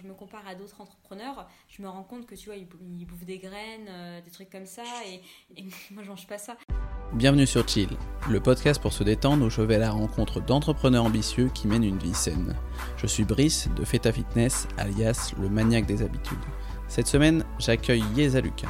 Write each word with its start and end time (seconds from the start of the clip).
je 0.00 0.08
me 0.08 0.14
compare 0.14 0.46
à 0.46 0.54
d'autres 0.54 0.80
entrepreneurs, 0.80 1.48
je 1.68 1.82
me 1.82 1.88
rends 1.88 2.02
compte 2.02 2.26
que 2.26 2.34
tu 2.34 2.46
vois, 2.46 2.56
ils, 2.56 2.66
bouffent 3.06 3.24
des 3.24 3.38
graines, 3.38 3.88
euh, 3.88 4.20
des 4.22 4.30
trucs 4.30 4.50
comme 4.50 4.66
ça, 4.66 4.82
et, 5.06 5.62
moi, 5.90 6.02
je 6.02 6.08
mange 6.08 6.26
pas 6.26 6.38
ça. 6.38 6.56
Bienvenue 7.12 7.46
sur 7.46 7.66
Chill, 7.68 7.88
le 8.28 8.40
podcast 8.40 8.80
pour 8.80 8.92
se 8.92 9.02
détendre 9.02 9.44
où 9.44 9.50
je 9.50 9.60
vais 9.60 9.74
à 9.74 9.78
la 9.78 9.90
rencontre 9.90 10.40
d'entrepreneurs 10.40 11.04
ambitieux 11.04 11.50
qui 11.52 11.66
mènent 11.66 11.84
une 11.84 11.98
vie 11.98 12.14
saine. 12.14 12.56
Je 12.96 13.06
suis 13.06 13.24
Brice 13.24 13.68
de 13.76 13.84
Feta 13.84 14.12
Fitness, 14.12 14.68
alias 14.78 15.34
le 15.38 15.48
maniaque 15.48 15.86
des 15.86 16.02
habitudes. 16.02 16.38
Cette 16.88 17.08
semaine, 17.08 17.44
j'accueille 17.58 18.04
Yeza 18.14 18.40
Lucas. 18.40 18.68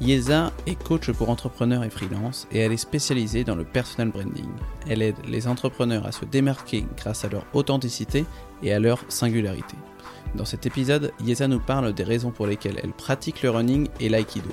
Yeza 0.00 0.52
est 0.66 0.82
coach 0.82 1.12
pour 1.12 1.30
entrepreneurs 1.30 1.84
et 1.84 1.90
freelance 1.90 2.48
et 2.50 2.58
elle 2.58 2.72
est 2.72 2.76
spécialisée 2.76 3.44
dans 3.44 3.54
le 3.54 3.64
personal 3.64 4.10
branding. 4.10 4.50
Elle 4.88 5.00
aide 5.00 5.16
les 5.28 5.46
entrepreneurs 5.46 6.06
à 6.06 6.12
se 6.12 6.24
démarquer 6.24 6.84
grâce 6.96 7.24
à 7.24 7.28
leur 7.28 7.46
authenticité 7.52 8.24
et 8.64 8.72
à 8.72 8.80
leur 8.80 9.04
singularité. 9.08 9.76
Dans 10.34 10.46
cet 10.46 10.64
épisode, 10.64 11.12
Yeza 11.22 11.46
nous 11.46 11.60
parle 11.60 11.92
des 11.92 12.04
raisons 12.04 12.30
pour 12.30 12.46
lesquelles 12.46 12.80
elle 12.82 12.92
pratique 12.92 13.42
le 13.42 13.50
running 13.50 13.88
et 14.00 14.08
l'aïkido. 14.08 14.48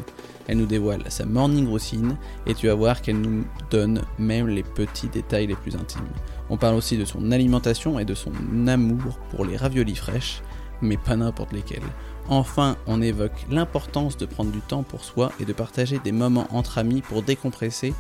Elle 0.48 0.58
nous 0.58 0.66
dévoile 0.66 1.04
sa 1.08 1.26
morning 1.26 1.68
routine 1.68 2.18
et 2.46 2.54
tu 2.54 2.68
vas 2.68 2.74
voir 2.74 3.02
qu'elle 3.02 3.22
nous 3.22 3.46
donne 3.72 4.02
même 4.18 4.48
les 4.48 4.64
petits 4.64 5.08
détails 5.08 5.48
les 5.48 5.56
plus 5.56 5.76
intimes. 5.76 6.10
On 6.50 6.58
parle 6.58 6.76
aussi 6.76 6.98
de 6.98 7.06
son 7.06 7.32
alimentation 7.32 7.98
et 7.98 8.04
de 8.04 8.14
son 8.14 8.34
amour 8.68 9.20
pour 9.32 9.46
les 9.46 9.56
raviolis 9.56 9.96
fraîches, 9.96 10.42
mais 10.82 10.98
pas 10.98 11.16
n'importe 11.16 11.54
lesquels. 11.54 11.84
Enfin, 12.28 12.76
on 12.86 13.02
évoque 13.02 13.46
l'importance 13.50 14.18
de 14.18 14.26
prendre 14.26 14.52
du 14.52 14.60
temps 14.60 14.84
pour 14.84 15.06
soi 15.06 15.32
et 15.40 15.46
de 15.46 15.54
partager 15.54 16.00
des 16.00 16.12
moments 16.12 16.48
entre 16.52 16.78
amis 16.78 17.02
pour 17.02 17.24
décompresser 17.24 17.94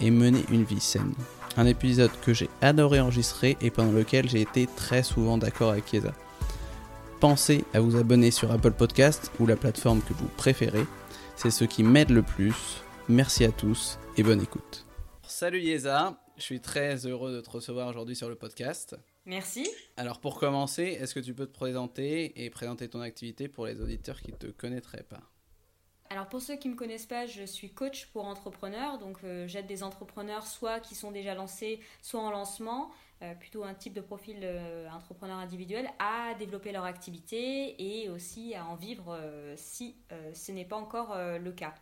et 0.00 0.10
mener 0.10 0.44
une 0.52 0.64
vie 0.64 0.80
saine. 0.80 1.14
Un 1.56 1.66
épisode 1.66 2.10
que 2.22 2.32
j'ai 2.32 2.48
adoré 2.62 3.00
enregistrer 3.00 3.56
et 3.60 3.70
pendant 3.70 3.92
lequel 3.92 4.28
j'ai 4.28 4.40
été 4.40 4.68
très 4.76 5.02
souvent 5.02 5.36
d'accord 5.36 5.70
avec 5.70 5.86
Kiesa. 5.86 6.12
Pensez 7.20 7.64
à 7.72 7.80
vous 7.80 7.96
abonner 7.96 8.30
sur 8.30 8.50
Apple 8.50 8.72
Podcast 8.72 9.30
ou 9.38 9.46
la 9.46 9.56
plateforme 9.56 10.02
que 10.02 10.12
vous 10.12 10.28
préférez. 10.36 10.84
C'est 11.36 11.50
ce 11.50 11.64
qui 11.64 11.82
m'aide 11.82 12.10
le 12.10 12.22
plus. 12.22 12.82
Merci 13.08 13.44
à 13.44 13.52
tous 13.52 13.98
et 14.16 14.22
bonne 14.22 14.42
écoute. 14.42 14.84
Salut 15.26 15.60
Yeza, 15.60 16.20
je 16.36 16.42
suis 16.42 16.60
très 16.60 17.06
heureux 17.06 17.32
de 17.32 17.40
te 17.40 17.50
recevoir 17.50 17.88
aujourd'hui 17.88 18.16
sur 18.16 18.28
le 18.28 18.34
podcast. 18.34 18.96
Merci. 19.26 19.68
Alors 19.96 20.20
pour 20.20 20.38
commencer, 20.38 20.98
est-ce 21.00 21.14
que 21.14 21.20
tu 21.20 21.34
peux 21.34 21.46
te 21.46 21.52
présenter 21.52 22.44
et 22.44 22.50
présenter 22.50 22.88
ton 22.88 23.00
activité 23.00 23.48
pour 23.48 23.66
les 23.66 23.80
auditeurs 23.80 24.20
qui 24.20 24.32
ne 24.32 24.36
te 24.36 24.48
connaîtraient 24.48 25.06
pas? 25.08 25.22
Alors 26.10 26.28
pour 26.28 26.42
ceux 26.42 26.56
qui 26.56 26.68
ne 26.68 26.74
me 26.74 26.78
connaissent 26.78 27.06
pas, 27.06 27.26
je 27.26 27.44
suis 27.44 27.72
coach 27.72 28.06
pour 28.12 28.26
entrepreneurs, 28.26 28.98
donc 28.98 29.18
euh, 29.24 29.46
j'aide 29.46 29.66
des 29.66 29.82
entrepreneurs 29.82 30.46
soit 30.46 30.78
qui 30.80 30.94
sont 30.94 31.10
déjà 31.10 31.34
lancés, 31.34 31.80
soit 32.02 32.20
en 32.20 32.30
lancement, 32.30 32.90
plutôt 33.34 33.64
un 33.64 33.74
type 33.74 33.94
de 33.94 34.00
profil 34.00 34.40
euh, 34.42 34.88
entrepreneur 34.90 35.36
individuel, 35.36 35.88
à 35.98 36.34
développer 36.38 36.72
leur 36.72 36.84
activité 36.84 37.74
et 37.78 38.08
aussi 38.08 38.54
à 38.54 38.66
en 38.66 38.74
vivre 38.74 39.18
si 39.56 39.96
ce 40.32 40.52
n'est 40.52 40.64
pas 40.64 40.76
encore 40.76 41.16
le 41.16 41.52
cas. 41.52 41.74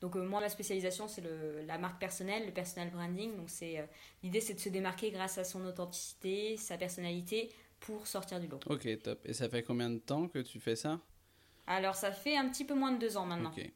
Donc 0.00 0.16
euh, 0.16 0.24
moi, 0.24 0.40
ma 0.40 0.48
spécialisation, 0.48 1.08
c'est 1.08 1.22
la 1.66 1.78
marque 1.78 2.00
personnelle, 2.00 2.46
le 2.46 2.52
personal 2.52 2.90
branding. 2.90 3.36
Donc 3.36 3.50
c'est 3.50 3.78
euh, 3.78 3.84
l'idée, 4.22 4.40
c'est 4.40 4.54
de 4.54 4.60
se 4.60 4.68
démarquer 4.68 5.10
grâce 5.10 5.38
à 5.38 5.44
son 5.44 5.64
authenticité, 5.66 6.56
sa 6.56 6.76
personnalité, 6.78 7.50
pour 7.80 8.06
sortir 8.06 8.40
du 8.40 8.46
lot. 8.46 8.60
Ok, 8.66 8.88
top. 9.02 9.20
Et 9.26 9.32
ça 9.32 9.48
fait 9.48 9.62
combien 9.62 9.90
de 9.90 9.98
temps 9.98 10.28
que 10.28 10.38
tu 10.38 10.60
fais 10.60 10.76
ça? 10.76 11.00
Alors 11.66 11.94
ça 11.94 12.12
fait 12.12 12.36
un 12.36 12.48
petit 12.48 12.64
peu 12.64 12.74
moins 12.74 12.92
de 12.92 12.98
deux 12.98 13.16
ans 13.16 13.26
maintenant. 13.26 13.52
Ok. 13.56 13.70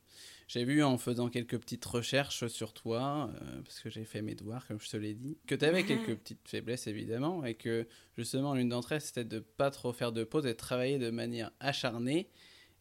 J'ai 0.46 0.64
vu 0.64 0.82
en 0.82 0.98
faisant 0.98 1.28
quelques 1.28 1.58
petites 1.58 1.84
recherches 1.84 2.46
sur 2.48 2.72
toi, 2.72 3.30
euh, 3.40 3.62
parce 3.62 3.80
que 3.80 3.88
j'ai 3.88 4.04
fait 4.04 4.22
mes 4.22 4.34
devoirs, 4.34 4.66
comme 4.66 4.80
je 4.80 4.88
te 4.88 4.96
l'ai 4.96 5.14
dit, 5.14 5.38
que 5.46 5.54
tu 5.54 5.64
avais 5.64 5.84
quelques 5.84 6.16
petites 6.16 6.46
faiblesses 6.46 6.86
évidemment, 6.86 7.44
et 7.44 7.54
que 7.54 7.86
justement 8.16 8.54
l'une 8.54 8.68
d'entre 8.68 8.92
elles 8.92 9.00
c'était 9.00 9.24
de 9.24 9.40
pas 9.40 9.70
trop 9.70 9.92
faire 9.92 10.12
de 10.12 10.24
pause 10.24 10.44
et 10.44 10.50
de 10.50 10.54
travailler 10.54 10.98
de 10.98 11.10
manière 11.10 11.50
acharnée, 11.60 12.28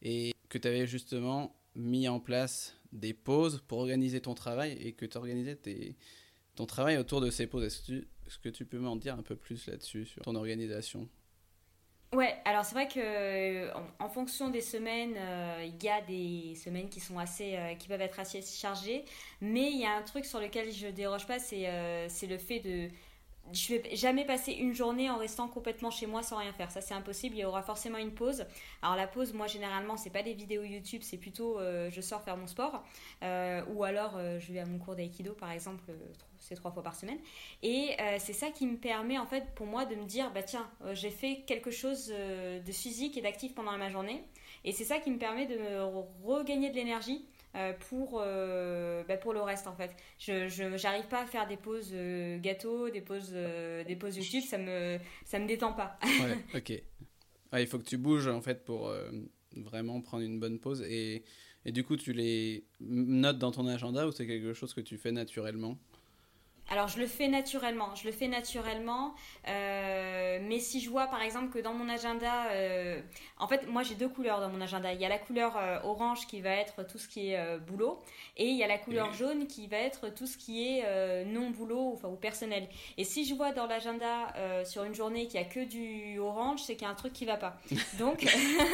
et 0.02 0.34
que 0.48 0.58
tu 0.58 0.68
avais 0.68 0.86
justement 0.86 1.56
mis 1.74 2.06
en 2.08 2.20
place 2.20 2.76
des 2.92 3.14
pauses 3.14 3.62
pour 3.66 3.78
organiser 3.78 4.20
ton 4.20 4.34
travail 4.34 4.72
et 4.80 4.92
que 4.92 5.06
tu 5.06 5.16
organisais 5.16 5.58
ton 6.54 6.66
travail 6.66 6.96
autour 6.98 7.20
de 7.20 7.30
ces 7.30 7.46
pauses. 7.46 7.64
Est-ce 7.64 8.38
que, 8.38 8.48
tu 8.48 8.64
peux 8.64 8.78
m'en 8.78 8.96
dire 8.96 9.14
un 9.14 9.22
peu 9.22 9.36
plus 9.36 9.66
là-dessus, 9.66 10.06
sur 10.06 10.22
ton 10.22 10.34
organisation? 10.34 11.08
Ouais, 12.14 12.36
alors 12.44 12.64
c'est 12.64 12.74
vrai 12.76 12.86
que 12.86 13.70
en, 13.98 14.08
fonction 14.08 14.48
des 14.48 14.60
semaines, 14.60 15.14
euh, 15.16 15.66
il 15.66 15.82
y 15.84 15.88
a 15.88 16.00
des 16.00 16.54
semaines 16.54 16.88
qui 16.88 17.00
sont 17.00 17.18
assez, 17.18 17.56
euh, 17.56 17.74
qui 17.74 17.88
peuvent 17.88 18.00
être 18.00 18.20
assez 18.20 18.40
chargées, 18.40 19.04
mais 19.40 19.72
il 19.72 19.80
y 19.80 19.84
a 19.84 19.96
un 19.96 20.02
truc 20.02 20.24
sur 20.24 20.38
lequel 20.38 20.70
je 20.72 20.86
déroge 20.86 21.26
pas, 21.26 21.40
c'est 21.40 21.66
euh, 21.66 22.06
c'est 22.08 22.28
le 22.28 22.38
fait 22.38 22.60
de 22.60 22.88
je 23.52 23.74
vais 23.74 23.96
jamais 23.96 24.24
passer 24.24 24.52
une 24.52 24.74
journée 24.74 25.10
en 25.10 25.16
restant 25.16 25.48
complètement 25.48 25.90
chez 25.90 26.06
moi 26.06 26.22
sans 26.22 26.38
rien 26.38 26.52
faire. 26.52 26.70
Ça, 26.70 26.80
c'est 26.80 26.94
impossible. 26.94 27.36
Il 27.36 27.40
y 27.40 27.44
aura 27.44 27.62
forcément 27.62 27.98
une 27.98 28.12
pause. 28.12 28.46
Alors, 28.82 28.96
la 28.96 29.06
pause, 29.06 29.32
moi, 29.32 29.46
généralement, 29.46 29.96
c'est 29.96 30.10
pas 30.10 30.22
des 30.22 30.32
vidéos 30.32 30.62
YouTube, 30.62 31.02
c'est 31.02 31.18
plutôt 31.18 31.58
euh, 31.58 31.90
je 31.90 32.00
sors 32.00 32.22
faire 32.22 32.36
mon 32.36 32.46
sport. 32.46 32.84
Euh, 33.22 33.62
ou 33.74 33.84
alors, 33.84 34.14
euh, 34.16 34.38
je 34.38 34.52
vais 34.52 34.60
à 34.60 34.66
mon 34.66 34.78
cours 34.78 34.96
d'aïkido, 34.96 35.34
par 35.34 35.50
exemple, 35.50 35.84
c'est 36.38 36.54
trois 36.54 36.70
fois 36.70 36.82
par 36.82 36.94
semaine. 36.94 37.18
Et 37.62 37.96
c'est 38.18 38.32
ça 38.32 38.50
qui 38.50 38.66
me 38.66 38.76
permet, 38.76 39.18
en 39.18 39.26
fait, 39.26 39.44
pour 39.54 39.66
moi, 39.66 39.84
de 39.84 39.94
me 39.94 40.04
dire 40.04 40.30
bah 40.32 40.42
tiens, 40.42 40.68
j'ai 40.92 41.10
fait 41.10 41.42
quelque 41.46 41.70
chose 41.70 42.08
de 42.08 42.72
physique 42.72 43.16
et 43.16 43.22
d'actif 43.22 43.54
pendant 43.54 43.76
ma 43.78 43.88
journée. 43.88 44.24
Et 44.64 44.72
c'est 44.72 44.84
ça 44.84 44.98
qui 44.98 45.10
me 45.10 45.18
permet 45.18 45.46
de 45.46 45.56
regagner 46.22 46.70
de 46.70 46.74
l'énergie 46.74 47.26
pour, 47.88 48.20
euh, 48.20 49.02
bah, 49.04 49.16
pour 49.16 49.32
le 49.32 49.40
reste 49.40 49.66
en 49.66 49.74
fait. 49.74 49.94
Je 50.18 50.82
n'arrive 50.82 51.06
pas 51.06 51.22
à 51.22 51.26
faire 51.26 51.46
des 51.46 51.56
pauses 51.56 51.90
euh, 51.92 52.38
gâteaux, 52.38 52.90
des 52.90 53.00
pauses, 53.00 53.32
des 53.32 53.96
pauses 53.96 54.16
YouTube, 54.16 54.42
ça 54.42 54.58
me, 54.58 54.98
ça 55.24 55.38
me 55.38 55.46
détend 55.46 55.72
pas. 55.72 55.98
ouais, 56.04 56.38
ok. 56.54 56.82
il 57.58 57.66
faut 57.66 57.78
que 57.78 57.84
tu 57.84 57.96
bouges 57.96 58.28
en 58.28 58.40
fait 58.40 58.64
pour 58.64 58.92
vraiment 59.56 60.00
prendre 60.00 60.24
une 60.24 60.40
bonne 60.40 60.58
pause. 60.58 60.82
Et, 60.82 61.24
et 61.64 61.72
du 61.72 61.84
coup, 61.84 61.96
tu 61.96 62.12
les 62.12 62.66
notes 62.80 63.38
dans 63.38 63.52
ton 63.52 63.66
agenda 63.66 64.06
ou 64.06 64.12
c'est 64.12 64.26
quelque 64.26 64.52
chose 64.52 64.74
que 64.74 64.80
tu 64.80 64.98
fais 64.98 65.12
naturellement? 65.12 65.78
Alors 66.70 66.88
je 66.88 66.98
le 66.98 67.06
fais 67.06 67.28
naturellement, 67.28 67.94
je 67.94 68.06
le 68.06 68.12
fais 68.12 68.26
naturellement, 68.26 69.14
euh, 69.48 70.38
mais 70.42 70.58
si 70.58 70.80
je 70.80 70.88
vois 70.88 71.06
par 71.08 71.20
exemple 71.20 71.50
que 71.50 71.58
dans 71.58 71.74
mon 71.74 71.88
agenda, 71.88 72.46
euh, 72.52 73.00
en 73.38 73.46
fait 73.46 73.66
moi 73.68 73.82
j'ai 73.82 73.94
deux 73.94 74.08
couleurs 74.08 74.40
dans 74.40 74.48
mon 74.48 74.60
agenda, 74.60 74.92
il 74.92 75.00
y 75.00 75.04
a 75.04 75.10
la 75.10 75.18
couleur 75.18 75.56
euh, 75.56 75.78
orange 75.84 76.26
qui 76.26 76.40
va 76.40 76.50
être 76.50 76.86
tout 76.86 76.98
ce 76.98 77.06
qui 77.06 77.30
est 77.30 77.58
boulot, 77.58 77.98
et 78.36 78.48
il 78.48 78.56
y 78.56 78.64
a 78.64 78.66
la 78.66 78.78
couleur 78.78 79.12
jaune 79.12 79.46
qui 79.46 79.66
va 79.66 79.76
être 79.76 80.08
tout 80.08 80.26
ce 80.26 80.38
qui 80.38 80.66
est 80.66 81.24
non 81.26 81.50
boulot 81.50 81.92
enfin, 81.94 82.08
ou 82.08 82.16
personnel. 82.16 82.68
Et 82.96 83.04
si 83.04 83.24
je 83.24 83.34
vois 83.34 83.52
dans 83.52 83.66
l'agenda 83.66 84.32
sur 84.64 84.84
une 84.84 84.94
journée 84.94 85.26
qu'il 85.26 85.40
n'y 85.40 85.46
a 85.46 85.48
que 85.48 85.64
du 85.64 86.18
orange, 86.18 86.62
c'est 86.62 86.74
qu'il 86.74 86.86
y 86.86 86.88
a 86.88 86.90
un 86.90 86.94
truc 86.94 87.12
qui 87.12 87.26
va 87.26 87.36
pas. 87.36 87.58
Donc, 87.98 88.26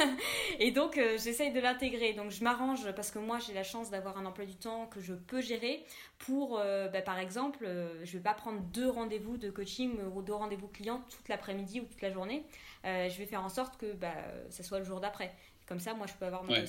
et 0.58 0.70
donc 0.70 0.98
j'essaye 1.18 1.52
de 1.52 1.60
l'intégrer, 1.60 2.12
donc 2.12 2.30
je 2.30 2.42
m'arrange 2.44 2.90
parce 2.92 3.10
que 3.10 3.18
moi 3.18 3.38
j'ai 3.38 3.52
la 3.52 3.64
chance 3.64 3.90
d'avoir 3.90 4.16
un 4.18 4.26
emploi 4.26 4.44
du 4.46 4.54
temps 4.54 4.86
que 4.86 5.00
je 5.00 5.14
peux 5.14 5.40
gérer 5.40 5.84
pour 6.20 6.58
bah, 6.92 7.02
par 7.02 7.18
exemple 7.18 7.64
euh, 7.64 8.04
je 8.04 8.10
ne 8.10 8.18
vais 8.18 8.22
pas 8.22 8.34
prendre 8.34 8.60
deux 8.60 8.88
rendez-vous 8.88 9.38
de 9.38 9.50
coaching 9.50 9.98
ou 10.14 10.22
deux 10.22 10.34
rendez-vous 10.34 10.68
clients 10.68 11.02
toute 11.08 11.28
l'après-midi 11.28 11.80
ou 11.80 11.84
toute 11.84 12.02
la 12.02 12.10
journée. 12.10 12.44
Euh, 12.84 13.08
je 13.08 13.18
vais 13.18 13.26
faire 13.26 13.42
en 13.42 13.48
sorte 13.48 13.78
que 13.78 13.92
bah, 13.94 14.14
ça 14.50 14.62
soit 14.62 14.78
le 14.78 14.84
jour 14.84 15.00
d'après. 15.00 15.34
Comme 15.66 15.80
ça, 15.80 15.94
moi, 15.94 16.06
je 16.06 16.14
peux 16.14 16.26
avoir 16.26 16.44
mon 16.44 16.52
ouais. 16.52 16.64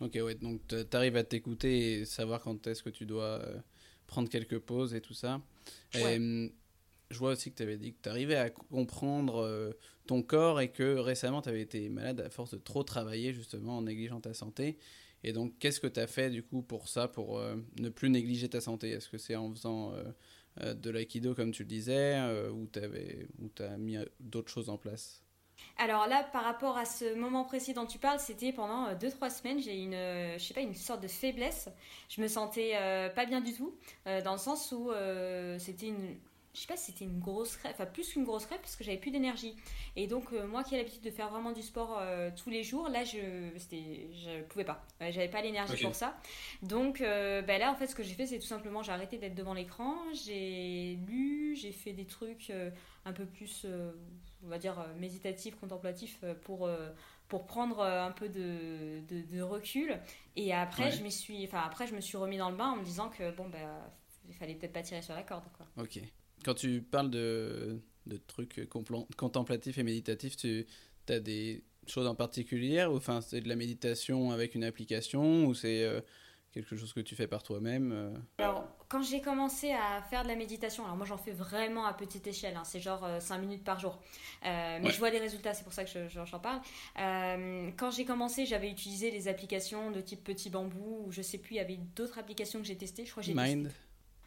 Ok, 0.00 0.14
ouais, 0.14 0.34
donc 0.34 0.60
tu 0.68 0.96
arrives 0.96 1.16
à 1.16 1.24
t'écouter 1.24 2.00
et 2.00 2.04
savoir 2.04 2.40
quand 2.40 2.66
est-ce 2.66 2.82
que 2.82 2.90
tu 2.90 3.04
dois 3.04 3.40
euh, 3.40 3.58
prendre 4.06 4.28
quelques 4.28 4.58
pauses 4.58 4.94
et 4.94 5.00
tout 5.00 5.14
ça. 5.14 5.40
je 5.92 6.50
vois 7.18 7.30
aussi 7.30 7.50
que 7.50 7.56
tu 7.56 7.62
avais 7.62 7.78
dit 7.78 7.94
que 7.94 8.02
tu 8.02 8.08
arrivais 8.08 8.36
à 8.36 8.50
comprendre 8.50 9.74
ton 10.06 10.22
corps 10.22 10.60
et 10.60 10.70
que 10.70 10.96
récemment 10.96 11.40
tu 11.40 11.48
avais 11.48 11.62
été 11.62 11.88
malade 11.88 12.20
à 12.20 12.28
force 12.28 12.50
de 12.50 12.58
trop 12.58 12.82
travailler 12.82 13.32
justement 13.32 13.78
en 13.78 13.82
négligeant 13.82 14.20
ta 14.20 14.34
santé. 14.34 14.76
Et 15.24 15.32
donc, 15.32 15.58
qu'est-ce 15.58 15.80
que 15.80 15.86
tu 15.86 16.00
as 16.00 16.06
fait 16.06 16.30
du 16.30 16.42
coup 16.42 16.62
pour 16.62 16.88
ça, 16.88 17.08
pour 17.08 17.38
euh, 17.38 17.56
ne 17.78 17.88
plus 17.88 18.10
négliger 18.10 18.48
ta 18.48 18.60
santé? 18.60 18.90
Est-ce 18.90 19.08
que 19.08 19.18
c'est 19.18 19.36
en 19.36 19.50
faisant 19.50 19.92
euh, 19.92 20.04
euh, 20.60 20.74
de 20.74 20.90
l'aïkido 20.90 21.34
comme 21.34 21.50
tu 21.50 21.62
le 21.62 21.68
disais, 21.68 22.18
ou 22.50 22.68
tu 22.68 23.62
as 23.62 23.76
mis 23.76 23.96
d'autres 24.20 24.50
choses 24.50 24.70
en 24.70 24.78
place? 24.78 25.22
Alors 25.76 26.06
là, 26.06 26.22
par 26.32 26.44
rapport 26.44 26.78
à 26.78 26.84
ce 26.84 27.16
moment 27.16 27.44
précis 27.44 27.74
dont 27.74 27.86
tu 27.86 27.98
parles, 27.98 28.20
c'était 28.20 28.52
pendant 28.52 28.94
2-3 28.94 29.30
semaines, 29.30 29.60
j'ai 29.60 29.76
une, 29.76 29.92
je 30.38 30.38
sais 30.38 30.54
pas, 30.54 30.60
une 30.60 30.74
sorte 30.74 31.02
de 31.02 31.08
faiblesse. 31.08 31.68
Je 32.08 32.22
me 32.22 32.28
sentais 32.28 32.74
pas 33.16 33.26
bien 33.26 33.40
du 33.40 33.52
tout, 33.52 33.74
dans 34.06 34.32
le 34.32 34.38
sens 34.38 34.70
où 34.70 34.92
c'était 35.58 35.88
une, 35.88 36.16
je 36.58 36.62
sais 36.62 36.66
pas 36.66 36.76
si 36.76 36.86
c'était 36.86 37.04
une 37.04 37.20
grosse 37.20 37.56
crève, 37.56 37.72
enfin 37.72 37.86
plus 37.86 38.12
qu'une 38.12 38.24
grosse 38.24 38.44
crève 38.46 38.58
parce 38.60 38.74
que 38.74 38.82
j'avais 38.82 38.98
plus 38.98 39.12
d'énergie. 39.12 39.54
Et 39.94 40.08
donc 40.08 40.32
euh, 40.32 40.44
moi 40.48 40.64
qui 40.64 40.74
ai 40.74 40.78
l'habitude 40.78 41.02
de 41.02 41.10
faire 41.10 41.30
vraiment 41.30 41.52
du 41.52 41.62
sport 41.62 41.98
euh, 42.00 42.30
tous 42.34 42.50
les 42.50 42.64
jours, 42.64 42.88
là 42.88 43.04
je 43.04 43.18
je 43.54 44.42
pouvais 44.42 44.64
pas, 44.64 44.84
j'avais 45.00 45.28
pas 45.28 45.40
l'énergie 45.40 45.80
pour 45.84 45.94
ça. 45.94 46.18
Donc 46.62 47.00
euh, 47.00 47.42
bah, 47.42 47.58
là 47.58 47.70
en 47.70 47.76
fait 47.76 47.86
ce 47.86 47.94
que 47.94 48.02
j'ai 48.02 48.14
fait 48.14 48.26
c'est 48.26 48.40
tout 48.40 48.46
simplement 48.46 48.82
j'ai 48.82 48.90
arrêté 48.90 49.18
d'être 49.18 49.36
devant 49.36 49.54
l'écran, 49.54 49.94
j'ai 50.12 50.98
lu, 51.06 51.54
j'ai 51.54 51.70
fait 51.70 51.92
des 51.92 52.06
trucs 52.06 52.52
un 53.04 53.12
peu 53.12 53.24
plus 53.24 53.64
on 54.44 54.48
va 54.48 54.58
dire 54.58 54.84
méditatifs, 54.98 55.54
contemplatifs 55.60 56.24
pour 56.42 56.68
pour 57.28 57.46
prendre 57.46 57.82
un 57.82 58.10
peu 58.10 58.28
de, 58.28 59.00
de, 59.08 59.42
recul 59.42 60.00
et 60.34 60.52
après 60.52 60.90
je 60.90 61.04
me 61.04 61.10
suis 61.10 61.44
enfin 61.44 61.62
après 61.64 61.86
je 61.86 61.94
me 61.94 62.00
suis 62.00 62.16
remis 62.16 62.38
dans 62.38 62.50
le 62.50 62.56
bain 62.56 62.70
en 62.70 62.76
me 62.76 62.84
disant 62.84 63.10
que 63.10 63.30
bon 63.30 63.48
bah 63.48 63.58
il 64.28 64.34
fallait 64.34 64.54
peut-être 64.54 64.72
pas 64.72 64.82
tirer 64.82 65.02
sur 65.02 65.14
la 65.14 65.22
corde 65.22 65.44
quoi. 65.56 65.66
OK. 65.80 66.00
Quand 66.44 66.54
tu 66.54 66.82
parles 66.82 67.10
de, 67.10 67.80
de 68.06 68.16
trucs 68.16 68.68
contemplatifs 69.16 69.78
et 69.78 69.82
méditatifs, 69.82 70.36
tu 70.36 70.66
as 71.08 71.20
des 71.20 71.62
chose 71.90 72.06
en 72.06 72.14
particulier 72.14 72.84
ou 72.84 72.96
enfin 72.96 73.20
c'est 73.20 73.40
de 73.40 73.48
la 73.48 73.56
méditation 73.56 74.30
avec 74.30 74.54
une 74.54 74.64
application 74.64 75.46
ou 75.46 75.54
c'est 75.54 75.84
euh, 75.84 76.00
quelque 76.52 76.76
chose 76.76 76.92
que 76.92 77.00
tu 77.00 77.14
fais 77.14 77.26
par 77.26 77.42
toi-même 77.42 77.92
euh? 77.92 78.14
Alors, 78.38 78.64
quand 78.88 79.02
j'ai 79.02 79.20
commencé 79.20 79.72
à 79.72 80.02
faire 80.02 80.22
de 80.22 80.28
la 80.28 80.36
méditation, 80.36 80.84
alors 80.84 80.96
moi 80.96 81.06
j'en 81.06 81.18
fais 81.18 81.32
vraiment 81.32 81.86
à 81.86 81.92
petite 81.92 82.26
échelle, 82.26 82.56
hein, 82.56 82.64
c'est 82.64 82.80
genre 82.80 83.06
5 83.20 83.38
minutes 83.38 83.64
par 83.64 83.78
jour. 83.78 83.98
mais 84.42 84.90
je 84.90 84.98
vois 84.98 85.10
des 85.10 85.18
résultats, 85.18 85.54
c'est 85.54 85.64
pour 85.64 85.72
ça 85.72 85.84
que 85.84 85.90
j'en 86.08 86.24
je, 86.24 86.36
parle. 86.36 86.60
quand 87.76 87.90
j'ai 87.90 88.04
commencé, 88.04 88.46
j'avais 88.46 88.70
utilisé 88.70 89.10
les 89.10 89.28
applications 89.28 89.90
de 89.90 90.00
type 90.00 90.24
Petit 90.24 90.48
Bambou, 90.48 91.04
ou 91.06 91.12
je 91.12 91.20
sais 91.20 91.38
plus, 91.38 91.54
il 91.54 91.58
y 91.58 91.60
avait 91.60 91.78
d'autres 91.96 92.18
applications 92.18 92.60
que 92.60 92.66
j'ai 92.66 92.76
testées. 92.76 93.04
Je 93.04 93.10
crois 93.10 93.22
j'ai 93.22 93.34
Mind? 93.34 93.70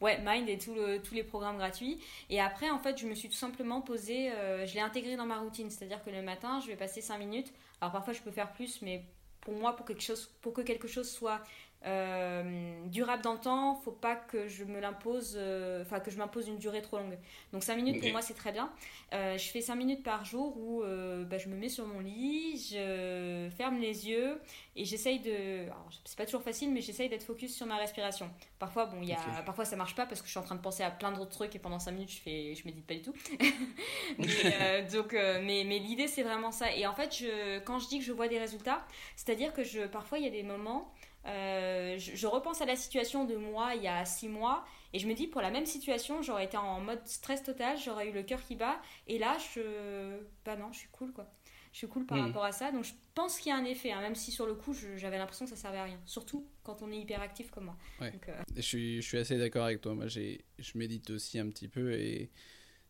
Ouais, 0.02 0.20
Mind 0.26 0.50
et 0.50 0.58
tous 0.58 1.14
les 1.14 1.24
programmes 1.24 1.58
gratuits. 1.58 2.00
Et 2.30 2.42
après, 2.42 2.72
en 2.72 2.80
fait, 2.80 2.98
je 2.98 3.08
me 3.08 3.14
suis 3.14 3.30
tout 3.30 3.36
simplement 3.36 3.82
posé, 3.82 4.32
euh, 4.32 4.66
je 4.66 4.74
l'ai 4.74 4.82
intégré 4.82 5.16
dans 5.16 5.28
ma 5.28 5.38
routine. 5.38 5.70
C'est-à-dire 5.70 6.04
que 6.04 6.10
le 6.10 6.24
matin, 6.24 6.60
je 6.60 6.68
vais 6.68 6.76
passer 6.76 7.02
5 7.02 7.20
minutes. 7.20 7.54
Alors 7.80 7.92
parfois, 7.92 8.14
je 8.14 8.22
peux 8.22 8.32
faire 8.32 8.52
plus, 8.52 8.82
mais 8.82 9.06
pour 9.42 9.54
moi, 9.54 9.76
pour, 9.76 9.86
quelque 9.86 10.02
chose, 10.02 10.32
pour 10.42 10.54
que 10.54 10.62
quelque 10.62 10.88
chose 10.88 11.10
soit 11.10 11.42
euh, 11.84 12.86
durable 12.90 13.24
dans 13.24 13.34
le 13.34 13.40
temps, 13.40 13.74
faut 13.74 13.92
pas 13.92 14.16
que 14.16 14.48
je 14.48 14.64
me 14.64 14.80
l'impose, 14.80 15.34
euh, 15.36 15.82
enfin 15.82 16.00
que 16.00 16.12
je 16.12 16.18
m'impose 16.18 16.48
une 16.48 16.60
durée 16.60 16.84
trop 16.84 17.00
longue. 17.00 17.18
Donc 17.54 17.64
5 17.64 17.76
minutes 17.76 18.02
pour 18.02 18.12
moi 18.12 18.22
c'est 18.22 18.36
très 18.36 18.52
bien. 18.52 18.72
Euh, 19.14 19.36
je 19.36 19.50
fais 19.50 19.62
5 19.62 19.74
minutes 19.74 20.04
par 20.04 20.24
jour 20.24 20.56
où 20.58 20.84
bah, 21.26 21.40
je 21.40 21.50
me 21.50 21.56
mets 21.56 21.70
sur 21.70 21.88
mon 21.88 22.00
lit, 22.00 22.70
je 22.72 23.50
ferme 23.58 23.80
les 23.80 24.08
yeux 24.08 24.40
et 24.76 24.86
j'essaye 24.86 25.22
de. 25.22 25.66
C'est 26.06 26.18
pas 26.18 26.26
toujours 26.26 26.44
facile, 26.44 26.72
mais 26.72 26.82
j'essaye 26.82 27.10
d'être 27.10 27.24
focus 27.24 27.56
sur 27.56 27.66
ma 27.66 27.78
respiration. 27.78 28.30
Parfois, 28.60 28.86
bon, 28.86 29.02
y 29.02 29.14
a, 29.14 29.42
parfois 29.44 29.66
ça 29.66 29.76
marche 29.76 29.96
pas 29.96 30.06
parce 30.06 30.22
que 30.22 30.28
je 30.28 30.32
suis 30.32 30.40
en 30.40 30.44
train 30.44 30.56
de 30.56 30.62
penser 30.62 30.84
à 30.84 30.92
plein 30.92 31.12
d'autres 31.12 31.32
trucs 31.32 31.56
et 31.56 31.60
pendant 31.60 31.80
5 31.80 31.92
minutes 31.94 32.12
je, 32.12 32.22
fais, 32.22 32.54
je 32.54 32.64
médite 32.66 32.86
pas 32.86 32.94
du 32.94 33.02
tout. 33.02 33.14
mais, 34.20 34.84
donc, 34.92 35.14
mais, 35.14 35.64
mais 35.66 35.80
l'idée 35.80 36.08
c'est 36.08 36.24
vraiment 36.24 36.52
ça. 36.52 36.72
Et 36.76 36.86
en 36.86 36.94
fait, 36.94 37.16
je, 37.18 37.58
quand 37.60 37.80
je 37.80 37.88
dis 37.88 37.98
que 37.98 38.06
je 38.06 38.14
vois 38.14 38.28
des 38.28 38.38
résultats, 38.38 38.86
c'est-à-dire 39.16 39.52
que 39.52 39.64
je, 39.64 39.88
parfois 39.88 40.20
il 40.20 40.26
y 40.26 40.28
a 40.28 40.32
des 40.32 40.44
moments 40.44 40.94
euh, 41.28 41.98
je, 42.00 42.28
repense 42.28 42.62
à 42.62 42.66
la 42.66 42.76
situation 42.76 43.26
de 43.26 43.36
moi 43.36 43.76
il 43.76 43.84
y 43.84 43.88
a 43.88 44.06
six 44.06 44.28
mois 44.28 44.66
et 44.92 44.98
je 44.98 45.08
me 45.08 45.14
dis 45.14 45.28
pour 45.28 45.42
la 45.42 45.52
même 45.52 45.68
situation 45.68 46.24
j'aurais 46.24 46.46
été 46.46 46.58
en 46.58 46.82
mode 46.82 47.06
stress 47.06 47.44
total, 47.44 47.78
j'aurais 47.78 48.10
eu 48.10 48.12
le 48.12 48.24
cœur 48.24 48.44
qui 48.44 48.56
bat 48.56 48.82
et 49.08 49.20
là 49.20 49.38
je 49.54 50.18
bah 50.44 50.56
non 50.56 50.72
je 50.72 50.80
suis 50.80 50.90
cool 50.92 51.14
quoi. 51.14 51.32
Je 51.74 51.78
suis 51.78 51.88
cool 51.88 52.06
par 52.06 52.18
hmm. 52.18 52.26
rapport 52.26 52.44
à 52.44 52.52
ça 52.52 52.72
donc 52.72 52.86
je 52.86 52.94
pense 53.14 53.38
qu'il 53.38 53.50
y 53.50 53.54
a 53.54 53.58
un 53.58 53.66
effet 53.66 53.92
hein, 53.92 54.02
même 54.02 54.16
si 54.16 54.32
sur 54.32 54.48
le 54.48 54.56
coup 54.56 54.74
j'avais 54.96 55.20
l'impression 55.20 55.46
que 55.46 55.52
ça 55.52 55.58
servait 55.58 55.78
à 55.78 55.84
rien 55.84 56.00
surtout 56.06 56.48
quand 56.64 56.82
on 56.82 56.92
est 56.92 56.98
hyper 56.98 57.22
actif 57.22 57.52
comme 57.52 57.66
moi. 57.66 57.78
Euh, 58.02 58.10
je, 58.56 58.62
suis, 58.62 59.02
je 59.02 59.08
suis 59.08 59.18
assez 59.18 59.38
d'accord 59.38 59.66
avec 59.66 59.80
toi 59.80 59.94
moi 59.94 60.08
je 60.08 60.40
médite 60.74 61.12
aussi 61.12 61.38
un 61.38 61.50
petit 61.50 61.68
peu 61.68 61.94
et 61.94 62.32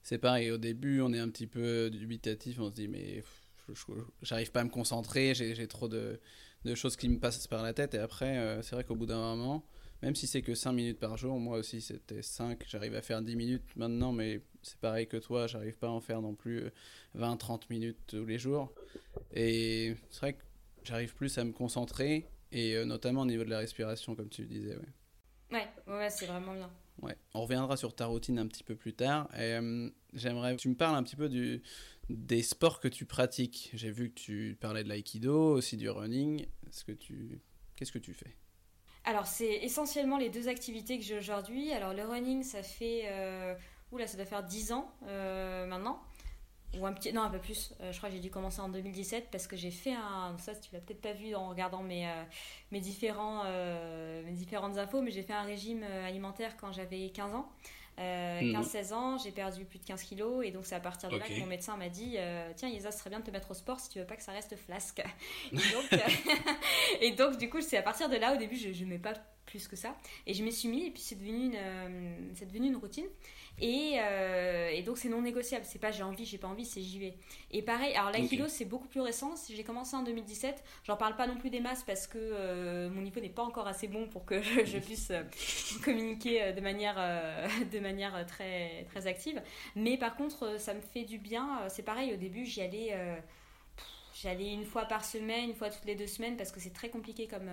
c'est 0.04 0.19
pareil 0.19 0.51
au 0.51 0.57
début 0.57 1.01
on 1.01 1.12
est 1.12 1.19
un 1.19 1.30
petit 1.30 1.48
peu 1.48 1.89
dubitatif 1.89 2.60
on 2.60 2.69
se 2.69 2.75
dit 2.75 2.88
mais 2.88 3.22
j'arrive 4.22 4.52
pas 4.52 4.62
à 4.62 4.63
me 4.63 4.69
concentrer 4.69 5.34
j'ai 5.34 5.68
trop 5.68 5.88
de 5.88 6.19
de 6.66 6.75
choses 6.75 6.96
qui 6.96 7.10
me 7.10 7.19
passent 7.19 7.48
par 7.48 7.63
la 7.63 7.74
tête. 7.74 7.94
Et 7.94 8.00
après, 8.00 8.38
euh, 8.38 8.62
c'est 8.62 8.75
vrai 8.75 8.84
qu'au 8.84 8.96
bout 8.96 9.06
d'un 9.06 9.19
moment, 9.19 9.66
même 10.02 10.16
si 10.16 10.28
c'est 10.28 10.42
que 10.42 10.56
5 10.56 10.72
minutes 10.72 11.00
par 11.00 11.18
jour, 11.18 11.40
moi 11.40 11.58
aussi 11.58 11.81
c'était 11.81 12.22
5, 12.22 12.63
j'arrive 12.68 12.96
à 12.96 13.02
faire 13.02 13.22
10 13.22 13.36
minutes 13.36 13.75
maintenant, 13.75 14.12
mais 14.12 14.42
c'est 14.62 14.78
pareil 14.78 15.08
que 15.08 15.18
toi, 15.18 15.48
j'arrive 15.48 15.78
pas 15.78 15.88
à 15.88 15.92
en 15.92 16.02
faire 16.02 16.22
non 16.22 16.36
plus 16.36 16.66
20-30 17.18 17.54
euh, 17.54 17.58
minutes 17.69 17.98
tous 18.08 18.25
les 18.25 18.38
jours. 18.38 18.74
Et 19.34 19.96
c'est 20.10 20.19
vrai 20.19 20.34
que 20.34 20.44
j'arrive 20.84 21.16
plus 21.16 21.38
à 21.38 21.44
me 21.44 21.52
concentrer, 21.52 22.28
et 22.52 22.75
euh, 22.75 22.86
notamment 22.86 23.22
au 23.22 23.25
niveau 23.25 23.44
de 23.44 23.50
la 23.50 23.60
respiration, 23.60 24.16
comme 24.16 24.30
tu 24.30 24.46
disais. 24.46 24.75
Ouais, 25.52 25.68
ouais, 25.88 25.94
ouais 25.94 26.10
c'est 26.10 26.25
vraiment 26.25 26.54
bien. 26.54 26.69
Ouais. 27.02 27.16
On 27.34 27.42
reviendra 27.42 27.78
sur 27.78 27.96
ta 27.96 28.06
routine 28.06 28.38
un 28.38 28.48
petit 28.48 28.63
peu 28.63 28.75
plus 28.75 28.94
tard. 28.94 29.28
Et 29.40 29.58
j'aimerais 30.13 30.56
que 30.56 30.62
tu 30.62 30.69
me 30.69 30.75
parles 30.75 30.96
un 30.96 31.02
petit 31.02 31.16
peu 31.16 31.30
du, 31.30 31.63
des 32.16 32.44
sports 32.44 32.80
que 32.80 32.88
tu 32.88 33.06
pratiques. 33.06 33.72
J'ai 33.74 33.92
vu 33.92 34.10
que 34.10 34.19
tu 34.19 34.58
parlais 34.60 34.84
de 34.84 34.90
l'aïkido, 34.90 35.54
aussi 35.54 35.78
du 35.78 35.90
running. 35.90 36.46
Qu'est-ce 37.75 37.92
que 37.92 38.00
tu 38.00 38.13
fais? 38.13 38.36
Alors, 39.04 39.25
c'est 39.25 39.63
essentiellement 39.63 40.18
les 40.18 40.30
deux 40.30 40.48
activités 40.48 40.98
que 40.98 41.04
j'ai 41.04 41.18
aujourd'hui. 41.18 41.72
Alors, 41.74 41.94
le 41.94 42.04
running, 42.04 42.44
ça 42.44 42.63
fait... 42.63 43.04
Euh... 43.06 43.56
Oula, 43.92 44.08
ça 44.08 44.16
doit 44.16 44.25
faire 44.25 44.44
10 44.44 44.72
ans 44.72 44.90
euh, 45.08 45.66
maintenant. 45.66 46.02
Ou 46.78 46.86
un 46.86 46.94
petit... 46.94 47.12
Non, 47.12 47.24
un 47.24 47.30
peu 47.30 47.40
plus. 47.40 47.74
Euh, 47.81 47.92
je 47.92 47.98
crois 47.98 48.10
que 48.10 48.16
j'ai 48.16 48.22
dû 48.22 48.30
commencer 48.30 48.62
en 48.62 48.69
2017 48.69 49.28
parce 49.30 49.48
que 49.48 49.58
j'ai 49.58 49.72
fait 49.72 49.94
un... 49.94 50.38
Ça, 50.38 50.56
tu 50.56 50.69
l'as 50.74 50.80
peut-être 50.80 51.02
pas 51.02 51.12
vu 51.12 51.36
en 51.36 51.50
regardant 51.50 51.84
mes, 51.84 52.08
euh, 52.08 52.24
mes, 52.72 52.80
différents, 52.80 53.44
mes 53.44 54.31
différentes 54.31 54.78
infos, 54.78 55.02
mais 55.02 55.12
j'ai 55.12 55.24
fait 55.24 55.34
un 55.34 55.44
régime 55.44 55.84
alimentaire 55.84 56.56
quand 56.56 56.72
j'avais 56.72 57.10
15 57.10 57.36
ans. 57.36 57.52
15-16 58.42 58.92
euh, 58.92 58.95
ans, 58.95 59.18
j'ai 59.18 59.31
perdu 59.31 59.65
plus 59.65 59.80
de 59.80 59.86
15 59.86 60.03
kilos 60.03 60.45
et 60.45 60.51
donc 60.51 60.65
c'est 60.65 60.75
à 60.75 60.80
partir 60.80 61.09
de 61.09 61.18
là 61.18 61.25
que 61.25 61.39
mon 61.39 61.45
médecin 61.45 61.77
m'a 61.77 61.89
dit 61.89 62.15
euh, 62.18 62.51
tiens 62.56 62.69
Isa, 62.69 62.92
ce 62.92 63.00
serait 63.00 63.09
bien 63.09 63.19
de 63.19 63.25
te 63.25 63.31
mettre 63.31 63.51
au 63.51 63.53
sport 63.53 63.80
si 63.80 63.89
tu 63.89 64.00
veux 64.00 64.06
pas 64.06 64.15
que 64.15 64.24
ça 64.24 64.31
reste 64.31 64.56
flasque. 64.56 65.03
et, 65.51 65.56
donc, 65.56 65.94
euh, 65.94 65.98
et 67.01 67.12
donc 67.12 67.38
du 67.38 67.50
coup 67.50 67.62
c'est 67.62 67.77
à 67.77 67.83
partir 67.83 68.09
de 68.09 68.15
là 68.15 68.33
au 68.33 68.38
début 68.38 68.56
je 68.56 68.83
ne 68.83 68.89
mets 68.89 69.00
pas 69.00 69.13
plus 69.51 69.68
que 69.68 69.75
ça. 69.75 69.95
Et 70.25 70.33
je 70.33 70.44
m'y 70.44 70.51
suis 70.51 70.69
mis, 70.69 70.88
et 70.88 70.92
puis 70.92 71.01
c'est 71.01 71.15
devenu 71.15 71.45
une, 71.45 71.56
euh, 71.56 72.15
c'est 72.33 72.45
devenu 72.45 72.68
une 72.68 72.77
routine. 72.77 73.06
Et, 73.59 73.98
euh, 74.00 74.69
et 74.69 74.81
donc 74.81 74.98
c'est 74.98 75.09
non 75.09 75.21
négociable. 75.21 75.65
C'est 75.65 75.80
pas 75.80 75.92
j'ai 75.92 76.03
envie, 76.03 76.25
j'ai 76.25 76.38
pas 76.38 76.48
envie, 76.48 76.65
c'est 76.65 76.81
j'y 76.81 77.00
vais. 77.00 77.13
Et 77.51 77.62
pareil, 77.62 77.94
alors 77.95 78.12
l'aïkido 78.12 78.48
c'est 78.48 78.65
beaucoup 78.65 78.88
plus 78.88 79.01
récent. 79.01 79.33
J'ai 79.50 79.63
commencé 79.63 79.95
en 79.95 80.03
2017. 80.03 80.63
J'en 80.83 80.98
parle 80.98 81.15
pas 81.15 81.27
non 81.27 81.38
plus 81.38 81.50
des 81.50 81.59
masses 81.59 81.83
parce 81.83 82.07
que 82.07 82.18
euh, 82.18 82.89
mon 82.89 83.01
niveau 83.01 83.19
n'est 83.19 83.30
pas 83.30 83.44
encore 83.44 83.68
assez 83.68 83.88
bon 83.88 84.07
pour 84.07 84.25
que 84.25 84.42
je, 84.65 84.77
puisse 84.80 85.12
communiquer 85.83 86.53
de 86.53 86.62
manière, 86.62 86.95
de 87.71 87.80
manière 87.80 88.25
très, 88.25 88.86
très 88.86 89.07
active. 89.07 89.42
Mais 89.75 89.98
par 89.98 90.15
contre, 90.15 90.59
ça 90.59 90.74
me 90.74 90.81
fait 90.81 91.03
du 91.03 91.19
bien. 91.19 91.68
C'est 91.69 91.83
pareil, 91.83 92.13
au 92.13 92.18
début 92.18 92.45
j'y 92.45 92.62
allais. 92.62 92.95
J'allais 94.13 94.53
une 94.53 94.65
fois 94.65 94.86
par 94.86 95.06
semaine, 95.06 95.50
une 95.50 95.56
fois 95.56 95.69
toutes 95.69 95.86
les 95.86 95.95
deux 95.95 96.07
semaines 96.07 96.36
parce 96.36 96.51
que 96.51 96.59
c'est 96.59 96.74
très 96.74 96.89
compliqué 96.89 97.27
comme, 97.27 97.50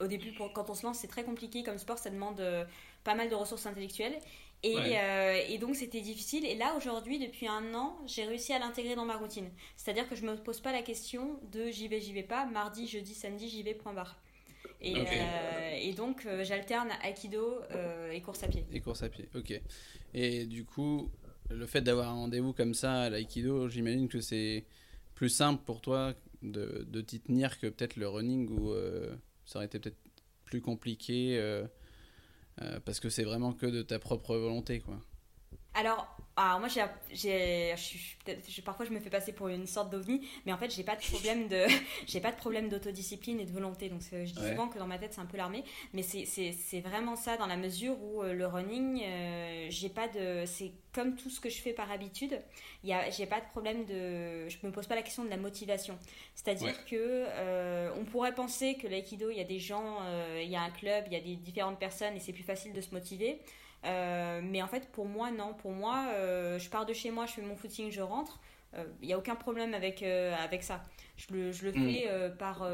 au 0.00 0.06
début, 0.06 0.32
quand 0.32 0.70
on 0.70 0.74
se 0.74 0.86
lance, 0.86 0.98
c'est 0.98 1.08
très 1.08 1.24
compliqué 1.24 1.62
comme 1.62 1.78
sport, 1.78 1.98
ça 1.98 2.10
demande 2.10 2.40
euh, 2.40 2.64
pas 3.04 3.14
mal 3.14 3.28
de 3.28 3.34
ressources 3.34 3.66
intellectuelles. 3.66 4.18
Et, 4.62 4.76
euh, 4.76 5.40
et 5.48 5.58
donc, 5.58 5.76
c'était 5.76 6.00
difficile. 6.00 6.44
Et 6.44 6.56
là, 6.56 6.74
aujourd'hui, 6.76 7.18
depuis 7.18 7.46
un 7.46 7.74
an, 7.74 7.96
j'ai 8.06 8.24
réussi 8.24 8.52
à 8.52 8.58
l'intégrer 8.58 8.96
dans 8.96 9.04
ma 9.04 9.16
routine. 9.16 9.50
C'est-à-dire 9.76 10.08
que 10.08 10.16
je 10.16 10.24
me 10.24 10.36
pose 10.36 10.60
pas 10.60 10.72
la 10.72 10.82
question 10.82 11.38
de 11.52 11.70
j'y 11.70 11.88
vais, 11.88 12.00
j'y 12.00 12.12
vais 12.12 12.22
pas. 12.22 12.46
Mardi, 12.46 12.86
jeudi, 12.86 13.14
samedi, 13.14 13.48
j'y 13.48 13.62
vais, 13.62 13.74
point 13.74 13.92
barre. 13.92 14.20
Et, 14.80 14.94
euh, 14.96 15.70
et 15.80 15.92
donc, 15.92 16.26
j'alterne 16.42 16.90
Aikido 17.04 17.60
et 18.12 18.20
course 18.20 18.42
à 18.42 18.48
pied. 18.48 18.64
Et 18.72 18.80
course 18.80 19.02
à 19.02 19.08
pied, 19.08 19.28
ok. 19.34 19.60
Et 20.14 20.46
du 20.46 20.64
coup, 20.64 21.10
le 21.50 21.66
fait 21.66 21.80
d'avoir 21.80 22.08
un 22.08 22.14
rendez-vous 22.14 22.52
comme 22.52 22.74
ça 22.74 23.02
à 23.02 23.10
l'Aikido, 23.10 23.68
j'imagine 23.68 24.08
que 24.08 24.20
c'est 24.20 24.64
plus 25.14 25.30
simple 25.30 25.62
pour 25.64 25.80
toi 25.80 26.14
de, 26.42 26.84
de 26.88 27.00
t'y 27.00 27.20
tenir 27.20 27.58
que 27.58 27.66
peut-être 27.66 27.96
le 27.96 28.08
running 28.08 28.48
ou 28.50 28.72
ça 29.44 29.58
aurait 29.58 29.66
été 29.66 29.78
peut-être 29.78 29.96
plus 30.48 30.60
compliqué 30.60 31.38
euh, 31.38 31.64
euh, 31.64 31.66
parce 32.84 33.00
que 33.00 33.08
c'est 33.10 33.24
vraiment 33.24 33.52
que 33.52 33.66
de 33.66 33.82
ta 33.82 33.98
propre 33.98 34.36
volonté, 34.36 34.80
quoi. 34.80 35.00
Alors, 35.74 36.17
alors 36.38 36.60
moi, 36.60 36.68
j'ai, 36.68 37.74
je, 37.76 38.60
parfois 38.60 38.86
je 38.86 38.92
me 38.92 39.00
fais 39.00 39.10
passer 39.10 39.32
pour 39.32 39.48
une 39.48 39.66
sorte 39.66 39.90
d'ovni, 39.90 40.26
mais 40.46 40.52
en 40.52 40.56
fait, 40.56 40.70
j'ai 40.70 40.84
pas 40.84 40.94
de 40.94 41.02
problème 41.02 41.48
de, 41.48 41.66
j'ai 42.06 42.20
pas 42.20 42.30
de 42.30 42.36
problème 42.36 42.68
d'autodiscipline 42.68 43.40
et 43.40 43.44
de 43.44 43.50
volonté. 43.50 43.88
Donc, 43.88 44.02
je 44.10 44.32
dis 44.32 44.48
souvent 44.48 44.68
que 44.68 44.78
dans 44.78 44.86
ma 44.86 44.98
tête, 44.98 45.14
c'est 45.14 45.20
un 45.20 45.26
peu 45.26 45.36
l'armée, 45.36 45.64
mais 45.94 46.02
c'est 46.02 46.80
vraiment 46.80 47.16
ça 47.16 47.36
dans 47.36 47.46
la 47.46 47.56
mesure 47.56 47.96
où 48.00 48.22
euh, 48.22 48.34
le 48.34 48.46
running, 48.46 49.02
euh, 49.02 49.66
j'ai 49.68 49.88
pas 49.88 50.06
de, 50.06 50.44
c'est 50.46 50.70
comme 50.92 51.16
tout 51.16 51.28
ce 51.28 51.40
que 51.40 51.48
je 51.48 51.60
fais 51.60 51.72
par 51.72 51.90
habitude. 51.90 52.40
Il 52.84 52.90
y 52.90 52.92
a, 52.92 53.10
j'ai 53.10 53.26
pas 53.26 53.40
de 53.40 53.46
problème 53.46 53.84
de, 53.84 54.48
je 54.48 54.56
me 54.62 54.70
pose 54.70 54.86
pas 54.86 54.94
la 54.94 55.02
question 55.02 55.24
de 55.24 55.30
la 55.30 55.36
motivation. 55.36 55.98
C'est-à-dire 56.36 56.84
que 56.84 56.94
euh, 56.96 57.90
on 57.98 58.04
pourrait 58.04 58.34
penser 58.34 58.76
que 58.76 58.86
l'aïkido, 58.86 59.30
il 59.30 59.38
y 59.38 59.40
a 59.40 59.44
des 59.44 59.58
gens, 59.58 59.98
il 60.40 60.48
y 60.48 60.56
a 60.56 60.62
un 60.62 60.70
club, 60.70 61.04
il 61.08 61.12
y 61.12 61.16
a 61.16 61.20
des 61.20 61.34
différentes 61.34 61.80
personnes 61.80 62.14
et 62.14 62.20
c'est 62.20 62.32
plus 62.32 62.44
facile 62.44 62.72
de 62.72 62.80
se 62.80 62.92
motiver. 62.92 63.40
Euh, 63.84 64.40
mais 64.42 64.62
en 64.62 64.66
fait, 64.66 64.88
pour 64.90 65.06
moi, 65.06 65.30
non. 65.30 65.54
Pour 65.54 65.72
moi, 65.72 66.08
euh, 66.12 66.58
je 66.58 66.68
pars 66.68 66.86
de 66.86 66.92
chez 66.92 67.10
moi, 67.10 67.26
je 67.26 67.32
fais 67.32 67.42
mon 67.42 67.56
footing, 67.56 67.90
je 67.90 68.00
rentre. 68.00 68.40
Il 68.74 68.80
euh, 68.80 68.84
n'y 69.02 69.12
a 69.12 69.18
aucun 69.18 69.36
problème 69.36 69.74
avec, 69.74 70.02
avec 70.02 70.62
ça. 70.62 70.82
Je 71.16 71.32
le, 71.32 71.52
je 71.52 71.64
le 71.66 71.72
mm. 71.72 71.74
fais 71.74 72.30
par, 72.38 72.68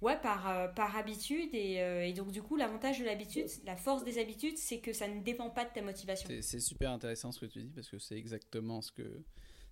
ouais, 0.00 0.18
par, 0.20 0.72
par 0.74 0.96
habitude. 0.96 1.54
Et, 1.54 1.74
et, 2.08 2.12
donc, 2.12 2.30
du 2.30 2.42
coup, 2.42 2.56
l'avantage 2.56 3.00
de 3.00 3.04
l'habitude, 3.04 3.46
la 3.64 3.76
force 3.76 4.04
des 4.04 4.18
habitudes, 4.18 4.58
c'est 4.58 4.78
que 4.78 4.92
ça 4.92 5.08
ne 5.08 5.20
dépend 5.22 5.50
pas 5.50 5.64
de 5.64 5.70
ta 5.70 5.82
motivation. 5.82 6.28
C'est 6.40 6.60
super 6.60 6.90
intéressant 6.90 7.32
ce 7.32 7.40
que 7.40 7.46
tu 7.46 7.62
dis 7.62 7.72
parce 7.74 7.88
que 7.88 7.98
c'est 7.98 8.16
exactement 8.16 8.80
ce 8.80 8.92
que, 8.92 9.22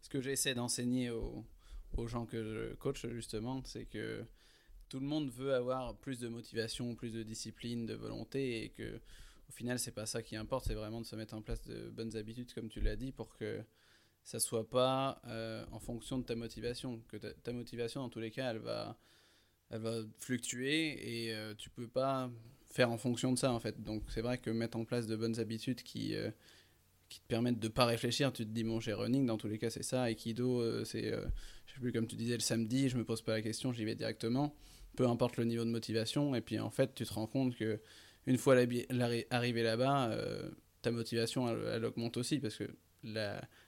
ce 0.02 0.08
que 0.08 0.20
j'essaie 0.20 0.54
d'enseigner 0.54 1.10
aux, 1.10 1.44
aux 1.96 2.06
gens 2.06 2.26
que 2.26 2.44
je 2.44 2.74
coach, 2.74 3.06
justement. 3.06 3.62
C'est 3.64 3.86
que 3.86 4.24
tout 4.90 5.00
le 5.00 5.06
monde 5.06 5.30
veut 5.30 5.54
avoir 5.54 5.96
plus 5.96 6.20
de 6.20 6.28
motivation, 6.28 6.94
plus 6.94 7.12
de 7.12 7.22
discipline, 7.22 7.86
de 7.86 7.94
volonté 7.94 8.64
et 8.64 8.68
que 8.68 9.00
au 9.52 9.54
final, 9.54 9.78
c'est 9.78 9.92
pas 9.92 10.06
ça 10.06 10.22
qui 10.22 10.34
importe, 10.34 10.66
c'est 10.66 10.74
vraiment 10.74 11.00
de 11.00 11.06
se 11.06 11.14
mettre 11.14 11.34
en 11.34 11.42
place 11.42 11.62
de 11.62 11.90
bonnes 11.90 12.16
habitudes, 12.16 12.52
comme 12.54 12.68
tu 12.68 12.80
l'as 12.80 12.96
dit, 12.96 13.12
pour 13.12 13.36
que 13.36 13.62
ça 14.24 14.40
soit 14.40 14.68
pas 14.68 15.20
euh, 15.26 15.64
en 15.72 15.78
fonction 15.78 16.18
de 16.18 16.24
ta 16.24 16.34
motivation. 16.34 17.02
Que 17.08 17.18
ta, 17.18 17.52
motivation, 17.52 18.00
dans 18.00 18.08
tous 18.08 18.20
les 18.20 18.30
cas, 18.30 18.50
elle 18.50 18.60
va, 18.60 18.96
elle 19.68 19.82
va 19.82 20.00
fluctuer 20.20 21.26
et 21.26 21.34
euh, 21.34 21.54
tu 21.54 21.68
peux 21.68 21.86
pas 21.86 22.30
faire 22.70 22.90
en 22.90 22.96
fonction 22.96 23.30
de 23.30 23.38
ça, 23.38 23.52
en 23.52 23.60
fait. 23.60 23.82
Donc, 23.82 24.04
c'est 24.08 24.22
vrai 24.22 24.38
que 24.38 24.48
mettre 24.48 24.78
en 24.78 24.86
place 24.86 25.06
de 25.06 25.16
bonnes 25.16 25.38
habitudes 25.38 25.82
qui, 25.82 26.14
euh, 26.14 26.30
qui 27.10 27.20
te 27.20 27.26
permettent 27.26 27.60
de 27.60 27.68
pas 27.68 27.84
réfléchir, 27.84 28.32
tu 28.32 28.46
te 28.46 28.50
dis, 28.50 28.64
bon, 28.64 28.80
j'ai 28.80 28.94
running, 28.94 29.26
dans 29.26 29.36
tous 29.36 29.48
les 29.48 29.58
cas, 29.58 29.68
c'est 29.68 29.82
ça, 29.82 30.10
Aikido, 30.10 30.82
c'est 30.86 31.12
je 31.66 31.74
sais 31.74 31.80
plus, 31.80 31.92
comme 31.92 32.06
tu 32.06 32.16
disais, 32.16 32.34
le 32.34 32.40
samedi, 32.40 32.88
je 32.88 32.96
me 32.96 33.04
pose 33.04 33.20
pas 33.20 33.32
la 33.32 33.42
question, 33.42 33.70
j'y 33.70 33.84
vais 33.84 33.94
directement, 33.94 34.54
peu 34.96 35.06
importe 35.06 35.36
le 35.36 35.44
niveau 35.44 35.64
de 35.64 35.70
motivation. 35.70 36.34
Et 36.34 36.40
puis 36.40 36.58
en 36.58 36.70
fait, 36.70 36.94
tu 36.94 37.04
te 37.04 37.12
rends 37.12 37.26
compte 37.26 37.54
que 37.54 37.80
une 38.26 38.38
fois 38.38 38.56
arrivé 39.30 39.62
là-bas, 39.62 40.10
euh, 40.10 40.50
ta 40.82 40.90
motivation, 40.90 41.48
elle, 41.48 41.84
augmente 41.84 42.16
aussi 42.16 42.38
parce 42.38 42.56
que 42.56 42.64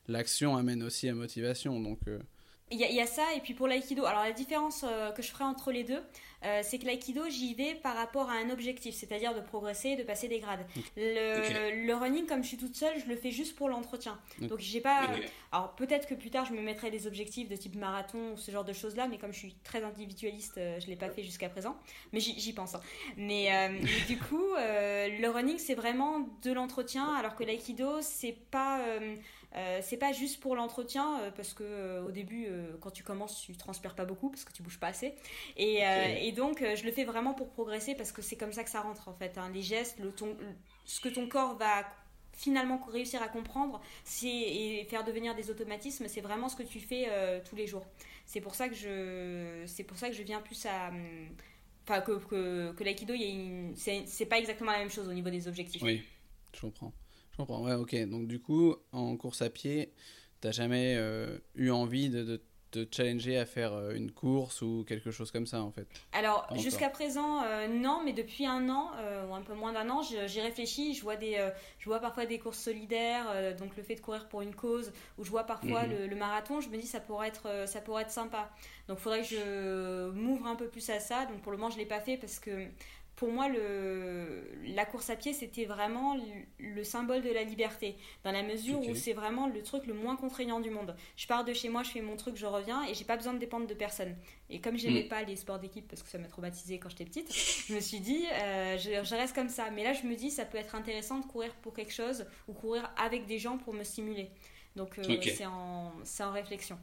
l'action 0.07 0.57
amène 0.57 0.83
aussi 0.83 1.09
à 1.09 1.15
motivation. 1.15 1.81
Donc, 1.81 2.01
euh, 2.09 2.19
il 2.71 2.79
y, 2.81 3.01
a 3.01 3.07
ça, 3.07 3.23
et 3.37 3.41
puis 3.41 3.53
pour 3.53 3.69
l'aïkido, 3.69 4.07
alors 4.07 4.23
la 4.23 4.33
différence 4.33 4.85
euh, 4.89 5.13
que 5.13 5.23
je 5.23 5.31
ferai 5.31 5.45
entre 5.45 5.71
les 5.71 5.85
deux, 5.85 6.03
euh, 6.45 6.61
c'est 6.63 6.79
que 6.79 6.87
l'aïkido, 6.87 7.29
j'y 7.29 7.55
vais 7.55 7.75
par 7.75 7.95
rapport 7.95 8.31
à 8.31 8.35
un 8.35 8.51
objectif, 8.51 8.95
c'est-à-dire 8.95 9.35
de 9.35 9.41
progresser, 9.41 9.97
de 9.97 10.03
passer 10.03 10.29
des 10.29 10.41
grades. 10.41 10.67
Le, 10.97 11.93
running, 11.93 12.27
comme 12.27 12.43
je 12.43 12.49
suis 12.49 12.57
toute 12.57 12.75
seule, 12.75 12.99
je 12.99 13.07
le 13.07 13.17
fais 13.17 13.31
juste 13.31 13.55
pour 13.55 13.69
l'entretien. 13.69 14.19
Donc 14.41 14.61
j'ai 14.61 14.81
pas. 14.81 15.07
Alors 15.53 15.75
peut-être 15.75 16.09
que 16.09 16.15
plus 16.15 16.31
tard, 16.31 16.47
je 16.47 16.53
me 16.53 16.63
mettrai 16.63 16.91
des 16.91 17.07
objectifs 17.07 17.49
de 17.49 17.57
type 17.57 17.77
marathon 17.77 18.33
ou 18.33 18.37
ce 18.37 18.51
genre 18.51 18.65
de 18.65 18.73
choses-là, 18.73 19.09
mais 19.09 19.19
comme 19.19 19.33
je 19.33 19.39
suis 19.39 19.55
très 19.63 19.85
individualiste, 19.85 20.59
euh, 20.59 20.81
je 20.81 20.87
l'ai 20.87 20.97
pas 20.97 21.11
fait 21.11 21.23
jusqu'à 21.23 21.51
présent. 21.51 21.77
Mais 22.13 22.21
j'y 22.21 22.53
pense. 22.55 22.75
Hein. 22.75 22.81
Mais, 23.17 23.71
du 24.09 24.19
coup, 24.19 24.55
le 24.57 25.29
running, 25.29 25.59
c'est 25.59 25.75
vraiment 25.75 26.27
de 26.43 26.53
l'entretien, 26.53 27.15
alors 27.15 27.37
que 27.37 27.45
l'aïkido, 27.45 28.01
c'est 28.01 28.37
pas 28.51 28.81
euh, 29.57 29.81
c'est 29.83 29.97
pas 29.97 30.13
juste 30.13 30.41
pour 30.41 30.57
l'entretien, 30.57 31.21
euh, 31.21 31.31
parce 31.31 31.55
que 31.55 31.63
euh, 31.63 32.05
au 32.05 32.11
début, 32.11 32.49
quand 32.81 32.91
tu 32.91 33.03
commences, 33.03 33.41
tu 33.41 33.57
transpires 33.57 33.95
pas 33.95 34.05
beaucoup 34.05 34.31
parce 34.31 34.45
que 34.45 34.53
tu 34.53 34.63
bouges 34.63 34.81
pas 34.81 34.89
assez. 34.89 35.15
Et, 35.57 36.33
donc, 36.33 36.59
je 36.61 36.85
le 36.85 36.93
fais 36.93 37.05
vraiment 37.05 37.35
pour 37.35 37.51
progresser 37.51 37.95
parce 37.95 38.13
que 38.13 38.23
c'est 38.23 38.37
comme 38.37 38.53
ça 38.53 38.65
que 38.65 38.71
ça 38.71 38.81
rentre 38.81 39.09
en 39.09 39.15
fait. 39.15 39.39
Hein. 39.39 39.51
Les 39.55 39.63
gestes, 39.63 39.99
le 40.01 40.11
ton, 40.11 40.37
ce 40.85 41.01
que 41.01 41.09
ton 41.09 41.29
corps 41.29 41.57
va 41.57 41.85
finalement 42.33 42.81
réussir 42.89 43.23
à 43.23 43.29
comprendre 43.29 43.81
et 44.25 44.85
faire 44.91 45.05
devenir 45.05 45.37
des 45.37 45.51
automatismes, 45.51 46.09
c'est 46.09 46.21
vraiment 46.21 46.49
ce 46.49 46.57
que 46.57 46.65
tu 46.65 46.81
fais 46.81 47.09
tous 47.49 47.55
les 47.55 47.67
jours. 47.67 47.87
C'est 48.27 48.41
pour 48.41 48.55
ça 48.55 48.69
que 48.69 48.75
je, 48.75 49.63
c'est 49.67 49.85
pour 49.85 49.97
ça 49.97 50.09
que 50.09 50.15
je 50.15 50.23
viens 50.23 50.41
plus 50.41 50.67
à 50.67 50.91
enfin 51.87 52.01
que, 52.01 52.13
que, 52.13 52.73
que 52.73 52.83
l'aïkido, 52.83 53.15
c'est 53.77 54.27
pas 54.27 54.39
exactement 54.39 54.73
la 54.73 54.79
même 54.79 54.91
chose 54.91 55.09
au 55.09 55.13
niveau 55.13 55.31
des 55.31 55.47
objectifs. 55.47 55.83
Oui, 55.83 56.03
je 56.55 56.63
comprends. 56.63 56.93
Je 57.35 57.39
comprends, 57.39 57.65
ouais, 57.65 57.75
ok. 57.75 57.97
Donc 58.09 58.29
du 58.29 58.41
coup, 58.41 58.77
en 58.93 59.17
course 59.17 59.43
à 59.43 59.51
pied, 59.51 59.93
t'as 60.41 60.53
jamais 60.53 60.95
euh, 60.97 61.37
eu 61.57 61.71
envie 61.71 62.09
de, 62.09 62.41
te 62.71 62.87
challenger 62.93 63.39
à 63.39 63.45
faire 63.45 63.73
euh, 63.73 63.95
une 63.95 64.13
course 64.13 64.63
ou 64.63 64.85
quelque 64.87 65.11
chose 65.11 65.33
comme 65.33 65.47
ça 65.47 65.63
en 65.63 65.73
fait? 65.73 65.87
Alors 66.13 66.47
jusqu'à 66.57 66.91
présent 66.91 67.43
euh, 67.43 67.67
non, 67.67 68.03
mais 68.05 68.13
depuis 68.13 68.47
un 68.47 68.69
an 68.69 68.91
ou 69.29 69.35
un 69.35 69.43
peu 69.43 69.55
moins 69.55 69.73
d'un 69.73 69.91
an, 69.91 70.03
j'ai 70.03 70.43
réfléchi. 70.43 70.95
Je 70.95 71.03
vois 71.03 71.17
des, 71.17 71.45
je 71.81 71.87
vois 71.87 71.99
parfois 71.99 72.25
des 72.25 72.39
courses 72.39 72.59
solidaires, 72.59 73.57
donc 73.57 73.77
le 73.77 73.83
fait 73.83 73.97
de 73.97 74.01
courir 74.01 74.29
pour 74.29 74.43
une 74.43 74.55
cause, 74.55 74.93
ou 75.19 75.25
je 75.25 75.31
vois 75.31 75.43
parfois 75.45 75.89
mhm. 75.89 76.07
le, 76.09 76.17
marathon. 76.17 76.61
Je 76.61 76.69
me 76.69 76.77
dis 76.77 76.87
ça 76.87 77.01
pourrait 77.01 77.29
être, 77.29 77.67
ça 77.67 77.81
pourrait 77.81 78.03
être 78.03 78.13
sympa. 78.13 78.49
Donc 78.87 78.99
il 78.99 79.03
faudrait 79.03 79.23
que 79.23 79.27
je 79.27 80.11
m'ouvre 80.11 80.47
un 80.47 80.55
peu 80.55 80.69
plus 80.69 80.89
à 80.91 81.01
ça. 81.01 81.27
Donc 81.27 81.43
pour 81.43 81.51
le 81.51 81.59
moment 81.59 81.71
je 81.71 81.79
l'ai 81.79 81.87
pas 81.87 82.01
fait 82.01 82.17
parce 82.17 82.39
que 82.39 82.69
pour 83.17 83.31
moi, 83.31 83.49
le, 83.49 84.43
la 84.67 84.85
course 84.85 85.09
à 85.11 85.17
pied, 85.17 85.33
c'était 85.33 85.65
vraiment 85.65 86.17
le, 86.59 86.85
symbole 86.85 87.23
de 87.23 87.31
la 87.31 87.45
liberté, 87.45 87.97
dans 88.25 88.33
la 88.33 88.43
mesure 88.43 88.81
où 88.81 88.95
c'est 88.95 89.13
vraiment 89.13 89.47
le 89.47 89.63
truc 89.63 89.87
le 89.87 89.95
moins 89.95 90.17
contraignant 90.17 90.61
du 90.61 90.71
monde. 90.71 90.97
Je 91.17 91.27
pars 91.27 91.45
de 91.45 91.53
chez 91.53 91.69
moi, 91.69 91.83
je 91.83 91.91
fais 91.91 92.01
mon 92.01 92.17
truc, 92.17 92.37
je 92.37 92.47
reviens, 92.47 92.85
et 92.85 92.95
j'ai 92.95 93.05
pas 93.05 93.17
besoin 93.17 93.33
de 93.33 93.39
dépendre 93.39 93.67
de 93.67 93.75
personne. 93.75 94.17
Et 94.51 94.61
comme 94.61 94.77
j'aimais 94.77 95.05
mm. 95.05 95.09
pas 95.09 95.23
les 95.23 95.37
sports 95.37 95.59
d'équipe, 95.59 95.87
parce 95.89 96.03
que 96.03 96.09
ça 96.09 96.19
m'a 96.19 96.27
traumatisé 96.27 96.79
quand 96.79 96.89
j'étais 96.89 97.05
petite, 97.05 97.33
je 97.33 97.75
me 97.75 97.81
suis 97.81 98.01
dit, 98.01 98.25
euh, 98.33 98.77
je, 98.79 99.15
reste 99.15 99.35
comme 99.35 99.49
ça. 99.49 99.71
Mais 99.71 99.85
là, 99.85 99.93
je 99.93 100.07
me 100.07 100.17
dis, 100.17 100.31
ça 100.31 100.45
peut 100.45 100.59
être 100.59 100.75
intéressant 100.75 101.21
de 101.21 101.27
courir 101.27 101.55
pour 101.63 101.73
quelque 101.73 101.93
chose, 101.93 102.27
ou 102.49 102.53
courir 102.53 102.91
avec 102.97 103.27
des 103.27 103.39
gens 103.39 103.59
pour 103.59 103.75
me 103.75 103.85
stimuler. 103.85 104.31
Donc, 104.75 104.99
euh, 104.99 105.03
c'est 105.23 105.47
en, 105.47 105.93
en 106.21 106.33
réflexion. 106.33 106.79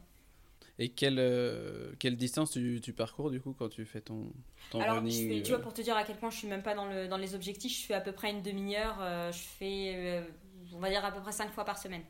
Et 0.78 0.88
quelle, 0.88 1.18
euh, 1.18 1.92
quelle 1.98 2.16
distance 2.16 2.52
tu, 2.52 2.80
tu, 2.82 2.92
parcours 2.92 3.30
du 3.30 3.40
coup 3.40 3.52
quand 3.52 3.68
tu 3.68 3.84
fais 3.84 4.00
ton, 4.00 4.32
ton 4.70 4.80
Alors, 4.80 4.96
running, 4.96 5.42
tu 5.42 5.50
vois, 5.50 5.58
euh 5.58 5.62
pour 5.62 5.74
te 5.74 5.82
dire 5.82 5.96
à 5.96 6.02
quel 6.02 6.16
point 6.16 6.30
je 6.30 6.38
suis 6.38 6.48
même 6.48 6.62
pas 6.62 6.74
dans, 6.74 6.86
le, 6.86 7.08
dans 7.08 7.18
les 7.18 7.34
objectifs, 7.34 7.78
je 7.82 7.86
fais 7.86 7.94
à 7.94 8.00
peu 8.00 8.12
près 8.12 8.30
une 8.30 8.42
demi-heure, 8.42 8.96
euh, 9.00 9.30
je 9.30 9.38
fais, 9.38 10.22
on 10.72 10.78
va 10.78 10.88
dire, 10.88 11.04
à 11.04 11.12
peu 11.12 11.20
près 11.20 11.32
5 11.32 11.52
fois 11.52 11.64
par 11.64 11.78
semaine. 11.78 12.02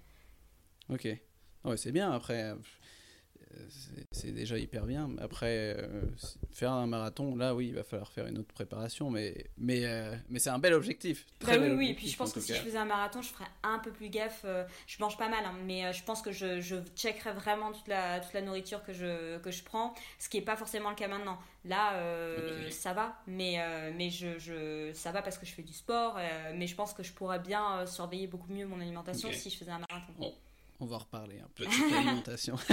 Ok. 0.89 1.09
Ouais, 1.65 1.77
c'est 1.77 1.93
bien 1.93 2.11
après 2.13 2.55
c'est 4.11 4.33
déjà 4.33 4.59
hyper 4.59 4.87
bien. 4.87 5.11
Après, 5.21 5.77
euh, 5.79 6.03
faire 6.51 6.73
un 6.73 6.87
marathon, 6.87 7.37
là, 7.37 7.55
oui, 7.55 7.69
il 7.69 7.75
va 7.75 7.83
falloir 7.83 8.11
faire 8.11 8.27
une 8.27 8.39
autre 8.39 8.53
préparation, 8.53 9.11
mais, 9.11 9.47
mais, 9.57 9.85
euh, 9.85 10.15
mais 10.29 10.39
c'est 10.39 10.51
un 10.51 10.59
bel 10.59 10.75
objectif. 10.75 11.27
Très 11.39 11.59
bah 11.59 11.67
oui, 11.67 11.75
oui, 11.77 11.91
et 11.91 11.95
puis 11.95 12.09
je 12.09 12.17
pense 12.17 12.33
que 12.33 12.41
si 12.41 12.55
je 12.55 12.61
faisais 12.61 12.79
un 12.79 12.85
marathon, 12.85 13.23
je 13.23 13.29
ferais 13.29 13.49
un 13.63 13.79
peu 13.79 13.91
plus 13.91 14.11
gaffe. 14.11 14.43
Euh, 14.45 14.65
je 14.87 14.99
mange 15.01 15.17
pas 15.17 15.29
mal, 15.29 15.45
hein, 15.45 15.55
mais 15.65 15.93
je 15.93 16.05
pense 16.05 16.23
que 16.23 16.33
je, 16.33 16.61
je 16.61 16.77
checkerais 16.95 17.33
vraiment 17.33 17.73
toute 17.73 17.89
la, 17.89 18.21
toute 18.21 18.33
la 18.33 18.43
nourriture 18.43 18.83
que 18.85 18.93
je, 18.93 19.39
que 19.39 19.51
je 19.51 19.63
prends, 19.63 19.95
ce 20.19 20.29
qui 20.29 20.39
n'est 20.39 20.45
pas 20.45 20.57
forcément 20.57 20.91
le 20.91 20.97
cas 20.97 21.09
maintenant. 21.09 21.39
Là, 21.65 21.95
ça 22.71 22.93
va, 22.93 23.17
mais, 23.27 23.59
mais 23.95 24.11
je, 24.11 24.39
je, 24.39 24.91
ça 24.95 25.13
va 25.13 25.23
parce 25.23 25.39
que 25.39 25.47
je 25.47 25.53
fais 25.53 25.63
du 25.63 25.73
sport, 25.73 26.19
mais 26.55 26.67
je 26.67 26.75
pense 26.75 26.93
que 26.93 27.03
je 27.03 27.13
pourrais 27.13 27.39
bien 27.39 27.87
surveiller 27.87 28.27
beaucoup 28.27 28.53
mieux 28.53 28.67
mon 28.67 28.81
alimentation 28.81 29.31
si 29.33 29.51
je 29.51 29.57
faisais 29.57 29.71
un 29.71 29.79
marathon. 29.79 30.35
On 30.81 30.87
va 30.87 30.99
reparler 30.99 31.39
un 31.45 31.49
peu 31.55 31.65
de 31.65 31.95
l'alimentation. 31.95 32.57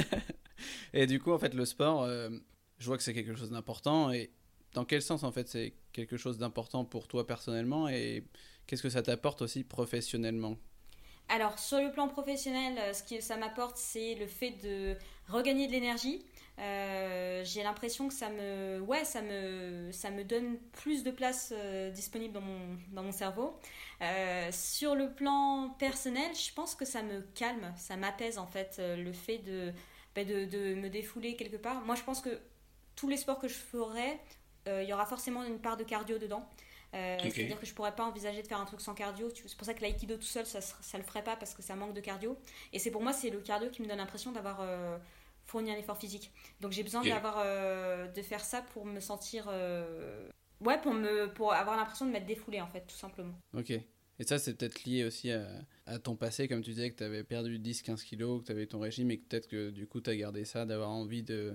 et 0.94 1.08
du 1.08 1.20
coup, 1.20 1.32
en 1.32 1.40
fait, 1.40 1.54
le 1.54 1.66
sport, 1.66 2.04
euh, 2.04 2.30
je 2.78 2.86
vois 2.86 2.98
que 2.98 3.04
c'est 3.04 3.14
quelque 3.14 3.36
chose 3.36 3.52
d'important. 3.52 4.12
Et 4.12 4.32
dans 4.74 4.86
quel 4.86 5.02
sens, 5.02 5.24
en 5.24 5.32
fait, 5.32 5.48
c'est 5.48 5.74
quelque 5.92 6.18
chose 6.18 6.38
d'important 6.38 6.86
pour 6.86 7.08
toi 7.08 7.26
personnellement 7.26 7.88
et 7.88 8.24
qu'est-ce 8.68 8.84
que 8.84 8.90
ça 8.90 9.02
t'apporte 9.02 9.42
aussi 9.42 9.64
professionnellement? 9.64 10.58
Alors 11.32 11.60
sur 11.60 11.80
le 11.80 11.92
plan 11.92 12.08
professionnel, 12.08 12.76
euh, 12.80 12.94
ce 12.94 13.04
que 13.04 13.22
ça 13.22 13.38
m'apporte, 13.38 13.78
c'est 13.78 14.16
le 14.16 14.26
fait 14.26 14.52
de 14.64 14.96
regagner 15.28 15.68
de 15.68 15.72
l'énergie. 15.72 16.26
Euh, 16.58 17.44
j'ai 17.46 17.62
l'impression 17.62 18.08
que 18.08 18.14
ça 18.14 18.30
me, 18.30 18.82
ouais, 18.82 19.06
ça 19.06 19.22
me, 19.22 19.92
ça 19.92 20.10
me 20.10 20.24
donne 20.24 20.58
plus 20.72 21.04
de 21.04 21.12
place 21.12 21.54
disponible 21.94 22.34
dans 22.34 22.42
mon, 22.42 22.78
dans 22.92 23.04
mon 23.04 23.12
cerveau. 23.12 23.58
sur 24.52 24.96
le 24.96 25.14
plan 25.14 25.70
personnel, 25.78 26.32
je 26.36 26.52
pense 26.54 26.76
que 26.76 26.84
ça 26.84 27.04
me 27.04 27.22
calme, 27.36 27.74
ça 27.78 27.96
m'apaise 27.96 28.38
en 28.40 28.48
fait 28.48 28.80
le 28.80 29.14
fait 29.14 29.38
de 29.38 29.72
bah, 30.26 30.34
de, 30.34 30.74
me 30.76 30.90
défouler 30.90 31.36
quelque 31.36 31.58
part. 31.58 31.82
Moi, 31.82 31.96
je 31.96 32.04
pense 32.04 32.22
que 32.22 32.40
tous 32.96 33.08
les 33.08 33.18
sports 33.18 33.40
que 33.40 33.48
je 33.48 33.54
ferai, 33.54 34.20
euh, 34.68 34.84
il 34.84 34.90
y 34.90 34.94
aura 34.94 35.06
forcément 35.06 35.44
une 35.44 35.60
part 35.60 35.78
de 35.78 35.84
cardio 35.84 36.18
dedans. 36.18 36.48
Euh, 36.96 37.18
c'est-à-dire 37.22 37.60
que 37.60 37.68
je 37.68 37.74
pourrais 37.74 37.96
pas 37.96 38.04
envisager 38.04 38.42
de 38.42 38.48
faire 38.48 38.60
un 38.60 38.66
truc 38.66 38.82
sans 38.82 38.94
cardio. 38.94 39.30
C'est 39.34 39.56
pour 39.56 39.66
ça 39.66 39.74
que 39.74 39.82
l'aïkido 39.82 40.16
tout 40.18 40.24
seul, 40.24 40.46
ça, 40.46 40.60
ça 40.62 40.98
le 40.98 41.04
ferait 41.04 41.24
pas 41.24 41.36
parce 41.36 41.54
que 41.54 41.62
ça 41.62 41.76
manque 41.76 41.94
de 41.94 42.02
cardio. 42.02 42.36
Et 42.74 42.80
c'est 42.80 42.92
pour 42.92 43.02
moi, 43.02 43.14
c'est 43.14 43.30
le 43.30 43.40
cardio 43.40 43.70
qui 43.70 43.82
me 43.82 43.88
donne 43.88 44.00
l'impression 44.00 44.32
d'avoir 44.32 44.60
euh, 44.62 44.98
fourni 45.46 45.72
un 45.72 45.78
effort 45.78 45.98
physique. 45.98 46.32
Donc 46.62 46.72
j'ai 46.72 46.84
besoin 46.84 47.04
d'avoir, 47.04 47.44
de 47.44 48.22
faire 48.22 48.44
ça 48.44 48.62
pour 48.62 48.86
me 48.86 49.00
sentir, 49.00 49.48
ouais, 50.62 50.82
pour 50.82 50.94
me, 50.94 51.32
pour 51.34 51.54
avoir 51.54 51.78
l'impression 51.78 52.06
de 52.06 52.12
m'être 52.12 52.26
défoulé 52.26 52.60
en 52.60 52.68
fait, 52.68 52.82
tout 52.82 52.98
simplement. 52.98 53.36
Ok. 53.54 53.74
Et 54.20 54.26
ça, 54.26 54.38
c'est 54.38 54.54
peut-être 54.54 54.84
lié 54.84 55.06
aussi 55.06 55.32
à, 55.32 56.00
ton 56.00 56.16
passé, 56.16 56.48
comme 56.48 56.62
tu 56.62 56.72
disais 56.72 56.92
que 56.92 56.98
tu 56.98 57.04
avais 57.04 57.24
perdu 57.24 57.58
10-15 57.58 58.04
kilos, 58.04 58.42
que 58.42 58.48
tu 58.48 58.52
avais 58.52 58.66
ton 58.66 58.80
régime 58.80 59.10
et 59.12 59.18
que 59.18 59.26
peut-être 59.26 59.48
que 59.48 59.70
du 59.70 59.88
coup, 59.88 60.02
tu 60.02 60.10
as 60.10 60.16
gardé 60.16 60.44
ça, 60.44 60.66
d'avoir 60.66 60.90
envie 60.90 61.24
de, 61.24 61.54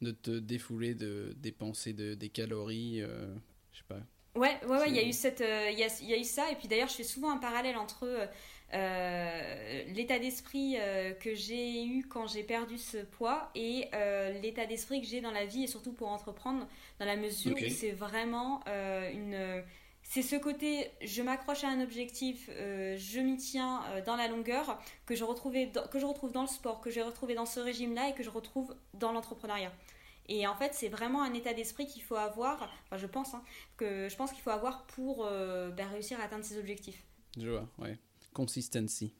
de 0.00 0.12
te 0.12 0.30
défouler, 0.30 0.94
de 0.94 1.34
dépenser 1.36 1.92
de, 1.92 2.14
des 2.14 2.28
calories, 2.28 3.02
euh, 3.02 3.26
je 3.72 3.78
sais 3.78 3.84
pas. 3.88 4.00
Ouais, 4.36 4.56
ouais, 4.68 4.78
ouais, 4.78 4.88
il 4.88 4.94
y 4.94 5.00
a 5.00 5.04
eu 5.04 5.12
cette, 5.12 5.40
euh, 5.40 5.70
il 5.72 5.78
y, 5.78 5.82
a, 5.82 6.02
y, 6.02 6.14
a, 6.14 6.16
eu 6.16 6.24
ça, 6.24 6.50
et 6.52 6.54
puis 6.54 6.68
d'ailleurs, 6.68 6.88
je 6.88 6.94
fais 6.94 7.02
souvent 7.02 7.32
un 7.32 7.38
parallèle 7.38 7.76
entre 7.76 8.28
euh, 8.74 9.84
l'état 9.92 10.20
d'esprit 10.20 10.76
que 11.18 11.34
j'ai 11.34 11.84
eu 11.84 12.06
quand 12.06 12.28
j'ai 12.28 12.44
perdu 12.44 12.78
ce 12.78 12.98
poids 12.98 13.50
et 13.56 13.88
l'état 14.40 14.66
d'esprit 14.66 15.00
que 15.00 15.06
j'ai 15.08 15.20
dans 15.20 15.32
la 15.32 15.46
vie 15.46 15.64
et 15.64 15.66
surtout 15.66 15.92
pour 15.92 16.08
entreprendre, 16.08 16.68
dans 17.00 17.06
la 17.06 17.16
mesure 17.16 17.56
où 17.56 17.68
c'est 17.70 17.90
vraiment 17.90 18.62
une 18.66 19.64
c'est 20.08 20.22
ce 20.22 20.36
côté, 20.36 20.90
je 21.02 21.20
m'accroche 21.20 21.64
à 21.64 21.68
un 21.68 21.82
objectif, 21.82 22.48
euh, 22.54 22.96
je 22.96 23.20
m'y 23.20 23.36
tiens 23.36 23.82
euh, 23.88 24.02
dans 24.02 24.16
la 24.16 24.26
longueur, 24.26 24.80
que 25.04 25.14
je, 25.14 25.22
retrouvais 25.22 25.70
que 25.90 25.98
je 25.98 26.06
retrouve 26.06 26.32
dans 26.32 26.40
le 26.40 26.48
sport, 26.48 26.80
que 26.80 26.90
j'ai 26.90 27.02
retrouvé 27.02 27.34
dans 27.34 27.44
ce 27.44 27.60
régime-là 27.60 28.08
et 28.08 28.14
que 28.14 28.22
je 28.22 28.30
retrouve 28.30 28.74
dans 28.94 29.12
l'entrepreneuriat. 29.12 29.70
Et 30.26 30.46
en 30.46 30.54
fait, 30.56 30.72
c'est 30.72 30.88
vraiment 30.88 31.22
un 31.22 31.34
état 31.34 31.52
d'esprit 31.52 31.86
qu'il 31.86 32.02
faut 32.02 32.16
avoir, 32.16 32.70
enfin 32.86 32.96
je 32.96 33.06
pense, 33.06 33.34
hein, 33.34 33.44
que 33.76 34.08
je 34.08 34.16
pense 34.16 34.32
qu'il 34.32 34.40
faut 34.40 34.48
avoir 34.48 34.86
pour 34.86 35.26
euh, 35.26 35.68
ben, 35.72 35.86
réussir 35.88 36.18
à 36.20 36.22
atteindre 36.24 36.44
ses 36.44 36.56
objectifs. 36.56 37.04
Je 37.36 37.50
vois, 37.50 37.68
ouais. 37.76 37.98
Consistency. 38.32 39.12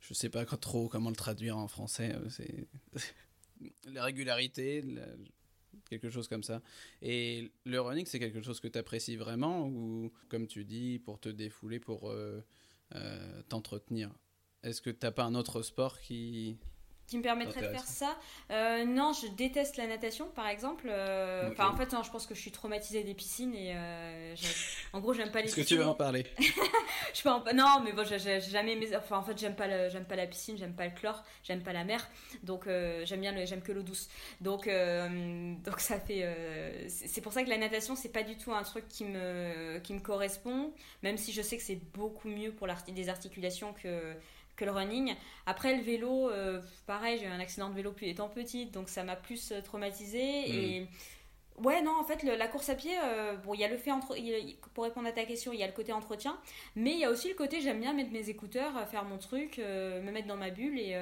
Je 0.00 0.14
sais 0.14 0.30
pas 0.30 0.46
trop 0.46 0.88
comment 0.88 1.10
le 1.10 1.16
traduire 1.16 1.58
en 1.58 1.68
français. 1.68 2.16
C'est 2.30 2.66
la 3.84 4.02
régularité, 4.02 4.82
quelque 5.88 6.10
chose 6.10 6.28
comme 6.28 6.42
ça. 6.42 6.62
Et 7.02 7.50
le 7.64 7.80
running, 7.80 8.06
c'est 8.06 8.18
quelque 8.18 8.42
chose 8.42 8.60
que 8.60 8.68
tu 8.68 8.78
apprécies 8.78 9.16
vraiment 9.16 9.66
ou, 9.66 10.12
comme 10.28 10.46
tu 10.46 10.64
dis, 10.64 10.98
pour 10.98 11.20
te 11.20 11.28
défouler, 11.28 11.80
pour 11.80 12.10
euh, 12.10 12.40
euh, 12.94 13.42
t'entretenir? 13.48 14.10
Est-ce 14.62 14.82
que 14.82 14.90
t'as 14.90 15.12
pas 15.12 15.24
un 15.24 15.34
autre 15.34 15.62
sport 15.62 16.00
qui, 16.00 16.58
qui 17.06 17.18
me 17.18 17.22
permettrait 17.22 17.62
de 17.62 17.68
faire 17.68 17.86
ça. 17.86 18.16
Euh, 18.50 18.84
non, 18.84 19.12
je 19.12 19.28
déteste 19.28 19.76
la 19.76 19.86
natation, 19.86 20.26
par 20.34 20.48
exemple. 20.48 20.86
Euh, 20.88 21.50
enfin, 21.50 21.68
en 21.68 21.76
fait, 21.76 21.94
je 22.04 22.10
pense 22.10 22.26
que 22.26 22.34
je 22.34 22.40
suis 22.40 22.50
traumatisée 22.50 23.04
des 23.04 23.14
piscines 23.14 23.54
et 23.54 23.72
euh, 23.74 24.34
en 24.92 25.00
gros, 25.00 25.14
j'aime 25.14 25.30
pas 25.30 25.40
les 25.40 25.46
Est-ce 25.46 25.56
que 25.56 25.60
tu 25.60 25.76
veux 25.76 25.86
en 25.86 25.94
parler? 25.94 26.26
Je 27.14 27.22
peux 27.22 27.30
en... 27.30 27.42
Non, 27.54 27.80
mais 27.82 27.92
bon, 27.92 28.04
j'ai 28.04 28.40
jamais. 28.40 28.78
Enfin, 28.94 29.18
en 29.18 29.22
fait, 29.22 29.38
j'aime 29.38 29.54
pas, 29.54 29.88
j'aime 29.88 30.04
pas 30.04 30.16
la 30.16 30.26
piscine, 30.26 30.58
j'aime 30.58 30.74
pas 30.74 30.84
le 30.84 30.90
chlore, 30.90 31.24
j'aime 31.44 31.62
pas 31.62 31.72
la 31.72 31.84
mer, 31.84 32.06
donc 32.42 32.66
j'aime 33.04 33.20
bien, 33.20 33.44
j'aime 33.46 33.62
que 33.62 33.72
l'eau 33.72 33.82
douce. 33.82 34.08
Donc, 34.42 34.68
donc 34.68 35.80
ça 35.80 35.98
fait. 35.98 36.86
c'est 36.88 37.22
pour 37.22 37.32
ça 37.32 37.42
que 37.42 37.48
la 37.48 37.56
natation, 37.56 37.96
c'est 37.96 38.10
pas 38.10 38.22
du 38.22 38.36
tout 38.36 38.52
un 38.52 38.62
truc 38.62 38.86
qui 38.88 39.04
me, 39.04 39.78
qui 39.78 39.94
me 39.94 40.00
correspond, 40.00 40.74
même 41.02 41.16
si 41.16 41.32
je 41.32 41.40
sais 41.40 41.56
que 41.56 41.62
c'est 41.62 41.80
beaucoup 41.94 42.28
mieux 42.28 42.52
pour 42.52 42.68
des 42.88 43.08
articulations 43.08 43.72
que 43.72 44.14
que 44.56 44.64
le 44.64 44.70
running. 44.70 45.14
Après, 45.44 45.76
le 45.76 45.82
vélo, 45.82 46.30
euh, 46.30 46.60
pareil, 46.86 47.18
j'ai 47.18 47.26
eu 47.26 47.28
un 47.28 47.40
accident 47.40 47.68
de 47.68 47.74
vélo 47.74 47.94
étant 48.02 48.28
petite, 48.28 48.72
donc 48.72 48.88
ça 48.88 49.04
m'a 49.04 49.16
plus 49.16 49.52
euh, 49.52 49.60
traumatisée. 49.60 50.50
Et 50.50 50.86
ouais, 51.58 51.82
non, 51.82 51.92
en 52.00 52.04
fait, 52.04 52.22
la 52.22 52.48
course 52.48 52.68
à 52.68 52.74
pied, 52.74 52.92
euh, 53.02 53.36
bon, 53.36 53.54
il 53.54 53.60
y 53.60 53.64
a 53.64 53.68
le 53.68 53.76
fait, 53.76 53.92
entre, 53.92 54.16
pour 54.74 54.84
répondre 54.84 55.06
à 55.06 55.12
ta 55.12 55.24
question, 55.24 55.52
il 55.52 55.60
y 55.60 55.62
a 55.62 55.66
le 55.66 55.72
côté 55.72 55.92
entretien, 55.92 56.38
mais 56.74 56.92
il 56.92 56.98
y 56.98 57.04
a 57.04 57.10
aussi 57.10 57.28
le 57.28 57.34
côté, 57.34 57.60
j'aime 57.60 57.80
bien 57.80 57.92
mettre 57.92 58.10
mes 58.12 58.28
écouteurs, 58.30 58.88
faire 58.88 59.04
mon 59.04 59.18
truc, 59.18 59.58
me 59.58 60.10
mettre 60.10 60.28
dans 60.28 60.36
ma 60.36 60.50
bulle, 60.50 60.78
et, 60.78 60.96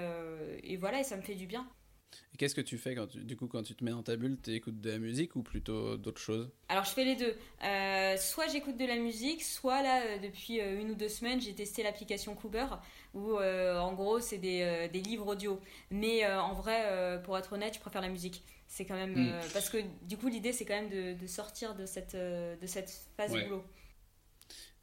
et 0.63 0.77
voilà, 0.77 1.01
et 1.01 1.05
ça 1.05 1.17
me 1.17 1.23
fait 1.23 1.35
du 1.35 1.47
bien. 1.47 1.67
Et 2.35 2.37
qu'est-ce 2.37 2.55
que 2.55 2.61
tu 2.61 2.79
fais 2.79 2.95
quand 2.95 3.17
du 3.17 3.37
coup 3.37 3.47
quand 3.47 3.63
tu 3.63 3.75
te 3.75 3.85
mets 3.85 3.91
dans 3.91 4.03
ta 4.03 4.17
bulle, 4.17 4.39
tu 4.43 4.53
écoutes 4.53 4.81
de 4.81 4.91
la 4.91 4.99
musique 4.99 5.37
ou 5.37 5.43
plutôt 5.43 5.97
d'autres 5.97 6.21
choses? 6.21 6.51
Alors 6.69 6.85
je 6.85 6.91
fais 6.91 7.05
les 7.05 7.17
deux. 7.17 7.35
Euh, 7.65 8.17
soit 8.17 8.49
j'écoute 8.49 8.77
de 8.77 8.85
la 8.85 8.97
musique, 8.97 9.43
soit 9.43 9.83
là 9.83 10.03
euh, 10.03 10.19
depuis 10.19 10.61
euh, 10.61 10.81
une 10.81 10.91
ou 10.91 10.95
deux 10.95 11.09
semaines 11.09 11.41
j'ai 11.41 11.55
testé 11.55 11.83
l'application 11.83 12.35
Cooper 12.35 12.67
où 13.15 13.39
en 13.39 13.93
gros 13.93 14.19
c'est 14.19 14.39
des, 14.39 14.89
des, 14.93 15.01
livres 15.01 15.29
audio. 15.29 15.61
Mais 15.93 16.27
en 16.27 16.53
vrai, 16.53 17.21
pour 17.23 17.39
être 17.39 17.53
honnête, 17.53 17.75
je 17.75 17.79
préfère 17.79 18.03
la 18.03 18.09
musique. 18.09 18.43
C'est 18.67 18.85
quand 18.85 18.97
même 18.97 19.15
hmm. 19.15 19.41
parce 19.53 19.71
que 19.71 19.79
du 20.03 20.17
coup 20.17 20.27
l'idée 20.27 20.53
c'est 20.53 20.65
quand 20.65 20.75
même 20.75 20.89
de, 20.89 21.17
de, 21.17 21.27
sortir 21.29 21.77
de 21.77 21.87
cette 21.87 22.17
de 22.17 22.67
cette 22.67 22.91
phase 23.17 23.31
boulot. 23.31 23.63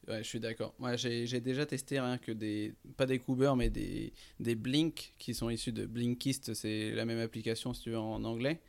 Ouais, 0.07 0.23
je 0.23 0.27
suis 0.27 0.39
d'accord. 0.39 0.73
Moi, 0.79 0.95
j'ai 0.95 1.39
déjà 1.39 1.65
testé 1.65 1.99
rien 1.99 2.17
que 2.17 2.31
des. 2.31 2.73
Pas 2.97 3.05
des 3.05 3.19
Cooper, 3.19 3.53
mais 3.55 3.69
des, 3.69 4.13
des 4.39 4.55
Blink 4.55 5.13
qui 5.19 5.33
sont 5.33 5.49
issus 5.49 5.71
de 5.71 5.85
Blinkist. 5.85 6.53
C'est 6.53 6.91
la 6.91 7.05
même 7.05 7.19
application, 7.19 7.73
si 7.73 7.83
tu 7.83 7.91
veux, 7.91 7.99
en 7.99 8.23
anglais. 8.23 8.59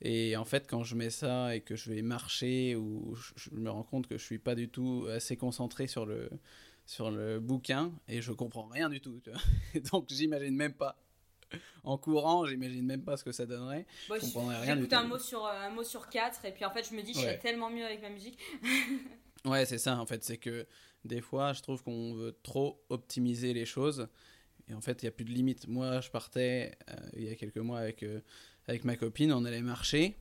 Et 0.00 0.36
en 0.36 0.44
fait, 0.44 0.66
quand 0.68 0.84
je 0.84 0.94
mets 0.94 1.10
ça 1.10 1.56
et 1.56 1.60
que 1.60 1.74
je 1.74 1.90
vais 1.90 2.02
marcher, 2.02 2.76
ou 2.76 3.16
je, 3.36 3.50
me 3.52 3.70
rends 3.70 3.82
compte 3.82 4.06
que 4.06 4.16
je 4.16 4.24
suis 4.24 4.38
pas 4.38 4.54
du 4.54 4.68
tout 4.68 5.06
assez 5.10 5.36
concentré 5.36 5.86
sur 5.86 6.06
le, 6.06 6.30
sur 6.86 7.10
le 7.10 7.40
bouquin 7.40 7.92
et 8.06 8.20
je 8.20 8.32
comprends 8.32 8.68
rien 8.68 8.90
du 8.90 9.00
tout. 9.00 9.20
Tu 9.24 9.30
vois 9.30 9.40
Donc, 9.92 10.06
j'imagine 10.08 10.54
même 10.54 10.74
pas. 10.74 10.96
En 11.82 11.96
courant, 11.96 12.44
j'imagine 12.44 12.84
même 12.84 13.02
pas 13.02 13.16
ce 13.16 13.24
que 13.24 13.32
ça 13.32 13.46
donnerait. 13.46 13.86
je 14.08 14.20
comprendrais 14.20 14.60
rien 14.60 14.76
du 14.76 14.86
tout. 14.86 14.94
un 14.94 15.04
mot 15.04 15.18
sur 15.18 15.46
un 15.46 15.70
mot 15.70 15.82
sur 15.82 16.08
quatre 16.10 16.44
et 16.44 16.52
puis 16.52 16.66
en 16.66 16.70
fait, 16.70 16.86
je 16.88 16.94
me 16.94 17.02
dis, 17.02 17.14
je 17.14 17.20
serais 17.20 17.38
tellement 17.38 17.70
mieux 17.70 17.86
avec 17.86 18.02
ma 18.02 18.10
musique. 18.10 18.38
Ouais, 19.44 19.66
c'est 19.66 19.78
ça 19.78 19.96
en 19.98 20.06
fait. 20.06 20.24
C'est 20.24 20.38
que 20.38 20.66
des 21.04 21.20
fois, 21.20 21.52
je 21.52 21.62
trouve 21.62 21.82
qu'on 21.82 22.14
veut 22.14 22.36
trop 22.42 22.84
optimiser 22.88 23.52
les 23.52 23.66
choses. 23.66 24.08
Et 24.68 24.74
en 24.74 24.80
fait, 24.80 25.02
il 25.02 25.06
n'y 25.06 25.08
a 25.08 25.12
plus 25.12 25.24
de 25.24 25.30
limite. 25.30 25.66
Moi, 25.68 26.00
je 26.00 26.10
partais 26.10 26.76
euh, 26.90 26.94
il 27.14 27.24
y 27.24 27.30
a 27.30 27.34
quelques 27.34 27.58
mois 27.58 27.78
avec, 27.78 28.02
euh, 28.02 28.20
avec 28.66 28.84
ma 28.84 28.96
copine. 28.96 29.32
On 29.32 29.44
allait 29.44 29.62
marcher 29.62 30.16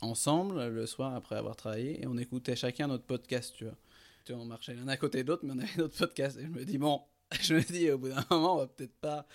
ensemble 0.00 0.66
le 0.68 0.86
soir 0.86 1.14
après 1.14 1.36
avoir 1.36 1.56
travaillé. 1.56 2.02
Et 2.02 2.06
on 2.06 2.16
écoutait 2.16 2.56
chacun 2.56 2.88
notre 2.88 3.04
podcast, 3.04 3.54
tu 3.56 3.64
vois. 3.64 3.76
Tu 4.24 4.32
vois 4.32 4.42
on 4.42 4.46
marchait 4.46 4.74
l'un 4.74 4.88
à 4.88 4.96
côté 4.96 5.22
de 5.22 5.28
l'autre, 5.28 5.44
mais 5.44 5.52
on 5.52 5.58
avait 5.58 5.76
notre 5.76 5.96
podcast. 5.96 6.38
Et 6.38 6.42
je 6.42 6.48
me 6.48 6.64
dis, 6.64 6.78
bon, 6.78 7.02
je 7.40 7.54
me 7.54 7.62
dis, 7.62 7.90
au 7.90 7.98
bout 7.98 8.08
d'un 8.08 8.24
moment, 8.30 8.54
on 8.54 8.58
va 8.58 8.66
peut-être 8.66 8.96
pas 8.96 9.26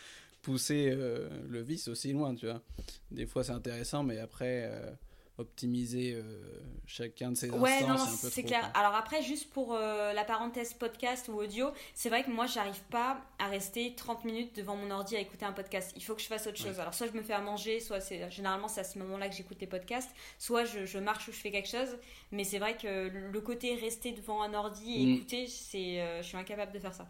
pousser 0.41 0.89
euh, 0.91 1.29
le 1.47 1.61
vice 1.61 1.87
aussi 1.87 2.11
loin, 2.11 2.35
tu 2.35 2.47
vois. 2.47 2.61
Des 3.11 3.25
fois, 3.25 3.43
c'est 3.43 3.51
intéressant, 3.51 4.03
mais 4.03 4.17
après 4.17 4.69
optimiser 5.39 6.13
euh, 6.13 6.21
chacun 6.85 7.31
de 7.31 7.37
ces 7.37 7.49
ouais, 7.49 7.81
non, 7.87 7.97
c'est 7.97 8.43
clair. 8.43 8.71
Alors 8.75 8.93
après, 8.93 9.23
juste 9.23 9.49
pour 9.51 9.73
euh, 9.73 10.11
la 10.13 10.25
parenthèse 10.25 10.73
podcast 10.73 11.29
ou 11.29 11.39
audio, 11.39 11.69
c'est 11.93 12.09
vrai 12.09 12.23
que 12.23 12.29
moi, 12.29 12.45
j'arrive 12.45 12.81
pas 12.91 13.21
à 13.39 13.47
rester 13.47 13.95
30 13.95 14.25
minutes 14.25 14.55
devant 14.55 14.75
mon 14.75 14.91
ordi 14.91 15.15
à 15.15 15.19
écouter 15.19 15.45
un 15.45 15.53
podcast. 15.53 15.93
Il 15.95 16.03
faut 16.03 16.13
que 16.13 16.21
je 16.21 16.27
fasse 16.27 16.45
autre 16.47 16.57
chose. 16.57 16.79
Alors 16.79 16.93
soit 16.93 17.07
je 17.07 17.13
me 17.13 17.23
fais 17.23 17.33
à 17.33 17.41
manger, 17.41 17.79
soit 17.79 18.01
c'est 18.01 18.29
généralement 18.29 18.67
c'est 18.67 18.81
à 18.81 18.83
ce 18.83 18.99
moment-là 18.99 19.29
que 19.29 19.35
j'écoute 19.35 19.57
les 19.61 19.67
podcasts, 19.67 20.11
soit 20.37 20.65
je, 20.65 20.99
marche 20.99 21.27
ou 21.29 21.31
je 21.31 21.37
fais 21.37 21.51
quelque 21.51 21.69
chose. 21.69 21.97
Mais 22.31 22.43
c'est 22.43 22.59
vrai 22.59 22.75
que 22.75 23.07
le 23.07 23.41
côté 23.41 23.75
rester 23.75 24.11
devant 24.11 24.43
un 24.43 24.53
ordi 24.53 25.01
et 25.01 25.05
mm. 25.05 25.15
écouter, 25.15 25.47
c'est, 25.47 26.01
euh, 26.01 26.21
je 26.21 26.27
suis 26.27 26.37
incapable 26.37 26.73
de 26.73 26.79
faire 26.79 26.93
ça. 26.93 27.07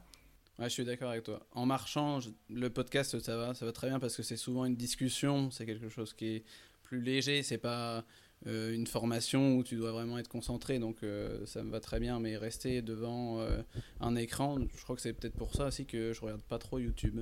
Ouais, 0.59 0.65
je 0.65 0.73
suis 0.73 0.85
d'accord 0.85 1.09
avec 1.09 1.23
toi. 1.23 1.47
En 1.53 1.65
marchant, 1.65 2.19
le 2.49 2.69
podcast, 2.69 3.17
ça 3.19 3.37
va, 3.37 3.53
ça 3.53 3.65
va 3.65 3.71
très 3.71 3.87
bien 3.87 3.99
parce 3.99 4.15
que 4.15 4.23
c'est 4.23 4.37
souvent 4.37 4.65
une 4.65 4.75
discussion, 4.75 5.49
c'est 5.51 5.65
quelque 5.65 5.89
chose 5.89 6.13
qui 6.13 6.35
est 6.35 6.43
plus 6.89 7.01
léger, 7.01 7.43
c'est 7.43 7.59
pas 7.59 8.03
euh, 8.47 8.73
une 8.73 8.87
formation 8.87 9.57
où 9.57 9.63
tu 9.63 9.75
dois 9.75 9.91
vraiment 9.91 10.17
être 10.17 10.29
concentré, 10.29 10.79
donc 10.79 11.03
euh, 11.03 11.45
ça 11.45 11.61
me 11.61 11.71
va 11.71 11.81
très 11.81 11.99
bien, 11.99 12.19
mais 12.19 12.37
rester 12.37 12.81
devant 12.81 13.41
euh, 13.41 13.61
un 13.99 14.15
écran, 14.15 14.57
je 14.75 14.83
crois 14.83 14.95
que 14.95 15.01
c'est 15.01 15.11
peut-être 15.11 15.35
pour 15.35 15.53
ça 15.53 15.67
aussi 15.67 15.85
que 15.85 16.13
je 16.13 16.21
regarde 16.21 16.41
pas 16.43 16.57
trop 16.57 16.79
YouTube, 16.79 17.19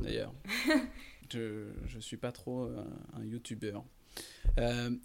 d'ailleurs. 0.00 0.32
je, 1.30 1.68
je 1.86 1.98
suis 1.98 2.16
pas 2.16 2.32
trop 2.32 2.70
un, 3.14 3.24
YouTuber. 3.24 3.80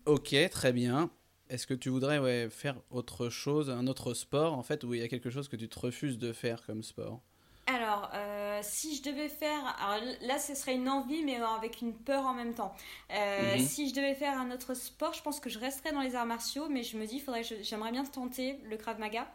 ok, 0.06 0.36
très 0.52 0.72
bien. 0.72 1.12
Est-ce 1.50 1.68
que 1.68 1.74
tu 1.74 1.90
voudrais 1.90 2.18
ouais, 2.18 2.48
faire 2.50 2.82
autre 2.90 3.30
chose, 3.30 3.70
un 3.70 3.88
autre 3.88 4.14
sport? 4.14 4.54
En 4.54 4.64
fait, 4.64 4.84
où 4.84 4.94
il 4.94 5.02
y 5.02 5.04
a 5.04 5.08
quelque 5.10 5.30
chose 5.30 5.50
que 5.50 5.58
tu 5.58 5.68
te 5.68 5.78
refuses 5.78 6.18
de 6.18 6.32
faire 6.32 6.66
comme 6.66 6.82
sport 6.82 7.22
alors, 7.68 8.12
euh, 8.56 8.60
si 8.64 8.96
je 8.96 9.04
devais 9.04 9.30
faire, 9.30 9.76
alors 9.80 10.04
là, 10.22 10.40
ce 10.40 10.56
serait 10.56 10.76
une 10.76 10.90
envie, 10.90 11.24
mais 11.24 11.38
avec 11.38 11.82
une 11.82 11.94
peur 11.94 12.26
en 12.26 12.34
même 12.34 12.54
temps. 12.54 12.74
Euh, 13.12 13.56
mhm. 13.56 13.66
Si 13.66 13.90
je 13.90 13.96
devais 13.96 14.16
faire 14.16 14.38
un 14.38 14.52
autre 14.52 14.74
sport, 14.74 15.14
je 15.14 15.22
pense 15.22 15.40
que 15.40 15.50
je 15.50 15.60
resterais 15.60 15.92
dans 15.92 16.02
les 16.02 16.16
arts 16.16 16.26
martiaux, 16.26 16.68
mais 16.70 16.84
je 16.84 16.98
me 16.98 17.06
dis, 17.06 17.20
faudrait, 17.20 17.44
j'aimerais 17.44 17.92
bien 17.92 18.06
tenter 18.06 18.60
le 18.70 18.78
Krav 18.78 19.00
Maga. 19.00 19.28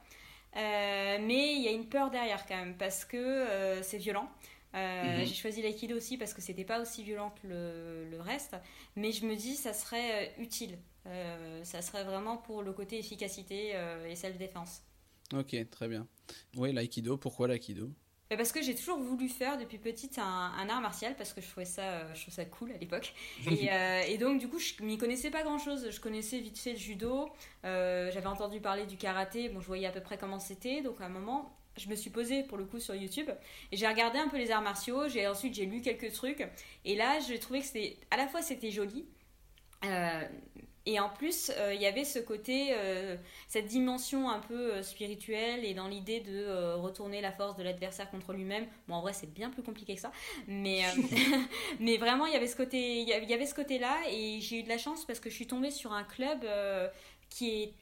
Euh, 0.56 1.18
mais 1.20 1.54
il 1.54 1.62
y 1.62 1.68
a 1.68 1.70
une 1.70 1.86
peur 1.86 2.10
derrière 2.10 2.46
quand 2.46 2.56
même, 2.56 2.76
parce 2.76 3.04
que 3.04 3.80
c'est 3.82 3.98
violent. 3.98 4.28
Mhm. 4.74 5.24
J'ai 5.24 5.34
choisi 5.34 5.62
l'aïkido 5.62 5.96
aussi 5.96 6.16
parce 6.16 6.32
que 6.32 6.40
c'était 6.40 6.64
pas 6.64 6.80
aussi 6.80 7.02
violent 7.02 7.34
que 7.42 7.48
le, 7.48 8.08
le, 8.08 8.20
reste, 8.20 8.54
mais 8.94 9.10
je 9.10 9.26
me 9.26 9.34
dis 9.34 9.56
ça 9.56 9.72
serait 9.72 10.32
utile. 10.38 10.78
ça 11.64 11.82
serait 11.82 12.04
vraiment 12.04 12.36
pour 12.36 12.62
le 12.62 12.72
côté 12.72 12.98
efficacité 12.98 13.74
et 14.08 14.14
self-défense. 14.14 14.82
Ok, 15.32 15.56
très 15.70 15.88
bien. 15.88 16.06
Oui, 16.56 16.72
l'aïkido, 16.72 17.16
pourquoi 17.16 17.48
l'aïkido? 17.48 17.90
Parce 18.36 18.52
que 18.52 18.62
j'ai 18.62 18.74
toujours 18.74 18.98
voulu 18.98 19.28
faire 19.28 19.58
depuis 19.58 19.78
petite 19.78 20.18
un, 20.18 20.68
art 20.68 20.80
martial 20.80 21.16
parce 21.16 21.32
que 21.32 21.40
je 21.40 21.48
trouvais 21.48 21.66
ça, 21.66 21.82
euh, 21.82 22.14
je 22.14 22.20
trouvais 22.20 22.36
ça 22.36 22.44
cool 22.44 22.70
à 22.70 22.78
l'époque. 22.78 23.12
Et, 23.50 23.72
euh, 23.72 24.02
et, 24.06 24.18
donc 24.18 24.38
du 24.38 24.48
coup 24.48 24.58
je 24.58 24.82
m'y 24.82 24.98
connaissais 24.98 25.30
pas 25.30 25.42
grand 25.42 25.58
chose. 25.58 25.90
Je 25.90 26.00
connaissais 26.00 26.38
vite 26.38 26.58
fait 26.58 26.72
le 26.72 26.78
judo. 26.78 27.28
Euh, 27.64 28.10
j'avais 28.12 28.28
entendu 28.28 28.60
parler 28.60 28.86
du 28.86 28.96
karaté. 28.96 29.48
Bon 29.48 29.60
je 29.60 29.66
voyais 29.66 29.86
à 29.86 29.90
peu 29.90 30.00
près 30.00 30.16
comment 30.16 30.38
c'était. 30.38 30.80
Donc 30.80 31.00
à 31.00 31.06
un 31.06 31.08
moment 31.08 31.56
je 31.76 31.88
me 31.88 31.96
suis 31.96 32.10
posée 32.10 32.44
pour 32.44 32.56
le 32.56 32.64
coup 32.64 32.78
sur 32.78 32.94
YouTube 32.94 33.30
et 33.72 33.76
j'ai 33.76 33.88
regardé 33.88 34.18
un 34.18 34.28
peu 34.28 34.38
les 34.38 34.52
arts 34.52 34.62
martiaux. 34.62 35.08
J'ai 35.08 35.26
ensuite 35.26 35.54
j'ai 35.54 35.66
lu 35.66 35.80
quelques 35.80 36.12
trucs 36.12 36.46
et 36.84 36.94
là 36.94 37.18
j'ai 37.26 37.40
trouvé 37.40 37.60
que 37.60 37.66
c'était 37.66 37.96
à 38.12 38.16
la 38.16 38.28
fois 38.28 38.42
c'était 38.42 38.70
joli. 38.70 39.06
Et 40.86 40.98
en 40.98 41.10
plus, 41.10 41.52
euh, 41.56 41.74
il 41.74 41.80
y 41.80 41.86
avait 41.86 42.04
ce 42.04 42.18
côté, 42.18 42.68
euh, 42.70 43.16
cette 43.48 43.66
dimension 43.66 44.30
un 44.30 44.40
peu 44.40 44.72
euh, 44.72 44.82
spirituelle 44.82 45.64
et 45.64 45.74
dans 45.74 45.86
l'idée 45.86 46.20
de 46.20 46.74
retourner 46.74 47.20
la 47.20 47.32
force 47.32 47.56
de 47.56 47.62
l'adversaire 47.62 48.10
contre 48.10 48.32
lui-même. 48.32 48.66
Bon, 48.88 48.94
en 48.94 49.00
vrai, 49.02 49.12
c'est 49.12 49.32
bien 49.32 49.50
plus 49.50 49.62
compliqué 49.62 49.94
que 49.94 50.00
ça, 50.00 50.10
mais 50.46 50.82
mais 51.80 51.98
vraiment, 51.98 52.26
il 52.26 52.32
y 52.32 52.36
avait 52.36 52.46
ce 52.46 52.56
côté, 52.56 53.00
il 53.00 53.08
y 53.08 53.34
avait 53.34 53.46
ce 53.46 53.54
côté-là. 53.54 53.94
Et 54.10 54.40
j'ai 54.40 54.60
eu 54.60 54.62
de 54.62 54.68
la 54.68 54.78
chance 54.78 55.04
parce 55.04 55.20
que 55.20 55.28
je 55.28 55.34
suis 55.34 55.46
tombée 55.46 55.70
sur 55.70 55.92
un 55.92 56.04
club 56.04 56.46
qui 57.28 57.62
est 57.62 57.74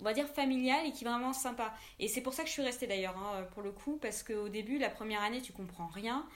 on 0.00 0.04
va 0.04 0.12
dire 0.12 0.26
familial 0.26 0.84
et 0.86 0.92
qui 0.92 1.04
est 1.04 1.08
vraiment 1.08 1.32
sympa. 1.32 1.72
Et 2.00 2.08
c'est 2.08 2.20
pour 2.20 2.34
ça 2.34 2.42
que 2.42 2.48
je 2.48 2.52
suis 2.52 2.62
restée 2.62 2.88
d'ailleurs, 2.88 3.16
hein, 3.16 3.46
pour 3.54 3.62
le 3.62 3.70
coup, 3.70 3.96
parce 4.02 4.24
qu'au 4.24 4.48
début, 4.48 4.76
la 4.76 4.90
première 4.90 5.22
année, 5.22 5.40
tu 5.40 5.52
comprends 5.52 5.86
rien, 5.86 6.26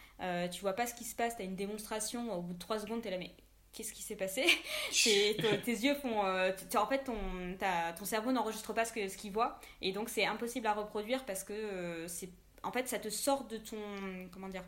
tu 0.50 0.60
vois 0.60 0.74
pas 0.74 0.86
ce 0.86 0.94
qui 0.94 1.04
se 1.04 1.16
passe, 1.16 1.36
tu 1.36 1.42
as 1.42 1.44
une 1.44 1.56
démonstration, 1.56 2.32
au 2.32 2.40
bout 2.40 2.54
de 2.54 2.58
3 2.58 2.78
secondes, 2.78 3.02
tu 3.02 3.08
es 3.08 3.10
là, 3.10 3.18
mais 3.18 3.34
qu'est-ce 3.72 3.92
qui 3.92 4.02
s'est 4.02 4.16
passé? 4.16 4.44
Tes 4.92 5.72
yeux 5.72 5.94
font 5.94 6.24
euh, 6.24 6.52
en 6.76 6.86
fait 6.86 7.04
ton, 7.04 7.16
ton 7.98 8.04
cerveau 8.04 8.32
n'enregistre 8.32 8.72
pas 8.72 8.84
ce 8.84 8.92
que 8.92 9.08
ce 9.08 9.16
qu'il 9.16 9.32
voit 9.32 9.60
et 9.80 9.92
donc 9.92 10.08
c'est 10.08 10.24
impossible 10.24 10.66
à 10.66 10.74
reproduire 10.74 11.24
parce 11.24 11.44
que 11.44 11.52
euh, 11.52 12.08
c'est 12.08 12.30
en 12.62 12.72
fait 12.72 12.88
ça 12.88 12.98
te 12.98 13.08
sort 13.08 13.44
de 13.44 13.56
ton 13.56 13.78
comment 14.32 14.48
dire? 14.48 14.64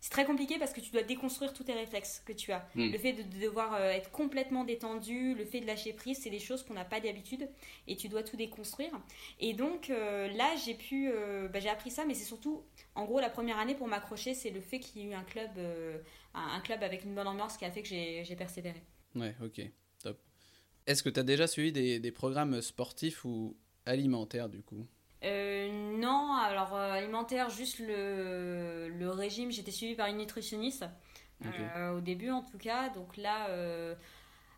C'est 0.00 0.10
très 0.10 0.24
compliqué 0.24 0.58
parce 0.58 0.72
que 0.72 0.80
tu 0.80 0.90
dois 0.90 1.04
déconstruire 1.04 1.52
tous 1.52 1.62
tes 1.62 1.74
réflexes 1.74 2.24
que 2.26 2.32
tu 2.32 2.50
as. 2.50 2.68
Hmm. 2.74 2.90
Le 2.90 2.98
fait 2.98 3.12
de, 3.12 3.22
devoir 3.38 3.74
euh, 3.74 3.90
être 3.90 4.10
complètement 4.10 4.64
détendu, 4.64 5.32
le 5.36 5.44
fait 5.44 5.60
de 5.60 5.66
lâcher 5.68 5.92
prise, 5.92 6.18
c'est 6.20 6.28
des 6.28 6.40
choses 6.40 6.64
qu'on 6.64 6.74
n'a 6.74 6.84
pas 6.84 6.98
d'habitude 6.98 7.48
et 7.86 7.94
tu 7.94 8.08
dois 8.08 8.24
tout 8.24 8.36
déconstruire. 8.36 8.90
Et 9.38 9.52
donc 9.52 9.90
là, 9.90 10.56
j'ai 10.64 10.74
pu, 10.74 11.12
bah, 11.52 11.60
j'ai 11.60 11.68
appris 11.68 11.92
ça, 11.92 12.04
mais 12.04 12.14
c'est 12.14 12.24
surtout, 12.24 12.64
en 12.96 13.04
gros, 13.04 13.20
la 13.20 13.30
première 13.30 13.60
année 13.60 13.76
pour 13.76 13.86
m'accrocher, 13.86 14.34
c'est 14.34 14.50
le 14.50 14.60
fait 14.60 14.80
qu'il 14.80 15.02
y 15.02 15.04
ait 15.04 15.10
eu 15.10 15.14
un 15.14 15.22
club 15.22 15.50
un, 16.34 16.60
club 16.60 16.82
avec 16.82 17.04
une 17.04 17.14
bonne 17.14 17.26
ambiance 17.26 17.56
qui 17.56 17.64
a 17.64 17.70
fait 17.70 17.82
que 17.82 17.88
j'ai 17.88 18.36
persévéré. 18.36 18.82
Ouais, 19.14 19.34
ok, 19.42 19.60
top. 20.02 20.18
Est-ce 20.86 21.02
que 21.02 21.08
tu 21.08 21.20
as 21.20 21.22
déjà 21.22 21.46
suivi 21.46 21.72
des, 21.72 22.00
des, 22.00 22.12
programmes 22.12 22.60
sportifs 22.60 23.24
ou 23.24 23.56
alimentaires 23.86 24.48
du 24.48 24.62
coup? 24.62 24.86
Euh, 25.24 25.98
non, 25.98 26.34
alors 26.34 26.74
euh, 26.74 26.92
alimentaire, 26.92 27.50
juste 27.50 27.78
le, 27.78 28.88
le 28.88 29.10
régime, 29.10 29.52
j'étais 29.52 29.70
suivie 29.70 29.94
par 29.94 30.08
une 30.08 30.16
nutritionniste. 30.16 30.84
au 31.92 32.00
début 32.00 32.30
en 32.30 32.42
tout 32.42 32.58
cas. 32.58 32.88
Donc 32.90 33.16
là, 33.16 33.48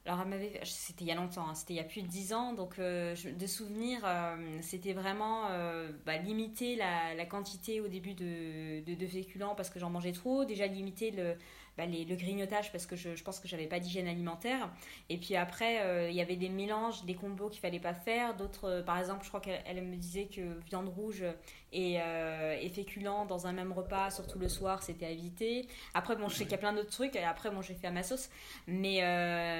alors, 0.07 0.21
elle 0.21 0.29
m'avait, 0.29 0.61
c'était 0.65 1.05
il 1.05 1.09
y 1.09 1.13
a 1.13 1.15
longtemps, 1.15 1.49
hein, 1.49 1.55
c'était 1.55 1.73
il 1.73 1.77
y 1.77 1.81
a 1.81 1.85
plus 1.85 2.03
de 2.03 2.07
10 2.07 2.35
ans, 2.35 2.53
donc 2.53 2.79
euh, 2.79 3.17
de 3.39 3.47
souvenir, 3.47 4.01
euh, 4.05 4.59
c'était 4.61 4.93
vraiment 4.93 5.47
euh, 5.49 5.93
bah, 6.05 6.19
limiter 6.19 6.77
la, 6.77 7.15
la, 7.15 7.25
quantité 7.25 7.81
au 7.81 7.89
début 7.89 8.13
de, 8.13 8.85
de, 8.85 8.95
de 8.95 9.07
féculents 9.07 9.55
parce 9.55 9.71
que 9.71 9.79
j'en 9.79 9.89
mangeais 9.89 10.13
trop, 10.13 10.45
déjà 10.45 10.67
limiter 10.67 11.11
le, 11.11 11.37
bah, 11.77 11.87
le 11.87 12.15
grignotage 12.15 12.71
parce 12.71 12.87
que 12.87 12.97
je, 12.97 13.17
je 13.17 13.25
pense 13.25 13.41
que 13.41 13.49
j'avais 13.49 13.67
pas 13.67 13.81
d'hygiène 13.81 14.07
alimentaire. 14.07 14.71
Et 15.09 15.19
puis 15.19 15.37
après, 15.37 15.81
euh, 15.83 16.09
il 16.09 16.15
y 16.15 16.21
avait 16.21 16.37
des 16.37 16.49
mélanges, 16.49 17.05
des 17.05 17.15
combos 17.15 17.49
qu'il 17.49 17.61
fallait 17.61 17.81
pas 17.81 17.95
faire. 17.95 18.37
D'autres, 18.37 18.69
euh, 18.69 18.83
par 18.83 18.99
exemple, 18.99 19.25
je 19.25 19.29
crois 19.29 19.41
qu'elle 19.41 19.83
me 19.83 19.97
disait 19.97 20.27
que 20.27 20.61
viande 20.69 20.89
rouge 20.89 21.25
et, 21.73 22.01
euh, 22.01 22.57
et 22.61 22.69
féculent 22.69 23.27
dans 23.29 23.47
un 23.47 23.53
même 23.53 23.73
repas, 23.73 24.11
surtout 24.11 24.39
le 24.39 24.49
soir, 24.49 24.83
c'était 24.83 25.07
à 25.07 25.11
éviter. 25.11 25.67
Après, 25.95 26.17
bon, 26.17 26.29
je 26.29 26.37
sais 26.37 26.45
qu'il 26.45 26.53
y 26.53 26.57
a 26.57 26.59
plein 26.59 26.73
d'autres 26.73 26.91
trucs. 26.91 27.17
Et 27.17 27.25
après, 27.25 27.51
bon, 27.51 27.63
j'ai 27.63 27.75
fait 27.75 27.89
à 27.89 27.91
ma 27.91 28.03
sauce. 28.03 28.31
Mais, 28.67 29.01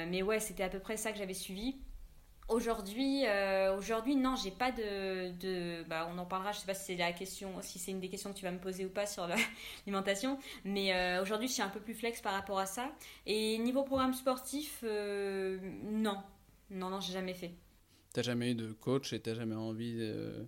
mais 0.09 0.23
ouais, 0.23 0.41
c'était 0.41 0.63
à 0.63 0.69
peu 0.69 0.79
près 0.79 0.97
ça 0.97 1.13
que 1.13 1.19
j'avais 1.19 1.35
suivi. 1.35 1.77
Aujourd'hui, 2.55 3.27
euh, 3.27 3.77
aujourd'hui, 3.77 4.15
non, 4.15 4.37
j'ai 4.37 4.53
pas 4.53 4.71
de, 4.71 5.33
de, 5.41 5.83
bah, 5.89 6.09
on 6.09 6.17
en 6.19 6.25
parlera. 6.25 6.53
Je 6.53 6.61
sais 6.61 6.67
pas 6.67 6.75
si 6.75 6.85
c'est 6.85 6.97
la 6.97 7.13
question, 7.13 7.51
si 7.63 7.81
c'est 7.81 7.91
une 7.91 7.99
des 7.99 8.09
questions 8.09 8.33
que 8.33 8.39
tu 8.39 8.45
vas 8.45 8.53
me 8.53 8.61
poser 8.61 8.85
ou 8.85 8.91
pas 8.91 9.07
sur 9.07 9.27
l'alimentation, 9.87 10.39
mais 10.65 10.95
euh, 10.95 11.21
aujourd'hui, 11.21 11.49
je 11.49 11.55
suis 11.55 11.63
un 11.63 11.69
peu 11.69 11.81
plus 11.81 11.95
flex 11.95 12.21
par 12.21 12.33
rapport 12.33 12.61
à 12.61 12.67
ça. 12.67 12.93
Et 13.27 13.59
niveau 13.59 13.83
programme 13.83 14.15
sportif, 14.15 14.85
euh, 14.85 15.59
non, 15.83 16.23
non, 16.71 16.91
non, 16.91 17.01
j'ai 17.01 17.13
jamais 17.13 17.35
fait. 17.35 17.51
T'as 18.13 18.23
jamais 18.23 18.53
eu 18.53 18.55
de 18.55 18.73
coach 18.73 19.13
et 19.13 19.19
t'as 19.21 19.35
jamais 19.35 19.57
envie 19.57 19.97
de 19.97 20.47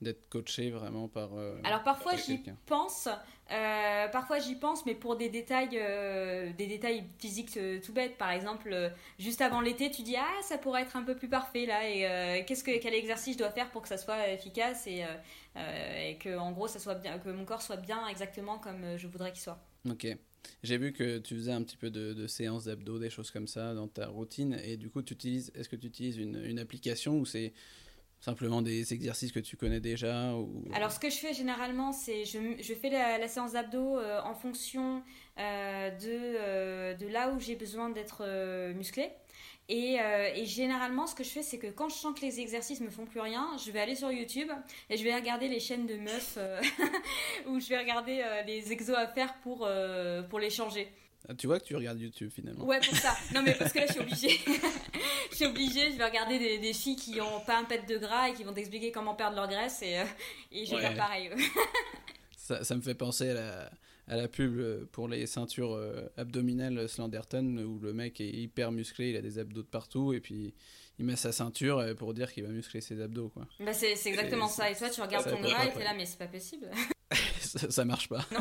d'être 0.00 0.28
coaché 0.28 0.70
vraiment 0.70 1.08
par. 1.08 1.34
Euh, 1.34 1.60
Alors 1.64 1.82
parfois 1.82 2.14
j'y 2.16 2.42
pense, 2.66 3.08
euh, 3.50 4.08
parfois 4.08 4.38
j'y 4.38 4.54
pense, 4.54 4.84
mais 4.86 4.94
pour 4.94 5.16
des 5.16 5.28
détails, 5.28 5.70
euh, 5.74 6.52
des 6.56 6.66
détails 6.66 7.04
physiques 7.18 7.58
tout 7.84 7.92
bêtes. 7.92 8.16
Par 8.18 8.30
exemple, 8.30 8.92
juste 9.18 9.40
avant 9.40 9.60
l'été, 9.60 9.90
tu 9.90 10.02
dis 10.02 10.16
ah 10.16 10.42
ça 10.42 10.58
pourrait 10.58 10.82
être 10.82 10.96
un 10.96 11.02
peu 11.02 11.16
plus 11.16 11.28
parfait 11.28 11.66
là, 11.66 11.88
et 11.88 12.44
qu'est-ce 12.44 12.64
que 12.64 12.78
quel 12.78 12.94
exercice 12.94 13.34
je 13.34 13.38
dois 13.38 13.50
faire 13.50 13.70
pour 13.70 13.82
que 13.82 13.88
ça 13.88 13.98
soit 13.98 14.28
efficace 14.28 14.86
et, 14.86 15.04
et 15.56 16.16
que 16.18 16.36
en 16.38 16.52
gros 16.52 16.68
ça 16.68 16.78
soit 16.78 16.96
que 16.96 17.30
mon 17.30 17.44
corps 17.44 17.62
soit 17.62 17.76
bien 17.76 18.06
exactement 18.08 18.58
comme 18.58 18.96
je 18.96 19.06
voudrais 19.06 19.32
qu'il 19.32 19.42
soit. 19.42 19.58
Ok. 19.88 20.06
J'ai 20.62 20.78
vu 20.78 20.92
que 20.92 21.18
tu 21.18 21.34
faisais 21.34 21.52
un 21.52 21.62
petit 21.62 21.76
peu 21.76 21.90
de, 21.90 22.14
de 22.14 22.26
séances 22.26 22.64
d'abdos, 22.64 22.98
des 22.98 23.10
choses 23.10 23.30
comme 23.30 23.46
ça 23.46 23.74
dans 23.74 23.88
ta 23.88 24.06
routine, 24.06 24.58
et 24.64 24.76
du 24.76 24.88
coup, 24.88 25.02
tu 25.02 25.12
utilises, 25.12 25.52
est-ce 25.54 25.68
que 25.68 25.76
tu 25.76 25.88
utilises 25.88 26.16
une, 26.16 26.42
une 26.42 26.58
application 26.58 27.18
ou 27.18 27.26
c'est 27.26 27.52
Simplement 28.20 28.62
des 28.62 28.92
exercices 28.92 29.30
que 29.30 29.38
tu 29.38 29.56
connais 29.56 29.78
déjà 29.78 30.34
ou... 30.34 30.64
Alors, 30.74 30.90
ce 30.90 30.98
que 30.98 31.08
je 31.08 31.16
fais 31.16 31.32
généralement, 31.32 31.92
c'est 31.92 32.24
je, 32.24 32.38
je 32.60 32.74
fais 32.74 32.90
la, 32.90 33.28
séance 33.28 33.52
d'abdos 33.52 33.98
euh, 33.98 34.20
en 34.22 34.34
fonction 34.34 35.04
euh, 35.38 35.90
de, 35.90 36.06
euh, 36.08 36.94
de 36.94 37.06
là 37.06 37.30
où 37.30 37.38
j'ai 37.38 37.54
besoin 37.54 37.90
d'être 37.90 38.24
musclé. 38.74 39.10
Et, 39.68 39.98
et, 40.34 40.46
généralement, 40.46 41.06
ce 41.06 41.14
que 41.14 41.22
je 41.22 41.28
fais, 41.28 41.42
c'est 41.42 41.58
que 41.58 41.66
quand 41.66 41.90
je 41.90 41.94
sens 41.94 42.18
que 42.18 42.24
les 42.24 42.40
exercices 42.40 42.80
me 42.80 42.88
font 42.88 43.04
plus 43.04 43.20
rien, 43.20 43.50
je 43.64 43.70
vais 43.70 43.80
aller 43.80 43.94
sur 43.94 44.10
YouTube 44.10 44.50
et 44.88 44.96
je 44.96 45.04
vais 45.04 45.14
regarder 45.14 45.46
les 45.46 45.60
chaînes 45.60 45.86
de 45.86 45.96
meufs 45.96 46.38
où 47.46 47.60
je 47.60 47.68
vais 47.68 47.78
regarder 47.78 48.24
les 48.46 48.72
exos 48.72 48.96
à 48.96 49.06
faire 49.06 49.34
pour, 49.42 49.68
pour 50.30 50.40
les 50.40 50.48
changer. 50.48 50.90
Ah, 51.28 51.34
tu 51.34 51.46
vois 51.46 51.58
que 51.58 51.64
tu 51.64 51.74
regardes 51.74 52.00
YouTube 52.00 52.30
finalement. 52.30 52.64
Ouais, 52.64 52.80
pour 52.80 52.96
ça. 52.96 53.14
Non, 53.34 53.42
mais 53.42 53.54
parce 53.54 53.72
que 53.72 53.78
là, 53.78 53.86
je 53.86 53.92
suis 53.92 54.00
obligée. 54.00 54.40
je 55.30 55.36
suis 55.36 55.46
obligée, 55.46 55.92
je 55.92 55.96
vais 55.96 56.04
regarder 56.04 56.38
des, 56.38 56.58
des, 56.58 56.72
filles 56.72 56.96
qui 56.96 57.20
ont 57.20 57.40
pas 57.40 57.58
un 57.58 57.64
pet 57.64 57.86
de 57.88 57.98
gras 57.98 58.28
et 58.28 58.34
qui 58.34 58.44
vont 58.44 58.52
t'expliquer 58.52 58.92
comment 58.92 59.14
perdre 59.14 59.36
leur 59.36 59.48
graisse 59.48 59.82
et, 59.82 59.98
euh, 59.98 60.04
et 60.52 60.64
je 60.64 60.74
vais 60.74 60.80
faire 60.80 60.96
pareil. 60.96 61.30
ça, 62.36 62.64
ça, 62.64 62.76
me 62.76 62.82
fait 62.82 62.94
penser 62.94 63.30
à 63.30 63.34
la, 63.34 63.70
à 64.06 64.16
la 64.16 64.28
pub 64.28 64.86
pour 64.86 65.08
les 65.08 65.26
ceintures 65.26 65.74
euh, 65.74 66.08
abdominales 66.16 66.88
Slenderton 66.88 67.58
où 67.58 67.78
le 67.78 67.92
mec 67.92 68.20
est 68.20 68.30
hyper 68.30 68.72
musclé, 68.72 69.10
il 69.10 69.16
a 69.16 69.22
des 69.22 69.38
abdos 69.38 69.62
de 69.62 69.66
partout 69.66 70.12
et 70.12 70.20
puis 70.20 70.54
il 70.98 71.04
met 71.04 71.16
sa 71.16 71.32
ceinture 71.32 71.78
euh, 71.78 71.94
pour 71.94 72.12
dire 72.14 72.32
qu'il 72.32 72.44
va 72.44 72.50
muscler 72.50 72.80
ses 72.80 73.00
abdos. 73.00 73.28
Quoi. 73.28 73.46
Bah, 73.60 73.72
c'est 73.72 73.92
exactement 74.06 74.48
ça. 74.48 74.70
Et 74.70 74.74
toi, 74.74 74.90
tu 74.90 75.00
regardes 75.00 75.30
ton 75.30 75.40
gras 75.40 75.64
et 75.64 75.72
t'es 75.72 75.84
là, 75.84 75.94
mais 75.94 76.06
c'est 76.06 76.18
pas 76.18 76.26
possible. 76.26 76.70
ça, 77.40 77.70
ça 77.70 77.84
marche 77.84 78.08
pas. 78.08 78.24
Non. 78.32 78.40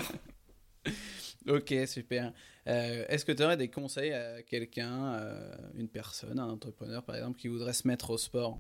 Ok, 1.48 1.74
super. 1.88 2.34
Euh, 2.68 3.06
est-ce 3.08 3.24
que 3.24 3.32
tu 3.32 3.44
aurais 3.44 3.58
des 3.58 3.70
conseils 3.70 4.12
à 4.12 4.42
quelqu'un, 4.44 5.14
euh, 5.14 5.56
une 5.76 5.88
personne, 5.88 6.40
un 6.40 6.50
entrepreneur 6.50 7.04
par 7.04 7.16
exemple, 7.16 7.40
qui 7.40 7.48
voudrait 7.48 7.74
se 7.74 7.88
mettre 7.88 8.10
au 8.10 8.18
sport? 8.18 8.60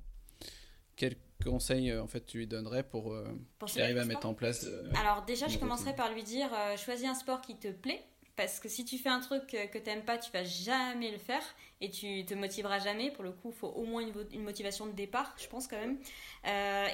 Quels 0.95 1.17
conseils 1.43 1.91
euh, 1.91 2.01
en 2.01 2.07
fait 2.07 2.25
tu 2.25 2.39
lui 2.39 2.47
donnerais 2.47 2.83
pour, 2.83 3.15
pour 3.59 3.67
qu'il 3.67 3.81
arrive 3.81 3.97
à 3.97 4.05
mettre 4.05 4.25
en 4.25 4.33
place 4.33 4.65
Alors 4.99 5.25
déjà, 5.25 5.47
je 5.47 5.57
commencerais 5.57 5.95
par 5.95 6.13
lui 6.13 6.23
dire 6.23 6.49
choisis 6.77 7.07
un 7.07 7.13
sport 7.13 7.41
qui 7.41 7.57
te 7.57 7.69
plaît. 7.69 8.03
Parce 8.37 8.59
que 8.59 8.69
si 8.69 8.85
tu 8.85 8.99
fais 8.99 9.09
un 9.09 9.19
truc 9.19 9.47
que 9.47 9.77
t'aimes 9.79 10.05
pas, 10.05 10.19
tu 10.19 10.31
vas 10.31 10.43
jamais 10.43 11.09
le 11.09 11.17
faire 11.17 11.41
et 11.81 11.89
tu 11.89 12.23
te 12.23 12.35
motiveras 12.35 12.77
jamais. 12.77 13.09
Pour 13.09 13.23
le 13.23 13.31
coup, 13.31 13.49
il 13.49 13.57
faut 13.57 13.69
au 13.69 13.83
moins 13.83 14.01
une, 14.01 14.13
une, 14.31 14.43
motivation 14.43 14.85
de 14.85 14.91
départ, 14.91 15.33
je 15.41 15.47
pense 15.47 15.67
quand 15.67 15.79
même. 15.79 15.97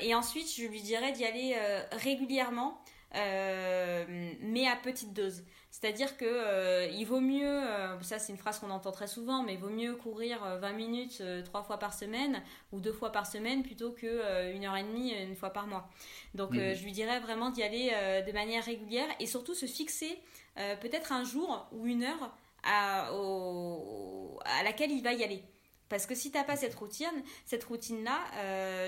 et 0.02 0.16
ensuite, 0.16 0.50
je 0.56 0.66
lui 0.66 0.82
dirais 0.82 1.12
d'y 1.12 1.26
aller 1.26 1.58
régulièrement, 1.92 2.82
mais 3.14 4.68
à 4.68 4.76
petite 4.76 5.14
dose. 5.14 5.44
C'est-à-dire 5.74 6.18
que 6.18 6.26
euh, 6.26 6.88
il 6.92 7.04
vaut 7.06 7.20
mieux, 7.20 7.48
euh, 7.48 8.00
ça 8.04 8.20
c'est 8.20 8.32
une 8.32 8.38
phrase 8.38 8.60
qu'on 8.60 8.70
entend 8.70 8.92
très 8.92 9.08
souvent, 9.08 9.42
mais 9.42 9.56
il 9.56 9.60
vaut 9.60 9.72
mieux 9.72 9.96
courir 9.96 10.40
20 10.62 10.70
euh, 10.70 10.74
minutes 10.76 11.24
trois 11.46 11.64
fois 11.64 11.80
par 11.80 11.96
semaine 11.96 12.44
ou 12.72 12.80
deux 12.80 12.94
fois 12.94 13.12
par 13.12 13.26
semaine 13.26 13.64
plutôt 13.64 13.92
que 13.92 14.54
une 14.54 14.66
heure 14.66 14.78
et 14.78 14.84
demie 14.84 15.14
une 15.14 15.36
fois 15.36 15.50
par 15.50 15.66
mois. 15.66 15.90
Donc 16.36 16.54
je 16.54 16.84
lui 16.84 16.92
dirais 16.92 17.20
vraiment 17.20 17.50
d'y 17.50 17.64
aller 17.64 17.90
de 18.26 18.32
manière 18.34 18.64
régulière 18.64 19.08
et 19.20 19.26
surtout 19.26 19.56
se 19.56 19.66
fixer 19.66 20.20
peut-être 20.56 21.12
un 21.12 21.24
jour 21.24 21.68
ou 21.72 21.88
une 21.88 22.04
heure 22.04 22.36
à, 22.64 23.08
à 23.08 24.64
laquelle 24.64 24.92
il 24.92 25.02
va 25.02 25.14
y 25.14 25.24
aller. 25.24 25.44
Parce 25.90 26.06
que 26.06 26.14
si 26.14 26.32
tu 26.32 26.38
n'as 26.38 26.44
pas 26.44 26.56
cette 26.56 26.76
routine, 26.76 27.24
cette 27.46 27.64
routine 27.64 28.04
là, 28.04 28.20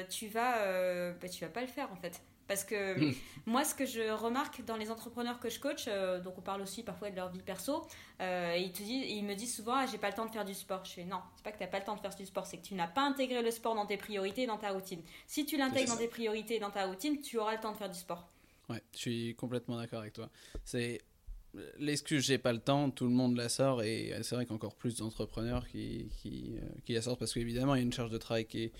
tu 0.06 0.28
vas, 0.28 1.14
bah, 1.14 1.30
tu 1.30 1.44
vas 1.44 1.50
pas 1.50 1.62
le 1.62 1.68
faire 1.68 1.92
en 1.92 1.96
fait. 1.96 2.22
Parce 2.48 2.64
que 2.64 3.00
hmm. 3.00 3.16
moi, 3.46 3.64
ce 3.64 3.74
que 3.76 3.86
je 3.86 4.12
remarque 4.12 4.64
dans 4.66 4.78
les 4.78 4.92
entrepreneurs 4.92 5.40
que 5.40 5.50
je 5.50 5.60
coach, 5.60 5.86
euh, 5.88 6.20
donc 6.20 6.38
on 6.38 6.42
parle 6.42 6.62
aussi 6.62 6.84
parfois 6.84 7.10
de 7.10 7.16
leur 7.16 7.30
vie 7.30 7.42
perso, 7.42 7.86
euh, 8.22 8.56
ils, 8.58 8.72
te 8.72 8.84
disent, 8.84 9.06
ils 9.10 9.24
me 9.24 9.34
disent 9.34 9.56
souvent 9.56 9.76
ah, 9.76 9.86
j'ai 9.86 9.98
pas 9.98 10.10
le 10.10 10.16
temps 10.16 10.26
de 10.26 10.32
faire 10.32 10.46
du 10.46 10.54
sport. 10.54 10.84
Je 10.86 10.92
fais 10.92 11.04
non, 11.04 11.20
c'est 11.36 11.44
pas 11.44 11.52
que 11.52 11.60
t'as 11.60 11.68
pas 11.68 11.80
le 11.80 11.86
temps 11.86 11.96
de 11.96 12.02
faire 12.02 12.16
du 12.16 12.26
sport, 12.26 12.46
c'est 12.46 12.58
que 12.58 12.66
tu 12.66 12.76
n'as 12.76 12.88
pas 12.88 13.02
intégré 13.02 13.42
le 13.42 13.52
sport 13.52 13.76
dans 13.76 13.86
tes 13.86 13.98
priorités 13.98 14.44
et 14.44 14.48
dans 14.48 14.58
ta 14.58 14.72
routine. 14.72 15.02
Si 15.28 15.46
tu 15.46 15.58
l'intègres 15.58 15.92
dans 15.92 15.98
tes 15.98 16.08
priorités 16.08 16.56
et 16.56 16.60
dans 16.60 16.72
ta 16.72 16.86
routine, 16.86 17.20
tu 17.22 17.38
auras 17.38 17.56
le 17.56 17.60
temps 17.60 17.72
de 17.72 17.78
faire 17.78 17.90
du 17.90 18.00
sport. 18.00 18.30
Ouais, 18.70 18.82
je 18.94 18.98
suis 18.98 19.36
complètement 19.36 19.78
d'accord 19.78 20.00
avec 20.00 20.14
toi. 20.14 20.30
C'est 20.64 21.02
l'excuse 21.78 22.26
j'ai 22.26 22.38
pas 22.38 22.54
le 22.54 22.60
temps, 22.60 22.90
tout 22.90 23.06
le 23.06 23.12
monde 23.12 23.38
la 23.38 23.50
sort 23.50 23.82
et 23.82 24.14
c'est 24.22 24.36
vrai 24.36 24.46
qu'encore 24.46 24.76
plus 24.76 24.98
d'entrepreneurs 24.98 25.68
qui, 25.68 26.10
qui, 26.22 26.58
euh, 26.58 26.66
qui 26.84 26.94
la 26.94 27.02
sortent 27.02 27.20
parce 27.20 27.34
qu'évidemment 27.34 27.76
il 27.76 27.78
y 27.80 27.82
a 27.82 27.86
une 27.86 27.94
charge 27.94 28.10
de 28.10 28.18
travail 28.18 28.46
qui 28.46 28.64
est 28.64 28.74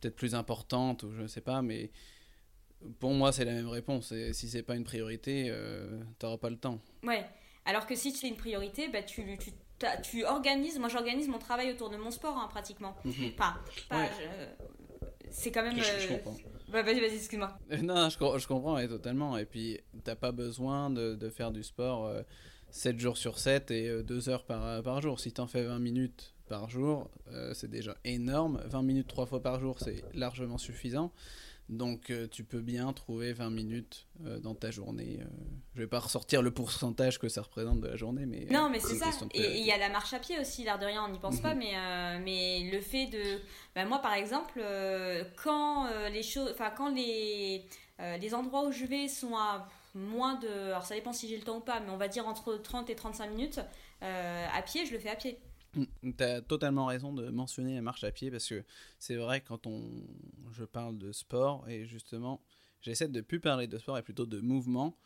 peut-être 0.00 0.16
plus 0.16 0.34
importante 0.34 1.02
ou 1.02 1.12
je 1.12 1.22
ne 1.22 1.26
sais 1.26 1.40
pas, 1.40 1.62
mais 1.62 1.90
pour 3.00 3.12
moi, 3.12 3.32
c'est 3.32 3.44
la 3.44 3.52
même 3.52 3.68
réponse. 3.68 4.12
Et 4.12 4.32
si 4.32 4.48
c'est 4.48 4.62
pas 4.62 4.76
une 4.76 4.84
priorité, 4.84 5.46
euh, 5.48 6.00
tu 6.18 6.26
n'auras 6.26 6.38
pas 6.38 6.50
le 6.50 6.56
temps. 6.56 6.80
Ouais. 7.02 7.24
Alors 7.64 7.86
que 7.86 7.94
si 7.94 8.12
c'est 8.12 8.28
une 8.28 8.36
priorité, 8.36 8.88
bah, 8.88 9.02
tu, 9.02 9.36
tu, 9.38 9.52
tu 10.02 10.24
organises. 10.24 10.78
Moi, 10.78 10.88
j'organise 10.88 11.28
mon 11.28 11.38
travail 11.38 11.70
autour 11.70 11.90
de 11.90 11.96
mon 11.96 12.10
sport, 12.10 12.36
hein, 12.36 12.48
pratiquement. 12.48 12.96
Mhm. 13.04 13.32
Enfin, 13.34 13.56
c'est 15.30 15.50
quand 15.50 15.62
même. 15.62 15.76
Je, 15.76 15.82
euh, 15.82 16.16
comprends. 16.16 16.36
Bah, 16.68 16.82
vas-y, 16.82 17.00
vas-y, 17.00 17.16
excuse-moi. 17.16 17.58
Non, 17.82 18.08
je, 18.08 18.38
je 18.38 18.46
comprends 18.46 18.86
totalement. 18.86 19.36
Et 19.36 19.44
puis, 19.44 19.80
t'as 20.04 20.16
pas 20.16 20.32
besoin 20.32 20.90
de, 20.90 21.14
de, 21.14 21.30
faire 21.30 21.50
du 21.50 21.62
sport 21.62 22.10
7 22.70 22.94
euh, 22.94 22.98
jours 22.98 23.16
sur 23.16 23.38
7 23.38 23.70
et 23.70 24.02
2 24.02 24.28
heures 24.28 24.44
par, 24.44 24.82
par 24.82 25.02
jour. 25.02 25.20
Si 25.20 25.32
tu 25.32 25.40
en 25.40 25.46
fais 25.46 25.64
20 25.64 25.78
minutes 25.78 26.34
par 26.48 26.70
jour, 26.70 27.10
c'est 27.52 27.70
déjà 27.70 27.96
énorme. 28.04 28.62
20 28.66 28.82
minutes 28.82 29.08
3 29.08 29.26
fois 29.26 29.42
par 29.42 29.60
jour, 29.60 29.78
c'est 29.80 30.02
largement 30.14 30.58
suffisant. 30.58 31.12
Donc 31.68 32.08
euh, 32.08 32.26
tu 32.26 32.44
peux 32.44 32.60
bien 32.60 32.92
trouver 32.94 33.34
20 33.34 33.50
minutes 33.50 34.06
euh, 34.24 34.38
dans 34.38 34.54
ta 34.54 34.70
journée. 34.70 35.18
Euh. 35.20 35.24
je 35.74 35.82
vais 35.82 35.86
pas 35.86 35.98
ressortir 35.98 36.40
le 36.40 36.50
pourcentage 36.50 37.18
que 37.18 37.28
ça 37.28 37.42
représente 37.42 37.80
de 37.80 37.88
la 37.88 37.96
journée, 37.96 38.24
mais... 38.24 38.46
Non, 38.50 38.70
mais 38.70 38.80
c'est 38.80 38.96
ça. 38.96 39.10
Et 39.34 39.58
il 39.58 39.66
y 39.66 39.70
a 39.70 39.76
la 39.76 39.90
marche 39.90 40.14
à 40.14 40.18
pied 40.18 40.38
aussi, 40.40 40.64
l'air 40.64 40.78
de 40.78 40.86
rien, 40.86 41.04
on 41.04 41.12
n'y 41.12 41.18
pense 41.18 41.40
pas, 41.40 41.54
mhm. 41.54 41.60
mais, 41.60 42.20
mais 42.20 42.70
le 42.72 42.80
fait 42.80 43.06
de... 43.06 43.22
Ben, 43.74 43.86
moi, 43.86 43.98
par 43.98 44.14
exemple, 44.14 44.62
quand 45.42 45.88
les 46.10 46.22
choses... 46.22 46.54
Quand 46.76 46.88
les, 46.88 47.64
les 47.98 48.34
endroits 48.34 48.66
où 48.66 48.72
je 48.72 48.86
vais 48.86 49.08
sont 49.08 49.36
à 49.36 49.68
moins 49.94 50.36
de... 50.36 50.48
Alors 50.48 50.86
ça 50.86 50.94
dépend 50.94 51.12
si 51.12 51.28
j'ai 51.28 51.36
le 51.36 51.42
temps 51.42 51.58
ou 51.58 51.60
pas, 51.60 51.80
mais 51.80 51.90
on 51.90 51.96
va 51.98 52.08
dire 52.08 52.26
entre 52.26 52.56
30 52.56 52.88
et 52.88 52.94
35 52.94 53.30
minutes, 53.30 53.60
à 54.00 54.62
pied, 54.62 54.86
je 54.86 54.92
le 54.92 54.98
fais 54.98 55.10
à 55.10 55.16
pied. 55.16 55.38
Mm, 55.74 56.12
tu 56.16 56.24
as 56.24 56.40
totalement 56.42 56.86
raison 56.86 57.12
de 57.12 57.28
mentionner 57.30 57.74
la 57.74 57.82
marche 57.82 58.04
à 58.04 58.10
pied 58.10 58.30
parce 58.30 58.48
que 58.48 58.64
c'est 58.98 59.16
vrai 59.16 59.42
quand 59.42 59.66
on 59.66 59.82
je 60.50 60.64
parle 60.64 60.98
de 60.98 61.12
sport 61.12 61.68
et 61.68 61.86
justement 61.86 62.42
j'essaie 62.80 63.08
de 63.08 63.20
plus 63.20 63.40
parler 63.40 63.66
de 63.66 63.78
sport 63.78 63.98
et 63.98 64.02
plutôt 64.02 64.26
de 64.26 64.40
mouvement 64.40 64.96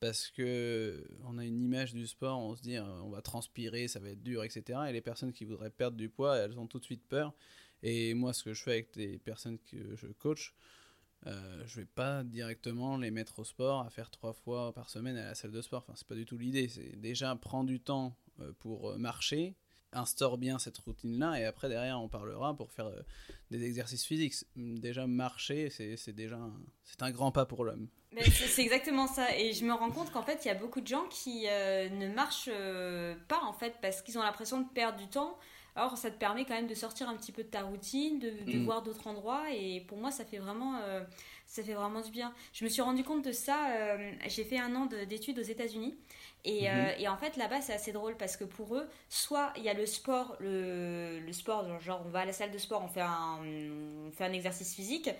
parce 0.00 0.28
que 0.30 1.06
on 1.24 1.38
a 1.38 1.44
une 1.44 1.60
image 1.60 1.92
du 1.92 2.06
sport, 2.06 2.38
on 2.38 2.56
se 2.56 2.62
dit 2.62 2.76
euh, 2.76 2.84
on 3.02 3.10
va 3.10 3.20
transpirer, 3.22 3.86
ça 3.86 4.00
va 4.00 4.08
être 4.10 4.22
dur, 4.22 4.42
etc. 4.44 4.80
Et 4.88 4.92
les 4.92 5.02
personnes 5.02 5.32
qui 5.32 5.44
voudraient 5.44 5.70
perdre 5.70 5.96
du 5.96 6.08
poids, 6.08 6.36
elles 6.38 6.58
ont 6.58 6.66
tout 6.66 6.78
de 6.78 6.84
suite 6.84 7.06
peur. 7.06 7.34
Et 7.82 8.14
moi, 8.14 8.32
ce 8.32 8.44
que 8.44 8.54
je 8.54 8.62
fais 8.62 8.72
avec 8.72 8.96
les 8.96 9.18
personnes 9.18 9.58
que 9.58 9.96
je 9.96 10.06
coach, 10.06 10.54
euh, 11.26 11.62
je 11.66 11.80
vais 11.80 11.86
pas 11.86 12.24
directement 12.24 12.96
les 12.96 13.10
mettre 13.10 13.38
au 13.40 13.44
sport 13.44 13.80
à 13.82 13.90
faire 13.90 14.10
trois 14.10 14.32
fois 14.32 14.72
par 14.72 14.88
semaine 14.88 15.16
à 15.16 15.26
la 15.26 15.34
salle 15.34 15.52
de 15.52 15.60
sport. 15.60 15.84
Enfin, 15.86 15.92
c'est 15.96 16.06
pas 16.06 16.14
du 16.14 16.24
tout 16.24 16.38
l'idée. 16.38 16.68
C'est 16.68 16.96
déjà 16.98 17.34
prendre 17.36 17.66
du 17.66 17.80
temps 17.80 18.16
pour 18.58 18.98
marcher, 18.98 19.54
instaure 19.92 20.38
bien 20.38 20.58
cette 20.58 20.78
routine-là 20.78 21.40
et 21.40 21.44
après 21.44 21.68
derrière 21.68 22.00
on 22.00 22.08
parlera 22.08 22.54
pour 22.56 22.72
faire 22.72 22.90
des 23.50 23.64
exercices 23.64 24.04
physiques. 24.04 24.34
Déjà 24.56 25.06
marcher, 25.06 25.70
c'est 25.70 26.12
déjà 26.12 26.38
c'est 26.84 27.02
un 27.02 27.10
grand 27.10 27.32
pas 27.32 27.46
pour 27.46 27.64
l'homme. 27.64 27.88
C'est 28.44 28.62
exactement 28.62 29.06
ça 29.06 29.36
et 29.36 29.52
je 29.52 29.64
me 29.64 29.72
rends 29.72 29.90
compte 29.90 30.10
qu'en 30.10 30.22
fait 30.22 30.44
il 30.44 30.48
y 30.48 30.50
a 30.50 30.54
beaucoup 30.54 30.80
de 30.80 30.86
gens 30.86 31.06
qui 31.08 31.44
ne 31.44 32.14
marchent 32.14 32.50
pas 33.28 33.40
en 33.42 33.52
fait 33.52 33.74
parce 33.80 34.02
qu'ils 34.02 34.18
ont 34.18 34.22
l'impression 34.22 34.60
de 34.60 34.68
perdre 34.68 34.98
du 34.98 35.08
temps 35.08 35.38
alors 35.76 35.96
ça 35.96 36.10
te 36.10 36.18
permet 36.18 36.44
quand 36.44 36.54
même 36.54 36.66
de 36.66 36.74
sortir 36.74 37.08
un 37.08 37.16
petit 37.16 37.32
peu 37.32 37.42
de 37.42 37.48
ta 37.48 37.62
routine, 37.62 38.18
de, 38.18 38.58
mm. 38.58 38.64
voir 38.64 38.82
d'autres 38.82 39.06
endroits 39.06 39.50
et 39.52 39.80
pour 39.88 39.98
moi 39.98 40.10
ça 40.10 40.24
fait 40.24 40.38
vraiment 40.38 40.76
euh, 40.82 41.02
ça 41.50 41.64
fait 41.64 41.74
vraiment 41.74 42.00
du 42.00 42.12
bien. 42.12 42.32
Je 42.52 42.62
me 42.62 42.68
suis 42.68 42.80
rendu 42.80 43.02
compte 43.02 43.24
de 43.24 43.32
ça. 43.32 43.72
Euh, 43.72 44.12
j'ai 44.28 44.44
fait 44.44 44.58
un 44.58 44.72
an 44.76 44.86
d'études 44.86 45.36
aux 45.40 45.42
États-Unis 45.42 45.96
et, 46.44 46.70
euh, 46.70 46.72
mm-hmm. 46.72 47.00
et, 47.00 47.08
en 47.08 47.16
fait 47.16 47.36
là-bas 47.36 47.60
c'est 47.60 47.72
assez 47.72 47.90
drôle 47.90 48.16
parce 48.16 48.36
que 48.36 48.44
pour 48.44 48.76
eux, 48.76 48.88
soit 49.08 49.52
il 49.56 49.64
y 49.64 49.68
a 49.68 49.74
le 49.74 49.84
sport, 49.84 50.36
le, 50.38 51.18
le, 51.18 51.32
sport 51.32 51.80
genre 51.80 52.02
on 52.06 52.08
va 52.08 52.20
à 52.20 52.24
la 52.24 52.32
salle 52.32 52.52
de 52.52 52.58
sport, 52.58 52.84
on 52.84 52.88
fait 52.88 53.00
un, 53.00 53.40
on 53.42 54.12
fait 54.12 54.24
un 54.24 54.32
exercice 54.32 54.74
physique, 54.74 55.10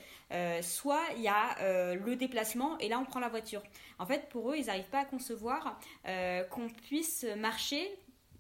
soit 0.63 1.03
il 1.17 1.23
y 1.23 1.29
a 1.29 1.95
le 1.95 2.15
déplacement 2.15 2.79
et 2.79 2.89
là 2.89 3.01
on 3.01 3.05
prend 3.05 3.21
la 3.21 3.29
voiture. 3.29 3.63
En 3.99 4.07
fait 4.07 4.29
pour 4.29 4.53
eux 4.53 4.57
ils 4.57 4.67
n'arrivent 4.67 4.89
pas 4.89 5.01
à 5.01 5.05
concevoir 5.05 5.81
qu'on 6.05 6.69
puisse 6.69 7.27
marcher 7.37 7.91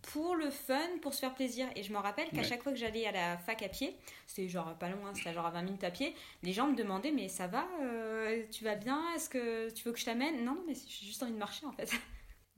pour 0.02 0.34
le 0.34 0.50
fun, 0.50 0.98
pour 1.02 1.14
se 1.14 1.20
faire 1.20 1.34
plaisir. 1.34 1.66
Et 1.76 1.82
je 1.82 1.92
me 1.92 1.98
rappelle 1.98 2.28
qu'à 2.30 2.42
chaque 2.42 2.62
fois 2.62 2.72
que 2.72 2.78
j'allais 2.78 3.06
à 3.06 3.12
la 3.12 3.38
fac 3.38 3.62
à 3.62 3.68
pied, 3.68 3.96
c'était 4.26 4.48
genre 4.48 4.76
pas 4.78 4.88
loin, 4.88 5.14
c'était 5.14 5.32
genre 5.32 5.46
à 5.46 5.50
20 5.50 5.62
minutes 5.62 5.84
à 5.84 5.90
pied, 5.90 6.14
les 6.42 6.52
gens 6.52 6.68
me 6.68 6.76
demandaient 6.76 7.12
Mais 7.12 7.28
ça 7.28 7.46
va 7.46 7.66
euh, 7.82 8.42
Tu 8.50 8.64
vas 8.64 8.76
bien 8.76 9.02
Est-ce 9.14 9.28
que 9.28 9.70
tu 9.70 9.84
veux 9.84 9.92
que 9.92 9.98
je 9.98 10.04
t'amène? 10.04 10.44
Non, 10.44 10.54
non, 10.54 10.64
mais 10.66 10.74
j'ai 10.74 11.06
juste 11.06 11.22
envie 11.22 11.32
de 11.32 11.38
marcher 11.38 11.66
en 11.66 11.72
fait. 11.72 11.90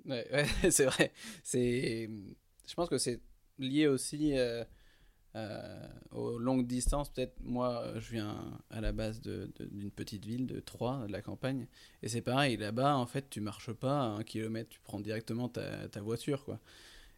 Ouais, 0.04 0.26
c'est 0.70 0.86
vrai. 0.86 1.12
C'est, 1.44 2.10
je 2.66 2.74
pense 2.74 2.88
que 2.88 2.98
c'est 2.98 3.20
lié 3.60 3.86
aussi 3.86 4.36
euh, 4.36 4.64
euh, 5.36 5.86
aux 6.10 6.38
longues 6.38 6.66
distances. 6.66 7.08
Peut-être 7.08 7.36
moi, 7.40 7.84
je 8.00 8.10
viens 8.10 8.60
à 8.70 8.80
la 8.80 8.90
base 8.90 9.20
d'une 9.20 9.92
petite 9.92 10.24
ville 10.24 10.48
de 10.48 10.58
Troyes, 10.58 11.06
de 11.06 11.12
la 11.12 11.22
campagne, 11.22 11.68
et 12.02 12.08
c'est 12.08 12.20
pareil. 12.20 12.56
Là-bas, 12.56 12.96
en 12.96 13.06
fait, 13.06 13.30
tu 13.30 13.40
marches 13.40 13.72
pas 13.72 14.00
un 14.00 14.24
kilomètre, 14.24 14.70
tu 14.70 14.80
prends 14.80 14.98
directement 14.98 15.48
ta, 15.48 15.88
ta 15.88 16.00
voiture, 16.00 16.44
quoi. 16.44 16.58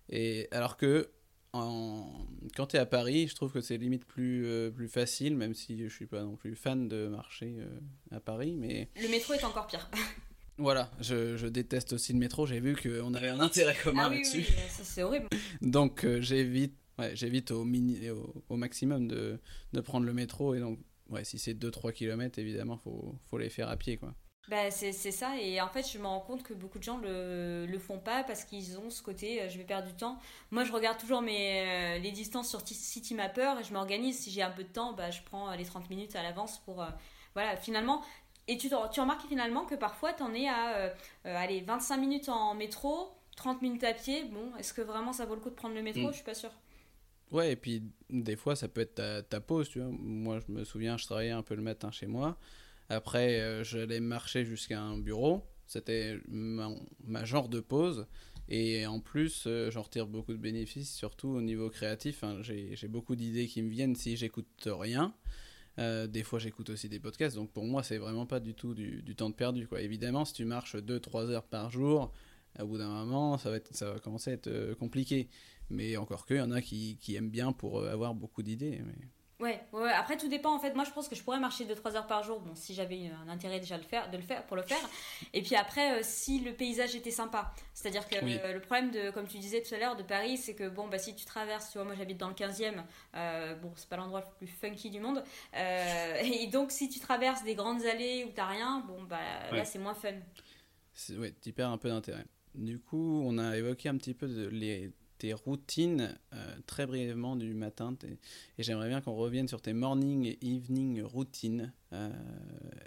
Et 0.09 0.49
alors 0.51 0.77
que 0.77 1.11
en... 1.53 2.27
quand 2.57 2.67
tu 2.67 2.77
es 2.77 2.79
à 2.79 2.87
Paris, 2.87 3.29
je 3.29 3.35
trouve 3.35 3.53
que 3.53 3.61
c'est 3.61 3.77
limite 3.77 4.05
plus, 4.05 4.47
euh, 4.47 4.71
plus 4.71 4.89
facile, 4.89 5.37
même 5.37 5.55
si 5.55 5.83
je 5.85 5.89
suis 5.95 6.07
pas 6.07 6.23
non 6.23 6.37
plus 6.37 6.57
fan 6.57 6.89
de 6.89 7.09
marcher 7.09 7.57
euh, 7.59 8.17
à 8.17 8.21
Paris. 8.21 8.57
Mais... 8.57 8.89
Le 9.01 9.09
métro 9.09 9.35
est 9.35 9.45
encore 9.45 9.67
pire. 9.67 9.89
voilà, 10.59 10.91
je, 11.01 11.37
je, 11.37 11.47
déteste 11.47 11.93
aussi 11.93 12.13
le 12.13 12.19
métro. 12.19 12.47
J'ai 12.47 12.61
vu 12.61 12.77
qu'on 12.77 13.15
avait 13.15 13.29
un 13.29 13.41
intérêt 13.41 13.77
commun 13.83 14.05
ah, 14.07 14.11
oui, 14.11 14.17
là-dessus. 14.17 14.39
Oui, 14.49 14.55
c'est 14.69 15.03
horrible. 15.03 15.29
donc 15.63 16.05
euh, 16.05 16.21
j'évite 16.21 16.75
ouais, 16.99 17.15
j'évite 17.15 17.51
au, 17.51 17.65
mini, 17.65 18.11
au, 18.11 18.45
au, 18.49 18.57
maximum 18.57 19.09
de, 19.09 19.39
de 19.73 19.81
prendre 19.81 20.07
le 20.07 20.13
métro. 20.13 20.55
Et 20.55 20.61
donc, 20.61 20.79
ouais, 21.09 21.25
si 21.25 21.39
c'est 21.39 21.55
2-3 21.55 21.93
km, 21.93 22.39
évidemment, 22.39 22.79
il 22.81 22.83
faut, 22.83 23.19
faut 23.31 23.39
les 23.39 23.51
faire 23.51 23.69
à 23.69 23.77
pied. 23.77 23.97
quoi. 23.97 24.15
Bah, 24.49 24.71
c'est 24.71 24.93
ça, 24.93 25.39
et 25.41 25.61
en 25.63 25.69
fait, 25.69 25.91
je 25.91 25.99
me 25.99 26.07
rends 26.07 26.21
compte 26.21 26.43
que 26.43 26.53
beaucoup 26.53 26.79
de 26.79 26.83
gens 26.83 26.99
le, 26.99 27.65
le 27.65 27.79
font 27.79 27.99
pas 27.99 28.25
parce 28.25 28.45
qu'ils 28.45 28.79
ont 28.79 28.91
ce 28.91 29.03
côté 29.03 29.41
euh, 29.41 29.49
je 29.49 29.57
vais 29.57 29.65
perdre 29.65 29.89
du 29.89 29.95
temps. 29.95 30.19
Moi, 30.51 30.65
je 30.65 30.73
regarde 30.73 30.99
toujours 30.99 31.23
mes, 31.23 31.97
euh, 31.97 31.99
les 31.99 32.11
distances 32.11 32.51
sur 32.51 32.61
Citymapper 32.67 33.55
et 33.61 33.65
je 33.65 33.73
m'organise. 33.73 34.19
Si 34.19 34.31
j'ai 34.31 34.43
un 34.43 34.51
peu 34.51 34.63
de 34.63 34.69
temps, 34.69 34.93
bah, 34.93 35.11
je 35.11 35.23
prends 35.23 35.51
euh, 35.51 35.57
les 35.57 35.65
30 35.65 35.89
minutes 35.89 36.15
à 36.15 36.23
l'avance 36.23 36.59
pour. 36.59 36.85
voilà, 37.35 37.57
finalement. 37.57 38.03
Et 38.47 38.59
tu, 38.59 38.69
tu 38.69 39.01
remarques 39.01 39.27
finalement 39.27 39.65
que 39.65 39.75
parfois, 39.75 40.13
tu 40.13 40.23
en 40.23 40.35
es 40.35 40.47
à 40.47 40.93
allez, 41.25 41.63
25 41.63 41.97
minutes 41.97 42.29
en 42.29 42.55
métro, 42.55 43.09
30 43.37 43.63
minutes 43.63 43.85
à 43.85 43.95
pied. 43.95 44.25
Bon, 44.25 44.55
est-ce 44.59 44.75
que 44.75 44.83
vraiment 44.83 45.15
ça 45.15 45.25
vaut 45.25 45.35
le 45.35 45.41
coup 45.41 45.49
de 45.49 45.55
prendre 45.55 45.75
le 45.75 45.83
métro? 45.83 46.09
Mm. 46.09 46.11
Je 46.11 46.17
suis 46.17 46.25
pas 46.25 46.35
sûre. 46.35 46.53
Ouais, 47.33 47.53
et 47.53 47.57
puis 47.57 47.83
des 48.11 48.37
fois, 48.37 48.55
ça 48.55 48.69
peut 48.69 48.83
être 48.83 48.97
ta, 48.97 49.23
ta 49.23 49.41
pause, 49.41 49.71
tu 49.71 49.81
vois. 49.81 49.89
Moi, 49.91 50.41
je 50.47 50.53
me 50.53 50.65
souviens, 50.65 50.99
je 50.99 51.07
travaillais 51.07 51.31
un 51.31 51.43
peu 51.43 51.55
le 51.55 51.63
matin 51.63 51.91
chez 51.91 52.07
moi. 52.07 52.37
Après, 52.89 53.41
euh, 53.41 53.65
j'allais 53.65 54.01
marcher 54.01 54.45
jusqu'à 54.45 54.81
un 54.81 54.99
bureau. 54.99 55.47
C'était 55.67 56.19
ma, 56.29 57.25
genre 57.25 57.49
de 57.49 57.61
pause. 57.61 58.07
Et 58.49 58.87
en 58.87 59.01
plus, 59.01 59.45
euh, 59.47 59.71
j'en 59.71 59.83
retire 59.83 60.07
beaucoup 60.07 60.33
de 60.33 60.39
bénéfices, 60.39 60.95
surtout 60.95 61.29
au 61.29 61.41
niveau 61.41 61.71
créatif. 61.71 62.23
J'ai 62.43 62.89
beaucoup 62.89 63.17
d'idées 63.17 63.47
qui 63.47 63.63
me 63.63 63.71
viennent 63.71 63.97
si 63.97 64.17
j'écoute 64.17 64.47
rien. 64.67 65.15
Euh, 65.79 66.07
des 66.07 66.23
fois, 66.23 66.39
j'écoute 66.39 66.69
aussi 66.71 66.89
des 66.89 67.01
podcasts. 67.01 67.37
Donc 67.37 67.51
pour 67.53 67.65
moi, 67.65 67.83
c'est 67.83 67.99
vraiment 67.99 68.27
pas 68.27 68.41
du 68.41 68.55
tout 68.55 68.75
du, 68.75 69.03
temps 69.17 69.31
de 69.31 69.35
perdu. 69.35 69.67
Évidemment, 69.79 70.25
si 70.25 70.35
tu 70.35 70.45
marches 70.45 70.77
2-3 70.77 71.31
heures 71.31 71.47
par 71.47 71.71
jour, 71.71 72.13
au 72.61 72.67
bout 72.67 72.79
d'un 72.79 72.89
moment, 72.89 73.39
ça 73.39 73.51
va, 73.51 73.99
commencer 73.99 74.31
à 74.31 74.35
être 74.35 74.75
compliqué. 74.75 75.29
Mais 75.71 75.97
encore 75.97 76.27
que, 76.27 76.35
il 76.35 76.39
y 76.39 76.41
en 76.43 76.51
a 76.51 76.61
qui, 76.61 76.99
aiment 77.17 77.31
bien 77.31 77.53
pour 77.53 77.85
avoir 77.87 78.15
beaucoup 78.15 78.43
d'idées. 78.43 78.83
Ouais, 79.45 79.61
ouais, 79.75 79.93
après 79.93 80.17
tout 80.17 80.29
dépend 80.29 80.55
en 80.55 80.59
fait. 80.59 80.73
Moi 80.73 80.85
je 80.85 80.91
pense 80.91 81.07
que 81.07 81.15
je 81.15 81.23
pourrais 81.23 81.39
marcher 81.39 81.67
2-3 81.67 81.97
heures 81.97 82.07
par 82.07 82.23
jour, 82.23 82.41
bon, 82.41 82.55
si 82.55 82.73
j'avais 82.73 83.11
un 83.27 83.29
intérêt 83.29 83.61
déjà 83.61 83.77
le 83.77 83.83
faire, 83.83 84.11
de 84.11 84.17
le 84.17 84.23
faire, 84.23 84.43
pour 84.47 84.57
le 84.57 84.63
faire. 84.63 84.79
Et 85.35 85.43
puis 85.43 85.55
après, 85.55 85.99
euh, 85.99 86.01
si 86.03 86.41
le 86.41 86.55
paysage 86.55 86.97
était 86.97 87.11
sympa. 87.11 87.53
C'est-à-dire 87.75 88.09
que 88.09 88.17
euh, 88.17 88.55
le 88.55 88.61
problème 88.61 88.91
de, 88.91 89.11
comme 89.11 89.27
tu 89.27 89.37
disais 89.37 89.61
tout 89.61 89.75
à 89.75 89.79
l'heure, 89.79 89.97
de 89.97 90.03
Paris, 90.03 90.39
c'est 90.39 90.55
que 90.55 90.71
bon, 90.71 90.89
bah 90.89 90.97
si 90.97 91.15
tu 91.15 91.27
traverses, 91.27 91.71
tu 91.71 91.77
vois, 91.77 91.85
moi 91.85 91.95
j'habite 91.95 92.17
dans 92.17 92.29
le 92.29 92.35
15e, 92.35 92.85
euh, 93.17 93.55
bon, 93.57 93.71
c'est 93.77 93.89
pas 93.91 93.97
l'endroit 93.97 94.21
le 94.21 94.47
plus 94.47 94.47
funky 94.47 94.89
du 94.89 95.01
monde. 95.01 95.23
et 95.55 96.47
donc 96.47 96.71
si 96.71 96.89
tu 96.89 96.99
traverses 96.99 97.45
des 97.45 97.55
grandes 97.55 97.85
allées 97.85 98.25
où 98.27 98.33
t'as 98.35 98.47
rien, 98.47 98.83
bon, 98.89 99.03
bah 99.03 99.19
là 99.53 99.67
c'est 99.67 99.79
moins 99.79 99.95
fun. 99.95 100.15
Ouais, 101.19 101.35
tu 101.43 101.53
perds 101.53 101.69
un 101.69 101.79
peu 101.79 101.91
d'intérêt. 101.91 102.25
Du 102.55 102.79
coup, 102.79 103.21
on 103.27 103.37
a 103.37 103.59
évoqué 103.59 103.91
un 103.91 103.99
petit 103.99 104.15
peu 104.15 104.27
de 104.27 104.47
les 104.47 104.91
routines 105.33 106.19
euh, 106.33 106.57
très 106.67 106.87
brièvement 106.87 107.37
du 107.37 107.55
matin. 107.55 107.97
Et 108.59 108.63
j'aimerais 108.63 108.89
bien 108.89 109.01
qu'on 109.01 109.15
revienne 109.15 109.49
sur 109.49 109.63
tes 109.63 109.73
morning 109.73 110.27
et 110.27 110.39
evening 110.43 111.03
routines. 111.03 111.73
Euh, 111.95 112.09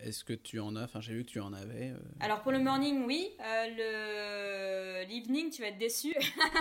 est-ce 0.03 0.23
que 0.23 0.33
tu 0.33 0.59
en 0.59 0.75
as 0.75 0.83
Enfin, 0.83 1.01
j'ai 1.01 1.13
vu 1.13 1.25
que 1.25 1.29
tu 1.31 1.39
en 1.39 1.53
avais. 1.53 1.89
Euh. 1.89 1.97
Alors 2.19 2.41
pour 2.41 2.51
le 2.51 2.59
morning, 2.59 3.05
oui. 3.05 3.29
le 3.39 5.03
l'evening, 5.07 5.49
tu 5.49 5.61
vas 5.61 5.69
être 5.69 5.77
déçu. 5.77 6.13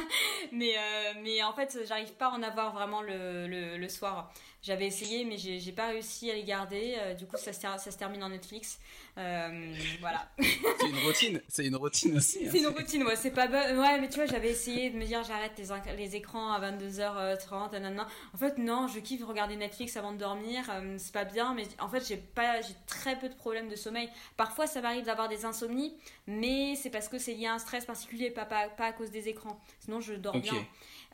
mais 0.53 0.75
mais 1.23 1.43
en 1.43 1.53
fait, 1.53 1.79
j'arrive 1.87 2.13
pas 2.15 2.27
à 2.27 2.31
en 2.31 2.43
avoir 2.43 2.73
vraiment 2.73 3.03
le, 3.03 3.47
le, 3.47 3.77
le 3.77 3.89
soir. 3.89 4.33
J'avais 4.63 4.87
essayé, 4.87 5.25
mais 5.25 5.37
j'ai 5.37 5.73
pas 5.73 5.89
réussi 5.89 6.29
à 6.31 6.35
les 6.35 6.43
garder. 6.43 6.97
du 7.17 7.27
coup, 7.27 7.37
ça 7.37 7.53
se, 7.53 7.61
ça 7.61 7.79
se 7.79 7.97
termine 7.97 8.25
en 8.25 8.31
Netflix. 8.31 8.81
voilà. 9.15 10.29
c'est 10.41 10.89
une 10.89 10.99
routine. 11.05 11.41
C'est 11.47 11.67
une 11.67 11.77
routine 11.77 12.17
aussi. 12.17 12.41
Hein. 12.45 12.49
C'est 12.51 12.59
une 12.59 12.67
routine. 12.67 13.05
Ouais, 13.05 13.15
c'est 13.15 13.31
pas 13.31 13.47
Ouais, 13.47 14.01
mais 14.01 14.09
tu 14.09 14.17
vois, 14.17 14.27
j'avais 14.27 14.51
essayé 14.51 14.91
de 14.91 14.97
me 14.97 15.05
dire 15.05 15.23
j'arrête 15.23 15.53
les, 15.59 15.97
les 15.97 16.17
écrans 16.17 16.53
à 16.53 16.61
22h30. 16.73 18.07
En 18.35 18.39
fait, 18.39 18.59
non, 18.59 18.89
je 18.89 18.99
kiffe 18.99 19.25
regarder 19.25 19.57
Netflix 19.57 19.97
avant 19.97 20.13
de 20.13 20.19
dormir. 20.19 20.65
c'est 20.99 21.13
pas 21.13 21.25
bien, 21.25 21.55
mais 21.55 21.65
en 21.79 21.89
fait, 21.89 22.07
j'ai 22.07 22.17
pas, 22.37 22.61
j'ai 22.61 22.75
très 22.87 23.19
peu 23.19 23.29
de 23.29 23.35
problèmes 23.35 23.69
de 23.69 23.75
sommeil. 23.75 24.09
Parfois, 24.37 24.69
ça 24.69 24.81
m'arrive 24.81 25.05
d'avoir 25.05 25.29
des 25.29 25.45
insomnies, 25.45 25.97
mais 26.29 26.77
c'est 26.77 26.91
parce 26.91 27.09
que 27.09 27.19
c'est 27.19 27.35
lié 27.35 27.47
à 27.47 27.55
un 27.55 27.59
stress 27.59 27.85
particulier, 27.85 28.31
pas, 28.31 28.45
pas, 28.45 28.69
pas 28.69 28.87
à 28.87 28.93
cause 28.93 29.11
des 29.11 29.29
écrans. 29.29 29.61
Sinon, 29.81 30.01
je 30.01 30.15
dors 30.15 30.39
bien. 30.39 30.65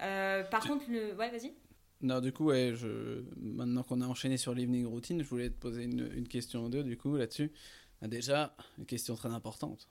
Euh, 0.02 0.42
par 0.44 0.66
contre, 0.66 0.84
le... 0.90 1.14
ouais, 1.14 1.30
vas-y. 1.30 1.54
Non, 2.02 2.20
du 2.20 2.32
coup, 2.32 2.46
ouais, 2.46 2.72
je... 2.74 3.22
maintenant 3.40 3.84
qu'on 3.84 4.02
a 4.02 4.06
enchaîné 4.06 4.36
sur 4.36 4.52
l'evening 4.52 4.84
routine, 4.84 5.22
je 5.22 5.28
voulais 5.28 5.48
te 5.48 5.58
poser 5.58 5.84
une, 5.84 6.10
une 6.14 6.28
question 6.28 6.66
ou 6.66 6.68
deux, 6.68 6.82
du 6.82 6.98
coup, 6.98 7.16
là-dessus. 7.16 7.52
Déjà, 8.02 8.54
une 8.78 8.86
question 8.86 9.14
très 9.14 9.30
importante. 9.30 9.88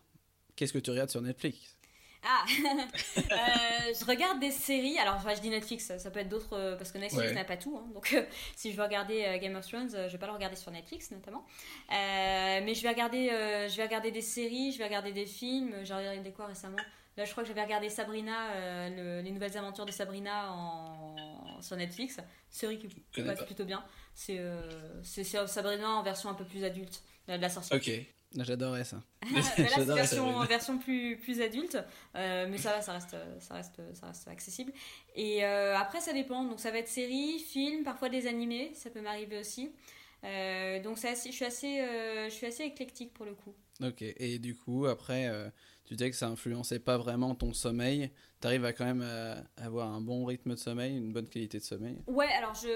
Qu'est-ce 0.55 0.73
que 0.73 0.79
tu 0.79 0.91
regardes 0.91 1.09
sur 1.09 1.21
Netflix? 1.21 1.77
Ah, 2.23 2.45
euh, 3.17 3.93
je 3.99 4.05
regarde 4.05 4.39
des 4.39 4.51
séries. 4.51 4.99
Alors, 4.99 5.19
je 5.27 5.41
dis 5.41 5.49
Netflix, 5.49 5.91
ça 5.97 6.11
peut 6.11 6.19
être 6.19 6.29
d'autres 6.29 6.53
euh, 6.53 6.75
parce 6.75 6.91
que 6.91 6.99
Netflix 6.99 7.33
n'a 7.33 7.43
pas 7.43 7.57
tout. 7.57 7.77
Hein. 7.77 7.89
donc, 7.93 8.13
euh, 8.13 8.23
si 8.55 8.71
je 8.71 8.77
veux 8.77 8.83
regarder 8.83 9.39
Game 9.41 9.55
of 9.55 9.67
Thrones, 9.67 9.89
je 9.89 10.11
vais 10.11 10.17
pas 10.17 10.27
le 10.27 10.33
regarder 10.33 10.55
sur 10.55 10.71
Netflix 10.71 11.11
notamment. 11.11 11.45
mais 11.89 12.73
je 12.75 12.81
vais 12.83 12.89
regarder, 12.89 13.29
je 13.69 13.75
vais 13.75 13.83
regarder 13.83 14.11
des 14.11 14.21
séries, 14.21 14.71
je 14.71 14.77
vais 14.77 14.85
regarder 14.85 15.11
des 15.11 15.25
films. 15.25 15.73
J'ai 15.83 15.93
regardé 15.93 16.31
quoi 16.31 16.45
récemment? 16.45 16.77
Là, 17.17 17.25
je 17.25 17.31
crois 17.31 17.43
que 17.43 17.49
j'avais 17.49 17.63
regardé 17.63 17.89
Sabrina, 17.89 18.89
les 18.89 19.31
nouvelles 19.31 19.57
aventures 19.57 19.85
de 19.85 19.91
Sabrina 19.91 20.51
en, 20.53 21.61
sur 21.61 21.75
Netflix. 21.75 22.17
Série 22.49 22.77
qui 22.77 23.21
passe 23.23 23.43
plutôt 23.45 23.65
bien. 23.65 23.83
C'est 24.13 24.43
Sabrina 25.47 25.89
en 25.89 26.03
version 26.03 26.29
un 26.29 26.35
peu 26.35 26.45
plus 26.45 26.63
adulte 26.63 27.01
de 27.27 27.35
la 27.35 27.49
sorcière. 27.49 27.79
Ok. 27.79 27.89
J'adorais 28.37 28.85
ça. 28.85 29.01
là, 29.33 29.41
c'est 29.41 29.63
version, 29.85 30.39
version 30.45 30.77
plus, 30.77 31.17
plus 31.17 31.41
adulte, 31.41 31.77
euh, 32.15 32.47
mais 32.49 32.57
ça 32.57 32.71
va, 32.71 32.81
ça 32.81 32.93
reste, 32.93 33.15
ça 33.39 33.55
reste, 33.55 33.81
ça 33.93 34.07
reste 34.07 34.27
accessible. 34.27 34.71
Et 35.15 35.43
euh, 35.43 35.77
après, 35.77 35.99
ça 35.99 36.13
dépend. 36.13 36.45
Donc, 36.45 36.59
ça 36.59 36.71
va 36.71 36.77
être 36.77 36.87
série, 36.87 37.39
film, 37.39 37.83
parfois 37.83 38.09
des 38.09 38.27
animés, 38.27 38.71
ça 38.73 38.89
peut 38.89 39.01
m'arriver 39.01 39.37
aussi. 39.37 39.73
Euh, 40.23 40.81
donc, 40.81 41.03
assez, 41.03 41.29
je, 41.29 41.35
suis 41.35 41.45
assez, 41.45 41.83
je 42.25 42.33
suis 42.33 42.47
assez 42.47 42.63
éclectique 42.63 43.13
pour 43.13 43.25
le 43.25 43.33
coup. 43.33 43.53
Ok, 43.83 44.01
et 44.01 44.39
du 44.39 44.55
coup, 44.55 44.85
après, 44.85 45.29
tu 45.91 45.97
disais 45.97 46.09
que 46.09 46.15
ça 46.15 46.27
influençait 46.27 46.79
pas 46.79 46.97
vraiment 46.97 47.35
ton 47.35 47.51
sommeil. 47.51 48.11
Tu 48.39 48.47
arrives 48.47 48.63
à 48.63 48.71
quand 48.71 48.85
même 48.85 49.05
avoir 49.57 49.91
un 49.91 49.99
bon 49.99 50.23
rythme 50.23 50.51
de 50.51 50.55
sommeil, 50.55 50.95
une 50.95 51.11
bonne 51.11 51.27
qualité 51.27 51.57
de 51.57 51.63
sommeil? 51.63 51.97
Ouais, 52.07 52.29
alors 52.37 52.53
je 52.55 52.69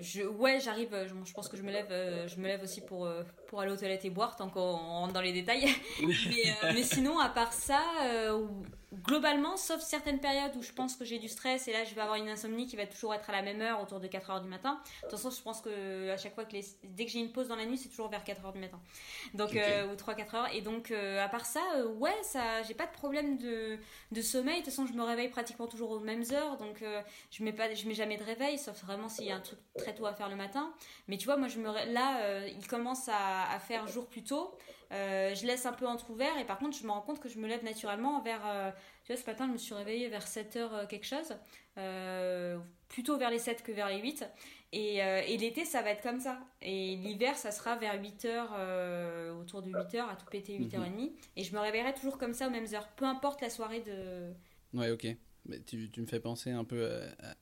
je, 0.00 0.22
ouais, 0.22 0.60
j'arrive. 0.60 0.96
Je, 1.24 1.32
pense 1.32 1.48
que 1.48 1.56
je 1.56 1.62
me 1.62 1.72
lève, 1.72 1.88
je 2.28 2.40
me 2.40 2.46
lève 2.46 2.62
aussi 2.62 2.82
pour 2.82 3.10
pour 3.48 3.60
aller 3.60 3.72
aux 3.72 3.76
toilettes 3.76 4.04
et 4.04 4.10
boire, 4.10 4.36
tant 4.36 4.48
qu'on 4.48 4.76
rentre 4.76 5.12
dans 5.12 5.20
les 5.20 5.32
détails. 5.32 5.66
mais, 6.62 6.84
sinon, 6.84 7.18
à 7.18 7.30
part 7.30 7.52
ça, 7.52 7.82
globalement, 8.94 9.56
sauf 9.56 9.80
certaines 9.80 10.20
périodes 10.20 10.56
où 10.56 10.62
je 10.62 10.72
pense 10.72 10.96
que 10.96 11.04
j'ai 11.04 11.18
du 11.18 11.28
stress 11.28 11.68
et 11.68 11.72
là 11.72 11.84
je 11.84 11.94
vais 11.94 12.00
avoir 12.00 12.16
une 12.16 12.28
insomnie 12.28 12.66
qui 12.66 12.76
va 12.76 12.86
toujours 12.86 13.14
être 13.14 13.28
à 13.28 13.32
la 13.32 13.42
même 13.42 13.60
heure, 13.60 13.82
autour 13.82 14.00
de 14.00 14.06
4 14.06 14.30
heures 14.30 14.40
du 14.40 14.48
matin. 14.48 14.80
De 15.02 15.08
toute 15.08 15.18
façon, 15.18 15.30
je 15.30 15.42
pense 15.42 15.60
que 15.60 16.10
à 16.10 16.16
chaque 16.16 16.34
fois 16.34 16.44
que 16.44 16.56
dès 16.84 17.04
que 17.04 17.10
j'ai 17.10 17.18
une 17.18 17.32
pause 17.32 17.48
dans 17.48 17.56
la 17.56 17.66
nuit, 17.66 17.78
c'est 17.78 17.88
toujours 17.88 18.08
vers 18.08 18.24
4 18.24 18.44
heures 18.44 18.52
du 18.52 18.60
matin. 18.60 18.80
Donc, 19.34 19.54
euh, 19.54 19.92
ou 19.92 19.96
3-4 19.96 20.34
heures. 20.34 20.54
Et 20.54 20.60
donc, 20.60 20.90
euh, 20.90 21.22
à 21.24 21.28
part 21.28 21.46
ça, 21.46 21.62
euh, 21.76 21.86
ouais, 21.86 22.16
ça, 22.22 22.62
j'ai 22.62 22.74
pas 22.74 22.86
de 22.86 22.92
problème 22.92 23.36
de, 23.36 23.78
de, 24.12 24.22
sommeil. 24.22 24.60
De 24.60 24.64
toute 24.64 24.72
façon, 24.72 24.86
je 24.86 24.92
me 24.92 25.02
réveille 25.02 25.28
pratiquement 25.28 25.66
toujours 25.66 25.90
aux 25.90 26.00
mêmes 26.00 26.24
heures. 26.32 26.56
Donc, 26.56 26.82
je 27.30 27.44
mets 27.44 27.52
pas, 27.52 27.72
je 27.74 27.86
mets 27.86 27.94
jamais 27.94 28.16
de 28.16 28.24
réveil, 28.24 28.58
sauf 28.58 28.82
vraiment 28.84 29.08
s'il 29.08 29.26
y 29.26 29.30
a 29.30 29.36
un 29.36 29.40
truc 29.40 29.58
très 29.76 29.94
tôt 29.94 30.06
à 30.06 30.14
faire 30.14 30.28
le 30.28 30.36
matin. 30.36 30.72
Mais 31.08 31.18
tu 31.18 31.26
vois, 31.26 31.36
moi, 31.36 31.48
je 31.48 31.58
me, 31.58 31.66
là, 31.92 32.46
il 32.46 32.66
commence 32.66 33.08
à, 33.08 33.50
à, 33.50 33.58
faire 33.58 33.86
jour 33.86 34.06
plus 34.06 34.22
tôt. 34.22 34.56
Je 34.90 35.46
laisse 35.46 35.66
un 35.66 35.72
peu 35.72 35.86
entrouvert 35.86 36.36
et 36.38 36.44
par 36.44 36.58
contre, 36.58 36.76
je 36.76 36.84
me 36.84 36.90
rends 36.90 37.02
compte 37.02 37.20
que 37.20 37.28
je 37.28 37.38
me 37.38 37.46
lève 37.46 37.64
naturellement 37.64 38.20
vers 38.20 38.72
tu 39.08 39.14
vois, 39.14 39.22
ce 39.22 39.26
matin, 39.26 39.46
je 39.46 39.52
me 39.52 39.56
suis 39.56 39.72
réveillée 39.72 40.08
vers 40.10 40.26
7h 40.26 40.56
euh, 40.58 40.86
quelque 40.86 41.06
chose, 41.06 41.34
euh, 41.78 42.58
plutôt 42.88 43.16
vers 43.16 43.30
les 43.30 43.38
7 43.38 43.62
que 43.62 43.72
vers 43.72 43.88
les 43.88 44.02
8. 44.02 44.22
Et, 44.74 45.02
euh, 45.02 45.22
et 45.26 45.38
l'été, 45.38 45.64
ça 45.64 45.80
va 45.80 45.92
être 45.92 46.02
comme 46.02 46.20
ça. 46.20 46.38
Et 46.60 46.94
l'hiver, 46.96 47.34
ça 47.34 47.50
sera 47.50 47.76
vers 47.76 47.98
8h, 47.98 49.32
autour 49.40 49.62
de 49.62 49.70
8h, 49.70 50.10
à 50.10 50.14
tout 50.14 50.26
péter 50.30 50.58
8h30. 50.58 50.90
Mhm. 50.90 51.10
Et 51.36 51.42
je 51.42 51.54
me 51.54 51.58
réveillerai 51.58 51.94
toujours 51.94 52.18
comme 52.18 52.34
ça 52.34 52.48
aux 52.48 52.50
mêmes 52.50 52.66
heures, 52.74 52.86
peu 52.96 53.06
importe 53.06 53.40
la 53.40 53.48
soirée 53.48 53.80
de... 53.80 54.30
Ouais, 54.74 54.90
ok. 54.90 55.06
Mais 55.46 55.60
tu, 55.60 55.90
tu 55.90 56.02
me 56.02 56.06
fais 56.06 56.20
penser 56.20 56.50
un 56.50 56.64
peu 56.64 56.86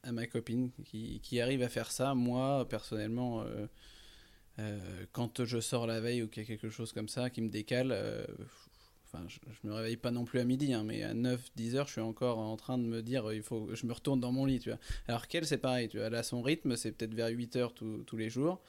à, 0.04 0.12
ma 0.12 0.28
copine 0.28 0.70
qui, 0.84 1.18
qui, 1.20 1.40
arrive 1.40 1.64
à 1.64 1.68
faire 1.68 1.90
ça. 1.90 2.14
Moi, 2.14 2.64
personnellement, 2.68 3.44
quand 5.12 5.44
je 5.44 5.60
sors 5.60 5.86
la 5.86 6.00
veille 6.00 6.22
ou 6.22 6.28
qu'il 6.28 6.42
y 6.42 6.46
a 6.46 6.48
quelque 6.48 6.70
chose 6.70 6.92
comme 6.92 7.08
ça 7.08 7.30
qui 7.30 7.42
me 7.42 7.48
décale, 7.48 7.92
je, 9.28 9.68
me 9.68 9.72
réveille 9.72 9.96
pas 9.96 10.10
non 10.10 10.24
plus 10.24 10.40
à 10.40 10.44
midi, 10.44 10.72
hein, 10.72 10.82
mais 10.84 11.02
à 11.02 11.14
9-10 11.14 11.74
heures, 11.76 11.86
je 11.86 11.92
suis 11.92 12.00
encore 12.00 12.38
en 12.38 12.56
train 12.56 12.78
de 12.78 12.84
me 12.84 13.02
dire, 13.02 13.32
il 13.32 13.42
faut 13.42 13.68
je 13.74 13.86
me 13.86 13.92
retourne 13.92 14.20
dans 14.20 14.32
mon 14.32 14.44
lit, 14.44 14.60
tu 14.60 14.70
vois. 14.70 14.78
Alors 15.08 15.26
qu'elle, 15.28 15.46
c'est 15.46 15.58
pareil, 15.58 15.88
tu 15.88 15.98
vois, 15.98 16.06
elle 16.06 16.14
a 16.14 16.22
son 16.22 16.42
rythme, 16.42 16.76
c'est 16.76 16.92
peut-être 16.92 17.14
vers 17.14 17.28
8 17.28 17.56
heures 17.56 17.74
tous 17.74 18.16
les 18.16 18.30
jours. 18.30 18.60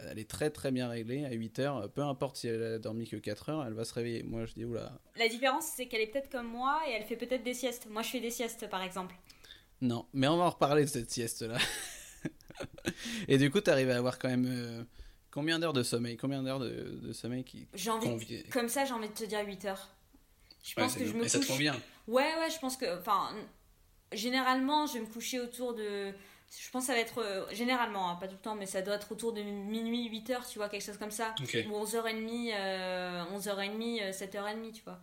Elle 0.00 0.20
est 0.20 0.30
très 0.30 0.50
très 0.50 0.70
bien 0.70 0.88
réglée 0.88 1.24
à 1.24 1.32
8 1.32 1.58
heures, 1.58 1.90
peu 1.90 2.02
importe 2.02 2.36
si 2.36 2.46
elle 2.46 2.62
a 2.62 2.78
dormi 2.78 3.08
que 3.08 3.16
4 3.16 3.48
heures, 3.48 3.66
elle 3.66 3.72
va 3.72 3.84
se 3.84 3.94
réveiller. 3.94 4.22
Moi, 4.22 4.46
je 4.46 4.54
dis, 4.54 4.64
oula. 4.64 4.92
La 5.16 5.28
différence, 5.28 5.66
c'est 5.76 5.86
qu'elle 5.86 6.02
est 6.02 6.06
peut-être 6.06 6.30
comme 6.30 6.46
moi 6.46 6.80
et 6.88 6.92
elle 6.92 7.04
fait 7.04 7.16
peut-être 7.16 7.42
des 7.42 7.54
siestes. 7.54 7.88
Moi, 7.90 8.02
je 8.02 8.10
fais 8.10 8.20
des 8.20 8.30
siestes, 8.30 8.68
par 8.70 8.82
exemple. 8.82 9.14
Non, 9.80 10.06
mais 10.12 10.28
on 10.28 10.36
va 10.36 10.44
en 10.44 10.50
reparler 10.50 10.84
de 10.84 10.88
cette 10.88 11.10
sieste-là. 11.10 11.58
et 13.28 13.38
du 13.38 13.50
coup, 13.50 13.60
tu 13.60 13.70
arrives 13.70 13.90
à 13.90 13.96
avoir 13.96 14.18
quand 14.18 14.28
même. 14.28 14.46
Euh, 14.46 14.84
Combien 15.38 15.60
d'heures 15.60 15.72
de 15.72 15.84
sommeil 15.84 16.16
Combien 16.16 16.42
d'heures 16.42 16.58
de, 16.58 17.12
sommeil 17.12 17.44
qui 17.44 17.68
envie, 17.88 18.42
Comme 18.50 18.68
ça, 18.68 18.84
j'ai 18.84 18.92
envie 18.92 19.08
de 19.08 19.14
te 19.14 19.22
dire 19.22 19.46
8 19.46 19.66
heures. 19.66 19.88
Je 20.64 20.74
pense 20.74 20.96
que 20.96 21.06
je 21.06 21.12
me 21.12 21.20
couche... 21.20 21.28
ça 21.28 21.38
te 21.38 21.46
convient 21.46 21.76
Ouais, 22.08 22.34
ouais, 22.40 22.50
je 22.52 22.58
pense 22.58 22.76
que... 22.76 22.98
Enfin, 22.98 23.30
généralement, 24.12 24.88
je 24.88 24.94
vais 24.94 25.00
me 25.00 25.06
coucher 25.06 25.38
autour 25.38 25.74
de... 25.74 26.12
Je 26.50 26.70
pense 26.72 26.82
que 26.82 26.86
ça 26.88 26.94
va 26.94 26.98
être... 26.98 27.22
Euh, 27.22 27.46
généralement, 27.52 28.10
hein, 28.10 28.16
pas 28.16 28.26
tout 28.26 28.34
le 28.34 28.40
temps, 28.40 28.56
mais 28.56 28.66
ça 28.66 28.82
doit 28.82 28.96
être 28.96 29.12
autour 29.12 29.32
de 29.32 29.40
minuit, 29.42 30.08
8 30.08 30.30
heures, 30.30 30.44
tu 30.48 30.58
vois, 30.58 30.68
quelque 30.68 30.82
chose 30.84 30.98
comme 30.98 31.12
ça. 31.12 31.36
Ou 31.38 31.44
11h30, 31.44 32.52
11h30, 33.36 34.10
7h30, 34.10 34.72
tu 34.72 34.82
vois. 34.82 34.98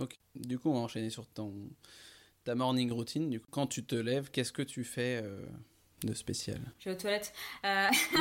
Ok. 0.00 0.18
Du 0.34 0.58
coup, 0.58 0.68
on 0.68 0.74
va 0.74 0.80
enchaîner 0.80 1.08
sur 1.08 1.26
ton... 1.28 1.54
ta 2.44 2.54
morning 2.54 2.92
routine. 2.92 3.30
Du 3.30 3.40
coup, 3.40 3.48
quand 3.50 3.66
tu 3.66 3.86
te 3.86 3.94
lèves, 3.94 4.30
qu'est-ce 4.30 4.52
que 4.52 4.60
tu 4.60 4.84
fais 4.84 5.22
euh, 5.24 5.40
de 6.04 6.14
spécial 6.14 6.60
Je 6.78 6.88
vais 6.88 6.96
aux 6.96 6.98
toilettes. 6.98 7.32
Euh... 7.64 7.88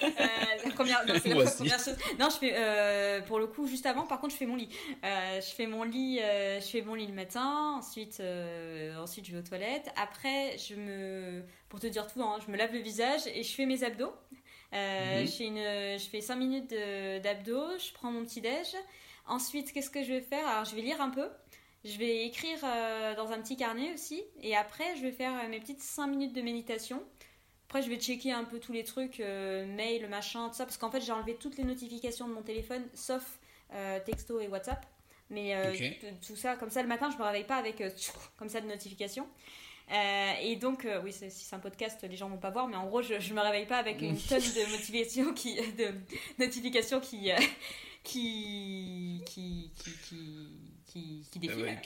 euh 0.00 0.70
première, 0.74 1.06
non, 1.06 1.14
c'est 1.22 1.34
la 1.34 1.44
première 1.44 1.78
chose. 1.78 1.96
Non, 2.18 2.28
je 2.30 2.36
fais 2.36 2.52
euh, 2.54 3.20
pour 3.22 3.38
le 3.38 3.46
coup 3.46 3.66
juste 3.66 3.86
avant. 3.86 4.06
Par 4.06 4.20
contre, 4.20 4.34
je 4.34 4.38
fais 4.38 4.46
mon 4.46 4.56
lit. 4.56 4.68
Euh, 5.04 5.40
je 5.40 5.54
fais 5.54 5.66
mon 5.66 5.82
lit. 5.82 6.18
Je 6.18 6.66
fais 6.66 6.82
mon 6.82 6.94
lit 6.94 7.06
le 7.06 7.14
matin. 7.14 7.76
Ensuite, 7.78 8.22
ensuite, 8.98 9.26
je 9.26 9.32
vais 9.32 9.38
aux 9.38 9.42
toilettes. 9.42 9.90
Après, 9.96 10.56
je 10.58 10.74
me, 10.74 11.42
pour 11.68 11.80
te 11.80 11.86
dire 11.86 12.06
tout, 12.06 12.22
hein, 12.22 12.38
je 12.44 12.50
me 12.50 12.56
lave 12.56 12.72
le 12.72 12.80
visage 12.80 13.22
et 13.26 13.42
je 13.42 13.52
fais 13.54 13.66
mes 13.66 13.82
abdos. 13.82 14.12
Mhm. 14.72 15.26
je, 15.26 15.30
fais 15.30 15.46
une, 15.46 15.98
je 15.98 16.08
fais 16.10 16.20
5 16.20 16.36
minutes 16.36 16.74
d'abdos. 17.22 17.78
Je 17.78 17.92
prends 17.92 18.10
mon 18.10 18.24
petit 18.24 18.40
déj. 18.40 18.74
Ensuite, 19.28 19.72
qu'est-ce 19.72 19.90
que 19.90 20.04
je 20.04 20.12
vais 20.12 20.20
faire? 20.20 20.46
Alors, 20.46 20.64
je 20.64 20.76
vais 20.76 20.82
lire 20.82 21.00
un 21.00 21.10
peu. 21.10 21.28
Je 21.86 21.98
vais 21.98 22.26
écrire 22.26 22.58
euh, 22.64 23.14
dans 23.14 23.30
un 23.30 23.40
petit 23.40 23.56
carnet 23.56 23.92
aussi. 23.94 24.22
Et 24.42 24.56
après, 24.56 24.96
je 24.96 25.02
vais 25.02 25.12
faire 25.12 25.32
euh, 25.34 25.48
mes 25.48 25.60
petites 25.60 25.80
5 25.80 26.08
minutes 26.08 26.32
de 26.32 26.42
méditation. 26.42 27.00
Après, 27.68 27.80
je 27.80 27.88
vais 27.88 27.96
checker 27.96 28.32
un 28.32 28.42
peu 28.42 28.58
tous 28.58 28.72
les 28.72 28.82
trucs, 28.82 29.20
euh, 29.20 29.64
mail, 29.66 30.08
machin, 30.08 30.48
tout 30.48 30.54
ça. 30.54 30.64
Parce 30.64 30.78
qu'en 30.78 30.90
fait, 30.90 31.00
j'ai 31.00 31.12
enlevé 31.12 31.36
toutes 31.36 31.56
les 31.58 31.64
notifications 31.64 32.26
de 32.26 32.34
mon 32.34 32.42
téléphone, 32.42 32.82
sauf 32.94 33.38
texto 34.04 34.38
et 34.40 34.46
WhatsApp. 34.46 34.86
Mais 35.28 35.56
tout 36.24 36.36
ça, 36.36 36.54
comme 36.54 36.70
ça, 36.70 36.82
le 36.82 36.88
matin, 36.88 37.10
je 37.10 37.18
me 37.18 37.24
réveille 37.24 37.44
pas 37.44 37.56
avec 37.56 37.82
comme 38.36 38.48
ça 38.48 38.60
de 38.60 38.68
notifications. 38.68 39.26
et 40.40 40.54
donc, 40.54 40.86
oui, 41.02 41.12
si 41.12 41.28
c'est 41.30 41.56
un 41.56 41.58
podcast, 41.58 42.06
les 42.08 42.16
gens 42.16 42.28
vont 42.28 42.38
pas 42.38 42.50
voir, 42.50 42.68
mais 42.68 42.76
en 42.76 42.86
gros, 42.86 43.02
je, 43.02 43.18
je 43.18 43.34
me 43.34 43.40
réveille 43.40 43.66
pas 43.66 43.78
avec 43.78 44.00
une 44.02 44.16
tonne 44.16 44.38
de 44.38 44.70
motivation 44.70 45.34
qui, 45.34 45.56
de 45.56 45.92
notifications 46.38 47.00
qui, 47.00 47.32
qui, 48.06 49.22
qui, 49.26 49.70
qui 49.74 49.90
qui, 50.86 51.26
qui 51.30 51.38
défile. 51.38 51.78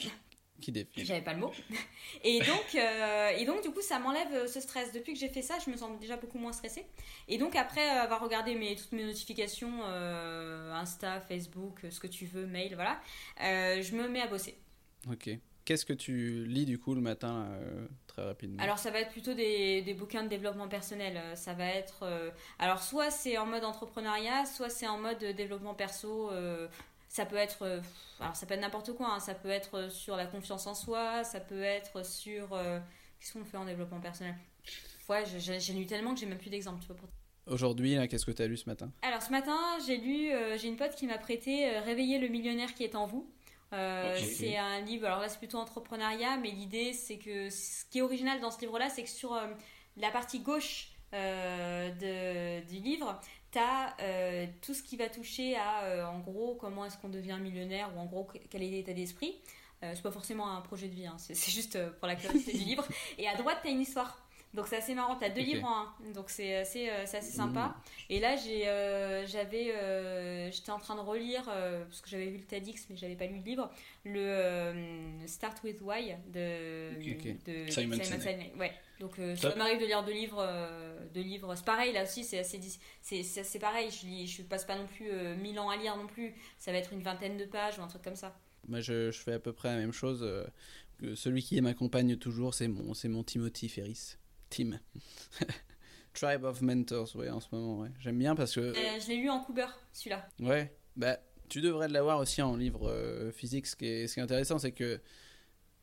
qui, 0.61 0.73
défile. 0.73 1.07
J'avais 1.07 1.23
pas 1.23 1.33
le 1.33 1.41
mot. 1.41 1.53
Et 2.25 2.41
donc, 2.41 2.75
euh, 2.75 3.29
et 3.31 3.45
donc, 3.47 3.63
du 3.63 3.71
coup, 3.71 3.81
ça 3.81 3.99
m'enlève 3.99 4.33
euh, 4.33 4.47
ce 4.47 4.61
stress. 4.61 4.93
Depuis 4.93 5.15
que 5.15 5.19
j'ai 5.19 5.29
fait 5.29 5.43
ça, 5.43 5.59
je 5.65 5.71
me 5.71 5.77
sens 5.77 5.99
déjà 5.99 6.17
beaucoup 6.17 6.39
moins 6.39 6.53
stressée. 6.53 6.85
Et 7.29 7.39
donc, 7.39 7.57
après 7.57 7.89
avoir 7.89 8.21
regardé 8.21 8.55
mes, 8.55 8.77
toutes 8.77 8.93
mes 8.93 9.05
notifications, 9.05 9.81
euh, 9.85 10.73
Insta, 10.75 11.21
Facebook, 11.23 11.81
ce 11.91 11.99
que 11.99 12.07
tu 12.07 12.27
veux, 12.27 12.47
mail, 12.47 12.75
voilà, 12.75 13.01
je 13.39 13.97
me 13.97 14.09
mets 14.09 14.21
à 14.21 14.27
bosser. 14.27 14.57
Ok. 15.11 15.31
Qu'est-ce 15.65 15.85
que 15.85 15.93
tu 15.93 16.45
lis 16.47 16.65
du 16.65 16.79
coup 16.79 16.95
le 16.95 17.01
matin 17.01 17.49
très 18.07 18.25
rapidement 18.25 18.63
Alors 18.63 18.79
ça 18.79 18.91
va 18.91 19.01
être 19.01 19.11
plutôt 19.11 19.35
des, 19.35 19.83
des, 19.83 19.95
bouquins 19.95 20.25
de 20.25 20.29
développement 20.29 20.69
personnel. 20.69 21.21
Ça 21.37 21.53
va 21.53 21.67
être 21.67 22.33
alors 22.59 22.83
soit 22.83 23.11
c'est 23.11 23.39
en 23.39 23.47
mode 23.47 23.65
entrepreneuriat, 23.65 24.47
soit 24.47 24.71
c'est 24.71 24.89
en 24.89 24.99
mode 24.99 25.23
développement 25.37 25.75
perso, 25.75 26.31
ça 27.11 27.27
peut 27.27 27.37
être 27.37 27.63
euh, 27.63 27.81
alors 28.21 28.37
ça 28.37 28.47
peut 28.47 28.55
être 28.55 28.61
n'importe 28.61 28.93
quoi 28.93 29.15
hein. 29.15 29.21
ça 29.21 29.35
peut 29.35 29.51
être 29.51 29.91
sur 29.91 30.17
la 30.17 30.27
confiance 30.27 30.67
en 30.69 30.75
soi 30.75 31.25
ça 31.25 31.41
peut 31.41 31.63
être 31.63 32.07
sur 32.07 32.53
euh, 32.53 32.79
qu'est-ce 33.19 33.33
qu'on 33.33 33.45
fait 33.45 33.57
en 33.57 33.65
développement 33.67 34.01
personnel? 34.01 34.35
Ouais 35.09 35.25
j'ai 35.27 35.73
lu 35.75 35.87
tellement 35.87 36.15
que 36.15 36.21
j'ai 36.21 36.27
même 36.27 36.39
plus 36.39 36.51
d'exemple 36.51 36.81
Aujourd'hui, 37.47 37.97
qu'est-ce 38.09 38.25
que 38.25 38.31
tu 38.31 38.43
as 38.43 38.47
lu 38.47 38.57
ce 38.57 38.69
matin? 38.69 38.93
Alors 39.03 39.23
ce 39.23 39.31
matin, 39.31 39.59
j'ai 39.85 39.97
lu, 39.97 40.31
euh, 40.31 40.57
j'ai 40.57 40.69
une 40.69 40.77
pote 40.77 40.95
qui 40.95 41.07
m'a 41.07 41.19
prêté 41.19 41.81
Réveiller 41.81 42.21
le 42.21 42.29
millionnaire 42.29 42.75
qui 42.75 42.85
est 42.85 42.95
en 42.95 43.07
vous. 43.07 43.29
C'est 43.71 44.57
un 44.57 44.81
livre, 44.81 45.07
alors 45.07 45.21
là 45.21 45.29
c'est 45.29 45.39
plutôt 45.39 45.59
entrepreneuriat, 45.59 46.37
mais 46.37 46.51
l'idée 46.51 46.93
c'est 46.93 47.19
que 47.19 47.51
ce 47.51 47.85
qui 47.91 47.99
est 47.99 48.03
original 48.03 48.41
dans 48.41 48.51
ce 48.51 48.61
livre-là, 48.61 48.89
c'est 48.89 49.03
que 49.03 49.09
sur 49.09 49.39
la 49.97 50.11
partie 50.11 50.41
gauche 50.41 50.89
de, 51.13 52.61
du 52.69 52.81
livre, 52.81 53.21
tu 53.51 53.59
as 53.59 53.97
euh, 54.01 54.47
tout 54.63 54.75
ce 54.75 54.83
qui 54.83 54.97
va 54.97 55.09
toucher 55.09 55.57
à, 55.57 55.83
euh, 55.85 56.07
en 56.07 56.21
gros, 56.21 56.55
comment 56.55 56.85
est-ce 56.85 56.99
qu'on 56.99 57.09
devient 57.09 57.39
millionnaire 57.41 57.91
ou 57.97 58.01
en 58.01 58.07
gros, 58.07 58.29
quel 58.49 58.63
est 58.63 58.71
l'état 58.71 58.93
d'esprit. 58.93 59.37
Euh, 59.83 59.93
c'est 59.95 60.03
pas 60.03 60.11
forcément 60.11 60.55
un 60.55 60.61
projet 60.61 60.89
de 60.89 60.95
vie, 60.95 61.07
hein, 61.07 61.17
c'est 61.19 61.35
juste 61.51 61.79
pour 61.99 62.07
la 62.07 62.15
curiosité 62.15 62.53
du 62.53 62.65
livre. 62.65 62.87
Et 63.19 63.27
à 63.27 63.37
droite, 63.37 63.59
tu 63.63 63.69
as 63.69 63.71
une 63.71 63.81
histoire. 63.81 64.19
Donc 64.53 64.67
c'est 64.67 64.77
assez 64.77 64.95
marrant, 64.95 65.17
tu 65.17 65.25
as 65.25 65.31
deux 65.31 65.43
livres 65.43 65.67
en 65.67 65.83
un, 65.83 66.13
donc 66.13 66.29
c'est 66.29 66.57
assez, 66.57 66.89
assez 66.89 67.21
sympa. 67.21 67.67
Mmh. 67.67 68.13
Et 68.13 68.21
là, 68.21 68.37
j'avais, 69.27 70.51
j'étais 70.51 70.73
en 70.73 70.79
train 70.79 70.97
de 70.97 71.01
relire, 71.01 71.45
parce 71.45 72.01
que 72.01 72.11
j'avais 72.11 72.31
vu 72.31 72.39
le 72.39 72.45
TEDx, 72.45 72.87
mais 72.91 72.97
j'avais 72.97 73.15
pas 73.15 73.27
lu 73.27 73.37
le 73.37 73.45
livre, 73.45 73.71
le 74.05 75.27
Start 75.27 75.63
with 75.63 75.81
Why 75.83 76.15
de, 76.33 76.91
de 77.47 77.71
Simon, 77.71 77.97
Sinek. 78.03 78.57
Ouais. 78.59 78.73
Donc 79.01 79.19
euh, 79.19 79.35
ça 79.35 79.55
m'arrive 79.57 79.81
de 79.81 79.87
lire 79.87 80.05
deux 80.05 80.13
livres, 80.13 80.45
euh, 80.47 80.99
deux 81.15 81.23
livres. 81.23 81.55
C'est 81.55 81.65
pareil 81.65 81.93
là 81.93 82.03
aussi, 82.03 82.23
c'est 82.23 82.41
assez, 82.41 82.61
c'est 83.01 83.59
pareil. 83.59 83.91
Je 83.91 84.07
lis, 84.07 84.27
je 84.27 84.43
passe 84.43 84.67
pas 84.67 84.77
non 84.77 84.87
plus 84.87 85.11
euh, 85.11 85.35
mille 85.37 85.59
ans 85.59 85.71
à 85.71 85.77
lire 85.77 85.97
non 85.97 86.07
plus. 86.07 86.35
Ça 86.59 86.71
va 86.71 86.79
être 86.79 86.93
une 86.93 87.03
vingtaine 87.03 87.39
de 87.39 87.47
pages 87.47 87.79
ou 87.79 87.83
un 87.83 87.87
truc 87.87 88.03
comme 88.03 88.17
ça. 88.17 88.39
Moi, 88.69 88.81
je, 88.81 89.11
je 89.11 89.19
fais 89.19 89.33
à 89.33 89.39
peu 89.39 89.55
près 89.55 89.69
la 89.71 89.77
même 89.77 89.93
chose. 89.93 90.21
que 91.01 91.15
celui 91.15 91.43
qui 91.43 91.61
m'accompagne 91.61 92.17
toujours, 92.17 92.55
c'est 92.55 92.69
mon, 92.69 92.95
c'est 92.95 93.09
mon 93.09 93.25
Timothy 93.25 93.69
Ferris. 93.69 94.17
Tim. 94.51 94.79
Tribe 96.15 96.45
of 96.45 96.61
Mentors, 96.61 97.15
ouais, 97.17 97.31
en 97.31 97.41
ce 97.41 97.49
moment, 97.53 97.79
ouais. 97.81 97.91
J'aime 98.01 98.19
bien 98.19 98.35
parce 98.35 98.55
que. 98.55 98.75
je 98.75 99.09
l'ai 99.09 99.17
lu 99.17 99.31
en 99.31 99.41
Cooper, 99.41 99.69
celui-là. 99.93 100.29
Ouais, 100.41 100.77
bah, 100.97 101.19
tu 101.49 101.61
devrais 101.61 101.89
l'avoir 101.89 102.19
aussi 102.19 102.43
en 102.43 102.57
livre 102.57 103.31
physique. 103.33 103.67
Ce 103.67 103.77
qui 103.77 103.87
est, 103.87 104.07
ce 104.07 104.15
qui 104.15 104.21
est 104.21 104.23
intéressant, 104.23 104.59
c'est 104.59 104.73
que 104.73 105.01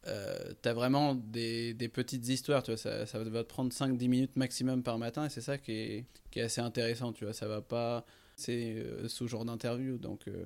euh, 0.08 0.54
t'as 0.62 0.74
vraiment 0.74 1.16
des, 1.16 1.74
des, 1.74 1.90
petites 1.90 2.28
histoires, 2.28 2.64
tu 2.64 2.72
vois, 2.72 2.78
ça, 2.78 3.06
ça, 3.06 3.20
va 3.20 3.44
te 3.44 3.50
prendre 3.50 3.72
5-10 3.72 4.08
minutes 4.08 4.36
maximum 4.36 4.84
par 4.84 4.98
matin 4.98 5.26
et 5.26 5.30
c'est 5.30 5.42
ça 5.42 5.58
qui 5.58 5.72
est, 5.72 6.06
qui 6.32 6.40
est, 6.40 6.44
assez 6.44 6.62
intéressant, 6.62 7.12
tu 7.12 7.26
vois, 7.26 7.34
ça 7.34 7.48
va 7.48 7.62
pas, 7.62 8.06
c'est 8.36 8.76
euh, 8.76 9.08
ce 9.08 9.28
genre 9.28 9.44
d'interview, 9.44 9.98
donc 9.98 10.28
euh, 10.28 10.46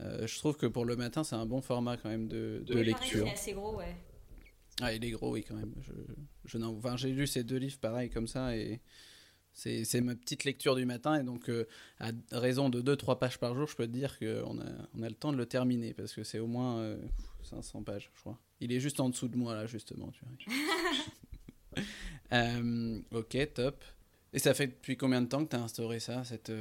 euh, 0.00 0.26
je 0.26 0.38
trouve 0.38 0.56
que 0.56 0.66
pour 0.66 0.84
le 0.84 0.96
matin 0.96 1.24
c'est 1.24 1.36
un 1.36 1.46
bon 1.46 1.62
format 1.62 1.96
quand 1.96 2.08
même 2.08 2.28
de, 2.28 2.62
de 2.66 2.78
lecture. 2.78 3.26
C'est 3.26 3.32
assez 3.32 3.52
gros, 3.52 3.76
ouais. 3.76 3.96
Ah, 4.80 4.92
il 4.92 5.04
est 5.04 5.10
gros, 5.10 5.32
oui, 5.32 5.44
quand 5.46 5.54
même. 5.54 5.74
Je, 5.80 5.92
je 6.44 6.58
enfin, 6.58 6.96
j'ai 6.96 7.12
lu 7.12 7.26
ces 7.26 7.44
deux 7.44 7.56
livres 7.56 7.78
pareil 7.78 8.10
comme 8.10 8.26
ça 8.26 8.56
et 8.56 8.80
C'est 9.52 10.00
ma 10.00 10.14
petite 10.14 10.44
lecture 10.44 10.76
du 10.76 10.84
matin 10.84 11.20
et 11.20 11.24
donc 11.24 11.50
à 11.98 12.10
raison 12.32 12.68
de 12.68 12.80
2-3 12.80 13.18
pages 13.18 13.38
par 13.38 13.54
jour, 13.54 13.66
je 13.68 13.76
peux 13.76 13.86
te 13.86 13.92
dire 13.92 14.18
qu'on 14.18 14.58
a, 14.60 14.66
on 14.94 15.02
a 15.02 15.08
le 15.08 15.14
temps 15.14 15.32
de 15.32 15.38
le 15.38 15.46
terminer 15.46 15.92
parce 15.94 16.14
que 16.14 16.24
c'est 16.24 16.38
au 16.38 16.46
moins 16.46 16.96
500 17.42 17.82
pages, 17.82 18.10
je 18.14 18.20
crois. 18.20 18.38
Il 18.60 18.72
est 18.72 18.80
juste 18.80 19.00
en 19.00 19.08
dessous 19.08 19.28
de 19.28 19.36
moi 19.36 19.54
là, 19.54 19.66
justement. 19.66 20.10
Tu 20.12 20.24
vois. 21.72 21.88
ok, 23.18 23.52
top. 23.54 23.84
Et 24.32 24.38
ça 24.38 24.54
fait 24.54 24.68
depuis 24.68 24.96
combien 24.96 25.20
de 25.20 25.26
temps 25.26 25.44
que 25.44 25.50
tu 25.50 25.56
as 25.56 25.62
instauré 25.62 25.98
ça, 25.98 26.22
cette, 26.24 26.52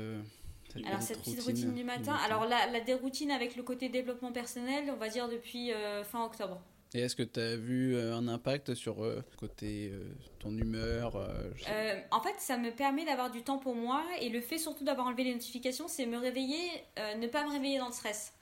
alors 0.76 1.02
cette 1.02 1.20
petite 1.20 1.42
routine, 1.42 1.74
du 1.74 1.84
matin, 1.84 2.14
alors 2.26 2.46
la, 2.46 2.68
la 2.68 2.80
déroutine 2.82 3.32
avec 3.32 3.56
le 3.56 3.64
côté 3.64 3.90
développement 3.90 4.32
personnel, 4.32 4.86
on 4.90 4.98
va 4.98 5.10
dire 5.10 5.28
depuis 5.28 5.72
euh, 5.72 6.04
fin 6.04 6.24
octobre. 6.24 6.62
Et 6.94 7.02
est-ce 7.02 7.16
que 7.16 7.24
tu 7.24 7.40
as 7.40 7.56
vu 7.56 7.96
euh, 7.96 8.16
un 8.16 8.28
impact 8.28 8.74
sur 8.74 9.04
euh, 9.04 9.24
côté 9.38 9.92
ton 10.40 10.58
humeur 10.58 11.16
En 12.12 12.22
fait, 12.22 12.36
ça 12.40 12.58
me 12.58 12.72
permet 12.72 13.06
d'avoir 13.06 13.30
du 13.30 13.44
temps 13.44 13.58
pour 13.58 13.76
moi 13.76 14.04
et 14.22 14.30
le 14.30 14.42
fait 14.42 14.58
surtout 14.58 14.84
d'avoir 14.84 15.08
enlevé 15.08 15.24
les 15.26 15.34
notifications, 15.34 15.88
c'est 15.88 16.06
me 16.06 16.18
réveiller, 16.18 16.68
ne 17.20 17.28
pas 17.28 17.46
me 17.46 17.52
réveiller 17.52 17.78
dans 17.78 17.88
le 17.88 17.94
stress. 17.94 18.34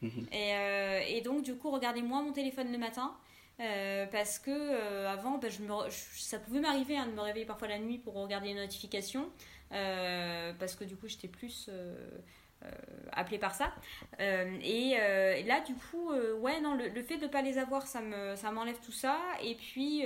Mhm. 0.00 0.28
et, 0.32 1.16
et, 1.16 1.20
donc, 1.22 1.42
du 1.42 1.56
coup, 1.56 1.70
regardez 1.70 2.02
moi 2.02 2.22
mon 2.22 2.32
téléphone 2.32 2.70
le 2.70 2.78
matin. 2.78 3.16
parce 4.12 4.38
que 4.38 5.06
avant, 5.06 5.38
bah, 5.38 5.48
je 5.48 5.62
me, 5.62 5.90
ça 5.90 6.38
pouvait 6.38 6.60
m'arriver 6.60 6.96
hein, 6.96 7.06
de 7.06 7.12
me 7.12 7.20
réveiller 7.20 7.46
parfois 7.46 7.68
la 7.68 7.78
nuit 7.78 7.98
pour 7.98 8.14
regarder 8.14 8.48
les 8.48 8.54
notifications. 8.54 9.28
Euh, 9.72 10.52
parce 10.58 10.74
que 10.74 10.84
du 10.84 10.96
coup 10.96 11.08
j'étais 11.08 11.28
plus 11.28 11.68
euh, 12.62 12.66
euh, 12.68 13.08
appelée 13.12 13.38
par 13.38 13.54
ça. 13.54 13.72
Et, 14.18 14.96
là 15.46 15.60
du 15.60 15.74
coup, 15.74 16.12
ouais, 16.40 16.60
non, 16.60 16.74
le, 16.74 17.02
fait 17.02 17.18
de 17.18 17.24
ne 17.24 17.28
pas 17.28 17.42
les 17.42 17.58
avoir, 17.58 17.86
ça 17.86 18.00
me 18.00 18.36
ça 18.36 18.50
m'enlève 18.50 18.78
tout 18.84 18.92
ça. 18.92 19.18
Et 19.42 19.54
puis, 19.54 20.04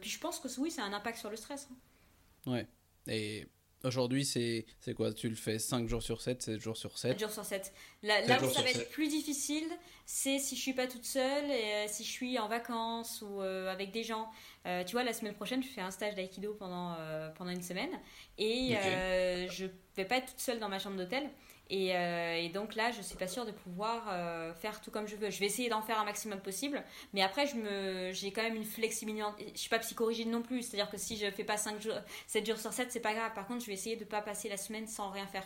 puis 0.00 0.10
je 0.10 0.18
pense 0.18 0.40
que 0.40 0.48
oui, 0.60 0.70
c'est 0.70 0.82
un 0.82 0.92
impact 0.92 1.18
sur 1.18 1.30
le 1.30 1.36
stress. 1.36 1.68
Hein. 1.70 2.50
Ouais. 2.50 2.66
Et 3.08 3.46
Aujourd'hui, 3.84 4.24
c'est 4.24 4.64
quoi? 4.96 5.12
Tu 5.12 5.28
le 5.28 5.36
fais 5.36 5.60
5 5.60 5.86
jours 5.86 6.02
sur 6.02 6.20
7, 6.20 6.42
7 6.42 6.60
jours 6.60 6.76
sur 6.76 6.98
7 6.98 7.12
7 7.12 7.20
jours 7.20 7.30
sur 7.30 7.44
7. 7.44 7.72
Là, 8.02 8.20
où 8.42 8.50
ça 8.50 8.62
va 8.62 8.70
être 8.70 8.88
plus 8.90 9.06
difficile, 9.06 9.68
c'est 10.06 10.38
si 10.40 10.56
je 10.56 10.60
suis 10.60 10.72
pas 10.72 10.88
toute 10.88 11.04
seule, 11.04 11.50
et, 11.50 11.86
si 11.86 12.02
je 12.02 12.10
suis 12.10 12.38
en 12.38 12.48
vacances 12.48 13.22
ou 13.22 13.40
avec 13.40 13.92
des 13.92 14.02
gens. 14.02 14.28
Euh, 14.66 14.82
tu 14.82 14.92
vois, 14.92 15.04
la 15.04 15.12
semaine 15.12 15.34
prochaine, 15.34 15.62
je 15.62 15.68
fais 15.68 15.80
un 15.80 15.92
stage 15.92 16.14
d'aïkido 16.16 16.54
pendant, 16.54 16.96
euh, 16.98 17.28
pendant 17.30 17.50
une 17.50 17.62
semaine 17.62 17.90
et 18.36 18.70
je 18.70 18.76
euh, 18.76 19.48
je 19.50 19.66
vais 19.96 20.04
pas 20.04 20.16
être 20.16 20.26
toute 20.26 20.40
seule 20.40 20.58
dans 20.58 20.68
ma 20.68 20.78
chambre 20.78 20.96
d'hôtel. 20.96 21.30
Et, 21.68 21.88
et, 21.88 22.48
donc 22.50 22.76
là, 22.76 22.92
je 22.92 23.02
suis 23.02 23.16
pas 23.16 23.26
sûre 23.26 23.44
de 23.44 23.50
pouvoir 23.50 24.54
faire 24.56 24.80
tout 24.80 24.92
comme 24.92 25.08
je 25.08 25.16
veux. 25.16 25.30
Je 25.30 25.40
vais 25.40 25.46
essayer 25.46 25.68
d'en 25.68 25.82
faire 25.82 25.98
un 25.98 26.04
maximum 26.04 26.40
possible, 26.40 26.82
mais 27.12 27.22
après, 27.22 27.46
je 27.46 27.56
me, 27.56 28.12
j'ai 28.12 28.30
quand 28.30 28.42
même 28.42 28.54
une 28.54 28.64
flexibilité. 28.64 29.24
Je 29.52 29.58
suis 29.58 29.68
pas 29.68 29.80
psychorigide 29.80 30.28
non 30.28 30.42
plus, 30.42 30.62
c'est-à-dire 30.62 30.88
que 30.88 30.96
si 30.96 31.16
je 31.16 31.28
fais 31.30 31.44
pas 31.44 31.56
5 31.56 31.80
jours, 31.80 31.94
7 32.28 32.46
jours 32.46 32.58
sur 32.58 32.72
7, 32.72 32.92
c'est 32.92 33.00
pas 33.00 33.14
grave. 33.14 33.32
Par 33.34 33.46
contre, 33.46 33.62
je 33.62 33.66
vais 33.66 33.72
essayer 33.72 33.96
de 33.96 34.04
pas 34.04 34.22
passer 34.22 34.48
la 34.48 34.56
semaine 34.56 34.86
sans 34.86 35.10
rien 35.10 35.26
faire. 35.26 35.44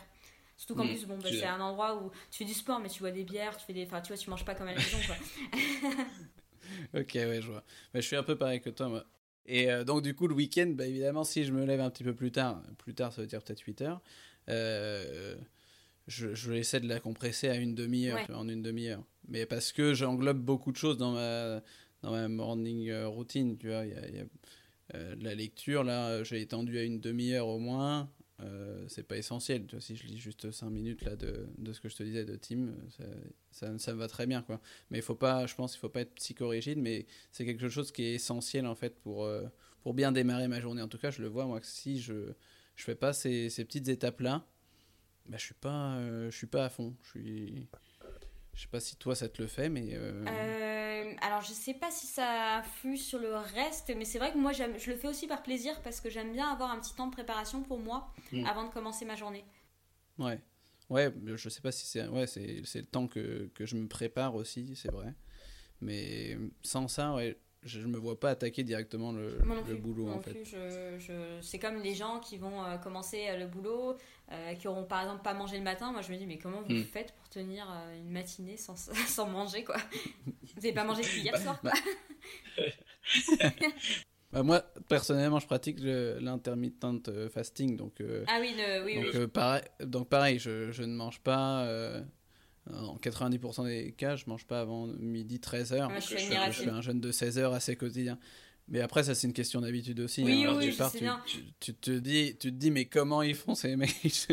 Surtout 0.61 0.75
qu'en 0.75 0.85
hmm. 0.85 0.89
plus, 0.89 1.07
bon, 1.07 1.17
bah, 1.17 1.31
c'est 1.33 1.47
un 1.47 1.59
endroit 1.59 2.03
où 2.03 2.11
tu 2.31 2.37
fais 2.37 2.45
du 2.45 2.53
sport, 2.53 2.81
mais 2.81 2.91
tu 2.91 3.01
bois 3.01 3.11
des 3.11 3.25
bières, 3.25 3.57
tu 3.57 3.65
fais 3.65 3.73
des, 3.73 3.87
enfin, 3.87 4.03
tu 4.03 4.09
vois, 4.09 4.19
tu 4.19 4.29
manges 4.29 4.45
pas 4.45 4.55
comme 4.55 4.69
à 4.69 4.75
la 4.75 4.79
maison, 4.79 4.99
quoi. 5.07 5.17
ok, 7.01 7.15
ouais, 7.15 7.41
je 7.41 7.51
vois. 7.51 7.65
Mais 7.95 8.03
je 8.03 8.07
suis 8.07 8.17
un 8.17 8.23
peu 8.23 8.37
pareil 8.37 8.61
que 8.61 8.69
toi, 8.69 8.91
moi. 8.91 9.07
Et 9.47 9.71
euh, 9.71 9.85
donc, 9.85 10.03
du 10.03 10.15
coup, 10.15 10.27
le 10.27 10.35
week-end, 10.35 10.71
bah, 10.75 10.87
évidemment, 10.87 11.25
si 11.25 11.47
je 11.47 11.53
me 11.53 11.65
lève 11.65 11.81
un 11.81 11.89
petit 11.89 12.05
peu 12.05 12.15
plus 12.15 12.31
tard, 12.31 12.63
plus 12.77 12.93
tard, 12.93 13.11
ça 13.11 13.23
veut 13.23 13.27
dire 13.27 13.43
peut-être 13.43 13.63
8 13.63 13.81
heures, 13.81 14.03
euh, 14.51 15.35
je, 16.11 16.35
je, 16.35 16.51
vais 16.51 16.59
essayer 16.59 16.81
de 16.81 16.89
la 16.89 17.01
compresser 17.01 17.49
à 17.49 17.57
une 17.57 17.75
demi-heure, 17.75 18.19
en 18.35 18.49
une 18.49 18.63
demi-heure. 18.63 19.05
Mais 19.29 19.47
parce 19.47 19.73
que 19.73 19.95
j'englobe 19.95 20.39
beaucoup 20.39 20.73
de 20.73 20.77
choses 20.77 20.99
dans 20.99 21.13
ma, 21.13 21.63
dans 22.03 22.11
ma 22.11 22.29
morning 22.29 22.89
euh, 22.91 23.09
routine, 23.09 23.57
tu 23.57 23.69
vois. 23.69 23.87
Il 23.87 23.93
y 23.93 23.95
a, 23.95 24.09
y 24.11 24.21
a 24.21 24.25
la 25.21 25.35
lecture, 25.37 25.85
là, 25.85 26.25
j'ai 26.25 26.41
étendu 26.41 26.77
à 26.79 26.83
une 26.83 27.01
demi-heure 27.01 27.47
au 27.47 27.61
moins. 27.61 28.11
Euh, 28.43 28.85
c'est 28.89 29.03
pas 29.03 29.17
essentiel. 29.17 29.67
Tu 29.67 29.77
vois, 29.77 29.81
si 29.81 29.95
je 29.97 30.07
lis 30.07 30.19
juste 30.19 30.51
5 30.51 30.71
minutes 30.71 31.05
là, 31.05 31.15
de, 31.15 31.47
de, 31.59 31.73
ce 31.73 31.81
que 31.81 31.89
je 31.89 31.97
te 31.97 32.03
disais 32.03 32.25
de 32.25 32.37
Tim, 32.37 32.75
ça, 32.97 33.05
ça, 33.51 33.79
ça, 33.79 33.95
me 33.95 33.99
va 33.99 34.09
très 34.09 34.27
bien. 34.27 34.43
Quoi. 34.43 34.61
Mais 34.91 34.99
il 34.99 35.03
faut 35.03 35.15
pas, 35.15 35.47
je 35.47 35.55
pense 35.55 35.73
qu'il 35.73 35.81
faut 35.81 35.91
pas 35.91 36.01
être 36.01 36.15
psychorigide, 36.15 36.79
mais 36.79 37.07
c'est 37.33 37.45
quelque 37.45 37.69
chose 37.69 37.93
qui 37.93 38.03
est 38.03 38.15
essentiel 38.15 38.67
en 38.67 38.75
fait 38.75 38.99
pour, 39.01 39.25
euh, 39.25 39.47
pour 39.83 39.95
bien 39.95 40.11
démarrer 40.11 40.49
ma 40.49 40.61
journée. 40.61 40.83
En 40.83 40.89
tout 40.89 40.99
cas, 40.99 41.11
je 41.11 41.23
le 41.23 41.29
vois, 41.29 41.47
moi, 41.47 41.61
que 41.61 41.67
si 41.67 42.01
je 42.01 42.33
je 42.81 42.85
fais 42.85 42.95
pas 42.95 43.13
ces, 43.13 43.51
ces 43.51 43.65
petites 43.67 43.89
étapes-là, 43.89 44.47
bah, 45.31 45.37
je 45.39 45.45
suis 45.45 45.55
pas, 45.55 45.95
euh, 45.95 46.29
je 46.29 46.37
suis 46.37 46.49
pas 46.49 46.65
à 46.65 46.69
fond. 46.69 46.97
Je 47.05 47.11
suis 47.11 47.69
je 48.53 48.63
sais 48.63 48.69
pas 48.69 48.81
si 48.81 48.97
toi 48.97 49.15
ça 49.15 49.29
te 49.29 49.41
le 49.41 49.47
fait, 49.47 49.69
mais. 49.69 49.91
Euh... 49.93 50.25
Euh, 50.27 51.15
alors 51.23 51.41
je 51.41 51.53
sais 51.53 51.73
pas 51.73 51.91
si 51.93 52.07
ça 52.07 52.57
influe 52.59 52.97
sur 52.97 53.21
le 53.21 53.37
reste, 53.37 53.93
mais 53.97 54.05
c'est 54.05 54.19
vrai 54.19 54.33
que 54.33 54.39
moi 54.39 54.53
je 54.53 54.91
le 54.91 54.97
fais 54.97 55.07
aussi 55.07 55.29
par 55.29 55.45
plaisir 55.45 55.81
parce 55.83 56.01
que 56.01 56.11
j'aime 56.11 56.33
bien 56.33 56.49
avoir 56.51 56.73
un 56.73 56.81
petit 56.81 56.95
temps 56.95 57.07
de 57.07 57.13
préparation 57.13 57.63
pour 57.63 57.79
moi 57.79 58.13
mm. 58.33 58.45
avant 58.45 58.65
de 58.65 58.73
commencer 58.73 59.05
ma 59.05 59.15
journée. 59.15 59.45
Ouais, 60.19 60.41
ouais, 60.91 61.15
je 61.37 61.49
sais 61.49 61.61
pas 61.61 61.71
si 61.73 61.87
c'est 61.87 62.09
ouais, 62.09 62.27
c'est 62.27 62.61
le 62.75 62.87
temps 62.87 63.07
que, 63.07 63.51
que, 63.55 63.67
je 63.67 63.77
me 63.77 63.87
prépare 63.87 64.35
aussi, 64.35 64.75
c'est 64.75 64.91
vrai. 64.91 65.15
Mais 65.81 66.37
sans 66.63 66.89
ça, 66.89 67.15
ouais, 67.15 67.39
je 67.63 67.81
ne 67.81 67.87
me 67.87 67.99
vois 67.99 68.19
pas 68.19 68.31
attaquer 68.31 68.65
directement 68.65 69.13
le, 69.13 69.39
le 69.69 69.77
boulot 69.77 70.09
en 70.09 70.21
fait. 70.21 70.45
Je, 70.45 70.99
je... 70.99 71.13
C'est 71.43 71.59
comme 71.59 71.83
les 71.83 71.95
gens 71.95 72.19
qui 72.19 72.39
vont 72.39 72.65
euh, 72.65 72.77
commencer 72.79 73.27
euh, 73.29 73.39
le 73.39 73.47
boulot, 73.47 73.97
euh, 74.33 74.55
qui 74.55 74.67
auront 74.67 74.85
par 74.85 75.03
exemple 75.03 75.23
pas 75.23 75.35
mangé 75.35 75.59
le 75.59 75.65
matin. 75.65 75.93
Moi 75.93 76.01
je 76.01 76.11
me 76.11 76.17
dis 76.17 76.27
mais 76.27 76.39
comment 76.39 76.63
vous 76.63 76.73
hmm. 76.73 76.85
faites 76.85 77.13
pour 77.13 77.29
tenir 77.29 77.67
une 77.95 78.11
matinée 78.11 78.57
sans, 78.57 78.77
sans 79.07 79.29
manger 79.29 79.65
quoi? 79.65 79.77
Vous 80.25 80.33
n'avez 80.57 80.73
pas 80.73 80.85
mangé 80.85 81.03
depuis 81.03 81.21
hier 81.21 81.37
soir 81.37 81.61
quoi? 81.61 81.73
Bah. 82.57 82.65
bah, 84.33 84.43
moi 84.43 84.63
personnellement 84.89 85.39
je 85.39 85.47
pratique 85.47 85.81
l'intermittent 85.81 87.29
fasting 87.29 87.77
donc. 87.77 88.03
ah 88.27 88.39
oui, 88.41 88.55
oui, 88.85 89.03
donc, 89.03 89.15
oui. 89.15 89.27
Pareil, 89.29 89.63
donc 89.81 90.09
pareil, 90.09 90.39
je, 90.39 90.71
je, 90.71 90.83
ne 90.83 90.95
mange 90.95 91.21
pas 91.21 91.67
en 92.73 92.97
90% 92.97 93.67
des 93.67 93.93
cas, 93.93 94.17
je 94.17 94.25
mange 94.27 94.47
pas 94.47 94.61
avant 94.61 94.87
midi 94.87 95.39
13h. 95.39 95.89
je, 96.01 96.17
fais 96.53 96.71
un 96.71 96.81
jeûne 96.81 97.01
de 97.01 97.11
16 97.11 97.39
h 97.39 97.55
assez 97.55 97.77
quotidien. 97.77 98.19
Mais 98.71 98.81
après, 98.81 99.03
ça, 99.03 99.17
c'est 99.17 99.27
une 99.27 99.33
question 99.33 99.61
d'habitude 99.61 99.99
aussi. 99.99 100.23
Oui, 100.23 100.45
hein. 100.45 100.55
oui, 100.57 100.71
départ, 100.71 100.93
tu, 101.59 101.75
te 101.75 101.91
dis, 101.91 102.37
tu 102.39 102.53
te 102.53 102.57
dis, 102.57 102.71
mais 102.71 102.85
comment 102.85 103.21
ils 103.21 103.35
font 103.35 103.57
ces 103.57 103.75
mecs? 103.75 103.91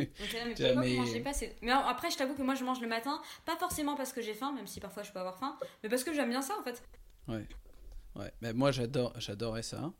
Mais, 0.59 0.75
mais... 0.75 1.71
après, 1.71 2.11
je 2.11 2.17
t'avoue 2.17 2.35
que 2.35 2.43
moi, 2.43 2.53
je 2.53 2.63
mange 2.63 2.79
le 2.79 2.87
matin, 2.87 3.19
pas 3.45 3.57
forcément 3.57 3.95
parce 3.95 4.13
que 4.13 4.21
j'ai 4.21 4.35
faim, 4.35 4.53
même 4.53 4.67
si 4.67 4.79
parfois 4.79 5.01
je 5.01 5.11
peux 5.11 5.19
avoir 5.19 5.39
faim, 5.39 5.57
mais 5.81 5.89
parce 5.89 6.03
que 6.03 6.13
j'aime 6.13 6.29
bien 6.29 6.41
ça, 6.41 6.55
en 6.59 6.63
fait. 6.63 6.83
Ouais. 7.27 7.47
Ouais. 8.15 8.31
Mais 8.41 8.53
moi, 8.53 8.71
j'adore, 8.71 9.13
j'adorais 9.19 9.63
ça. 9.63 9.91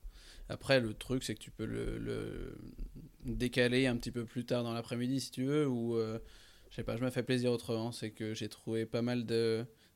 Après, 0.50 0.80
le 0.80 0.94
truc, 0.94 1.24
c'est 1.24 1.34
que 1.34 1.40
tu 1.40 1.52
peux 1.52 1.66
le, 1.66 1.98
le, 1.98 2.58
décaler 3.26 3.88
un 3.88 3.98
petit 3.98 4.12
peu 4.12 4.24
plus 4.24 4.46
tard 4.46 4.64
dans 4.64 4.74
l'après-midi, 4.74 5.20
si 5.20 5.32
tu 5.32 5.46
veux, 5.46 5.68
ou... 5.68 5.96
Euh, 5.98 6.20
je 6.70 6.76
sais 6.76 6.84
pas, 6.84 6.98
je 6.98 7.04
me 7.04 7.10
fais 7.10 7.24
plaisir 7.24 7.52
autrement. 7.52 7.92
C'est 7.92 8.12
que 8.12 8.34
j'ai 8.34 8.50
trouvé 8.50 8.86
pas 8.86 9.02
mal 9.02 9.26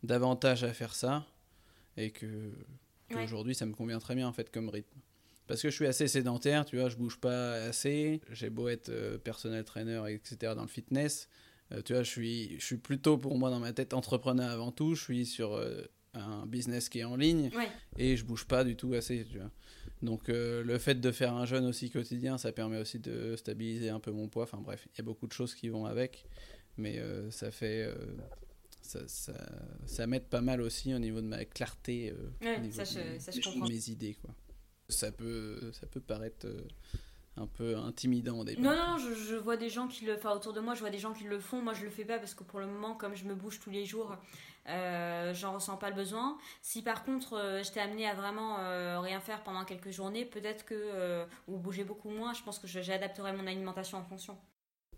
d'avantages 0.03 0.63
à 0.63 0.73
faire 0.73 0.95
ça 0.95 1.25
et 1.97 2.11
que 2.11 2.51
aujourd'hui 3.15 3.55
ça 3.55 3.65
me 3.65 3.73
convient 3.73 3.99
très 3.99 4.15
bien 4.15 4.27
en 4.27 4.33
fait 4.33 4.49
comme 4.49 4.69
rythme. 4.69 4.99
Parce 5.51 5.61
que 5.61 5.69
je 5.69 5.75
suis 5.75 5.85
assez 5.85 6.07
sédentaire, 6.07 6.63
tu 6.63 6.77
vois, 6.77 6.87
je 6.87 6.95
bouge 6.95 7.19
pas 7.19 7.55
assez. 7.55 8.21
J'ai 8.31 8.49
beau 8.49 8.69
être 8.69 8.87
euh, 8.87 9.17
personnel 9.17 9.65
trainer, 9.65 10.01
etc. 10.07 10.53
dans 10.55 10.61
le 10.61 10.69
fitness. 10.69 11.27
Euh, 11.73 11.81
tu 11.81 11.91
vois, 11.91 12.03
je 12.03 12.09
suis, 12.09 12.57
je 12.57 12.65
suis 12.65 12.77
plutôt 12.77 13.17
pour 13.17 13.37
moi 13.37 13.49
dans 13.49 13.59
ma 13.59 13.73
tête 13.73 13.93
entrepreneur 13.93 14.49
avant 14.49 14.71
tout. 14.71 14.95
Je 14.95 15.03
suis 15.03 15.25
sur 15.25 15.55
euh, 15.55 15.81
un 16.13 16.45
business 16.45 16.87
qui 16.87 16.99
est 16.99 17.03
en 17.03 17.17
ligne 17.17 17.51
et 17.97 18.15
je 18.15 18.23
bouge 18.23 18.45
pas 18.45 18.63
du 18.63 18.77
tout 18.77 18.93
assez, 18.93 19.25
tu 19.29 19.39
vois. 19.39 19.51
Donc 20.01 20.29
le 20.29 20.77
fait 20.79 20.95
de 20.95 21.11
faire 21.11 21.33
un 21.33 21.45
jeûne 21.45 21.65
aussi 21.65 21.91
quotidien, 21.91 22.37
ça 22.39 22.53
permet 22.53 22.79
aussi 22.79 22.99
de 22.99 23.35
stabiliser 23.35 23.89
un 23.89 23.99
peu 23.99 24.11
mon 24.11 24.29
poids. 24.29 24.43
Enfin 24.43 24.59
bref, 24.59 24.87
il 24.93 24.97
y 24.97 25.01
a 25.01 25.03
beaucoup 25.03 25.27
de 25.27 25.33
choses 25.33 25.53
qui 25.53 25.67
vont 25.67 25.85
avec 25.85 26.25
mais 26.77 26.99
euh, 26.99 27.29
ça 27.31 27.51
fait 27.51 27.83
euh, 27.83 27.95
ça, 28.81 29.07
ça, 29.07 29.33
ça 29.85 30.07
m'aide 30.07 30.27
pas 30.27 30.41
mal 30.41 30.61
aussi 30.61 30.93
au 30.93 30.99
niveau 30.99 31.21
de 31.21 31.27
ma 31.27 31.45
clarté 31.45 32.11
euh, 32.11 32.57
au 32.57 32.61
niveau 32.61 32.75
ça, 32.75 32.83
je, 32.83 33.19
ça, 33.19 33.31
je 33.31 33.41
comprends. 33.41 33.67
mes 33.67 33.89
idées 33.89 34.15
quoi 34.15 34.31
ça 34.89 35.11
peut 35.11 35.71
ça 35.73 35.87
peut 35.87 36.01
paraître 36.01 36.47
un 37.37 37.47
peu 37.47 37.77
intimidant 37.77 38.39
au 38.39 38.43
début. 38.43 38.61
Non, 38.61 38.75
non, 38.75 38.97
je, 38.97 39.13
je, 39.13 39.35
vois 39.35 39.57
des 39.57 39.69
gens 39.69 39.87
qui 39.87 40.05
le 40.05 40.17
font 40.17 40.31
autour 40.31 40.53
de 40.53 40.59
moi, 40.59 40.73
je 40.75 40.81
vois 40.81 40.89
des 40.89 40.97
gens 40.97 41.13
qui 41.13 41.23
le 41.23 41.39
font. 41.39 41.61
Moi, 41.61 41.73
je 41.73 41.83
le 41.83 41.89
fais 41.89 42.03
pas 42.03 42.19
parce 42.19 42.35
que 42.35 42.43
pour 42.43 42.59
le 42.59 42.67
moment, 42.67 42.93
comme 42.93 43.15
je 43.15 43.23
me 43.23 43.35
bouge 43.35 43.59
tous 43.59 43.69
les 43.69 43.85
jours, 43.85 44.17
euh, 44.67 45.33
j'en 45.33 45.53
ressens 45.53 45.77
pas 45.77 45.89
le 45.89 45.95
besoin. 45.95 46.37
Si 46.61 46.81
par 46.81 47.03
contre, 47.05 47.33
euh, 47.33 47.63
j'étais 47.63 47.79
amenée 47.79 48.07
à 48.07 48.13
vraiment 48.13 48.57
rien 49.01 49.19
faire 49.19 49.43
pendant 49.43 49.63
quelques 49.63 49.91
journées, 49.91 50.25
peut-être 50.25 50.65
que, 50.65 51.25
ou 51.47 51.57
bouger 51.57 51.83
beaucoup 51.83 52.09
moins, 52.09 52.33
je 52.33 52.43
pense 52.43 52.59
que 52.59 52.67
j'adapterai 52.67 53.33
mon 53.33 53.47
alimentation 53.47 53.97
en 53.97 54.03
fonction. 54.03 54.37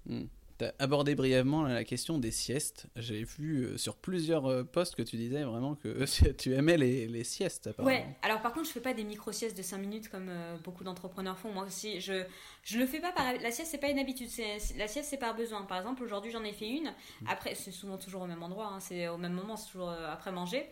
Hmm. 0.05 0.25
Tu 0.63 0.69
as 0.69 0.83
abordé 0.83 1.15
brièvement 1.15 1.63
la 1.63 1.83
question 1.83 2.17
des 2.17 2.31
siestes. 2.31 2.87
J'ai 2.95 3.23
vu 3.23 3.65
euh, 3.65 3.77
sur 3.77 3.95
plusieurs 3.95 4.45
euh, 4.45 4.63
posts 4.63 4.95
que 4.95 5.01
tu 5.01 5.17
disais 5.17 5.43
vraiment 5.43 5.75
que 5.75 6.05
tu 6.37 6.53
aimais 6.53 6.77
les, 6.77 7.07
les 7.07 7.23
siestes. 7.23 7.69
Ouais, 7.79 8.05
alors 8.21 8.41
par 8.41 8.53
contre, 8.53 8.67
je 8.67 8.71
fais 8.71 8.79
pas 8.79 8.93
des 8.93 9.03
micro-siestes 9.03 9.57
de 9.57 9.61
5 9.61 9.77
minutes 9.77 10.09
comme 10.09 10.29
euh, 10.29 10.55
beaucoup 10.63 10.83
d'entrepreneurs 10.83 11.37
font. 11.37 11.51
Moi 11.51 11.65
aussi, 11.65 11.99
je, 11.99 12.23
je 12.63 12.79
le 12.79 12.85
fais 12.85 12.99
pas 12.99 13.11
par. 13.11 13.33
La 13.41 13.51
sieste, 13.51 13.71
c'est 13.71 13.77
pas 13.77 13.89
une 13.89 13.99
habitude. 13.99 14.29
La 14.77 14.87
sieste, 14.87 15.09
c'est 15.09 15.17
par 15.17 15.35
besoin. 15.35 15.63
Par 15.63 15.79
exemple, 15.79 16.03
aujourd'hui, 16.03 16.31
j'en 16.31 16.43
ai 16.43 16.53
fait 16.53 16.69
une. 16.69 16.93
Mm. 17.21 17.27
Après, 17.27 17.55
c'est 17.55 17.71
souvent 17.71 17.97
toujours 17.97 18.21
au 18.21 18.27
même 18.27 18.43
endroit. 18.43 18.67
Hein. 18.67 18.79
C'est 18.79 19.07
au 19.07 19.17
même 19.17 19.33
moment, 19.33 19.57
c'est 19.57 19.71
toujours 19.71 19.89
après 19.89 20.31
manger. 20.31 20.65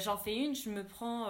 j'en 0.00 0.16
fais 0.16 0.36
une, 0.36 0.54
je 0.54 0.70
me 0.70 0.84
prends 0.84 1.28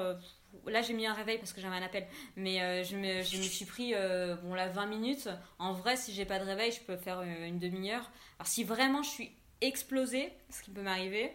là 0.67 0.83
j'ai 0.83 0.95
mis 0.95 1.07
un 1.07 1.15
réveil 1.15 1.39
parce 1.39 1.53
que 1.53 1.61
j'avais 1.61 1.77
un 1.77 1.83
appel, 1.83 2.07
mais 2.37 2.85
je, 2.85 2.97
me, 2.97 3.23
je 3.23 3.37
me 3.39 3.43
suis 3.43 3.65
pris 3.65 3.95
bon 4.43 4.55
là 4.55 4.69
20 4.69 4.87
minutes. 4.87 5.29
En 5.59 5.73
vrai, 5.73 5.97
si 5.97 6.13
j'ai 6.13 6.25
pas 6.25 6.39
de 6.39 6.45
réveil, 6.45 6.73
je 6.73 6.81
peux 6.81 6.97
faire 6.97 7.23
une, 7.23 7.59
demi-heure. 7.59 8.11
Alors 8.39 8.47
si 8.47 8.65
vraiment 8.65 9.03
je 9.03 9.11
suis 9.11 9.33
explosée, 9.61 10.33
ce 10.51 10.63
qui 10.63 10.71
peut 10.71 10.83
m'arriver, 10.83 11.31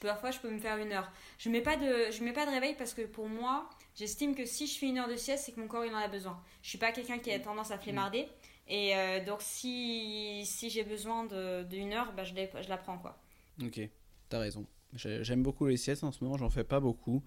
parfois 0.00 0.30
je 0.30 0.38
peux 0.38 0.50
me 0.50 0.58
faire 0.58 0.78
une 0.78 0.92
heure. 0.92 1.10
Je 1.38 1.50
mets 1.50 1.60
pas 1.60 1.76
de, 1.76 2.22
mets 2.22 2.32
pas 2.32 2.46
de 2.46 2.50
réveil 2.50 2.74
parce 2.76 2.94
que 2.94 3.02
pour 3.02 3.28
moi, 3.28 3.68
j'estime 3.94 4.34
que 4.34 4.44
si 4.44 4.66
je 4.66 4.78
fais 4.78 4.86
une 4.86 4.98
heure 4.98 5.08
de 5.08 5.16
sieste, 5.16 5.44
c'est 5.44 5.52
que 5.52 5.60
mon 5.60 5.68
corps 5.68 5.84
en 5.84 5.96
a 5.96 6.08
besoin. 6.08 6.40
Je 6.62 6.68
suis 6.68 6.78
pas 6.78 6.92
quelqu'un 6.92 7.18
qui 7.18 7.30
a 7.30 7.38
tendance 7.38 7.70
à 7.70 7.78
flémarder. 7.78 8.28
Et 8.68 8.94
donc, 9.26 9.42
si, 9.42 10.42
si 10.44 10.70
j'ai 10.70 10.82
besoin 10.82 11.24
d'une 11.64 11.92
heure, 11.92 12.12
bah, 12.12 12.24
je, 12.24 12.34
je 12.34 12.68
la 12.68 12.76
prends. 12.76 12.98
Quoi. 12.98 13.16
Ok, 13.62 13.80
t'as 14.28 14.38
raison. 14.38 14.66
J'aime 14.94 15.42
beaucoup 15.42 15.66
les 15.66 15.76
siestes 15.76 16.04
en 16.04 16.12
ce 16.12 16.22
moment, 16.22 16.36
j'en 16.36 16.50
fais 16.50 16.64
pas 16.64 16.80
beaucoup, 16.80 17.22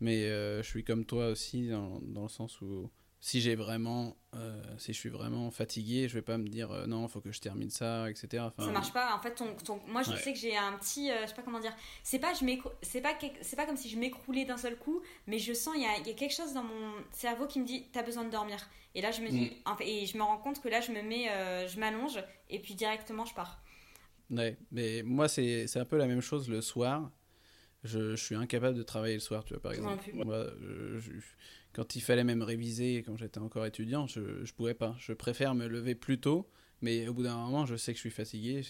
mais 0.00 0.24
euh, 0.24 0.62
je 0.62 0.68
suis 0.68 0.84
comme 0.84 1.04
toi 1.04 1.28
aussi 1.28 1.68
dans, 1.68 2.00
dans 2.00 2.22
le 2.22 2.28
sens 2.28 2.60
où 2.60 2.90
si 3.20 3.40
j'ai 3.40 3.54
vraiment, 3.54 4.18
euh, 4.34 4.62
si 4.76 4.92
je 4.92 4.98
suis 4.98 5.08
vraiment 5.08 5.50
fatigué, 5.50 6.08
je 6.08 6.14
vais 6.14 6.22
pas 6.22 6.36
me 6.36 6.46
dire 6.46 6.70
euh, 6.72 6.86
non, 6.86 7.08
faut 7.08 7.22
que 7.22 7.32
je 7.32 7.40
termine 7.40 7.70
ça, 7.70 8.10
etc. 8.10 8.44
Enfin, 8.46 8.66
ça 8.66 8.72
marche 8.72 8.92
pas. 8.92 9.16
En 9.16 9.20
fait, 9.20 9.34
ton, 9.34 9.54
ton... 9.64 9.80
moi 9.86 10.02
je 10.02 10.14
sais 10.16 10.34
que 10.34 10.38
j'ai 10.38 10.56
un 10.56 10.72
petit, 10.74 11.08
je 11.08 11.26
sais 11.26 11.34
pas 11.34 11.42
comment 11.42 11.60
dire. 11.60 11.74
C'est 12.02 12.18
pas, 12.18 12.34
je 12.34 12.44
c'est 12.82 13.00
pas, 13.00 13.14
c'est 13.40 13.56
pas 13.56 13.64
comme 13.64 13.78
si 13.78 13.88
je 13.88 13.98
m'écroulais 13.98 14.44
d'un 14.44 14.58
seul 14.58 14.76
coup, 14.76 15.00
mais 15.26 15.38
je 15.38 15.54
sens 15.54 15.74
il 15.76 15.82
y 15.82 15.86
a, 15.86 15.96
y 16.06 16.10
a, 16.10 16.14
quelque 16.14 16.34
chose 16.34 16.52
dans 16.52 16.64
mon 16.64 16.92
cerveau 17.12 17.46
qui 17.46 17.60
me 17.60 17.64
dit 17.64 17.86
t'as 17.92 18.02
besoin 18.02 18.24
de 18.24 18.30
dormir. 18.30 18.58
Et 18.94 19.00
là 19.00 19.10
je 19.10 19.22
me 19.22 19.28
dis, 19.28 19.52
mm. 19.66 19.82
et 19.82 20.06
je 20.06 20.18
me 20.18 20.22
rends 20.22 20.38
compte 20.38 20.60
que 20.60 20.68
là 20.68 20.80
je 20.80 20.92
me 20.92 21.02
mets, 21.02 21.28
je 21.66 21.80
m'allonge 21.80 22.22
et 22.50 22.60
puis 22.60 22.74
directement 22.74 23.24
je 23.24 23.34
pars. 23.34 23.64
Ouais, 24.30 24.56
mais 24.72 25.02
moi, 25.02 25.28
c'est 25.28 25.76
un 25.76 25.84
peu 25.84 25.96
la 25.96 26.06
même 26.06 26.20
chose 26.20 26.48
le 26.48 26.60
soir. 26.60 27.10
Je, 27.84 28.16
je, 28.16 28.24
suis 28.24 28.34
incapable 28.34 28.76
de 28.76 28.82
travailler 28.82 29.14
le 29.14 29.20
soir, 29.20 29.44
tu 29.44 29.54
vois, 29.54 29.62
par 29.62 29.72
exemple. 29.72 30.10
Moi, 30.14 30.46
quand 31.74 31.96
il 31.96 32.00
fallait 32.00 32.24
même 32.24 32.42
réviser, 32.42 33.02
quand 33.04 33.16
j'étais 33.16 33.40
encore 33.40 33.66
étudiant, 33.66 34.06
je 34.06 34.20
ne 34.20 34.52
pouvais 34.56 34.74
pas. 34.74 34.94
Je 34.98 35.12
préfère 35.12 35.54
me 35.54 35.66
lever 35.66 35.94
plus 35.94 36.18
tôt, 36.18 36.48
mais 36.80 37.08
au 37.08 37.14
bout 37.14 37.24
d'un 37.24 37.36
moment, 37.36 37.66
je 37.66 37.76
sais 37.76 37.92
que 37.92 37.96
je 37.96 38.00
suis 38.00 38.10
fatigué. 38.10 38.62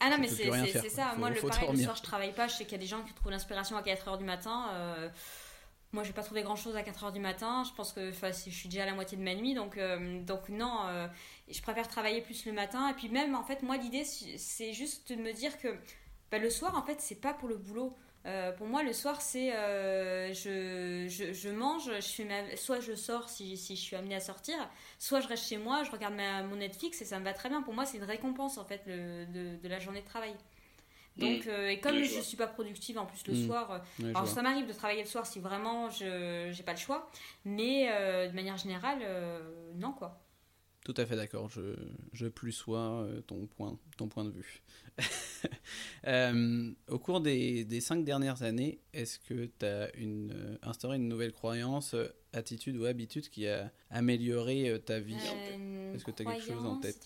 Ah 0.00 0.10
non, 0.10 0.16
mais 0.20 0.28
c'est 0.28 0.88
ça. 0.88 1.14
Moi, 1.18 1.30
le, 1.30 1.40
pareil, 1.40 1.68
le 1.72 1.78
soir, 1.78 1.96
je 1.96 2.02
travaille 2.02 2.32
pas. 2.32 2.48
Je 2.48 2.54
sais 2.54 2.64
qu'il 2.64 2.72
y 2.72 2.76
a 2.76 2.80
des 2.80 2.86
gens 2.86 3.02
qui 3.02 3.12
trouvent 3.14 3.32
l'inspiration 3.32 3.76
à 3.76 3.82
4h 3.82 4.18
du 4.18 4.24
matin. 4.24 4.68
Euh, 4.72 5.08
moi, 5.92 6.02
je 6.02 6.08
vais 6.08 6.14
pas 6.14 6.22
trouver 6.22 6.42
grand 6.42 6.56
chose 6.56 6.76
à 6.76 6.82
4h 6.82 7.12
du 7.12 7.20
matin. 7.20 7.64
Je 7.64 7.72
pense 7.72 7.92
que 7.92 8.12
je 8.12 8.50
suis 8.50 8.68
déjà 8.68 8.84
à 8.84 8.86
la 8.86 8.94
moitié 8.94 9.18
de 9.18 9.22
ma 9.22 9.34
nuit. 9.34 9.54
Donc, 9.54 9.76
euh, 9.78 10.22
donc 10.22 10.48
non, 10.48 10.86
euh, 10.86 11.08
je 11.50 11.60
préfère 11.62 11.88
travailler 11.88 12.20
plus 12.20 12.46
le 12.46 12.52
matin. 12.52 12.88
Et 12.90 12.94
puis, 12.94 13.08
même, 13.08 13.34
en 13.34 13.42
fait, 13.42 13.62
moi, 13.62 13.76
l'idée, 13.76 14.04
c'est 14.04 14.72
juste 14.72 15.10
de 15.12 15.16
me 15.16 15.32
dire 15.32 15.58
que 15.58 15.68
bah, 16.30 16.38
le 16.38 16.50
soir, 16.50 16.76
en 16.76 16.82
fait, 16.82 17.00
c'est 17.00 17.20
pas 17.20 17.34
pour 17.34 17.48
le 17.48 17.56
boulot. 17.56 17.96
Euh, 18.26 18.52
pour 18.52 18.66
moi, 18.66 18.82
le 18.82 18.92
soir, 18.92 19.22
c'est 19.22 19.50
je, 19.50 21.06
je, 21.08 21.32
je, 21.32 21.48
mange, 21.48 21.90
je 21.94 22.00
fais 22.00 22.56
soit 22.56 22.80
je 22.80 22.94
sors 22.94 23.28
si, 23.28 23.56
si, 23.56 23.76
je 23.76 23.80
suis 23.80 23.96
amenée 23.96 24.16
à 24.16 24.20
sortir, 24.20 24.56
soit 24.98 25.20
je 25.20 25.28
reste 25.28 25.48
chez 25.48 25.58
moi, 25.58 25.84
je 25.84 25.90
regarde 25.90 26.14
ma, 26.14 26.42
mon 26.42 26.56
Netflix 26.56 27.00
et 27.00 27.04
ça 27.04 27.18
me 27.18 27.24
va 27.24 27.32
très 27.32 27.48
bien. 27.48 27.62
Pour 27.62 27.74
moi, 27.74 27.84
c'est 27.84 27.98
une 27.98 28.04
récompense 28.04 28.58
en 28.58 28.64
fait 28.64 28.82
le, 28.86 29.26
de, 29.26 29.56
de, 29.62 29.68
la 29.68 29.78
journée 29.78 30.00
de 30.00 30.06
travail. 30.06 30.34
Donc, 31.16 31.46
mm. 31.46 31.48
euh, 31.48 31.70
et 31.70 31.80
comme 31.80 32.02
je 32.02 32.16
ne 32.16 32.22
suis 32.22 32.36
pas 32.36 32.46
productive 32.46 32.98
en 32.98 33.06
plus 33.06 33.26
le 33.26 33.34
mm. 33.34 33.46
soir, 33.46 33.70
euh, 34.02 34.08
alors 34.10 34.26
ça 34.26 34.42
m'arrive 34.42 34.66
de 34.66 34.72
travailler 34.72 35.02
le 35.02 35.08
soir 35.08 35.26
si 35.26 35.40
vraiment 35.40 35.88
je 35.90 36.54
n'ai 36.54 36.62
pas 36.62 36.72
le 36.72 36.78
choix, 36.78 37.10
mais 37.44 37.88
euh, 37.90 38.28
de 38.28 38.34
manière 38.34 38.56
générale, 38.56 38.98
non 39.76 39.92
quoi. 39.92 40.20
Tout 40.86 40.94
à 40.98 41.04
fait 41.04 41.16
d'accord, 41.16 41.48
je, 41.48 41.74
je 42.12 42.28
plus 42.28 42.52
sois 42.52 43.08
ton 43.26 43.48
point, 43.48 43.76
ton 43.96 44.06
point 44.06 44.24
de 44.24 44.30
vue. 44.30 44.62
au 46.88 46.98
cours 47.00 47.20
des, 47.20 47.64
des, 47.64 47.80
cinq 47.80 48.04
dernières 48.04 48.44
années, 48.44 48.78
est-ce 48.92 49.18
que 49.18 49.50
tu 49.58 49.66
as 49.66 49.92
une, 49.96 50.58
instauré 50.62 50.94
une 50.94 51.08
nouvelle 51.08 51.32
croyance, 51.32 51.96
attitude 52.32 52.76
ou 52.76 52.84
habitude 52.84 53.28
qui 53.30 53.48
a 53.48 53.72
amélioré 53.90 54.80
ta 54.86 55.00
vie? 55.00 55.16
Est-ce 55.92 56.04
que 56.04 56.12
tu 56.12 56.22
as 56.22 56.32
quelque 56.32 56.46
chose 56.46 56.64
en 56.64 56.76
tête 56.76 57.04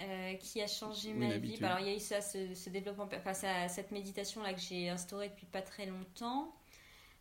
euh, 0.00 0.34
qui 0.34 0.62
a 0.62 0.68
changé 0.68 1.12
ma 1.12 1.38
vie. 1.38 1.56
Bah, 1.60 1.72
alors, 1.72 1.80
il 1.80 1.88
y 1.88 1.90
a 1.92 1.96
eu 1.96 2.00
ça, 2.00 2.20
ce, 2.20 2.70
développement, 2.70 3.08
enfin, 3.12 3.34
ça, 3.34 3.66
cette 3.66 3.90
méditation-là 3.90 4.54
que 4.54 4.60
j'ai 4.60 4.88
instaurée 4.88 5.28
depuis 5.28 5.46
pas 5.46 5.60
très 5.60 5.86
longtemps. 5.86 6.54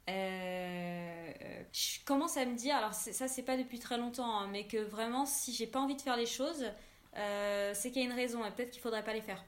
Euh, 0.09 1.31
je 1.73 2.03
commence 2.05 2.37
à 2.37 2.45
me 2.45 2.55
dire, 2.55 2.75
alors 2.75 2.93
ça, 2.93 3.27
c'est 3.27 3.43
pas 3.43 3.57
depuis 3.57 3.79
très 3.79 3.97
longtemps, 3.97 4.39
hein, 4.39 4.47
mais 4.51 4.65
que 4.65 4.77
vraiment, 4.77 5.25
si 5.25 5.53
j'ai 5.53 5.67
pas 5.67 5.79
envie 5.79 5.95
de 5.95 6.01
faire 6.01 6.17
les 6.17 6.25
choses, 6.25 6.65
euh, 7.17 7.71
c'est 7.73 7.91
qu'il 7.91 8.01
y 8.01 8.05
a 8.05 8.07
une 8.07 8.15
raison 8.15 8.45
et 8.45 8.51
peut-être 8.51 8.71
qu'il 8.71 8.81
faudrait 8.81 9.03
pas 9.03 9.13
les 9.13 9.21
faire. 9.21 9.43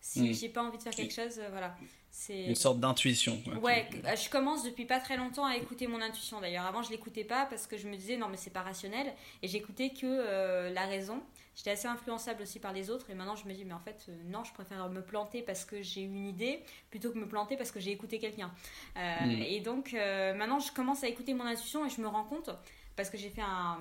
Si 0.00 0.30
hmm. 0.30 0.34
j'ai 0.34 0.48
pas 0.48 0.62
envie 0.62 0.78
de 0.78 0.82
faire 0.82 0.94
quelque 0.94 1.14
chose, 1.14 1.40
voilà. 1.50 1.76
C'est 2.10 2.44
une 2.44 2.54
sorte 2.54 2.80
d'intuition. 2.80 3.42
Ouais, 3.62 3.88
je 4.16 4.30
commence 4.30 4.64
depuis 4.64 4.86
pas 4.86 4.98
très 5.00 5.16
longtemps 5.16 5.44
à 5.44 5.56
écouter 5.56 5.86
mon 5.86 6.00
intuition. 6.00 6.40
D'ailleurs, 6.40 6.64
avant 6.64 6.82
je 6.82 6.90
l'écoutais 6.90 7.24
pas 7.24 7.46
parce 7.46 7.66
que 7.66 7.76
je 7.76 7.86
me 7.86 7.96
disais 7.96 8.16
non 8.16 8.28
mais 8.28 8.36
c'est 8.36 8.52
pas 8.52 8.62
rationnel 8.62 9.12
et 9.42 9.48
j'écoutais 9.48 9.90
que 9.90 10.72
la 10.72 10.86
raison. 10.86 11.22
J'étais 11.58 11.72
assez 11.72 11.88
influençable 11.88 12.42
aussi 12.42 12.60
par 12.60 12.72
les 12.72 12.88
autres 12.88 13.10
et 13.10 13.14
maintenant 13.14 13.34
je 13.34 13.44
me 13.48 13.52
dis 13.52 13.64
mais 13.64 13.74
en 13.74 13.80
fait 13.80 14.06
euh, 14.08 14.22
non 14.26 14.44
je 14.44 14.52
préfère 14.52 14.88
me 14.90 15.02
planter 15.02 15.42
parce 15.42 15.64
que 15.64 15.82
j'ai 15.82 16.02
une 16.02 16.28
idée 16.28 16.62
plutôt 16.88 17.10
que 17.10 17.18
me 17.18 17.26
planter 17.26 17.56
parce 17.56 17.72
que 17.72 17.80
j'ai 17.80 17.90
écouté 17.90 18.20
quelqu'un. 18.20 18.52
Euh, 18.96 19.26
mm. 19.26 19.42
Et 19.42 19.58
donc 19.58 19.92
euh, 19.92 20.34
maintenant 20.34 20.60
je 20.60 20.70
commence 20.70 21.02
à 21.02 21.08
écouter 21.08 21.34
mon 21.34 21.44
intuition 21.44 21.84
et 21.84 21.88
je 21.88 22.00
me 22.00 22.06
rends 22.06 22.22
compte 22.22 22.50
parce 22.94 23.10
que 23.10 23.18
j'ai 23.18 23.30
fait 23.30 23.42
un... 23.42 23.80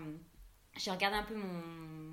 J'ai 0.75 0.89
regardé 0.89 1.17
un 1.17 1.23
peu 1.23 1.36
mon, 1.36 1.61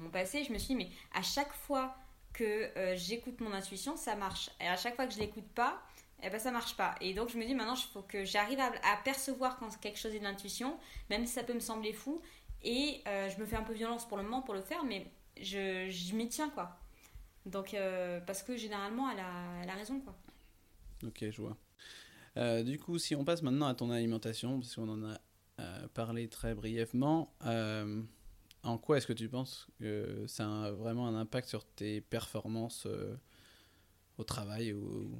mon 0.02 0.10
passé 0.10 0.40
et 0.40 0.44
je 0.44 0.52
me 0.52 0.58
suis 0.58 0.74
dit 0.74 0.84
mais 0.84 0.90
à 1.14 1.22
chaque 1.22 1.54
fois 1.54 1.96
que 2.34 2.70
j'écoute 2.94 3.40
mon 3.40 3.54
intuition 3.54 3.96
ça 3.96 4.16
marche 4.16 4.50
et 4.60 4.68
à 4.68 4.76
chaque 4.76 4.96
fois 4.96 5.06
que 5.06 5.14
je 5.14 5.18
l'écoute 5.18 5.48
pas 5.54 5.80
et 6.22 6.26
eh 6.26 6.30
ben 6.30 6.38
ça 6.38 6.50
marche 6.50 6.76
pas. 6.76 6.94
Et 7.00 7.14
donc 7.14 7.30
je 7.30 7.38
me 7.38 7.44
dis 7.46 7.54
maintenant 7.54 7.74
il 7.74 7.90
faut 7.90 8.02
que 8.02 8.26
j'arrive 8.26 8.60
à, 8.60 8.66
à, 8.66 8.98
percevoir 9.02 9.56
quand 9.56 9.80
quelque 9.80 9.98
chose 9.98 10.14
est 10.14 10.18
de 10.18 10.24
l'intuition, 10.24 10.78
même 11.08 11.24
si 11.24 11.32
ça 11.32 11.42
peut 11.42 11.54
me 11.54 11.60
sembler 11.60 11.94
fou. 11.94 12.20
Et 12.62 13.02
je 13.06 13.40
me 13.40 13.46
fais 13.46 13.56
un 13.56 13.62
peu 13.62 13.72
violence 13.72 14.06
pour 14.06 14.18
le 14.18 14.24
moment 14.24 14.42
pour 14.42 14.54
le 14.54 14.62
faire, 14.62 14.84
mais 14.84 15.06
je, 15.40 15.88
je 15.90 16.14
m'y 16.14 16.28
tiens, 16.28 16.50
quoi. 16.50 16.78
Donc, 17.46 17.74
euh, 17.74 18.20
parce 18.20 18.42
que 18.42 18.56
généralement, 18.56 19.10
elle 19.10 19.20
a, 19.20 19.62
elle 19.62 19.70
a, 19.70 19.74
raison, 19.74 20.00
quoi. 20.00 20.14
Ok, 21.06 21.24
je 21.30 21.42
vois. 21.42 21.56
Euh, 22.36 22.62
du 22.62 22.78
coup, 22.78 22.98
si 22.98 23.14
on 23.14 23.24
passe 23.24 23.42
maintenant 23.42 23.66
à 23.66 23.74
ton 23.74 23.90
alimentation, 23.90 24.58
parce 24.58 24.74
qu'on 24.74 24.88
en 24.88 25.10
a 25.10 25.18
euh, 25.60 25.88
parlé 25.94 26.28
très 26.28 26.54
brièvement, 26.54 27.34
en 28.62 28.78
quoi 28.78 28.96
est-ce 28.96 29.06
que 29.06 29.12
tu 29.12 29.28
penses 29.28 29.68
que 29.78 30.24
ça 30.26 30.64
a 30.64 30.70
vraiment 30.70 31.06
un 31.06 31.14
impact 31.14 31.48
sur 31.48 31.64
tes 31.64 32.00
performances 32.00 32.88
au 34.16 34.24
travail 34.24 34.72
ou 34.72 35.10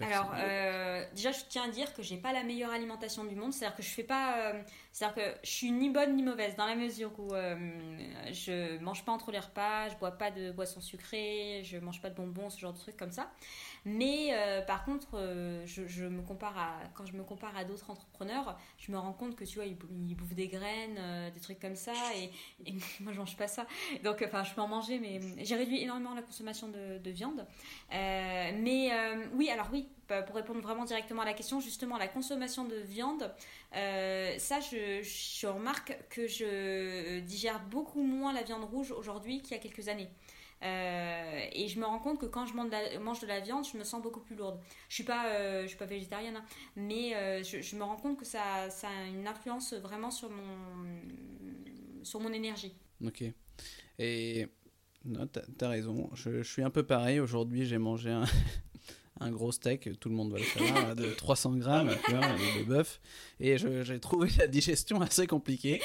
alors, 0.00 0.32
euh, 0.36 1.04
déjà, 1.14 1.30
je 1.30 1.40
tiens 1.48 1.64
à 1.64 1.68
dire 1.68 1.94
que 1.94 2.02
j'ai 2.02 2.16
pas 2.16 2.32
la 2.32 2.42
meilleure 2.42 2.72
alimentation 2.72 3.24
du 3.24 3.36
monde. 3.36 3.52
C'est-à-dire 3.52 3.76
que 3.76 3.82
je 3.82 3.88
fais 3.88 4.02
pas. 4.02 4.52
Euh, 4.90 5.00
c'est-à-dire 5.00 5.14
que 5.14 5.38
je 5.42 5.50
suis 5.50 5.70
ni 5.70 5.90
bonne 5.90 6.16
ni 6.16 6.22
mauvaise 6.22 6.56
dans 6.56 6.66
la 6.66 6.74
mesure 6.74 7.10
où 7.18 7.32
euh, 7.34 7.56
je 8.32 8.78
mange 8.78 9.04
pas 9.04 9.12
entre 9.12 9.30
les 9.30 9.38
repas, 9.38 9.88
je 9.88 9.96
bois 9.96 10.12
pas 10.12 10.30
de 10.30 10.50
boissons 10.52 10.80
sucrées, 10.80 11.62
je 11.64 11.78
mange 11.78 12.00
pas 12.00 12.10
de 12.10 12.14
bonbons, 12.14 12.50
ce 12.50 12.58
genre 12.58 12.72
de 12.72 12.78
trucs 12.78 12.96
comme 12.96 13.12
ça. 13.12 13.30
Mais 13.86 14.34
par 14.66 14.84
contre, 14.84 15.08
je, 15.64 16.04
me 16.04 16.20
compare 16.20 16.58
à 16.58 16.80
quand 16.94 17.06
je 17.06 17.14
me 17.14 17.22
compare 17.22 17.56
à 17.56 17.64
d'autres 17.64 17.90
entrepreneurs, 17.90 18.58
je 18.76 18.92
me 18.92 18.98
rends 18.98 19.14
compte 19.14 19.36
que 19.36 19.44
tu 19.44 19.56
vois, 19.56 19.64
ils, 19.64 19.74
bouffent 20.14 20.34
des 20.34 20.48
graines, 20.48 21.00
des 21.32 21.40
trucs 21.40 21.60
comme 21.60 21.76
ça, 21.76 21.94
et, 22.14 22.30
moi 23.00 23.14
je 23.14 23.18
mange 23.18 23.36
pas 23.38 23.48
ça. 23.48 23.66
Donc, 24.04 24.22
enfin, 24.26 24.44
je 24.44 24.52
peux 24.52 24.60
en 24.60 24.68
manger, 24.68 24.98
mais 24.98 25.20
j'ai 25.42 25.56
réduit 25.56 25.80
énormément 25.80 26.14
la 26.14 26.22
consommation 26.22 26.68
de, 26.68 26.98
de 26.98 27.10
viande. 27.10 27.46
mais 27.90 28.90
oui, 29.32 29.48
alors 29.48 29.68
oui, 29.72 29.88
pour 30.26 30.36
répondre 30.36 30.60
vraiment 30.60 30.84
directement 30.84 31.22
à 31.22 31.24
la 31.24 31.32
question, 31.32 31.60
justement, 31.60 31.96
la 31.96 32.08
consommation 32.08 32.64
de 32.64 32.76
viande, 32.76 33.32
euh, 33.76 34.34
ça, 34.38 34.60
je, 34.60 35.46
remarque 35.46 35.96
que 36.08 36.26
je 36.26 37.20
digère 37.20 37.60
beaucoup 37.70 38.02
moins 38.02 38.32
la 38.32 38.42
viande 38.42 38.64
rouge 38.64 38.92
aujourd'hui 38.92 39.40
qu'il 39.40 39.52
y 39.52 39.54
a 39.54 39.58
quelques 39.58 39.88
années. 39.88 40.08
Euh, 40.62 41.40
et 41.52 41.68
je 41.68 41.80
me 41.80 41.86
rends 41.86 41.98
compte 41.98 42.18
que 42.18 42.26
quand 42.26 42.44
je 42.44 42.54
mange 42.54 43.20
de 43.20 43.26
la, 43.26 43.40
viande, 43.40 43.66
je 43.66 43.78
me 43.78 43.84
sens 43.84 44.02
beaucoup 44.02 44.20
plus 44.20 44.36
lourde. 44.36 44.60
Je 44.88 44.94
suis 44.94 45.04
pas, 45.04 45.28
euh, 45.28 45.62
je 45.62 45.68
suis 45.68 45.78
pas 45.78 45.86
végétarienne, 45.86 46.36
hein, 46.36 46.44
mais 46.76 47.10
je, 47.42 47.76
me 47.76 47.82
rends 47.82 47.96
compte 47.96 48.18
que 48.18 48.26
ça, 48.26 48.64
a 48.64 49.06
une 49.06 49.26
influence 49.26 49.72
vraiment 49.74 50.10
sur 50.10 50.30
mon, 50.30 52.04
sur 52.04 52.20
mon 52.20 52.32
énergie. 52.32 52.74
Ok. 53.04 53.24
Et 53.98 54.48
tu 55.02 55.64
as, 55.64 55.68
raison. 55.68 56.10
Je, 56.14 56.42
je, 56.42 56.52
suis 56.52 56.62
un 56.62 56.70
peu 56.70 56.82
pareil. 56.82 57.20
Aujourd'hui, 57.20 57.64
j'ai 57.64 57.78
mangé 57.78 58.10
un, 58.10 58.24
un 59.20 59.30
gros 59.30 59.52
steak, 59.52 60.00
tout 60.00 60.08
le 60.08 60.14
monde 60.14 60.32
va 60.32 60.38
le 60.38 60.44
savoir, 60.44 60.96
de 60.96 61.12
300 61.12 61.56
grammes 61.56 61.88
de 61.88 62.64
bœuf. 62.64 63.00
Et 63.38 63.58
j'ai 63.58 64.00
trouvé 64.00 64.30
la 64.38 64.46
digestion 64.46 65.00
assez 65.00 65.26
compliquée. 65.26 65.80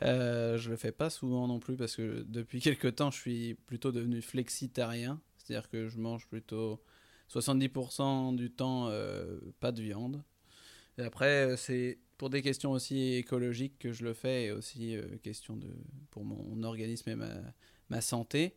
Euh, 0.00 0.58
je 0.58 0.70
le 0.70 0.76
fais 0.76 0.90
pas 0.90 1.10
souvent 1.10 1.46
non 1.46 1.60
plus 1.60 1.76
parce 1.76 1.94
que 1.94 2.24
depuis 2.26 2.60
quelques 2.60 2.96
temps, 2.96 3.10
je 3.10 3.20
suis 3.20 3.54
plutôt 3.54 3.92
devenu 3.92 4.20
flexitarien. 4.20 5.20
C'est-à-dire 5.36 5.68
que 5.68 5.88
je 5.88 5.98
mange 5.98 6.26
plutôt 6.26 6.82
70% 7.30 8.34
du 8.34 8.50
temps 8.50 8.88
euh, 8.88 9.38
pas 9.60 9.70
de 9.70 9.82
viande. 9.82 10.22
Et 10.98 11.02
après, 11.02 11.56
c'est 11.56 11.98
pour 12.16 12.30
des 12.30 12.42
questions 12.42 12.72
aussi 12.72 13.14
écologiques 13.14 13.78
que 13.78 13.92
je 13.92 14.04
le 14.04 14.14
fais 14.14 14.46
et 14.46 14.50
aussi 14.52 14.96
euh, 14.96 15.02
question 15.22 15.56
de, 15.56 15.68
pour 16.10 16.24
mon 16.24 16.62
organisme 16.62 17.10
et 17.10 17.16
ma 17.88 18.00
santé. 18.00 18.56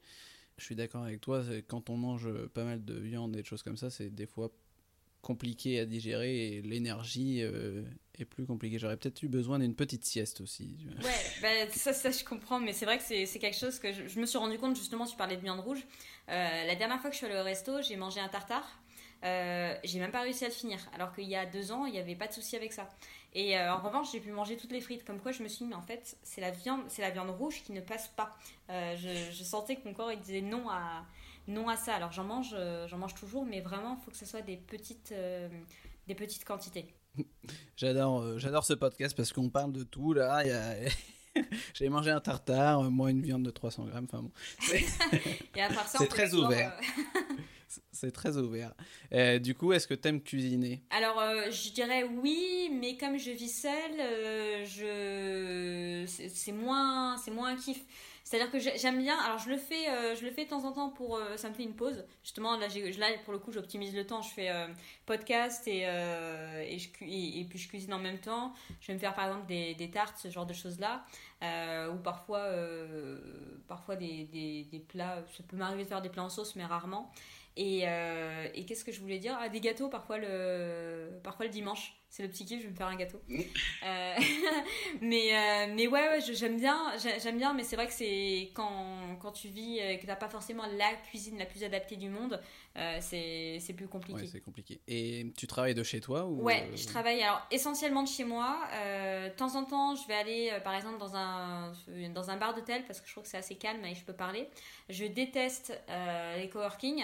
Je 0.58 0.64
suis 0.64 0.76
d'accord 0.76 1.04
avec 1.04 1.22
toi, 1.22 1.44
quand 1.68 1.90
on 1.90 1.98
mange 1.98 2.30
pas 2.54 2.64
mal 2.64 2.84
de 2.84 2.94
viande 2.94 3.36
et 3.36 3.42
des 3.42 3.44
choses 3.44 3.64
comme 3.64 3.78
ça, 3.78 3.90
c'est 3.90 4.10
des 4.10 4.26
fois 4.26 4.52
compliqué 5.26 5.80
à 5.80 5.86
digérer 5.86 6.50
et 6.50 6.62
l'énergie 6.62 7.40
euh, 7.42 7.82
est 8.20 8.26
plus 8.26 8.46
compliquée. 8.46 8.78
J'aurais 8.78 8.96
peut-être 8.96 9.24
eu 9.24 9.28
besoin 9.28 9.58
d'une 9.58 9.74
petite 9.74 10.06
sieste 10.06 10.40
aussi. 10.40 10.78
Ouais, 11.04 11.12
bah, 11.42 11.72
ça, 11.72 12.12
je 12.12 12.24
comprends, 12.24 12.60
mais 12.60 12.74
c'est 12.74 12.86
vrai 12.86 13.00
que 13.00 13.04
c'est 13.04 13.40
quelque 13.40 13.58
chose 13.58 13.80
que 13.80 13.92
je, 13.92 14.08
je, 14.08 14.20
me 14.20 14.28
suis 14.28 14.38
rendu 14.38 14.60
compte 14.60 14.76
justement, 14.76 15.08
tu 15.08 15.18
parlais 15.18 15.36
de 15.36 15.42
viande 15.42 15.62
rouge. 15.62 15.84
Euh, 16.30 16.66
la 16.68 16.76
dernière 16.76 17.02
fois 17.02 17.10
que 17.10 17.16
je 17.16 17.18
suis 17.18 17.26
allée 17.26 17.40
au 17.40 17.44
resto, 17.44 17.82
j'ai 17.82 17.96
mangé 17.96 18.20
un 18.20 18.28
tartare. 18.30 18.80
Euh, 19.24 19.74
j'ai 19.84 20.00
même 20.00 20.12
pas 20.12 20.22
réussi 20.22 20.46
à 20.46 20.50
le 20.50 20.54
finir, 20.54 20.78
alors 20.94 21.12
qu'il 21.12 21.28
y 21.28 21.36
a 21.36 21.48
deux 21.48 21.72
ans, 21.72 21.88
il 21.88 21.94
n'y 21.94 22.00
avait 22.00 22.16
pas 22.16 22.28
de 22.28 22.34
souci 22.34 22.56
avec 22.56 22.72
ça. 22.72 22.88
Et 23.36 23.58
euh, 23.58 23.74
en 23.74 23.82
revanche, 23.82 24.14
j'ai 24.14 24.22
pu 24.22 24.32
manger 24.32 24.56
toutes 24.56 24.72
les 24.72 24.80
frites. 24.80 25.04
Comme 25.04 25.20
quoi, 25.20 25.34
je 25.34 25.44
me 25.44 25.50
suis 25.50 25.66
dit, 25.66 25.70
mais 25.70 25.76
en 25.76 25.82
fait, 25.82 26.18
c'est 26.24 26.40
la 26.40 26.52
viande, 26.52 26.82
c'est 26.88 27.02
la 27.02 27.12
viande 27.12 27.30
rouge 27.30 27.62
qui 27.66 27.74
ne 27.74 27.82
passe 27.82 28.08
pas. 28.16 28.34
Euh, 28.70 28.96
je, 28.96 29.34
je, 29.34 29.44
sentais 29.44 29.76
que 29.76 29.86
mon 29.86 29.94
corps 29.94 30.12
il 30.12 30.20
disait 30.20 30.42
non 30.42 30.70
à 30.70 31.06
non 31.50 31.68
à 31.68 31.76
ça. 31.76 31.94
Alors 31.96 32.14
j'en 32.14 32.24
mange, 32.24 32.52
euh, 32.54 32.88
j'en 32.88 32.98
mange 32.98 33.14
toujours, 33.14 33.46
mais 33.46 33.60
vraiment, 33.60 33.98
il 34.00 34.04
faut 34.04 34.10
que 34.10 34.18
ce 34.18 34.26
soit 34.26 34.42
des 34.42 34.56
petites 34.56 35.14
des 36.08 36.16
petites 36.16 36.46
quantités. 36.46 36.96
j'adore 37.76 38.40
j'adore 38.40 38.64
ce 38.64 38.74
podcast 38.74 39.16
parce 39.16 39.34
qu'on 39.34 39.50
parle 39.50 39.74
de 39.74 39.84
tout 39.84 40.14
là. 40.14 40.42
Il 40.44 40.50
y 40.50 40.52
a... 40.52 40.90
J'ai 41.74 41.90
mangé 41.90 42.12
un 42.12 42.22
tartare, 42.22 42.90
moi 42.90 43.12
une 43.12 43.22
viande 43.22 43.44
de 43.44 43.52
300 43.52 43.88
grammes. 43.88 44.06
Enfin 44.06 44.24
bon. 44.24 44.32
C'est 45.98 46.08
très 46.08 46.34
ouvert. 46.34 46.72
C'est 47.92 48.12
très 48.12 48.38
ouvert. 48.38 48.74
Euh, 49.14 49.40
du 49.40 49.56
coup, 49.56 49.74
est-ce 49.74 49.88
que 49.88 49.94
tu 49.94 50.08
aimes 50.08 50.22
cuisiner? 50.22 50.82
Alors, 50.90 51.20
euh, 51.20 51.50
je 51.52 51.72
dirais 51.72 52.04
oui, 52.04 52.70
mais 52.72 52.98
comme 52.98 53.18
je 53.18 53.32
vis 53.32 53.62
seule, 53.62 54.00
euh, 54.00 54.66
je... 54.66 56.06
c'est 56.08 56.52
moins, 56.52 57.16
moins 57.32 57.50
un 57.50 57.56
kiff. 57.56 57.84
C'est-à-dire 58.24 58.52
que 58.52 58.58
j'aime 58.58 58.98
bien. 58.98 59.18
Alors, 59.20 59.38
je 59.38 59.50
le 59.50 59.58
fais, 59.58 59.86
je 60.16 60.26
le 60.26 60.32
fais 60.32 60.46
de 60.46 60.50
temps 60.50 60.66
en 60.66 60.72
temps 60.72 60.90
pour. 60.90 61.20
ça 61.36 61.48
me 61.48 61.54
fait 61.54 61.62
une 61.62 61.76
pause. 61.76 62.04
Justement, 62.24 62.58
là, 62.58 62.68
là 62.68 63.08
pour 63.24 63.34
le 63.34 63.40
coup, 63.40 63.52
j'optimise 63.52 63.94
le 63.94 64.04
temps. 64.04 64.24
Je 64.24 64.30
fais 64.34 64.52
podcast 65.06 65.68
et, 65.68 65.82
et, 65.82 66.80
je, 66.80 66.90
et, 67.02 67.46
puis 67.48 67.60
je 67.60 67.68
cuisine 67.68 67.94
en 67.94 68.00
même 68.00 68.18
temps. 68.18 68.54
Je 68.82 68.88
vais 68.88 68.96
me 68.96 69.00
faire 69.00 69.14
par 69.14 69.28
exemple 69.28 69.46
des, 69.46 69.76
des 69.76 69.92
tartes, 69.92 70.18
ce 70.18 70.32
genre 70.32 70.48
de 70.48 70.54
choses-là. 70.54 71.06
ou 71.44 71.98
parfois, 71.98 72.50
parfois 73.68 73.96
des, 73.96 74.24
des, 74.24 74.64
des 74.72 74.80
plats. 74.80 75.24
Ça 75.38 75.44
peut 75.48 75.56
m'arriver 75.56 75.84
de 75.84 75.88
faire 75.88 76.02
des 76.02 76.10
plats 76.10 76.24
en 76.24 76.30
sauce, 76.30 76.56
mais 76.56 76.66
rarement. 76.66 77.12
Et, 77.58 77.84
euh, 77.86 78.48
et 78.54 78.66
qu'est-ce 78.66 78.84
que 78.84 78.92
je 78.92 79.00
voulais 79.00 79.18
dire? 79.18 79.38
Ah, 79.40 79.48
Des 79.48 79.62
gâteaux 79.62 79.88
parfois 79.88 80.18
le, 80.18 81.20
parfois 81.24 81.46
le 81.46 81.52
dimanche. 81.52 81.94
C'est 82.10 82.24
le 82.24 82.30
petit 82.30 82.46
kiff, 82.46 82.60
je 82.60 82.66
vais 82.66 82.72
me 82.72 82.76
faire 82.76 82.88
un 82.88 82.96
gâteau. 82.96 83.22
euh, 83.30 84.16
mais, 85.02 85.36
euh, 85.36 85.74
mais 85.74 85.88
ouais, 85.88 86.08
ouais 86.10 86.22
j'aime 86.22 86.58
bien, 86.58 86.94
j'aime 87.22 87.38
bien, 87.38 87.54
mais 87.54 87.64
c'est 87.64 87.76
vrai 87.76 87.88
que 87.88 87.94
c'est 87.94 88.52
quand, 88.54 89.18
quand 89.22 89.32
tu 89.34 89.50
vis 89.50 89.80
et 89.80 90.00
que 90.00 90.06
t'as 90.06 90.16
pas 90.16 90.30
forcément 90.30 90.64
la 90.78 90.94
cuisine 91.10 91.38
la 91.38 91.46
plus 91.46 91.64
adaptée 91.64 91.98
du 91.98 92.10
monde, 92.10 92.42
c'est 93.02 93.74
plus 93.76 93.88
compliqué. 93.88 94.22
Ouais, 94.22 94.28
c'est 94.28 94.42
compliqué. 94.42 94.80
Et 94.88 95.26
tu 95.38 95.48
travailles 95.48 95.76
de 95.76 95.84
chez 95.84 96.00
toi 96.00 96.26
ou... 96.26 96.42
Ouais, 96.42 96.70
je 96.76 96.86
travaille 96.86 97.22
alors 97.22 97.46
essentiellement 97.52 98.04
de 98.04 98.08
chez 98.10 98.24
moi. 98.24 98.60
de 98.74 99.30
temps 99.36 99.56
en 99.56 99.66
temps, 99.66 99.96
je 99.96 100.08
vais 100.08 100.16
aller 100.16 100.54
par 100.64 100.74
exemple 100.76 101.00
dans 101.00 101.16
un, 101.18 101.74
dans 102.14 102.30
un 102.30 102.38
bar 102.38 102.54
d'hôtel 102.54 102.86
parce 102.86 103.02
que 103.02 103.08
je 103.08 103.12
trouve 103.12 103.24
que 103.24 103.30
c'est 103.30 103.38
assez 103.38 103.56
calme 103.56 103.84
et 103.84 103.96
je 103.96 104.04
peux 104.06 104.14
parler. 104.14 104.48
Je 104.90 105.06
déteste 105.06 105.78
les 106.38 106.50
coworking. 106.50 107.04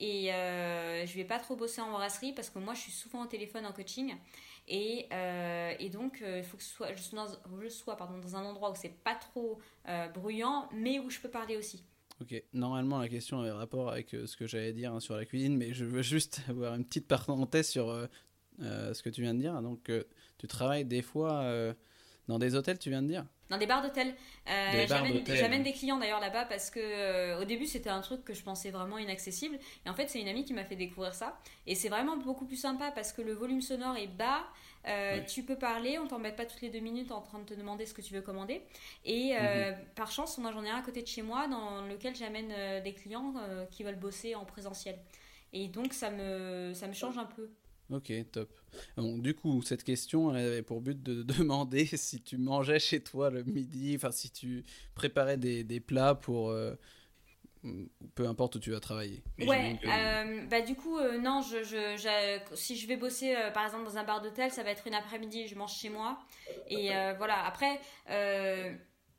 Et 0.00 0.32
euh, 0.32 1.04
je 1.06 1.14
vais 1.14 1.24
pas 1.24 1.38
trop 1.38 1.56
bosser 1.56 1.80
en 1.80 1.90
brasserie 1.90 2.32
parce 2.32 2.50
que 2.50 2.58
moi 2.58 2.74
je 2.74 2.80
suis 2.80 2.92
souvent 2.92 3.24
au 3.24 3.26
téléphone 3.26 3.66
en 3.66 3.72
coaching. 3.72 4.14
Et, 4.68 5.06
euh, 5.12 5.72
et 5.78 5.88
donc 5.88 6.20
euh, 6.20 6.38
il 6.38 6.44
faut 6.44 6.58
que 6.58 6.62
je 6.62 6.68
sois, 6.68 6.94
je 6.94 7.68
sois, 7.68 7.94
dans, 7.94 7.96
pardon, 7.96 8.18
dans 8.18 8.36
un 8.36 8.44
endroit 8.44 8.70
où 8.70 8.74
c'est 8.74 9.02
pas 9.02 9.14
trop 9.14 9.58
euh, 9.88 10.08
bruyant, 10.08 10.68
mais 10.74 10.98
où 10.98 11.08
je 11.08 11.18
peux 11.20 11.30
parler 11.30 11.56
aussi. 11.56 11.82
Ok, 12.20 12.42
normalement 12.52 12.98
la 12.98 13.08
question 13.08 13.40
avait 13.40 13.50
rapport 13.50 13.90
avec 13.90 14.10
ce 14.10 14.36
que 14.36 14.46
j'allais 14.46 14.72
dire 14.72 14.92
hein, 14.92 15.00
sur 15.00 15.16
la 15.16 15.24
cuisine, 15.24 15.56
mais 15.56 15.72
je 15.72 15.84
veux 15.84 16.02
juste 16.02 16.42
avoir 16.48 16.74
une 16.74 16.84
petite 16.84 17.08
parenthèse 17.08 17.68
sur 17.68 18.08
ce 18.60 19.02
que 19.02 19.08
tu 19.08 19.22
viens 19.22 19.34
de 19.34 19.40
dire. 19.40 19.60
Donc 19.62 19.90
tu 20.36 20.46
travailles 20.48 20.84
des 20.84 21.02
fois 21.02 21.74
dans 22.26 22.38
des 22.38 22.54
hôtels, 22.54 22.78
tu 22.78 22.90
viens 22.90 23.02
de 23.02 23.08
dire? 23.08 23.24
Dans 23.50 23.58
des 23.58 23.66
bars 23.66 23.82
d'hôtel. 23.82 24.14
Euh, 24.48 24.86
J'amène 25.26 25.62
des 25.62 25.72
clients 25.72 25.98
d'ailleurs 25.98 26.20
là-bas 26.20 26.44
parce 26.44 26.70
que 26.70 26.80
euh, 26.80 27.40
au 27.40 27.44
début 27.44 27.66
c'était 27.66 27.90
un 27.90 28.00
truc 28.00 28.24
que 28.24 28.34
je 28.34 28.42
pensais 28.42 28.70
vraiment 28.70 28.98
inaccessible. 28.98 29.58
Et 29.86 29.90
en 29.90 29.94
fait 29.94 30.08
c'est 30.08 30.20
une 30.20 30.28
amie 30.28 30.44
qui 30.44 30.54
m'a 30.54 30.64
fait 30.64 30.76
découvrir 30.76 31.14
ça. 31.14 31.38
Et 31.66 31.74
c'est 31.74 31.88
vraiment 31.88 32.16
beaucoup 32.16 32.46
plus 32.46 32.56
sympa 32.56 32.90
parce 32.90 33.12
que 33.12 33.22
le 33.22 33.32
volume 33.32 33.60
sonore 33.60 33.96
est 33.96 34.06
bas. 34.06 34.44
Euh, 34.86 35.20
tu 35.24 35.42
peux 35.42 35.56
parler, 35.56 35.98
on 35.98 36.06
t'embête 36.06 36.36
pas 36.36 36.46
toutes 36.46 36.60
les 36.60 36.70
deux 36.70 36.78
minutes 36.78 37.10
en 37.10 37.20
train 37.20 37.40
de 37.40 37.44
te 37.44 37.54
demander 37.54 37.84
ce 37.84 37.94
que 37.94 38.00
tu 38.00 38.14
veux 38.14 38.22
commander. 38.22 38.62
Et 39.04 39.34
mhm. 39.34 39.76
par 39.94 40.10
chance, 40.10 40.38
moi 40.38 40.52
j'en 40.52 40.64
ai 40.64 40.70
un 40.70 40.76
à 40.76 40.82
côté 40.82 41.02
de 41.02 41.08
chez 41.08 41.22
moi 41.22 41.48
dans 41.48 41.82
lequel 41.86 42.14
j'amène 42.14 42.82
des 42.82 42.94
clients 42.94 43.34
qui 43.70 43.82
veulent 43.82 43.98
bosser 43.98 44.34
en 44.34 44.44
présentiel. 44.44 44.98
Et 45.52 45.68
donc 45.68 45.94
ça 45.94 46.10
me, 46.10 46.72
ça 46.74 46.86
me 46.86 46.92
change 46.92 47.18
un 47.18 47.24
peu. 47.24 47.50
Ok, 47.90 48.12
top. 48.32 48.50
du 48.98 49.34
coup, 49.34 49.62
cette 49.62 49.82
question 49.82 50.28
avait 50.30 50.62
pour 50.62 50.80
but 50.80 51.02
de 51.02 51.22
demander 51.38 51.86
si 51.86 52.20
tu 52.20 52.36
mangeais 52.36 52.78
chez 52.78 53.00
toi 53.00 53.30
le 53.30 53.44
midi, 53.44 53.94
enfin 53.96 54.10
si 54.10 54.30
tu 54.30 54.64
préparais 54.94 55.38
des, 55.38 55.64
des 55.64 55.80
plats 55.80 56.14
pour 56.14 56.50
euh, 56.50 56.74
peu 58.14 58.26
importe 58.26 58.56
où 58.56 58.58
tu 58.58 58.70
vas 58.70 58.80
travailler. 58.80 59.22
Ouais, 59.40 59.78
euh, 59.86 60.46
bah 60.46 60.60
du 60.60 60.74
coup, 60.74 60.98
euh, 60.98 61.18
non, 61.18 61.40
je, 61.40 61.64
je, 61.64 62.38
si 62.54 62.76
je 62.76 62.86
vais 62.86 62.96
bosser 62.96 63.34
par 63.54 63.64
exemple 63.64 63.84
dans 63.84 63.96
un 63.96 64.04
bar 64.04 64.20
d'hôtel, 64.20 64.50
ça 64.50 64.62
va 64.62 64.70
être 64.70 64.86
une 64.86 64.94
après-midi, 64.94 65.46
je 65.48 65.54
mange 65.54 65.74
chez 65.74 65.88
moi. 65.88 66.18
Et 66.68 66.90
voilà, 67.16 67.46
après, 67.46 67.80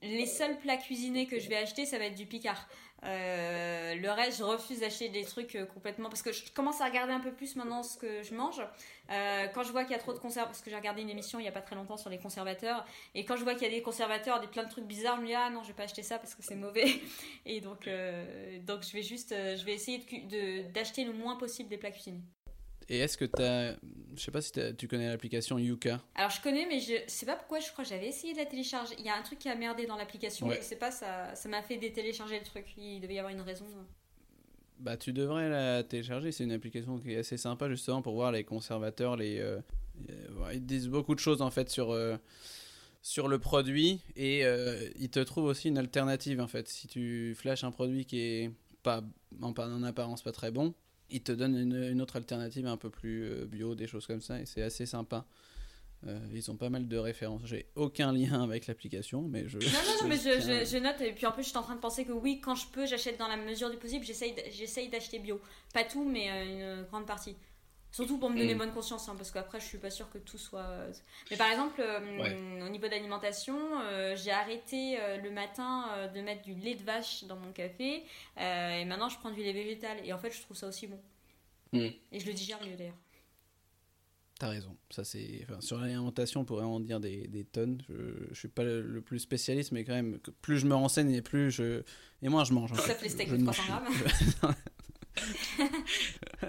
les 0.01 0.25
seuls 0.27 0.59
plats 0.59 0.77
cuisinés 0.77 1.25
que 1.25 1.39
je 1.39 1.49
vais 1.49 1.57
acheter, 1.57 1.85
ça 1.85 1.97
va 1.97 2.05
être 2.05 2.15
du 2.15 2.27
picard. 2.27 2.69
Euh, 3.05 3.95
le 3.95 4.11
reste, 4.11 4.39
je 4.39 4.43
refuse 4.43 4.81
d'acheter 4.81 5.09
des 5.09 5.23
trucs 5.23 5.55
euh, 5.55 5.65
complètement 5.65 6.09
parce 6.09 6.21
que 6.21 6.31
je 6.33 6.51
commence 6.51 6.81
à 6.81 6.85
regarder 6.85 7.13
un 7.13 7.19
peu 7.19 7.31
plus 7.31 7.55
maintenant 7.55 7.81
ce 7.83 7.97
que 7.97 8.23
je 8.23 8.35
mange. 8.35 8.61
Euh, 9.09 9.47
quand 9.53 9.63
je 9.63 9.71
vois 9.71 9.83
qu'il 9.83 9.93
y 9.93 9.95
a 9.95 9.99
trop 9.99 10.13
de 10.13 10.19
conservateurs, 10.19 10.47
parce 10.47 10.61
que 10.61 10.69
j'ai 10.69 10.75
regardé 10.75 11.01
une 11.01 11.09
émission 11.09 11.39
il 11.39 11.45
y 11.45 11.47
a 11.47 11.51
pas 11.51 11.61
très 11.61 11.75
longtemps 11.75 11.97
sur 11.97 12.09
les 12.09 12.19
conservateurs, 12.19 12.85
et 13.15 13.25
quand 13.25 13.37
je 13.37 13.43
vois 13.43 13.53
qu'il 13.53 13.63
y 13.63 13.71
a 13.71 13.73
des 13.73 13.81
conservateurs, 13.81 14.39
des 14.41 14.47
plein 14.47 14.63
de 14.63 14.69
trucs 14.69 14.85
bizarres, 14.85 15.17
je 15.17 15.21
me 15.21 15.27
dis 15.27 15.35
ah 15.35 15.49
non, 15.49 15.63
je 15.63 15.69
vais 15.69 15.73
pas 15.73 15.83
acheter 15.83 16.03
ça 16.03 16.19
parce 16.19 16.35
que 16.35 16.43
c'est 16.43 16.55
mauvais. 16.55 16.85
Et 17.45 17.61
donc, 17.61 17.89
donc 18.65 18.83
je 18.83 18.93
vais 18.93 19.03
juste, 19.03 19.33
je 19.33 19.63
vais 19.65 19.73
essayer 19.73 19.99
de 19.99 20.69
d'acheter 20.71 21.05
le 21.05 21.13
moins 21.13 21.37
possible 21.37 21.69
des 21.69 21.77
plats 21.77 21.91
cuisinés. 21.91 22.21
Et 22.89 22.97
est-ce 22.97 23.17
que 23.17 23.25
tu 23.25 23.41
as. 23.41 23.75
Je 24.15 24.21
sais 24.21 24.31
pas 24.31 24.41
si 24.41 24.51
tu 24.77 24.87
connais 24.87 25.07
l'application 25.07 25.59
Yuka? 25.59 26.01
Alors 26.15 26.31
je 26.31 26.41
connais, 26.41 26.65
mais 26.65 26.79
je 26.79 26.95
sais 27.07 27.25
pas 27.25 27.35
pourquoi, 27.35 27.59
je 27.59 27.71
crois 27.71 27.83
que 27.83 27.89
j'avais 27.89 28.07
essayé 28.07 28.33
de 28.33 28.39
la 28.39 28.45
télécharger. 28.45 28.95
Il 28.97 29.05
y 29.05 29.09
a 29.09 29.15
un 29.15 29.21
truc 29.21 29.39
qui 29.39 29.47
a 29.47 29.55
merdé 29.55 29.85
dans 29.85 29.95
l'application, 29.95 30.49
je 30.49 30.61
sais 30.61 30.75
pas, 30.75 30.91
ça 30.91 31.33
m'a 31.47 31.61
fait 31.61 31.77
détélécharger 31.77 32.39
le 32.39 32.45
truc. 32.45 32.65
Il 32.77 32.99
devait 32.99 33.13
y 33.13 33.19
avoir 33.19 33.33
une 33.33 33.41
raison. 33.41 33.65
Bah, 34.79 34.97
tu 34.97 35.13
devrais 35.13 35.49
la 35.49 35.83
télécharger. 35.83 36.31
C'est 36.31 36.45
une 36.45 36.53
application 36.53 36.97
qui 36.99 37.13
est 37.13 37.17
assez 37.17 37.37
sympa 37.37 37.69
justement 37.69 38.01
pour 38.01 38.13
voir 38.13 38.31
les 38.31 38.43
conservateurs. 38.43 39.17
Les, 39.17 39.39
euh, 39.39 39.59
ils 40.53 40.65
disent 40.65 40.87
beaucoup 40.87 41.15
de 41.15 41.19
choses 41.19 41.41
en 41.41 41.51
fait 41.51 41.69
sur, 41.69 41.91
euh, 41.91 42.15
sur 43.01 43.27
le 43.27 43.39
produit 43.39 43.99
et 44.15 44.45
euh, 44.45 44.89
ils 44.97 45.09
te 45.09 45.19
trouvent 45.19 45.45
aussi 45.45 45.67
une 45.67 45.77
alternative 45.77 46.39
en 46.39 46.47
fait. 46.47 46.69
Si 46.69 46.87
tu 46.87 47.35
flashes 47.35 47.65
un 47.65 47.71
produit 47.71 48.05
qui 48.05 48.19
est 48.21 48.51
pas 48.81 49.03
en, 49.41 49.53
en 49.53 49.83
apparence 49.83 50.23
pas 50.23 50.31
très 50.31 50.49
bon, 50.49 50.73
ils 51.11 51.21
te 51.21 51.31
donnent 51.31 51.55
une, 51.55 52.01
autre 52.01 52.15
alternative 52.15 52.67
un 52.67 52.77
peu 52.77 52.89
plus 52.89 53.23
euh, 53.23 53.45
bio, 53.45 53.75
des 53.75 53.87
choses 53.87 54.07
comme 54.07 54.21
ça, 54.21 54.39
et 54.39 54.45
c'est 54.45 54.61
assez 54.61 54.85
sympa. 54.85 55.25
Euh, 56.07 56.17
ils 56.33 56.49
ont 56.49 56.55
pas 56.55 56.69
mal 56.69 56.87
de 56.87 56.97
références. 56.97 57.41
J'ai 57.43 57.67
aucun 57.75 58.13
lien 58.13 58.41
avec 58.43 58.67
l'application, 58.67 59.21
mais 59.23 59.47
je. 59.47 59.57
Non, 59.57 59.65
non, 59.65 60.03
non, 60.03 60.07
mais 60.07 60.17
je, 60.17 60.77
note. 60.77 61.01
Et 61.01 61.11
puis 61.11 61.25
en 61.25 61.31
plus, 61.31 61.43
je 61.43 61.49
suis 61.49 61.57
en 61.57 61.63
train 61.63 61.75
de 61.75 61.81
penser 61.81 62.05
que 62.05 62.13
oui, 62.13 62.39
quand 62.39 62.55
je 62.55 62.67
peux, 62.67 62.85
j'achète 62.85 63.17
dans 63.17 63.27
la 63.27 63.37
mesure 63.37 63.69
du 63.69 63.77
possible. 63.77 64.05
J'essaye 64.05 64.89
d'acheter 64.89 65.19
bio. 65.19 65.41
Pas 65.73 65.83
tout, 65.83 66.05
mais 66.05 66.29
euh, 66.29 66.79
une 66.79 66.83
grande 66.85 67.05
partie. 67.05 67.35
Surtout 67.91 68.19
pour 68.19 68.29
me 68.29 68.37
donner 68.37 68.53
mm. 68.53 68.59
bonne 68.59 68.71
conscience, 68.71 69.09
hein, 69.09 69.15
parce 69.17 69.31
qu'après, 69.31 69.59
je 69.59 69.65
suis 69.65 69.79
pas 69.79 69.89
sûre 69.89 70.09
que 70.11 70.19
tout 70.19 70.37
soit. 70.37 70.87
Mais 71.31 71.37
par 71.37 71.49
exemple, 71.49 71.81
au 71.81 72.69
niveau 72.69 72.87
d'alimentation, 72.87 73.57
j'ai 74.15 74.31
arrêté 74.31 74.97
le 75.21 75.31
matin 75.31 75.85
de 76.13 76.21
mettre 76.21 76.43
du 76.43 76.53
lait 76.53 76.75
de 76.75 76.83
vache 76.83 77.23
dans 77.23 77.35
mon 77.37 77.51
café, 77.51 78.03
et 78.37 78.85
maintenant 78.85 79.09
je 79.09 79.17
prends 79.17 79.31
du 79.31 79.41
lait 79.41 79.53
végétal. 79.53 79.97
Et 80.05 80.13
en 80.13 80.19
fait, 80.19 80.31
je 80.31 80.41
trouve 80.41 80.55
ça 80.55 80.67
aussi 80.67 80.87
bon. 80.87 80.99
Mm. 81.73 81.87
Et 82.11 82.19
je 82.19 82.25
le 82.25 82.33
digère 82.33 82.59
mieux 82.63 82.75
d'ailleurs. 82.75 82.97
T'as 84.39 84.47
raison. 84.47 84.77
Ça, 84.89 85.03
c'est... 85.03 85.41
Enfin, 85.43 85.59
sur 85.59 85.77
l'alimentation, 85.77 86.41
on 86.41 86.45
pourrait 86.45 86.63
en 86.63 86.79
dire 86.79 87.01
des, 87.01 87.27
des 87.27 87.43
tonnes. 87.43 87.83
Je, 87.89 88.27
je 88.31 88.39
suis 88.39 88.47
pas 88.47 88.63
le, 88.63 89.01
plus 89.01 89.19
spécialiste, 89.19 89.73
mais 89.73 89.83
quand 89.83 89.93
même, 89.93 90.17
plus 90.41 90.59
je 90.59 90.65
me 90.65 90.75
renseigne 90.75 91.11
et 91.11 91.21
plus 91.21 91.51
je. 91.51 91.83
Et 92.21 92.29
moins 92.29 92.45
je 92.45 92.53
mange. 92.53 92.73
Ça 92.73 92.95
fait 92.95 93.03
les 93.03 93.09
steaks 93.09 93.31
de 93.31 93.43
300 93.43 93.63
grammes. 93.67 94.55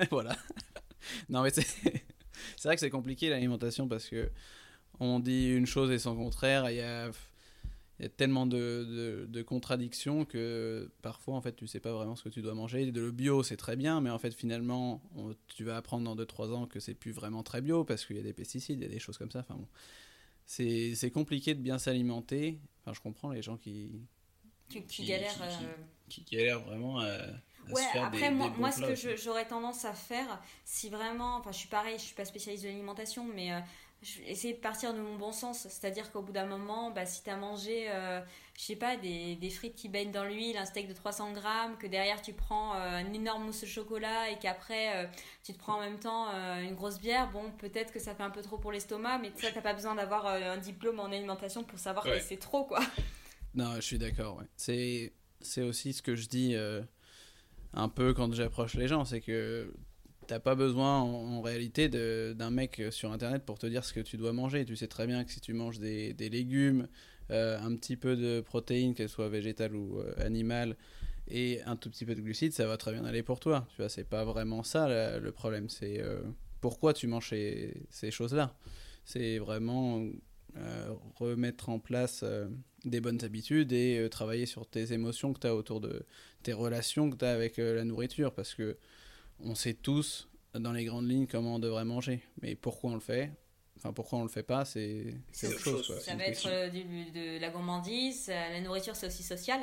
voilà. 0.10 0.36
Non, 1.28 1.42
mais 1.42 1.50
c'est. 1.54 1.66
vrai 2.64 2.74
que 2.74 2.80
c'est 2.80 2.90
compliqué 2.90 3.30
l'alimentation 3.30 3.88
parce 3.88 4.08
que 4.08 4.30
on 4.98 5.20
dit 5.20 5.50
une 5.50 5.66
chose 5.66 5.90
et 5.90 5.98
son 5.98 6.16
contraire. 6.16 6.70
Il 6.70 6.76
y 6.76 6.80
a 6.80 7.10
il 8.00 8.04
y 8.04 8.06
a 8.06 8.08
tellement 8.08 8.46
de, 8.46 9.26
de, 9.28 9.42
contradictions 9.42 10.24
que 10.24 10.90
parfois 11.02 11.34
en 11.34 11.42
fait 11.42 11.54
tu 11.54 11.66
sais 11.66 11.80
pas 11.80 11.92
vraiment 11.92 12.16
ce 12.16 12.24
que 12.24 12.30
tu 12.30 12.40
dois 12.40 12.54
manger. 12.54 12.90
De 12.90 12.98
le 12.98 13.10
bio 13.10 13.42
c'est 13.42 13.58
très 13.58 13.76
bien, 13.76 14.00
mais 14.00 14.08
en 14.08 14.18
fait 14.18 14.32
finalement 14.32 15.02
tu 15.48 15.64
vas 15.64 15.76
apprendre 15.76 16.04
dans 16.04 16.16
2-3 16.16 16.54
ans 16.54 16.66
que 16.66 16.80
c'est 16.80 16.94
plus 16.94 17.12
vraiment 17.12 17.42
très 17.42 17.60
bio 17.60 17.84
parce 17.84 18.06
qu'il 18.06 18.16
y 18.16 18.18
a 18.18 18.22
des 18.22 18.32
pesticides, 18.32 18.78
il 18.80 18.84
y 18.84 18.86
a 18.86 18.88
des 18.88 18.98
choses 18.98 19.18
comme 19.18 19.30
ça. 19.30 19.40
Enfin 19.40 19.54
bon, 19.54 19.68
c'est 20.46 21.10
compliqué 21.12 21.54
de 21.54 21.60
bien 21.60 21.76
s'alimenter. 21.76 22.58
Enfin 22.80 22.94
je 22.94 23.00
comprends 23.02 23.32
les 23.32 23.42
gens 23.42 23.58
qui 23.58 24.00
qui, 24.70 25.04
galèrent, 25.04 25.34
qui, 26.08 26.22
galèrent 26.22 26.60
vraiment 26.60 27.00
à, 27.00 27.18
ouais, 27.72 28.00
après, 28.00 28.30
moi, 28.30 28.52
moi 28.58 28.72
ce 28.72 28.80
que 28.80 29.16
j'aurais 29.16 29.46
tendance 29.46 29.84
à 29.84 29.92
faire, 29.92 30.40
si 30.64 30.88
vraiment, 30.88 31.36
enfin, 31.36 31.52
je 31.52 31.58
suis 31.58 31.68
pareil, 31.68 31.94
je 31.98 32.04
suis 32.04 32.14
pas 32.14 32.24
spécialiste 32.24 32.64
de 32.64 32.68
l'alimentation, 32.68 33.24
mais 33.24 33.52
euh, 33.52 33.60
essayer 34.26 34.54
de 34.54 34.58
partir 34.58 34.94
de 34.94 35.00
mon 35.00 35.16
bon 35.16 35.32
sens. 35.32 35.66
C'est-à-dire 35.68 36.10
qu'au 36.10 36.22
bout 36.22 36.32
d'un 36.32 36.46
moment, 36.46 36.90
bah, 36.90 37.04
si 37.04 37.22
tu 37.22 37.30
as 37.30 37.36
mangé, 37.36 37.86
euh, 37.90 38.20
je 38.56 38.62
sais 38.62 38.76
pas, 38.76 38.96
des, 38.96 39.36
des, 39.36 39.50
frites 39.50 39.74
qui 39.74 39.88
baignent 39.88 40.10
dans 40.10 40.24
l'huile, 40.24 40.56
un 40.56 40.64
steak 40.64 40.88
de 40.88 40.94
300 40.94 41.32
grammes, 41.32 41.76
que 41.78 41.86
derrière 41.86 42.22
tu 42.22 42.32
prends 42.32 42.74
euh, 42.74 42.98
un 42.98 43.12
énorme 43.12 43.44
mousse 43.44 43.64
au 43.64 43.66
chocolat 43.66 44.30
et 44.30 44.38
qu'après 44.38 44.96
euh, 44.96 45.06
tu 45.44 45.52
te 45.52 45.58
prends 45.58 45.76
en 45.76 45.80
même 45.80 45.98
temps 45.98 46.28
une 46.60 46.74
grosse 46.74 46.98
bière, 46.98 47.30
bon, 47.30 47.50
peut-être 47.58 47.92
que 47.92 47.98
ça 47.98 48.14
fait 48.14 48.22
un 48.22 48.30
peu 48.30 48.42
trop 48.42 48.56
pour 48.56 48.72
l'estomac, 48.72 49.18
mais 49.18 49.32
ça, 49.36 49.48
t'as 49.52 49.60
pas 49.60 49.74
besoin 49.74 49.94
d'avoir 49.94 50.26
un 50.26 50.56
diplôme 50.56 51.00
en 51.00 51.06
alimentation 51.06 51.64
pour 51.64 51.78
savoir 51.78 52.04
que 52.04 52.18
c'est 52.20 52.38
trop, 52.38 52.64
quoi. 52.64 52.80
Non, 53.54 53.74
je 53.76 53.80
suis 53.80 53.98
d'accord, 53.98 54.36
ouais. 54.36 54.46
C'est, 54.56 55.12
c'est 55.40 55.62
aussi 55.62 55.92
ce 55.92 56.02
que 56.02 56.14
je 56.14 56.28
dis 56.28 56.56
un 57.74 57.88
peu 57.88 58.14
quand 58.14 58.32
j'approche 58.32 58.74
les 58.74 58.88
gens, 58.88 59.04
c'est 59.04 59.20
que 59.20 59.72
t'as 60.26 60.40
pas 60.40 60.54
besoin 60.54 60.98
en, 61.00 61.40
réalité 61.40 61.88
d'un 61.88 62.50
mec 62.50 62.82
sur 62.90 63.12
internet 63.12 63.44
pour 63.44 63.58
te 63.58 63.66
dire 63.66 63.84
ce 63.84 63.92
que 63.92 64.00
tu 64.00 64.16
dois 64.16 64.32
manger. 64.32 64.64
Tu 64.64 64.76
sais 64.76 64.86
très 64.86 65.06
bien 65.06 65.24
que 65.24 65.32
si 65.32 65.40
tu 65.40 65.52
manges 65.54 65.78
des, 65.78 66.12
des 66.14 66.28
légumes, 66.28 66.86
euh, 67.30 67.58
un 67.60 67.74
petit 67.76 67.96
peu 67.96 68.16
de 68.16 68.40
protéines, 68.40 68.94
qu'elles 68.94 69.08
soient 69.08 69.28
végétales 69.28 69.74
ou 69.74 70.00
euh, 70.00 70.12
animales, 70.18 70.76
et 71.28 71.62
un 71.62 71.76
tout 71.76 71.90
petit 71.90 72.04
peu 72.04 72.14
de 72.14 72.20
glucides, 72.20 72.52
ça 72.52 72.66
va 72.66 72.76
très 72.76 72.92
bien 72.92 73.04
aller 73.04 73.22
pour 73.22 73.38
toi. 73.38 73.66
Tu 73.70 73.76
vois, 73.82 73.88
c'est 73.88 74.08
pas 74.08 74.24
vraiment 74.24 74.64
ça 74.64 75.18
le 75.18 75.30
problème. 75.30 75.68
C'est 75.68 76.00
euh, 76.00 76.20
pourquoi 76.60 76.92
tu 76.92 77.06
manges 77.06 77.30
ces, 77.30 77.74
ces 77.90 78.10
choses-là. 78.10 78.54
C'est 79.04 79.38
vraiment 79.38 80.04
remettre 81.16 81.68
en 81.68 81.78
place 81.78 82.24
des 82.84 83.00
bonnes 83.00 83.22
habitudes 83.24 83.72
et 83.72 84.08
travailler 84.10 84.46
sur 84.46 84.66
tes 84.66 84.92
émotions 84.92 85.32
que 85.32 85.40
tu 85.40 85.46
as 85.46 85.54
autour 85.54 85.80
de 85.80 86.04
tes 86.42 86.52
relations 86.52 87.10
que 87.10 87.16
tu 87.16 87.24
as 87.24 87.32
avec 87.32 87.58
la 87.58 87.84
nourriture. 87.84 88.32
Parce 88.32 88.54
que 88.54 88.76
on 89.40 89.54
sait 89.54 89.74
tous 89.74 90.28
dans 90.54 90.72
les 90.72 90.84
grandes 90.84 91.08
lignes 91.08 91.26
comment 91.26 91.56
on 91.56 91.58
devrait 91.58 91.84
manger. 91.84 92.22
Mais 92.42 92.54
pourquoi 92.54 92.90
on 92.90 92.94
le 92.94 93.00
fait? 93.00 93.32
Enfin, 93.80 93.94
pourquoi 93.94 94.18
on 94.18 94.22
le 94.22 94.28
fait 94.28 94.42
pas, 94.42 94.66
c'est 94.66 95.14
autre 95.44 95.58
chose. 95.58 96.00
Ça 96.00 96.14
va 96.14 96.24
être 96.24 96.46
euh, 96.46 96.68
de 96.68 97.40
la 97.40 97.48
gourmandise, 97.48 98.28
euh, 98.28 98.50
la 98.50 98.60
nourriture 98.60 98.94
c'est 98.94 99.06
aussi 99.06 99.22
social. 99.22 99.60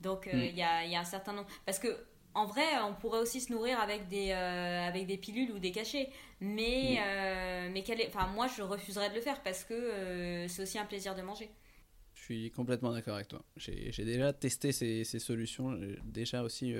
Donc 0.00 0.28
euh, 0.28 0.36
mm. 0.36 0.44
il 0.44 0.56
y, 0.56 0.62
a, 0.62 0.86
y, 0.86 0.94
a, 0.94 1.00
un 1.00 1.04
certain 1.04 1.32
nombre. 1.32 1.48
Parce 1.64 1.80
que 1.80 1.88
en 2.36 2.46
vrai, 2.46 2.64
on 2.84 2.94
pourrait 2.94 3.20
aussi 3.20 3.40
se 3.40 3.52
nourrir 3.52 3.80
avec 3.80 4.08
des, 4.08 4.32
avec 4.32 5.06
des 5.06 5.16
pilules 5.16 5.50
ou 5.52 5.58
des 5.58 5.72
cachets. 5.72 6.10
Mais, 6.40 6.98
mm. 7.00 7.72
mais 7.72 7.82
quel 7.82 8.00
est... 8.00 8.08
enfin, 8.08 8.26
moi 8.28 8.46
je 8.46 8.62
refuserais 8.62 9.10
de 9.10 9.14
le 9.14 9.20
faire 9.20 9.42
parce 9.42 9.64
que 9.64 10.46
c'est 10.48 10.62
aussi 10.62 10.78
un 10.78 10.84
plaisir 10.84 11.14
de 11.14 11.22
manger. 11.22 11.50
Je 12.14 12.22
suis 12.22 12.50
complètement 12.50 12.92
d'accord 12.92 13.14
avec 13.14 13.28
toi. 13.28 13.42
J'ai 13.56 14.04
déjà 14.04 14.32
testé 14.32 14.72
ces, 14.72 15.04
ces 15.04 15.18
solutions. 15.18 15.78
Déjà 16.04 16.42
aussi 16.42 16.74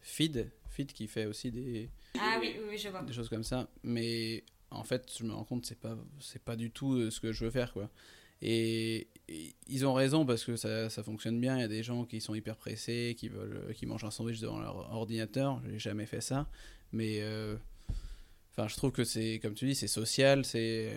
Feed, 0.00 0.50
Feed 0.68 0.92
qui 0.92 1.06
fait 1.06 1.26
aussi 1.26 1.50
des, 1.50 1.90
ah, 2.18 2.38
oui, 2.40 2.56
oui, 2.68 2.78
je 2.78 2.88
vois. 2.88 3.02
des 3.02 3.12
choses 3.12 3.28
comme 3.28 3.44
ça. 3.44 3.68
Mais 3.82 4.44
en 4.70 4.84
fait, 4.84 5.10
je 5.16 5.24
me 5.24 5.32
rends 5.32 5.44
compte 5.44 5.66
c'est 5.66 5.78
pas 5.78 5.96
c'est 6.20 6.42
pas 6.42 6.56
du 6.56 6.70
tout 6.70 6.94
euh, 6.94 7.10
ce 7.10 7.20
que 7.20 7.32
je 7.32 7.44
veux 7.44 7.50
faire 7.50 7.72
quoi. 7.72 7.90
Et, 8.40 9.08
ils 9.68 9.86
ont 9.86 9.94
raison 9.94 10.26
parce 10.26 10.44
que 10.44 10.56
ça, 10.56 10.90
ça, 10.90 11.02
fonctionne 11.02 11.40
bien. 11.40 11.56
Il 11.56 11.60
y 11.60 11.64
a 11.64 11.68
des 11.68 11.82
gens 11.82 12.04
qui 12.04 12.20
sont 12.20 12.34
hyper 12.34 12.56
pressés, 12.56 13.14
qui 13.18 13.28
veulent, 13.28 13.74
qui 13.74 13.86
mangent 13.86 14.04
un 14.04 14.10
sandwich 14.10 14.40
devant 14.40 14.60
leur 14.60 14.92
ordinateur. 14.94 15.60
J'ai 15.68 15.78
jamais 15.78 16.06
fait 16.06 16.20
ça, 16.20 16.48
mais 16.92 17.18
euh, 17.20 17.56
Enfin, 18.54 18.68
je 18.68 18.76
trouve 18.76 18.92
que 18.92 19.04
c'est, 19.04 19.40
comme 19.40 19.54
tu 19.54 19.64
dis, 19.64 19.74
c'est 19.74 19.88
social, 19.88 20.44
c'est 20.44 20.94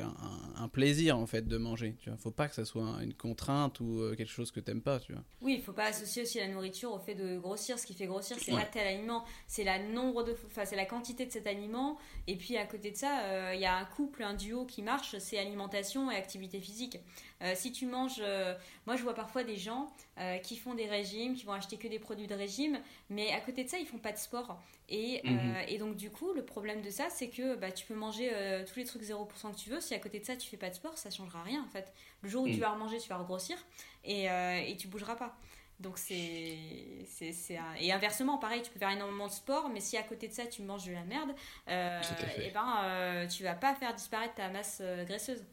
un, 0.57 0.67
plaisir 0.67 1.17
en 1.17 1.25
fait 1.25 1.47
de 1.47 1.57
manger. 1.57 1.95
Tu 2.01 2.09
vois, 2.09 2.17
faut 2.17 2.31
pas 2.31 2.49
que 2.49 2.55
ça 2.55 2.65
soit 2.65 2.85
une 3.01 3.13
contrainte 3.13 3.79
ou 3.79 4.01
euh, 4.01 4.13
quelque 4.15 4.31
chose 4.31 4.51
que 4.51 4.59
t'aimes 4.59 4.81
pas, 4.81 4.99
tu 4.99 5.13
vois. 5.13 5.23
Oui, 5.39 5.53
il 5.53 5.61
faut 5.61 5.71
pas 5.71 5.85
associer 5.85 6.23
aussi 6.23 6.37
la 6.37 6.49
nourriture 6.49 6.91
au 6.91 6.99
fait 6.99 7.15
de 7.15 7.37
grossir. 7.37 7.79
Ce 7.79 7.85
qui 7.85 7.93
fait 7.93 8.07
grossir, 8.07 8.35
c'est 8.41 8.51
pas 8.51 8.65
tel 8.65 8.85
aliment, 8.85 9.23
c'est 9.47 9.63
la 9.63 9.79
nombre 9.79 10.23
de, 10.23 10.35
enfin, 10.47 10.65
c'est 10.65 10.75
la 10.75 10.85
quantité 10.85 11.25
de 11.25 11.31
cet 11.31 11.47
aliment. 11.47 11.97
Et 12.27 12.35
puis 12.35 12.57
à 12.57 12.65
côté 12.65 12.91
de 12.91 12.97
ça, 12.97 13.23
euh, 13.23 13.51
il 13.55 13.61
y 13.61 13.65
a 13.65 13.77
un 13.77 13.85
couple, 13.85 14.23
un 14.23 14.33
duo 14.33 14.65
qui 14.65 14.81
marche, 14.81 15.17
c'est 15.19 15.37
alimentation 15.37 16.11
et 16.11 16.15
activité 16.15 16.59
physique. 16.59 16.99
Euh, 17.41 17.53
si 17.55 17.71
tu 17.71 17.85
manges, 17.85 18.21
moi 18.85 18.97
je 18.97 19.03
vois 19.03 19.13
parfois 19.13 19.45
des 19.45 19.55
gens 19.55 19.87
qui 20.43 20.55
font 20.55 20.75
des 20.75 20.85
régimes, 20.85 21.35
qui 21.35 21.45
vont 21.45 21.51
acheter 21.53 21.77
que 21.77 21.87
des 21.87 21.99
produits 21.99 22.27
de 22.27 22.35
régime, 22.35 22.79
mais 23.09 23.31
à 23.33 23.41
côté 23.41 23.63
de 23.63 23.69
ça, 23.69 23.77
ils 23.77 23.85
font 23.85 23.97
pas 23.97 24.13
de 24.13 24.17
sport. 24.17 24.57
Et, 24.87 25.21
mhm. 25.23 25.55
et 25.67 25.77
donc 25.77 25.95
du 25.95 26.11
coup, 26.11 26.33
le 26.33 26.45
problème 26.45 26.81
de 26.81 26.89
ça, 26.89 27.09
c'est 27.09 27.29
que 27.29 27.55
bah, 27.55 27.71
tu 27.71 27.85
peux 27.85 27.95
manger 27.95 28.29
euh, 28.33 28.63
tous 28.65 28.77
les 28.77 28.85
trucs 28.85 29.01
0% 29.01 29.51
que 29.51 29.57
tu 29.57 29.69
veux. 29.69 29.81
Si 29.81 29.93
à 29.93 29.99
côté 29.99 30.19
de 30.19 30.25
ça, 30.25 30.35
tu 30.35 30.47
fais 30.47 30.57
pas 30.57 30.69
de 30.69 30.75
sport, 30.75 30.97
ça 30.97 31.09
changera 31.09 31.41
rien 31.43 31.63
en 31.63 31.69
fait. 31.69 31.91
Le 32.21 32.29
jour 32.29 32.43
où 32.43 32.47
tu 32.47 32.57
mm. 32.57 32.59
vas 32.59 32.69
remanger, 32.69 32.99
tu 32.99 33.09
vas 33.09 33.17
regrossir 33.17 33.57
et, 34.03 34.29
euh, 34.29 34.61
et 34.65 34.77
tu 34.77 34.87
bougeras 34.87 35.15
pas. 35.15 35.35
Donc 35.79 35.97
c'est. 35.97 36.57
Et 37.79 37.91
inversement, 37.91 38.37
pareil, 38.37 38.61
tu 38.61 38.71
peux 38.71 38.79
faire 38.79 38.91
énormément 38.91 39.27
de 39.27 39.31
sport, 39.31 39.69
mais 39.69 39.81
si 39.81 39.97
à 39.97 40.03
côté 40.03 40.27
de 40.27 40.33
ça, 40.33 40.45
tu 40.45 40.61
manges 40.61 40.85
de 40.85 40.93
la 40.93 41.03
merde, 41.03 41.31
euh, 41.67 42.01
et 42.37 42.47
eh 42.47 42.51
ben, 42.51 42.77
euh, 42.83 43.27
tu 43.27 43.43
vas 43.43 43.55
pas 43.55 43.75
faire 43.75 43.93
disparaître 43.93 44.35
ta 44.35 44.47
masse 44.49 44.81
graisseuse. 45.05 45.43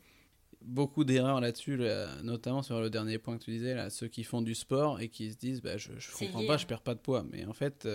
Beaucoup 0.64 1.04
d'erreurs 1.04 1.40
là-dessus, 1.40 1.78
notamment 2.22 2.62
sur 2.62 2.80
le 2.80 2.90
dernier 2.90 3.18
point 3.18 3.38
que 3.38 3.44
tu 3.44 3.50
disais, 3.50 3.74
là, 3.74 3.90
ceux 3.90 4.08
qui 4.08 4.24
font 4.24 4.42
du 4.42 4.54
sport 4.54 5.00
et 5.00 5.08
qui 5.08 5.30
se 5.30 5.36
disent 5.36 5.62
bah, 5.62 5.76
je, 5.76 5.90
je 5.98 6.10
comprends 6.12 6.46
pas, 6.46 6.56
je 6.56 6.66
perds 6.66 6.82
pas 6.82 6.94
de 6.94 7.00
poids. 7.00 7.24
Mais 7.30 7.44
en 7.46 7.52
fait, 7.52 7.86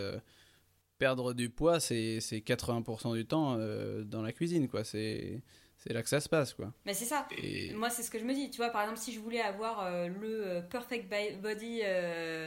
perdre 0.97 1.33
du 1.33 1.49
poids, 1.49 1.79
c'est 1.79 2.19
80% 2.19 3.15
du 3.15 3.25
temps 3.25 3.55
euh, 3.57 4.03
dans 4.03 4.21
la 4.21 4.31
cuisine, 4.31 4.67
quoi. 4.67 4.83
C'est 4.83 5.41
là 5.87 6.03
que 6.03 6.09
ça 6.09 6.19
se 6.19 6.27
passe, 6.27 6.53
quoi. 6.53 6.73
Mais 6.85 6.93
c'est 6.93 7.05
ça. 7.05 7.27
Moi, 7.73 7.89
c'est 7.89 8.03
ce 8.03 8.11
que 8.11 8.19
je 8.19 8.25
me 8.25 8.33
dis. 8.33 8.49
Tu 8.49 8.57
vois, 8.57 8.69
par 8.69 8.81
exemple, 8.81 8.99
si 8.99 9.13
je 9.13 9.19
voulais 9.19 9.41
avoir 9.41 9.85
euh, 9.85 10.07
le 10.07 10.47
euh, 10.47 10.61
Perfect 10.61 11.09
Body 11.41 11.81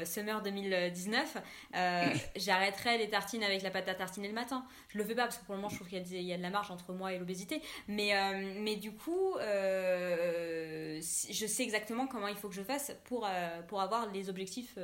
Summer 0.04 0.42
2019, 0.42 1.36
j'arrêterais 2.36 2.98
les 2.98 3.08
tartines 3.08 3.42
avec 3.42 3.62
la 3.62 3.70
pâte 3.70 3.88
à 3.88 3.94
tartiner 3.94 4.28
le 4.28 4.34
matin. 4.34 4.64
Je 4.88 4.98
le 4.98 5.04
fais 5.04 5.14
pas 5.14 5.24
parce 5.24 5.38
que 5.38 5.44
pour 5.44 5.54
le 5.54 5.60
moment, 5.60 5.70
je 5.70 5.76
trouve 5.76 5.88
qu'il 5.88 6.06
y, 6.06 6.22
y, 6.22 6.32
a 6.32 6.36
de 6.36 6.42
la 6.42 6.50
marge 6.50 6.70
entre 6.70 6.92
moi 6.92 7.12
et 7.12 7.18
l'obésité. 7.18 7.62
Mais, 7.88 8.12
mais 8.58 8.76
du 8.76 8.92
coup, 8.92 9.34
je 9.38 11.00
sais 11.00 11.62
exactement 11.62 12.06
comment 12.06 12.28
il 12.28 12.36
faut 12.36 12.48
que 12.48 12.54
je 12.54 12.62
fasse 12.62 12.92
pour, 13.04 13.28
pour 13.68 13.80
avoir 13.80 14.10
les 14.12 14.28
objectifs 14.28 14.78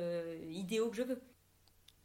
idéaux 0.49 0.89
que 0.89 0.95
je 0.95 1.03
veux. 1.03 1.21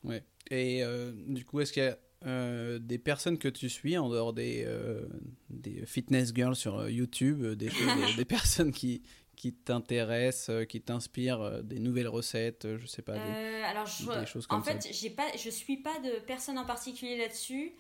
Ouais. 0.05 0.23
Et 0.51 0.83
euh, 0.83 1.13
du 1.29 1.45
coup, 1.45 1.61
est-ce 1.61 1.73
qu'il 1.73 1.83
y 1.83 1.87
a 1.87 1.99
euh, 2.27 2.79
des 2.79 2.99
personnes 2.99 3.39
que 3.39 3.49
tu 3.49 3.69
suis 3.69 3.99
en 3.99 4.09
dehors 4.09 4.33
des, 4.33 4.65
euh, 4.67 5.07
des 5.51 5.85
fitness 5.87 6.33
girls 6.35 6.57
sur 6.57 6.89
YouTube, 6.89 7.45
des, 7.45 7.71
des 8.17 8.25
personnes 8.25 8.73
qui, 8.73 9.03
qui 9.37 9.53
t'intéressent, 9.53 10.67
qui 10.67 10.81
t'inspirent, 10.81 11.63
des 11.65 11.79
nouvelles 11.79 12.09
recettes, 12.09 12.77
je 12.77 12.87
sais 12.87 13.03
pas, 13.03 13.15
des, 13.15 13.63
alors 13.65 13.85
des 13.85 14.27
choses 14.27 14.47
comme 14.47 14.61
en 14.61 14.65
ça. 14.65 14.75
En 14.75 14.81
fait, 14.81 14.89
j'ai 14.93 15.11
pas, 15.11 15.27
je 15.37 15.51
suis 15.51 15.79
pas 15.79 15.99
de 16.01 16.21
personne 16.27 16.59
en 16.59 16.65
particulier 16.65 17.17
là-dessus. 17.17 17.73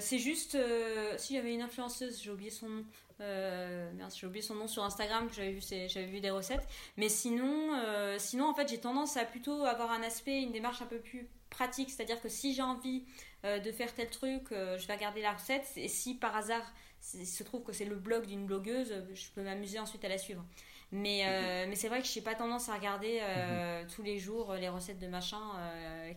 c'est 0.00 0.18
juste, 0.18 0.56
si 1.18 1.34
j'avais 1.34 1.52
une 1.52 1.62
influenceuse, 1.62 2.22
j'ai 2.22 2.30
oublié 2.30 2.50
son 2.50 2.68
nom. 2.68 2.84
j'ai 3.20 4.26
oublié 4.26 4.42
son 4.42 4.54
nom 4.54 4.66
sur 4.66 4.82
Instagram, 4.82 5.28
j'avais 5.34 5.52
vu, 5.52 5.60
j'avais 5.60 6.06
vu 6.06 6.20
des 6.20 6.30
recettes. 6.30 6.66
Mais 6.96 7.08
sinon, 7.08 7.78
sinon 8.18 8.48
en 8.48 8.54
fait, 8.54 8.68
j'ai 8.68 8.78
tendance 8.78 9.16
à 9.16 9.24
plutôt 9.24 9.64
avoir 9.64 9.90
un 9.90 10.02
aspect, 10.02 10.40
une 10.40 10.52
démarche 10.52 10.80
un 10.80 10.86
peu 10.86 11.00
plus 11.00 11.28
pratique, 11.50 11.90
c'est-à-dire 11.90 12.20
que 12.20 12.28
si 12.28 12.54
j'ai 12.54 12.62
envie 12.62 13.04
euh, 13.44 13.58
de 13.58 13.70
faire 13.72 13.92
tel 13.92 14.08
truc, 14.08 14.52
euh, 14.52 14.78
je 14.78 14.86
vais 14.86 14.94
regarder 14.94 15.20
la 15.20 15.34
recette, 15.34 15.70
et 15.76 15.88
si 15.88 16.14
par 16.14 16.34
hasard 16.34 16.62
il 17.12 17.26
se 17.26 17.42
trouve 17.42 17.62
que 17.62 17.74
c'est 17.74 17.84
le 17.84 17.96
blog 17.96 18.24
d'une 18.24 18.46
blogueuse, 18.46 18.90
euh, 18.90 19.02
je 19.12 19.26
peux 19.34 19.42
m'amuser 19.42 19.78
ensuite 19.78 20.02
à 20.02 20.08
la 20.08 20.16
suivre. 20.16 20.42
Mais, 20.92 21.24
mhm. 21.24 21.68
mais 21.68 21.76
c'est 21.76 21.88
vrai 21.88 22.00
que 22.00 22.06
je 22.06 22.18
n'ai 22.18 22.22
pas 22.22 22.34
tendance 22.34 22.68
à 22.68 22.74
regarder 22.74 23.20
mhm. 23.20 23.88
tous 23.88 24.02
les 24.02 24.18
jours 24.18 24.54
les 24.54 24.68
recettes 24.68 25.00
de 25.00 25.08
machin 25.08 25.40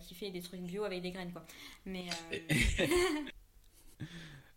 qui 0.00 0.14
fait 0.14 0.30
des 0.30 0.40
trucs 0.40 0.60
bio 0.60 0.84
avec 0.84 1.02
des 1.02 1.10
graines. 1.10 1.32
Quoi. 1.32 1.44
Mais, 1.84 2.04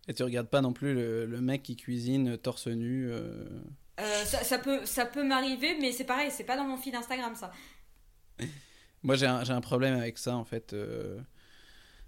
et 0.08 0.14
tu 0.14 0.22
regardes 0.22 0.50
pas 0.50 0.62
non 0.62 0.74
plus 0.74 0.94
le, 0.94 1.42
mec 1.42 1.64
qui 1.64 1.76
cuisine 1.76 2.38
torse 2.38 2.68
nu 2.68 3.12
ça, 3.98 4.44
ça, 4.44 4.60
peut, 4.60 4.86
ça 4.86 5.06
peut 5.08 5.24
m'arriver, 5.24 5.76
mais 5.80 5.92
c'est 5.92 6.04
pareil, 6.04 6.30
c'est 6.30 6.44
pas 6.44 6.56
dans 6.56 6.66
mon 6.66 6.78
feed 6.78 6.94
Instagram 6.94 7.34
ça. 7.36 7.52
Moi, 9.02 9.16
j'ai 9.16 9.26
un, 9.26 9.50
un, 9.50 9.62
problème 9.62 9.98
avec 9.98 10.20
ça, 10.20 10.36
en 10.36 10.46
fait. 10.46 10.76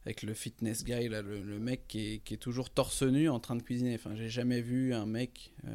Euh, 0.06 0.14
avec 0.14 0.24
le 0.24 0.34
fitness 0.34 0.84
guy, 0.84 1.08
là, 1.08 1.22
le, 1.22 1.42
le 1.42 1.60
mec 1.60 1.88
qui 1.88 2.14
est, 2.14 2.18
qui 2.20 2.34
est, 2.34 2.38
toujours 2.38 2.70
torse 2.70 3.04
nu 3.04 3.30
en 3.30 3.40
train 3.40 3.56
de 3.56 3.62
cuisiner. 3.62 3.96
Enfin, 3.96 4.16
j'ai 4.16 4.30
jamais 4.30 4.62
vu 4.62 4.94
un 4.94 5.06
mec 5.06 5.54
euh, 5.66 5.70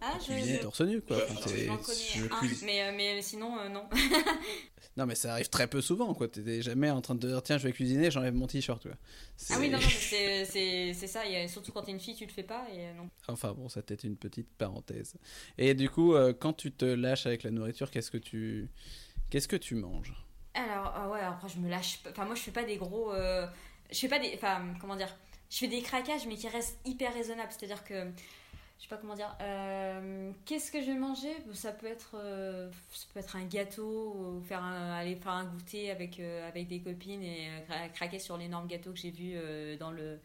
ah, 0.00 0.18
cuisiner 0.22 0.60
torse 0.60 0.82
nu, 0.82 1.00
quoi. 1.02 1.16
Enfin, 1.16 1.50
J'en 1.50 1.76
connais 1.78 2.20
un, 2.20 2.64
mais, 2.64 2.82
euh, 2.82 2.92
mais 2.96 3.22
sinon, 3.22 3.58
euh, 3.58 3.68
non. 3.68 3.84
non, 4.96 5.06
mais 5.06 5.16
ça 5.16 5.32
arrive 5.32 5.48
très 5.48 5.66
peu 5.66 5.80
souvent, 5.80 6.14
quoi. 6.14 6.28
T'es 6.28 6.62
jamais 6.62 6.90
en 6.90 7.00
train 7.00 7.16
de 7.16 7.26
dire, 7.26 7.42
tiens, 7.42 7.58
je 7.58 7.66
vais 7.66 7.72
cuisiner, 7.72 8.10
j'enlève 8.10 8.34
mon 8.34 8.46
t-shirt. 8.46 8.86
Ah 9.50 9.56
oui, 9.58 9.68
non, 9.68 9.78
non, 9.78 9.84
c'est 9.84 10.94
ça. 10.94 11.22
Surtout 11.48 11.72
quand 11.72 11.82
t'es 11.82 11.92
une 11.92 12.00
fille, 12.00 12.14
tu 12.14 12.26
le 12.26 12.32
fais 12.32 12.44
pas, 12.44 12.66
et 12.72 12.92
non. 12.94 13.10
Enfin, 13.26 13.52
bon, 13.52 13.68
ça 13.68 13.82
c'était 13.86 14.06
une 14.06 14.16
petite 14.16 14.48
parenthèse. 14.56 15.14
Et 15.58 15.74
du 15.74 15.90
coup, 15.90 16.14
quand 16.38 16.52
tu 16.52 16.70
te 16.70 16.84
lâches 16.84 17.26
avec 17.26 17.42
la 17.42 17.50
nourriture, 17.50 17.90
qu'est-ce 17.90 18.10
que 18.10 18.18
tu... 18.18 18.70
Qu'est-ce 19.28 19.48
que 19.48 19.56
tu 19.56 19.74
manges? 19.74 20.14
Alors, 20.56 20.92
ah 20.94 21.08
ouais, 21.08 21.20
après, 21.20 21.48
je 21.48 21.58
me 21.58 21.68
lâche 21.68 22.00
Enfin, 22.08 22.24
moi, 22.24 22.34
je 22.34 22.40
fais 22.40 22.50
pas 22.50 22.64
des 22.64 22.76
gros. 22.76 23.12
Euh, 23.12 23.46
je 23.90 23.98
fais 23.98 24.08
pas 24.08 24.18
des. 24.18 24.32
Enfin, 24.34 24.62
comment 24.80 24.96
dire 24.96 25.14
Je 25.50 25.58
fais 25.58 25.68
des 25.68 25.82
craquages, 25.82 26.26
mais 26.26 26.36
qui 26.36 26.48
restent 26.48 26.78
hyper 26.84 27.12
raisonnables. 27.12 27.52
C'est-à-dire 27.52 27.84
que 27.84 28.04
je 28.78 28.82
sais 28.82 28.88
pas 28.88 28.96
comment 28.96 29.14
dire. 29.14 29.36
Euh, 29.42 30.30
qu'est-ce 30.46 30.72
que 30.72 30.80
je 30.80 30.86
vais 30.86 30.98
manger? 30.98 31.34
Ça 31.52 31.72
peut 31.72 31.86
être, 31.86 32.12
euh, 32.14 32.70
ça 32.92 33.06
peut 33.12 33.20
être 33.20 33.36
un 33.36 33.44
gâteau, 33.44 34.14
ou 34.16 34.42
faire 34.42 34.64
aller 34.64 35.16
faire 35.16 35.32
un 35.32 35.44
goûter 35.44 35.90
avec 35.90 36.20
avec 36.20 36.68
des 36.68 36.80
copines 36.80 37.22
et 37.22 37.50
craquer 37.94 38.18
sur 38.18 38.36
l'énorme 38.36 38.66
gâteau 38.66 38.92
que 38.92 38.98
j'ai 38.98 39.10
vu 39.10 39.36
dans 39.78 39.90
le 39.90 40.18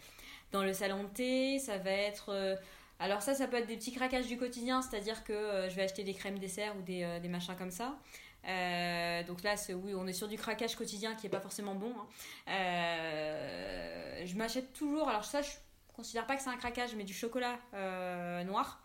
dans 0.51 0.63
le 0.63 0.73
salon 0.73 1.03
de 1.03 1.09
thé. 1.09 1.59
Ça 1.59 1.77
va 1.77 1.91
être 1.91 2.57
alors 2.99 3.21
ça, 3.21 3.33
ça 3.33 3.47
peut 3.47 3.57
être 3.57 3.67
des 3.67 3.77
petits 3.77 3.93
craquages 3.93 4.27
du 4.27 4.37
quotidien, 4.37 4.81
c'est-à-dire 4.81 5.23
que 5.23 5.67
je 5.69 5.75
vais 5.75 5.83
acheter 5.83 6.03
des 6.03 6.13
crèmes 6.13 6.39
dessert 6.39 6.75
ou 6.77 6.81
des, 6.83 7.19
des 7.21 7.29
machins 7.29 7.55
comme 7.57 7.71
ça. 7.71 7.97
Donc 8.43 9.43
là, 9.43 9.55
oui, 9.75 9.93
on 9.95 10.07
est 10.07 10.13
sur 10.13 10.27
du 10.27 10.37
craquage 10.37 10.75
quotidien 10.75 11.15
qui 11.15 11.27
est 11.27 11.29
pas 11.29 11.41
forcément 11.41 11.75
bon. 11.75 11.93
Hein. 11.97 12.07
je 14.25 14.35
m'achète 14.35 14.73
toujours. 14.73 15.09
Alors 15.09 15.25
ça, 15.25 15.41
je 15.41 15.51
considère 15.93 16.25
pas 16.25 16.35
que 16.35 16.41
c'est 16.41 16.49
un 16.49 16.57
craquage, 16.57 16.95
mais 16.95 17.03
du 17.03 17.13
chocolat 17.13 17.59
euh, 17.73 18.43
noir. 18.43 18.81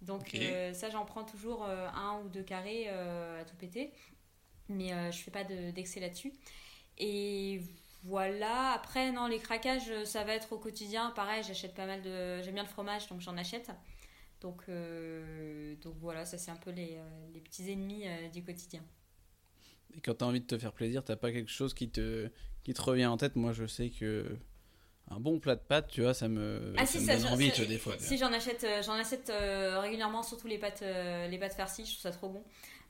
Donc 0.00 0.34
euh, 0.34 0.72
ça, 0.72 0.90
j'en 0.90 1.04
prends 1.04 1.24
toujours 1.24 1.64
euh, 1.64 1.88
un 1.88 2.20
ou 2.24 2.28
deux 2.28 2.42
carrés 2.42 2.88
à 2.88 3.44
tout 3.44 3.56
péter. 3.56 3.92
Mais 4.68 4.90
je 5.10 5.18
fais 5.18 5.30
pas 5.30 5.44
d'excès 5.44 6.00
là-dessus. 6.00 6.32
Et 6.98 7.60
voilà. 8.04 8.72
Après, 8.72 9.10
non, 9.12 9.26
les 9.26 9.38
craquages, 9.38 10.04
ça 10.04 10.24
va 10.24 10.34
être 10.34 10.52
au 10.52 10.58
quotidien. 10.58 11.10
Pareil, 11.10 11.42
j'achète 11.42 11.74
pas 11.74 11.86
mal 11.86 12.00
de... 12.00 12.40
J'aime 12.42 12.54
bien 12.54 12.62
le 12.62 12.68
fromage, 12.68 13.08
donc 13.08 13.20
j'en 13.20 13.36
achète. 13.36 13.70
Donc, 14.42 14.64
donc 15.82 15.94
voilà, 16.00 16.24
ça 16.24 16.36
c'est 16.36 16.50
un 16.50 16.56
peu 16.56 16.70
les, 16.70 16.98
les 17.32 17.40
petits 17.40 17.70
ennemis 17.70 18.04
du 18.32 18.42
quotidien. 18.42 18.82
Et 19.96 20.00
quand 20.00 20.14
tu 20.14 20.24
as 20.24 20.26
envie 20.26 20.40
de 20.40 20.46
te 20.46 20.58
faire 20.58 20.72
plaisir, 20.72 21.04
t'as 21.04 21.16
pas 21.16 21.32
quelque 21.32 21.50
chose 21.50 21.74
qui 21.74 21.88
te, 21.88 22.28
qui 22.64 22.74
te 22.74 22.82
revient 22.82 23.06
en 23.06 23.16
tête 23.16 23.36
Moi, 23.36 23.52
je 23.52 23.66
sais 23.66 23.90
que 23.90 24.36
un 25.10 25.20
bon 25.20 25.38
plat 25.38 25.56
de 25.56 25.60
pâtes, 25.60 25.88
tu 25.88 26.02
vois, 26.02 26.14
ça 26.14 26.28
me, 26.28 26.74
ah, 26.76 26.86
ça 26.86 26.98
si, 26.98 27.04
me 27.04 27.06
donne 27.06 27.32
envie, 27.32 27.50
des 27.50 27.78
fois. 27.78 27.94
Si 27.98 28.16
j'en 28.16 28.32
achète, 28.32 28.64
euh, 28.64 28.82
j'en 28.82 28.92
achète 28.92 29.30
euh, 29.30 29.80
régulièrement, 29.80 30.22
surtout 30.22 30.46
les 30.46 30.58
pâtes, 30.58 30.82
euh, 30.82 31.28
les 31.28 31.38
pâtes 31.38 31.54
farcies, 31.54 31.84
je 31.84 31.92
trouve 31.92 32.02
ça 32.02 32.10
trop 32.12 32.28
bon. 32.28 32.44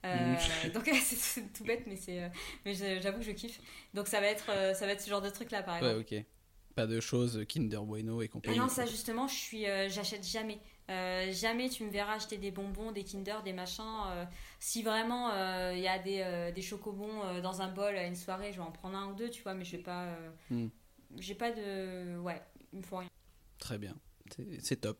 Mm. 0.04 0.70
donc 0.74 0.90
c'est 1.02 1.52
tout 1.52 1.64
bête, 1.64 1.84
mais 1.86 1.96
c'est, 1.96 2.30
mais 2.64 2.74
j'avoue 2.74 3.18
que 3.18 3.24
je 3.24 3.32
kiffe. 3.32 3.60
Donc 3.94 4.08
ça 4.08 4.20
va 4.20 4.26
être, 4.26 4.46
ça 4.74 4.86
va 4.86 4.92
être 4.92 5.00
ce 5.00 5.10
genre 5.10 5.22
de 5.22 5.30
truc 5.30 5.50
là, 5.50 5.62
par 5.62 5.76
exemple. 5.76 5.96
Ouais, 5.96 6.20
ok. 6.20 6.26
Pas 6.74 6.86
de 6.86 7.00
choses 7.00 7.44
Kinder 7.48 7.82
Bueno 7.84 8.22
et 8.22 8.28
compagnie. 8.28 8.58
non, 8.58 8.68
ça 8.68 8.86
justement, 8.86 9.28
je 9.28 9.34
suis, 9.34 9.64
j'achète 9.88 10.26
jamais. 10.26 10.58
Jamais 10.88 11.68
tu 11.68 11.84
me 11.84 11.90
verras 11.90 12.14
acheter 12.14 12.36
des 12.36 12.50
bonbons, 12.50 12.92
des 12.92 13.04
Kinder, 13.04 13.42
des 13.44 13.52
machins. 13.52 14.26
si 14.58 14.82
vraiment 14.82 15.30
il 15.72 15.80
y 15.80 15.88
a 15.88 15.98
des, 15.98 16.52
des 16.54 16.62
chocobons 16.62 17.40
dans 17.40 17.62
un 17.62 17.68
bol 17.68 17.96
à 17.96 18.06
une 18.06 18.16
soirée, 18.16 18.52
je 18.52 18.58
vais 18.58 18.66
en 18.66 18.72
prendre 18.72 18.96
un 18.96 19.10
ou 19.10 19.14
deux, 19.14 19.30
tu 19.30 19.42
vois, 19.42 19.54
mais 19.54 19.64
je 19.64 19.76
vais 19.76 19.82
pas. 19.82 20.06
Mm 20.50 20.68
j'ai 21.18 21.34
pas 21.34 21.52
de. 21.52 22.18
Ouais, 22.18 22.40
il 22.72 22.78
me 22.78 22.84
faut 22.84 22.98
rien. 22.98 23.10
Très 23.58 23.78
bien, 23.78 23.94
c'est 24.60 24.80
top. 24.80 24.98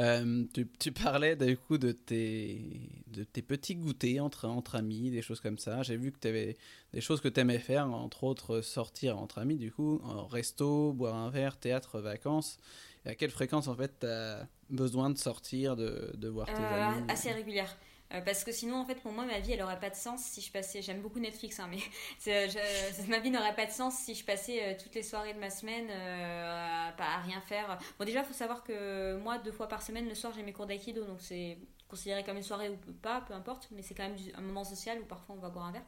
Euh, 0.00 0.44
tu, 0.52 0.68
tu, 0.80 0.90
parlais 0.90 1.36
du 1.36 1.56
coup 1.56 1.78
de 1.78 1.92
tes, 1.92 3.04
de 3.06 3.22
tes 3.22 3.42
petits 3.42 3.76
goûters 3.76 4.18
entre, 4.18 4.48
entre 4.48 4.74
amis, 4.74 5.10
des 5.10 5.22
choses 5.22 5.40
comme 5.40 5.58
ça. 5.58 5.84
J'ai 5.84 5.96
vu 5.96 6.10
que 6.10 6.18
tu 6.18 6.28
avais 6.28 6.56
des 6.92 7.00
choses 7.00 7.20
que 7.20 7.28
tu 7.28 7.38
aimais 7.40 7.60
faire, 7.60 7.88
entre 7.88 8.24
autres 8.24 8.60
sortir 8.60 9.18
entre 9.18 9.38
amis, 9.38 9.58
du 9.58 9.70
coup, 9.70 10.00
en 10.02 10.26
resto, 10.26 10.92
boire 10.92 11.14
un 11.14 11.30
verre, 11.30 11.58
théâtre, 11.58 12.00
vacances. 12.00 12.58
Et 13.04 13.10
à 13.10 13.14
quelle 13.14 13.30
fréquence 13.30 13.68
en 13.68 13.74
fait 13.74 14.00
tu 14.00 14.06
as 14.06 14.46
besoin 14.70 15.10
de 15.10 15.18
sortir, 15.18 15.76
de, 15.76 16.12
de 16.14 16.28
voir 16.28 16.46
tes 16.46 16.62
euh, 16.62 16.88
amis 16.88 17.04
Assez 17.08 17.32
régulière. 17.32 17.76
Euh, 18.14 18.20
parce 18.20 18.44
que 18.44 18.52
sinon, 18.52 18.76
en 18.76 18.84
fait, 18.84 18.96
pour 18.96 19.12
moi, 19.12 19.24
ma 19.24 19.38
vie, 19.38 19.52
elle 19.52 19.62
aurait 19.62 19.78
pas 19.78 19.90
de 19.90 19.94
sens 19.94 20.22
si 20.22 20.40
je 20.40 20.52
passais. 20.52 20.82
J'aime 20.82 21.00
beaucoup 21.00 21.18
Netflix, 21.18 21.60
hein, 21.60 21.68
mais 21.70 21.78
ma 23.08 23.18
vie 23.18 23.30
n'aurait 23.30 23.54
pas 23.54 23.66
de 23.66 23.70
sens 23.70 23.94
si 23.96 24.14
je 24.14 24.24
passais 24.24 24.62
euh, 24.62 24.74
toutes 24.80 24.94
les 24.94 25.02
soirées 25.02 25.34
de 25.34 25.38
ma 25.38 25.50
semaine 25.50 25.86
euh, 25.90 26.92
à, 26.98 27.16
à, 27.16 27.20
rien 27.20 27.40
faire. 27.40 27.78
Bon, 27.98 28.04
déjà, 28.04 28.20
il 28.20 28.26
faut 28.26 28.34
savoir 28.34 28.64
que 28.64 29.16
moi, 29.16 29.38
deux 29.38 29.52
fois 29.52 29.68
par 29.68 29.82
semaine, 29.82 30.08
le 30.08 30.14
soir, 30.14 30.32
j'ai 30.34 30.42
mes 30.42 30.52
cours 30.52 30.66
d'aïkido, 30.66 31.04
donc 31.04 31.20
c'est 31.20 31.58
considéré 31.88 32.24
comme 32.24 32.38
une 32.38 32.42
soirée 32.42 32.70
ou 32.70 32.92
pas, 33.02 33.20
peu 33.20 33.34
importe, 33.34 33.68
mais 33.70 33.82
c'est 33.82 33.94
quand 33.94 34.04
même 34.04 34.16
un 34.34 34.40
moment 34.40 34.64
social 34.64 34.98
où 35.00 35.04
parfois 35.04 35.34
on 35.36 35.38
va 35.38 35.50
boire 35.50 35.66
un 35.66 35.72
verre. 35.72 35.84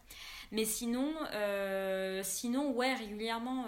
Mais 0.52 0.66
sinon, 0.66 1.14
sinon 2.22 2.72
ouais, 2.72 2.92
régulièrement. 2.94 3.64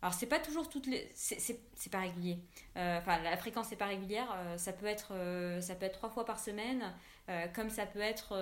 Alors 0.00 0.14
c'est 0.14 0.26
pas 0.26 0.38
toujours 0.38 0.68
toutes 0.68 0.86
les, 0.86 1.10
c'est 1.14 1.90
pas 1.90 2.00
régulier. 2.00 2.38
Euh, 2.76 2.98
enfin 2.98 3.20
la 3.20 3.36
fréquence 3.36 3.70
n'est 3.70 3.76
pas 3.76 3.86
régulière. 3.86 4.32
Euh, 4.36 4.56
ça 4.56 4.72
peut 4.72 4.86
être 4.86 5.08
euh, 5.12 5.60
ça 5.60 5.74
peut 5.74 5.86
être 5.86 5.98
trois 5.98 6.08
fois 6.08 6.24
par 6.24 6.38
semaine, 6.38 6.94
comme 7.54 7.68
ça 7.68 7.84
peut 7.84 8.00
être 8.00 8.34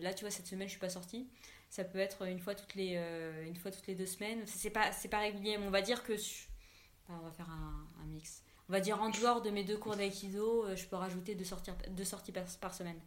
là 0.00 0.14
tu 0.14 0.24
vois 0.24 0.30
cette 0.30 0.46
semaine 0.46 0.68
je 0.68 0.72
suis 0.72 0.80
pas 0.80 0.90
sortie. 0.90 1.28
Ça 1.70 1.84
peut 1.84 1.98
être 1.98 2.26
une 2.26 2.40
fois 2.40 2.54
toutes 2.54 2.74
les 2.76 3.94
deux 3.94 4.06
semaines. 4.06 4.42
C'est 4.46 4.70
pas 4.70 4.90
pas 5.10 5.18
régulier. 5.18 5.56
Mais 5.56 5.66
on 5.66 5.70
va 5.70 5.82
dire 5.82 6.02
que 6.04 6.12
on 7.08 7.18
va 7.18 7.30
faire 7.32 7.48
un, 7.50 8.06
mix. 8.06 8.42
On 8.68 8.72
va 8.72 8.80
dire 8.80 9.00
en 9.02 9.08
dehors 9.08 9.40
de 9.40 9.50
mes 9.50 9.64
deux 9.64 9.78
cours 9.78 9.96
d'aïkido, 9.96 10.66
je 10.76 10.84
peux 10.84 10.96
rajouter 10.96 11.34
deux 11.34 12.04
sorties 12.04 12.32
par 12.60 12.74
semaine. 12.74 13.00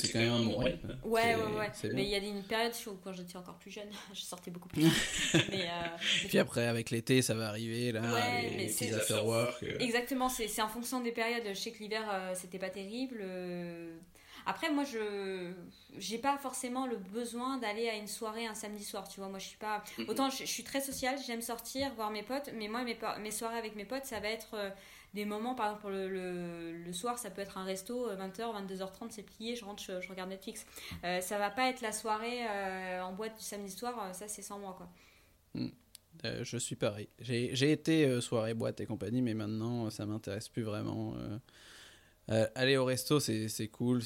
C'est 0.00 0.12
quand 0.12 0.18
même 0.18 0.32
un 0.32 0.44
bon 0.44 0.58
rythme. 0.58 0.98
Ouais, 1.04 1.36
ouais, 1.36 1.56
ouais. 1.56 1.90
Mais 1.94 2.02
il 2.02 2.08
y 2.08 2.14
a 2.14 2.18
une 2.18 2.42
période 2.42 2.72
où, 2.86 2.94
quand 3.02 3.12
j'étais 3.12 3.36
encore 3.36 3.58
plus 3.58 3.70
jeune, 3.70 3.88
je 4.12 4.20
sortais 4.20 4.50
beaucoup 4.50 4.68
plus. 4.68 4.84
mais, 5.50 5.66
euh, 5.66 5.96
Puis 6.28 6.38
après, 6.38 6.66
avec 6.66 6.90
l'été, 6.90 7.22
ça 7.22 7.34
va 7.34 7.48
arriver, 7.48 7.92
là, 7.92 8.00
ouais, 8.00 8.50
les, 8.56 8.66
petits 8.66 8.92
after 8.92 9.20
work. 9.22 9.62
Euh. 9.62 9.78
Exactement, 9.78 10.28
c'est 10.28 10.62
en 10.62 10.68
fonction 10.68 11.00
des 11.00 11.12
périodes. 11.12 11.44
Je 11.48 11.54
sais 11.54 11.70
que 11.70 11.78
l'hiver, 11.78 12.08
euh, 12.10 12.32
c'était 12.34 12.58
pas 12.58 12.70
terrible. 12.70 13.22
Après, 14.46 14.70
moi, 14.70 14.82
je 14.84 15.52
j'ai 15.98 16.18
pas 16.18 16.38
forcément 16.38 16.86
le 16.86 16.96
besoin 16.96 17.58
d'aller 17.58 17.88
à 17.88 17.94
une 17.96 18.06
soirée 18.06 18.46
un 18.46 18.54
samedi 18.54 18.84
soir, 18.84 19.06
tu 19.06 19.20
vois. 19.20 19.28
Moi, 19.28 19.38
je 19.38 19.46
suis 19.46 19.58
pas. 19.58 19.84
Autant, 20.08 20.30
je, 20.30 20.44
suis 20.44 20.64
très 20.64 20.80
sociale, 20.80 21.18
j'aime 21.24 21.42
sortir, 21.42 21.92
voir 21.94 22.10
mes 22.10 22.22
potes, 22.22 22.50
mais 22.54 22.66
moi, 22.66 22.82
mes, 22.82 22.98
mes 23.20 23.30
soirées 23.30 23.58
avec 23.58 23.76
mes 23.76 23.84
potes, 23.84 24.06
ça 24.06 24.18
va 24.18 24.28
être 24.28 24.56
des 25.14 25.24
moments, 25.24 25.54
par 25.54 25.66
exemple, 25.70 25.90
le, 25.90 26.72
le, 26.72 26.92
soir, 26.92 27.18
ça 27.18 27.30
peut 27.30 27.40
être 27.40 27.56
un 27.56 27.64
resto, 27.64 28.10
20h, 28.12 28.40
euh, 28.40 28.66
22h30, 28.66 29.10
c'est 29.10 29.22
plié, 29.22 29.56
je 29.56 29.64
rentre, 29.64 29.82
je, 29.82 30.08
regarde 30.08 30.28
Netflix. 30.28 30.66
Euh, 31.04 31.20
ça 31.20 31.38
va 31.38 31.50
pas 31.50 31.70
être 31.70 31.80
la 31.80 31.92
soirée 31.92 32.46
euh, 32.46 33.02
en 33.02 33.12
boîte 33.12 33.36
du 33.36 33.42
samedi 33.42 33.70
soir, 33.70 34.14
ça 34.14 34.28
c'est 34.28 34.42
sans 34.42 34.58
moi, 34.58 34.74
quoi. 34.76 34.88
Hmm. 35.54 35.70
je 36.42 36.58
suis 36.58 36.76
pareil. 36.76 37.08
J'ai 37.20 37.72
été 37.72 38.20
soirée, 38.20 38.52
boîte 38.52 38.80
et 38.80 38.86
compagnie, 38.86 39.22
mais 39.22 39.34
maintenant, 39.34 39.88
ça 39.90 40.04
m'intéresse 40.04 40.48
plus 40.48 40.62
vraiment. 40.62 41.16
aller 42.28 42.76
au 42.76 42.84
resto, 42.84 43.18
c'est 43.18 43.68
cool, 43.72 44.02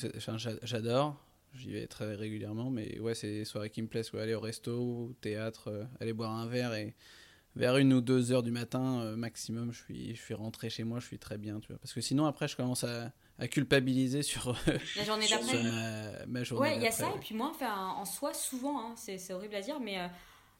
j'adore. 0.63 1.17
J'y 1.55 1.73
vais 1.73 1.87
très 1.87 2.15
régulièrement, 2.15 2.71
mais 2.71 2.99
ouais, 3.01 3.15
c'est 3.15 3.31
des 3.31 3.45
soirées 3.45 3.69
qui 3.69 3.83
me 3.83 3.89
plaisent. 3.89 4.15
Aller 4.15 4.35
au 4.35 4.41
resto, 4.41 5.15
théâtre, 5.21 5.87
aller 6.01 6.15
boire 6.15 6.31
un 6.31 6.47
verre 6.47 6.73
et 6.75 6.95
vers 7.57 7.77
une 7.77 7.93
ou 7.93 8.01
deux 8.01 8.33
heures 8.33 8.43
du 8.43 8.51
matin 8.51 9.01
euh, 9.01 9.17
maximum, 9.17 9.73
je 9.73 9.83
suis, 9.83 10.15
je 10.15 10.21
suis 10.21 10.35
rentré 10.35 10.71
chez 10.71 10.85
moi, 10.85 11.01
je 11.01 11.07
suis 11.07 11.19
très 11.19 11.39
bien, 11.39 11.61
tu 11.61 11.69
vois. 11.69 11.79
Parce 11.79 11.93
que 11.93 12.01
sinon, 12.01 12.27
après, 12.27 12.49
je 12.49 12.57
commence 12.57 12.85
à, 12.85 13.13
à 13.39 13.49
culpabiliser 13.49 14.23
sur 14.23 14.57
la 14.97 15.05
journée 15.05 15.27
d'après. 15.29 16.27
Ma, 16.27 16.45
journée 16.45 16.69
ouais, 16.69 16.77
il 16.77 16.83
y 16.83 16.87
a 16.87 16.93
ça. 16.93 17.13
Et 17.15 17.19
puis 17.19 17.35
moi, 17.35 17.51
enfin, 17.51 17.95
en 17.97 18.05
soi, 18.05 18.33
souvent, 18.35 18.81
hein, 18.81 18.95
c'est 18.97 19.33
horrible 19.33 19.55
à 19.55 19.61
dire, 19.61 19.81
mais 19.81 19.99
euh, 19.99 20.07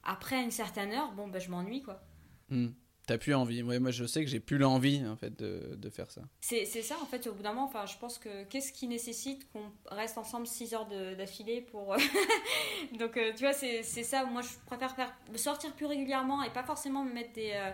après 0.05 0.43
une 0.43 0.51
certaine 0.51 0.93
heure, 0.93 1.13
bon, 1.13 1.29
bah, 1.29 1.39
je 1.39 1.51
m'ennuie, 1.51 1.83
quoi. 1.83 2.03
Hmm. 2.51 2.69
T'as 3.07 3.19
plus 3.19 3.35
envie. 3.35 3.63
Moi, 3.65 3.91
je 3.91 4.05
sais 4.05 4.25
que 4.25 4.31
j'ai 4.31 4.39
plus 4.39 4.59
l'envie 4.59 5.05
en 5.07 5.17
fait 5.17 5.37
de, 5.37 5.75
de 5.75 5.91
faire 5.91 6.11
ça. 6.11 6.23
C'est 6.41 6.65
ça 6.65 6.97
en 7.03 7.07
fait. 7.07 7.27
Au 7.27 7.33
bout 7.33 7.43
d'un 7.43 7.53
moment, 7.53 7.67
enfin, 7.67 7.85
je 7.87 7.99
pense 7.99 8.19
que 8.19 8.45
qu'est-ce 8.45 8.73
qui 8.73 8.87
nécessite 8.87 9.51
qu'on 9.53 9.73
reste 9.91 10.19
ensemble 10.19 10.47
6 10.47 10.75
heures 10.75 10.87
d'affilée 10.87 11.63
pour. 11.63 11.95
Euh, 11.95 11.99
donc, 12.99 13.17
euh, 13.17 13.33
tu 13.35 13.43
vois, 13.43 13.53
c'est 13.53 13.83
ça. 13.83 14.25
Moi, 14.25 14.43
je 14.43 14.49
préfère 14.67 14.95
faire 14.95 15.13
sortir 15.35 15.73
plus 15.73 15.87
régulièrement 15.87 16.45
et 16.45 16.51
pas 16.51 16.63
forcément 16.63 17.05
me 17.05 17.13
mettre 17.13 17.33
des. 17.33 17.53
Euh 17.55 17.71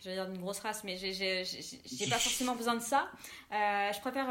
j'allais 0.00 0.16
dire 0.16 0.30
une 0.30 0.38
grosse 0.38 0.60
race, 0.60 0.84
mais 0.84 0.96
j'ai 0.96 2.06
pas 2.08 2.18
forcément 2.18 2.54
besoin 2.54 2.76
de 2.76 2.80
ça. 2.80 3.10
je 3.50 4.00
préfère 4.00 4.28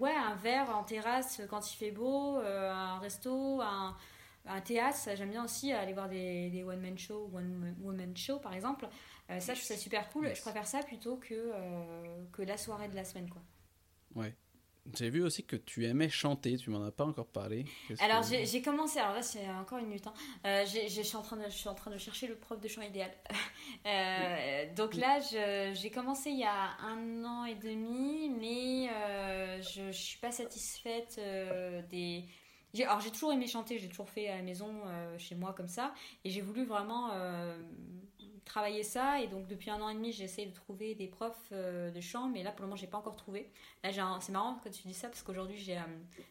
ouais, 0.00 0.14
un 0.14 0.34
verre 0.36 0.76
en 0.76 0.82
terrasse 0.82 1.40
quand 1.48 1.72
il 1.72 1.76
fait 1.76 1.92
beau, 1.92 2.38
un 2.38 2.98
resto, 2.98 3.60
un, 3.60 3.96
un 4.46 4.60
théâtre, 4.60 4.98
j'aime 5.14 5.30
bien 5.30 5.44
aussi 5.44 5.72
aller 5.72 5.92
voir 5.92 6.08
des, 6.08 6.50
des 6.50 6.62
one-man 6.64 6.98
show, 6.98 7.30
one-woman 7.32 8.16
show 8.16 8.38
par 8.38 8.54
exemple. 8.54 8.86
Euh, 9.30 9.40
ça, 9.40 9.54
je 9.54 9.60
trouve 9.60 9.76
ça 9.76 9.82
super 9.82 10.08
cool. 10.10 10.34
Je 10.34 10.40
préfère 10.40 10.66
ça 10.66 10.82
plutôt 10.82 11.16
que, 11.16 11.34
euh, 11.34 12.24
que 12.32 12.42
la 12.42 12.56
soirée 12.56 12.88
de 12.88 12.94
la 12.94 13.04
semaine. 13.04 13.28
Quoi. 13.28 13.42
Ouais. 14.14 14.34
J'ai 14.94 15.08
vu 15.08 15.22
aussi 15.22 15.44
que 15.44 15.56
tu 15.56 15.86
aimais 15.86 16.10
chanter, 16.10 16.58
tu 16.58 16.68
m'en 16.68 16.84
as 16.84 16.90
pas 16.90 17.06
encore 17.06 17.28
parlé. 17.28 17.64
Alors 18.00 18.22
j'ai 18.22 18.60
commencé, 18.60 18.98
alors 18.98 19.14
là 19.14 19.22
c'est 19.22 19.48
encore 19.48 19.78
une 19.78 19.86
minute, 19.86 20.06
hein. 20.06 20.12
euh, 20.44 20.66
je, 20.66 21.00
suis 21.00 21.16
en 21.16 21.22
train 21.22 21.38
de, 21.38 21.44
je 21.44 21.56
suis 21.56 21.70
en 21.70 21.74
train 21.74 21.90
de 21.90 21.96
chercher 21.96 22.26
le 22.26 22.36
prof 22.36 22.60
de 22.60 22.68
chant 22.68 22.82
idéal. 22.82 23.10
donc 24.76 24.94
là 24.96 25.20
j'ai 25.72 25.90
commencé 25.90 26.28
il 26.28 26.38
y 26.38 26.44
a 26.44 26.76
un 26.82 27.24
an 27.24 27.46
et 27.46 27.54
demi, 27.54 28.28
mais 28.28 28.90
je, 29.62 29.86
ne 29.86 29.92
suis 29.92 30.18
pas 30.18 30.32
satisfaite 30.32 31.18
des, 31.88 32.26
alors 32.82 33.00
j'ai 33.00 33.10
toujours 33.10 33.32
aimé 33.32 33.46
chanter, 33.46 33.78
j'ai 33.78 33.88
toujours 33.88 34.08
fait 34.08 34.28
à 34.28 34.36
la 34.36 34.42
maison, 34.42 34.70
euh, 34.86 35.16
chez 35.18 35.34
moi 35.34 35.52
comme 35.52 35.68
ça, 35.68 35.94
et 36.24 36.30
j'ai 36.30 36.40
voulu 36.40 36.64
vraiment 36.64 37.10
euh, 37.12 37.56
travailler 38.44 38.82
ça. 38.82 39.20
Et 39.20 39.28
donc 39.28 39.46
depuis 39.46 39.70
un 39.70 39.80
an 39.80 39.88
et 39.88 39.94
demi, 39.94 40.12
j'essaie 40.12 40.46
de 40.46 40.52
trouver 40.52 40.94
des 40.94 41.06
profs 41.06 41.50
euh, 41.52 41.90
de 41.90 42.00
chant, 42.00 42.28
mais 42.28 42.42
là 42.42 42.50
pour 42.50 42.62
le 42.62 42.66
moment 42.66 42.76
j'ai 42.76 42.86
pas 42.86 42.98
encore 42.98 43.16
trouvé. 43.16 43.50
Là 43.84 43.90
c'est 44.20 44.32
marrant 44.32 44.56
que 44.56 44.68
tu 44.68 44.82
dis 44.88 44.94
ça 44.94 45.08
parce 45.08 45.22
qu'aujourd'hui 45.22 45.58
j'ai 45.58 45.78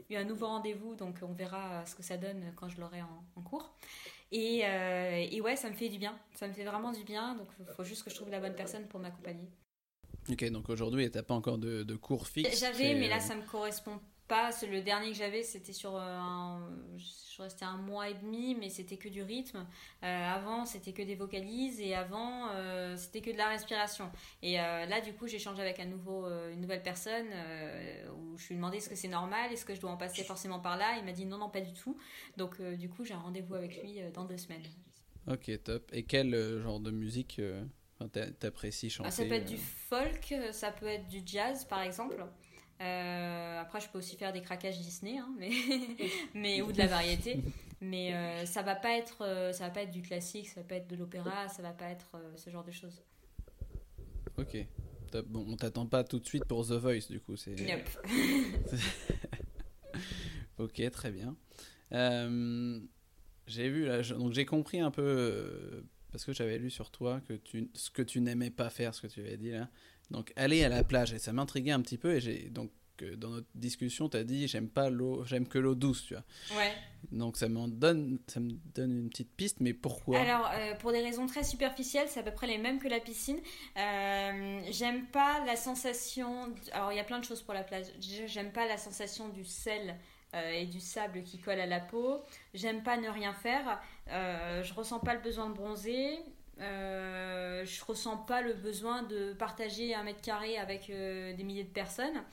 eu 0.09 0.15
un 0.15 0.23
nouveau 0.25 0.47
rendez-vous, 0.47 0.95
donc 0.95 1.19
on 1.21 1.33
verra 1.33 1.85
ce 1.85 1.95
que 1.95 2.03
ça 2.03 2.17
donne 2.17 2.51
quand 2.55 2.67
je 2.67 2.79
l'aurai 2.79 3.01
en, 3.01 3.41
cours. 3.41 3.73
Et, 4.31 4.61
et, 4.61 5.41
ouais, 5.41 5.55
ça 5.55 5.69
me 5.69 5.75
fait 5.75 5.89
du 5.89 5.99
bien, 5.99 6.17
ça 6.33 6.47
me 6.47 6.53
fait 6.53 6.63
vraiment 6.63 6.91
du 6.91 7.03
bien. 7.03 7.35
Donc 7.35 7.47
il 7.59 7.65
faut 7.67 7.83
juste 7.83 8.03
que 8.03 8.09
je 8.09 8.15
trouve 8.15 8.29
la 8.29 8.39
bonne 8.39 8.55
personne 8.55 8.87
pour 8.87 8.99
m'accompagner. 8.99 9.47
Ok, 10.29 10.49
donc 10.51 10.69
aujourd'hui, 10.69 11.09
t'as 11.11 11.21
pas 11.21 11.33
encore 11.33 11.57
de, 11.57 11.83
de 11.83 11.95
cours 11.95 12.27
fixes 12.27 12.59
J'avais, 12.59 12.95
mais 12.95 13.09
là, 13.09 13.19
ça 13.19 13.35
me 13.35 13.41
correspond 13.43 13.99
pas. 14.33 14.49
Le 14.65 14.81
dernier 14.81 15.11
que 15.11 15.17
j'avais, 15.17 15.43
c'était 15.43 15.73
sur 15.73 15.95
un. 15.95 16.67
Je 16.97 17.41
restais 17.41 17.65
un 17.65 17.77
mois 17.77 18.09
et 18.09 18.13
demi, 18.13 18.55
mais 18.55 18.69
c'était 18.69 18.97
que 18.97 19.09
du 19.09 19.21
rythme. 19.21 19.65
Euh, 20.03 20.05
avant, 20.05 20.65
c'était 20.65 20.91
que 20.91 21.01
des 21.01 21.15
vocalises 21.15 21.79
et 21.79 21.93
avant, 21.95 22.49
euh, 22.49 22.95
c'était 22.95 23.21
que 23.21 23.31
de 23.31 23.37
la 23.37 23.49
respiration. 23.49 24.11
Et 24.41 24.59
euh, 24.59 24.85
là, 24.85 25.01
du 25.01 25.13
coup, 25.13 25.27
j'ai 25.27 25.39
changé 25.39 25.61
avec 25.61 25.79
un 25.79 25.85
nouveau, 25.85 26.27
une 26.51 26.61
nouvelle 26.61 26.83
personne 26.83 27.27
où 28.15 28.37
je 28.37 28.47
lui 28.47 28.53
ai 28.53 28.57
demandé 28.57 28.77
est-ce 28.77 28.89
que 28.89 28.95
c'est 28.95 29.07
normal, 29.07 29.51
est-ce 29.51 29.65
que 29.65 29.75
je 29.75 29.81
dois 29.81 29.91
en 29.91 29.97
passer 29.97 30.23
forcément 30.23 30.59
par 30.59 30.77
là. 30.77 30.95
Il 30.97 31.05
m'a 31.05 31.11
dit 31.11 31.25
non, 31.25 31.37
non, 31.37 31.49
pas 31.49 31.61
du 31.61 31.73
tout. 31.73 31.97
Donc, 32.37 32.61
du 32.61 32.89
coup, 32.89 33.05
j'ai 33.05 33.13
un 33.13 33.19
rendez-vous 33.19 33.55
avec 33.55 33.81
lui 33.81 33.99
dans 34.13 34.25
deux 34.25 34.37
semaines. 34.37 34.65
Ok, 35.27 35.51
top. 35.63 35.89
Et 35.93 36.03
quel 36.03 36.59
genre 36.61 36.79
de 36.79 36.91
musique 36.91 37.41
t'apprécies 38.39 38.89
chanter 38.89 39.07
ah, 39.07 39.11
Ça 39.11 39.25
peut 39.25 39.33
être 39.33 39.49
du 39.49 39.57
folk, 39.57 40.33
ça 40.51 40.71
peut 40.71 40.87
être 40.87 41.07
du 41.07 41.21
jazz, 41.25 41.65
par 41.65 41.81
exemple. 41.81 42.23
Euh, 42.81 43.61
après, 43.61 43.79
je 43.79 43.87
peux 43.89 43.99
aussi 43.99 44.15
faire 44.17 44.33
des 44.33 44.41
craquages 44.41 44.77
Disney, 44.79 45.17
hein, 45.17 45.29
mais, 45.37 45.49
mais 46.33 46.61
ou 46.61 46.71
de 46.71 46.77
la 46.77 46.87
variété. 46.87 47.41
Mais 47.81 48.13
euh, 48.13 48.45
ça 48.45 48.61
va 48.61 48.75
pas 48.75 48.97
être, 48.97 49.23
euh, 49.23 49.51
ça 49.51 49.65
va 49.65 49.69
pas 49.71 49.81
être 49.83 49.91
du 49.91 50.01
classique, 50.01 50.47
ça 50.47 50.61
va 50.61 50.67
pas 50.67 50.75
être 50.75 50.87
de 50.87 50.95
l'opéra, 50.95 51.49
ça 51.49 51.61
va 51.61 51.71
pas 51.71 51.89
être 51.89 52.15
ce 52.35 52.49
genre 52.49 52.63
de 52.63 52.71
choses. 52.71 53.01
Ok. 54.37 54.57
Bon, 55.27 55.45
on 55.47 55.55
t'attend 55.55 55.85
pas 55.85 56.03
tout 56.03 56.19
de 56.19 56.25
suite 56.25 56.45
pour 56.45 56.65
The 56.65 56.71
Voice, 56.71 57.07
du 57.09 57.19
coup. 57.19 57.35
C'est. 57.35 57.55
ok, 60.57 60.91
très 60.91 61.11
bien. 61.11 61.35
j'ai 63.45 63.69
vu 63.69 63.85
là, 63.85 64.01
donc 64.01 64.33
j'ai 64.33 64.45
compris 64.45 64.79
un 64.79 64.89
peu 64.89 65.83
parce 66.13 66.25
que 66.25 66.31
j'avais 66.31 66.59
lu 66.59 66.69
sur 66.69 66.91
toi 66.91 67.21
que 67.27 67.33
tu, 67.33 67.71
ce 67.73 67.89
que 67.89 68.03
tu 68.03 68.21
n'aimais 68.21 68.51
pas 68.51 68.69
faire, 68.69 68.93
ce 68.93 69.01
que 69.01 69.07
tu 69.07 69.19
avais 69.19 69.35
dit 69.35 69.49
là, 69.49 69.67
donc 70.11 70.33
aller 70.35 70.63
à 70.63 70.69
la 70.69 70.83
plage 70.83 71.13
et 71.13 71.19
ça 71.19 71.33
m'intriguait 71.33 71.71
un 71.71 71.81
petit 71.81 71.97
peu 71.97 72.15
et 72.15 72.19
j'ai 72.19 72.49
donc 72.49 72.71
euh, 73.01 73.15
dans 73.15 73.29
notre 73.29 73.47
discussion 73.55 74.09
tu 74.09 74.17
as 74.17 74.23
dit 74.23 74.47
j'aime 74.47 74.69
pas 74.69 74.89
l'eau 74.89 75.23
j'aime 75.25 75.47
que 75.47 75.57
l'eau 75.57 75.75
douce 75.75 76.05
tu 76.05 76.13
vois. 76.13 76.23
Ouais. 76.57 76.73
Donc 77.11 77.37
ça 77.37 77.49
m'en 77.49 77.67
donne 77.67 78.19
ça 78.27 78.39
me 78.39 78.51
donne 78.75 78.91
une 78.91 79.09
petite 79.09 79.35
piste 79.35 79.59
mais 79.59 79.73
pourquoi? 79.73 80.19
Alors 80.19 80.49
euh, 80.53 80.75
pour 80.75 80.91
des 80.91 81.01
raisons 81.01 81.25
très 81.25 81.43
superficielles 81.43 82.07
c'est 82.07 82.19
à 82.19 82.23
peu 82.23 82.31
près 82.31 82.47
les 82.47 82.57
mêmes 82.57 82.79
que 82.79 82.87
la 82.87 82.99
piscine. 82.99 83.39
Euh, 83.77 84.61
j'aime 84.69 85.05
pas 85.07 85.43
la 85.45 85.55
sensation 85.55 86.53
alors 86.71 86.91
il 86.91 86.97
y 86.97 87.01
a 87.01 87.03
plein 87.03 87.19
de 87.19 87.25
choses 87.25 87.41
pour 87.41 87.53
la 87.53 87.63
plage. 87.63 87.87
J'aime 87.99 88.51
pas 88.51 88.67
la 88.67 88.77
sensation 88.77 89.29
du 89.29 89.43
sel 89.43 89.95
et 90.51 90.65
du 90.65 90.79
sable 90.79 91.21
qui 91.21 91.37
colle 91.37 91.59
à 91.59 91.67
la 91.67 91.79
peau. 91.79 92.19
J'aime 92.55 92.81
pas 92.81 92.97
ne 92.97 93.07
rien 93.07 93.33
faire. 93.33 93.79
je 94.07 94.73
ressens 94.73 94.99
pas 94.99 95.13
le 95.13 95.21
besoin 95.21 95.47
de 95.47 95.53
bronzer. 95.53 96.19
Euh, 96.59 97.65
je 97.65 97.83
ressens 97.85 98.17
pas 98.17 98.41
le 98.41 98.53
besoin 98.53 99.03
de 99.03 99.33
partager 99.33 99.95
un 99.95 100.03
mètre 100.03 100.21
carré 100.21 100.57
avec 100.57 100.89
euh, 100.89 101.33
des 101.33 101.43
milliers 101.43 101.63
de 101.63 101.69
personnes. 101.69 102.23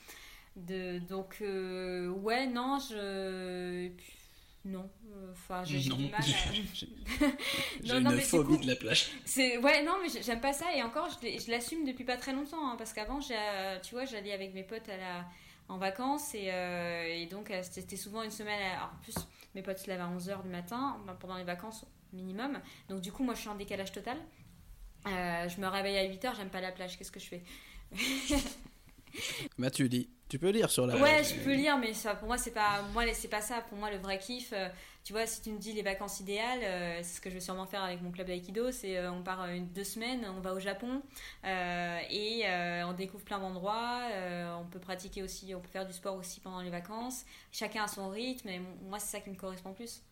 De, 0.57 0.99
donc, 0.99 1.39
euh, 1.41 2.09
ouais, 2.09 2.47
non, 2.47 2.79
je. 2.79 3.91
Non, 4.67 4.91
enfin, 5.33 5.65
j'ai 5.65 5.79
du 5.79 6.11
mal 6.11 6.21
à. 6.21 6.25
j'ai 7.83 7.97
une 7.97 8.21
phobie 8.21 8.59
de 8.59 8.67
la 8.67 8.77
plage. 8.77 9.11
C'est 9.25 9.57
ouais, 9.57 9.83
non, 9.85 9.95
mais 10.03 10.09
j'aime 10.23 10.41
pas 10.41 10.53
ça 10.53 10.67
et 10.77 10.83
encore, 10.83 11.09
je 11.23 11.51
l'assume 11.51 11.87
depuis 11.87 12.05
pas 12.05 12.19
très 12.19 12.35
longtemps 12.35 12.69
hein, 12.69 12.75
parce 12.77 12.93
qu'avant, 12.93 13.21
tu 13.21 13.95
vois, 13.95 14.05
j'allais 14.05 14.33
avec 14.33 14.53
mes 14.53 14.65
potes 14.65 14.89
à 14.91 14.99
la 14.99 15.25
en 15.71 15.79
vacances 15.79 16.35
et, 16.35 16.51
et 17.15 17.27
donc 17.27 17.51
c'était 17.63 17.97
souvent 17.97 18.23
une 18.23 18.31
semaine. 18.31 18.61
en 18.83 19.03
plus, 19.03 19.15
mes 19.55 19.63
potes 19.63 19.79
se 19.79 19.87
lèvent 19.87 20.03
à 20.03 20.11
11h 20.15 20.43
du 20.43 20.49
matin 20.51 20.99
pendant 21.21 21.37
les 21.37 21.45
vacances 21.45 21.87
minimum. 22.13 22.59
Donc 22.89 23.01
du 23.01 23.13
coup, 23.13 23.25
moi, 23.25 23.35
je 23.35 23.41
suis 23.41 23.49
en 23.49 23.55
décalage 23.55 23.93
total. 23.93 24.17
Euh, 25.07 25.49
je 25.49 25.61
me 25.61 25.67
réveille 25.67 25.99
à 25.99 26.07
8h, 26.07 26.37
j'aime 26.37 26.51
pas 26.51 26.61
la 26.61 26.73
plage, 26.73 26.99
qu'est-ce 26.99 27.13
que 27.13 27.21
je 27.21 27.27
fais 27.27 27.43
Bah 29.59 29.71
tu 29.71 29.89
lis, 29.89 30.09
tu 30.29 30.39
peux 30.39 30.51
lire 30.51 30.71
sur 30.71 30.87
la 30.87 30.97
Ouais, 30.97 31.25
je 31.25 31.35
peux 31.43 31.55
lire 31.55 31.79
mais 31.79 31.95
ça 31.95 32.15
pour 32.15 32.29
moi 32.29 32.39
c'est 32.39 32.53
pas 32.53 32.83
moi 32.93 33.03
c'est 33.13 33.29
pas 33.29 33.41
ça, 33.41 33.61
pour 33.63 33.77
moi 33.77 33.91
le 33.91 33.97
vrai 33.97 34.19
kiff 34.19 34.53
euh, 34.53 34.69
tu 35.03 35.13
vois 35.13 35.27
si 35.27 35.43
tu 35.43 35.51
me 35.51 35.59
dis 35.59 35.73
les 35.73 35.83
vacances 35.83 36.21
idéales, 36.21 36.61
euh, 36.63 36.99
c'est 36.99 37.17
ce 37.17 37.21
que 37.21 37.29
je 37.31 37.35
vais 37.35 37.41
sûrement 37.41 37.67
faire 37.67 37.83
avec 37.83 38.03
mon 38.03 38.13
club 38.13 38.27
d'aïkido, 38.29 38.71
c'est 38.71 39.09
on 39.09 39.23
part 39.23 39.47
une, 39.49 39.67
deux 39.69 39.83
semaines, 39.83 40.25
on 40.37 40.41
va 40.41 40.53
au 40.53 40.61
Japon 40.61 41.03
et 41.45 42.45
on 42.85 42.93
découvre 42.93 43.25
plein 43.25 43.39
d'endroits, 43.39 44.03
on 44.61 44.67
peut 44.67 44.79
pratiquer 44.79 45.23
aussi, 45.23 45.55
on 45.55 45.61
peut 45.61 45.71
faire 45.71 45.87
du 45.87 45.95
sport 45.95 46.15
aussi 46.17 46.41
pendant 46.41 46.61
les 46.61 46.71
vacances, 46.71 47.25
chacun 47.51 47.85
a 47.85 47.89
son 47.89 48.11
rythme 48.11 48.49
et 48.51 48.61
moi 48.83 48.99
c'est 48.99 49.17
ça 49.17 49.21
qui 49.21 49.31
me 49.31 49.37
correspond 49.37 49.73
plus. 49.73 50.03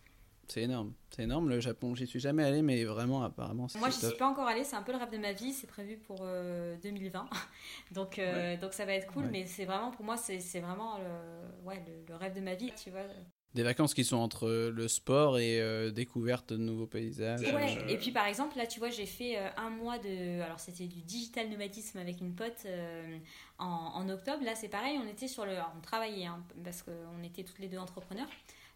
C'est 0.48 0.62
énorme. 0.62 0.94
C'est 1.10 1.24
énorme 1.24 1.50
le 1.50 1.60
Japon. 1.60 1.94
J'y 1.94 2.06
suis 2.06 2.20
jamais 2.20 2.42
allé, 2.42 2.62
mais 2.62 2.84
vraiment, 2.84 3.22
apparemment, 3.22 3.68
c'est 3.68 3.78
Moi, 3.78 3.90
je 3.90 4.06
suis 4.06 4.16
pas 4.16 4.28
encore 4.28 4.46
allé. 4.46 4.64
C'est 4.64 4.76
un 4.76 4.82
peu 4.82 4.92
le 4.92 4.98
rêve 4.98 5.10
de 5.10 5.18
ma 5.18 5.32
vie. 5.32 5.52
C'est 5.52 5.66
prévu 5.66 5.98
pour 5.98 6.26
2020. 6.82 7.20
Euh, 7.20 7.36
donc, 7.92 8.18
euh, 8.18 8.56
donc, 8.56 8.72
ça 8.72 8.86
va 8.86 8.94
être 8.94 9.06
cool. 9.12 9.26
Mais 9.30 9.44
c'est 9.44 9.66
vraiment, 9.66 9.90
pour 9.90 10.04
moi, 10.04 10.16
c'est 10.16 10.60
vraiment 10.60 10.98
le, 10.98 11.66
ouais, 11.66 11.82
le, 12.08 12.14
rêve 12.16 12.34
de 12.34 12.40
ma 12.40 12.54
vie, 12.54 12.72
tu 12.82 12.90
vois. 12.90 13.02
Des 13.54 13.62
vacances 13.62 13.92
qui 13.92 14.04
sont 14.04 14.18
entre 14.18 14.48
le 14.48 14.88
sport 14.88 15.38
et 15.38 15.60
euh, 15.60 15.90
découverte 15.90 16.52
de 16.52 16.58
nouveaux 16.58 16.86
paysages. 16.86 17.40
Ouais, 17.40 17.78
et 17.88 17.96
puis 17.96 18.10
par 18.10 18.26
exemple, 18.26 18.56
là, 18.56 18.66
tu 18.66 18.78
vois, 18.78 18.90
j'ai 18.90 19.06
fait 19.06 19.36
un 19.56 19.68
mois 19.68 19.98
de. 19.98 20.40
Alors, 20.40 20.60
c'était 20.60 20.86
du 20.86 21.02
digital 21.02 21.50
nomadisme 21.50 21.98
avec 21.98 22.20
une 22.20 22.34
pote 22.34 22.66
en, 23.58 23.66
en, 23.66 24.08
octobre. 24.08 24.44
Là, 24.44 24.54
c'est 24.54 24.68
pareil, 24.68 24.98
on 25.02 25.08
était 25.08 25.28
sur 25.28 25.44
le. 25.44 25.56
on 25.76 25.80
travaillait, 25.80 26.26
hein, 26.26 26.42
parce 26.64 26.82
qu'on 26.82 27.22
était 27.22 27.42
toutes 27.42 27.58
les 27.58 27.68
deux 27.68 27.78
entrepreneurs. 27.78 28.28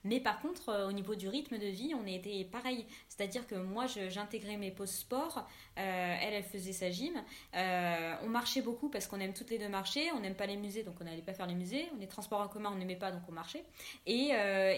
Mais 0.05 0.21
par 0.21 0.41
contre, 0.41 0.69
euh, 0.69 0.89
au 0.89 0.93
niveau 0.93 1.15
du 1.15 1.29
rythme 1.29 1.59
de 1.59 1.67
vie, 1.67 1.93
on 1.95 2.07
était 2.07 2.45
pareil. 2.45 2.87
C'est-à-dire 3.09 3.47
que 3.47 3.55
moi, 3.55 3.87
j'intégrais 3.87 4.57
mes 4.57 4.71
pauses 4.71 4.91
sport, 4.91 5.47
euh, 5.79 6.17
elle, 6.21 6.35
elle 6.35 6.43
faisait 6.43 6.73
sa 6.73 6.91
gym. 6.91 7.15
Euh, 7.55 8.15
on 8.23 8.29
marchait 8.29 8.63
beaucoup 8.63 8.89
parce 8.89 9.07
qu'on 9.07 9.21
aime 9.21 9.35
toutes 9.35 9.51
les 9.51 9.59
deux 9.59 9.69
marcher. 9.69 10.11
On 10.13 10.21
n'aime 10.21 10.35
pas 10.35 10.47
les 10.47 10.57
musées, 10.57 10.83
donc 10.83 10.97
on 11.01 11.05
n'allait 11.05 11.23
pas 11.23 11.35
faire 11.35 11.47
les 11.47 11.55
musées. 11.55 11.87
On 11.97 12.01
est 12.01 12.07
transports 12.07 12.41
en 12.41 12.49
commun, 12.49 12.71
on 12.73 12.79
n'aimait 12.79 12.97
pas, 12.97 13.13
donc 13.13 13.23
on 13.29 13.33
marchait. 13.33 13.65
Et, 14.07 14.31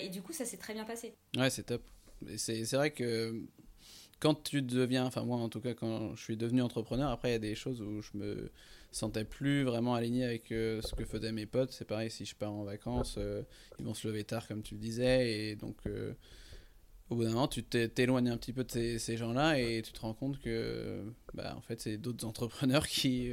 et 0.03 0.09
du 0.09 0.23
coup, 0.23 0.33
ça 0.33 0.45
s'est 0.45 0.59
très 0.59 0.75
bien 0.75 0.85
passé. 0.85 1.15
Ouais, 1.37 1.51
c'est 1.51 1.65
top. 1.65 1.83
C'est 2.37 2.73
vrai 2.73 2.91
que 2.91 3.43
quand 4.21 4.43
tu 4.43 4.63
deviens, 4.63 5.05
enfin 5.05 5.23
moi 5.23 5.37
en 5.37 5.51
tout 5.51 5.61
cas 5.61 5.75
quand 5.75 6.17
je 6.17 6.23
suis 6.23 6.37
devenu 6.37 6.63
entrepreneur, 6.63 7.11
après 7.11 7.29
il 7.29 7.33
y 7.33 7.37
a 7.37 7.41
des 7.41 7.55
choses 7.55 7.83
où 7.83 8.01
je 8.01 8.11
me 8.15 8.51
sentais 8.95 9.25
plus 9.25 9.65
vraiment 9.65 9.95
aligné 9.95 10.25
avec 10.25 10.53
euh, 10.53 10.81
ce 10.83 10.95
que 10.95 11.05
faisaient 11.05 11.33
mes 11.33 11.47
potes. 11.47 11.73
C'est 11.73 11.85
pareil 11.85 12.11
si 12.11 12.25
je 12.25 12.35
pars 12.35 12.53
en 12.53 12.65
vacances, 12.65 13.17
euh, 13.19 13.43
ils 13.79 13.85
vont 13.85 13.95
se 13.95 14.07
lever 14.07 14.25
tard 14.25 14.47
comme 14.47 14.63
tu 14.63 14.75
le 14.75 14.81
disais 14.81 15.31
et 15.31 15.57
donc 15.57 15.77
euh, 15.87 16.15
au 17.11 17.17
bout 17.17 17.25
d'un 17.25 17.31
moment 17.31 17.49
tu 17.49 17.65
t'éloignes 17.65 18.31
un 18.31 18.37
petit 18.37 18.53
peu 18.53 18.65
de 18.65 18.71
ces, 18.71 19.17
gens-là 19.17 19.59
et 19.59 19.83
tu 19.83 19.93
te 19.93 20.01
rends 20.01 20.15
compte 20.15 20.39
que 20.41 21.05
bah, 21.35 21.55
en 21.57 21.61
fait 21.61 21.81
c'est 21.81 21.97
d'autres 21.97 22.25
entrepreneurs 22.27 22.87
qui 22.87 23.31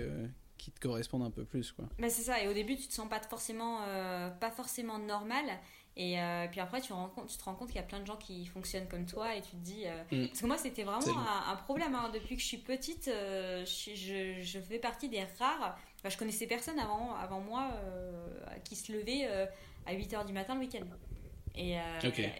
qui 0.57 0.71
te 0.71 0.79
correspondent 0.79 1.23
un 1.23 1.31
peu 1.31 1.45
plus 1.45 1.71
quoi. 1.71 1.89
Bah 1.99 2.09
c'est 2.09 2.23
ça 2.23 2.43
et 2.43 2.47
au 2.47 2.53
début 2.53 2.75
tu 2.75 2.87
te 2.87 2.93
sens 2.93 3.09
pas 3.09 3.21
forcément 3.21 3.79
pas 4.39 4.51
forcément 4.51 4.99
normal 4.99 5.45
et 5.97 6.19
euh, 6.19 6.47
puis 6.49 6.61
après, 6.61 6.79
tu, 6.79 6.93
tu 7.27 7.37
te 7.37 7.43
rends 7.43 7.53
compte 7.53 7.67
qu'il 7.67 7.75
y 7.75 7.83
a 7.83 7.83
plein 7.83 7.99
de 7.99 8.05
gens 8.05 8.15
qui 8.15 8.45
fonctionnent 8.45 8.87
comme 8.87 9.05
toi 9.05 9.35
et 9.35 9.41
tu 9.41 9.51
te 9.51 9.55
dis. 9.57 9.83
Euh, 9.85 10.03
mm. 10.11 10.27
Parce 10.27 10.41
que 10.41 10.45
moi, 10.45 10.57
c'était 10.57 10.83
vraiment 10.83 11.19
un, 11.47 11.55
problème. 11.57 11.95
Hein. 11.95 12.09
Depuis 12.13 12.35
que 12.35 12.41
je 12.41 12.47
suis 12.47 12.57
petite, 12.57 13.09
euh, 13.09 13.65
je, 13.65 14.41
je, 14.41 14.59
fais 14.59 14.79
partie 14.79 15.09
des 15.09 15.23
rares. 15.37 15.77
Enfin, 15.99 16.09
je 16.09 16.17
connaissais 16.17 16.47
personne 16.47 16.79
avant, 16.79 17.15
avant 17.15 17.41
moi 17.41 17.69
qui 18.63 18.75
se 18.75 18.91
levait 18.91 19.27
à 19.85 19.93
8 19.93 20.13
h 20.13 20.25
du 20.25 20.33
matin 20.33 20.55
le 20.55 20.61
week-end. 20.61 20.85
Et, 21.53 21.75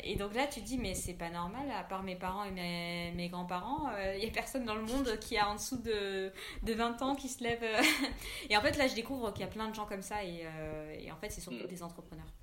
et, 0.04 0.16
donc 0.16 0.34
là, 0.34 0.48
tu 0.48 0.62
te 0.62 0.66
dis, 0.66 0.78
mais 0.78 0.96
c'est 0.96 1.14
pas 1.14 1.30
normal, 1.30 1.70
à 1.70 1.84
part 1.84 2.02
mes 2.02 2.16
parents 2.16 2.46
et 2.46 2.52
mes, 2.52 3.12
mes 3.12 3.28
grands-parents, 3.28 3.92
il 4.16 4.24
y 4.24 4.28
a 4.28 4.32
personne 4.32 4.64
dans 4.64 4.74
le 4.74 4.84
monde 4.84 5.20
qui 5.20 5.38
a 5.38 5.48
en 5.48 5.56
dessous 5.56 5.78
de, 5.78 6.32
de 6.64 6.74
20 6.74 7.02
ans 7.04 7.16
qui 7.16 7.28
se 7.28 7.44
lève. 7.44 7.64
et 8.50 8.58
en 8.58 8.62
fait, 8.62 8.78
là, 8.78 8.88
je 8.88 8.96
découvre 8.96 9.32
qu'il 9.32 9.42
y 9.42 9.48
a 9.48 9.52
plein 9.52 9.68
de 9.68 9.76
gens 9.76 9.86
comme 9.86 10.02
ça 10.02 10.24
et, 10.24 10.48
et 11.00 11.12
en 11.12 11.18
fait, 11.18 11.30
c'est 11.30 11.42
surtout 11.42 11.66
mm. 11.66 11.68
des 11.68 11.84
entrepreneurs. 11.84 12.34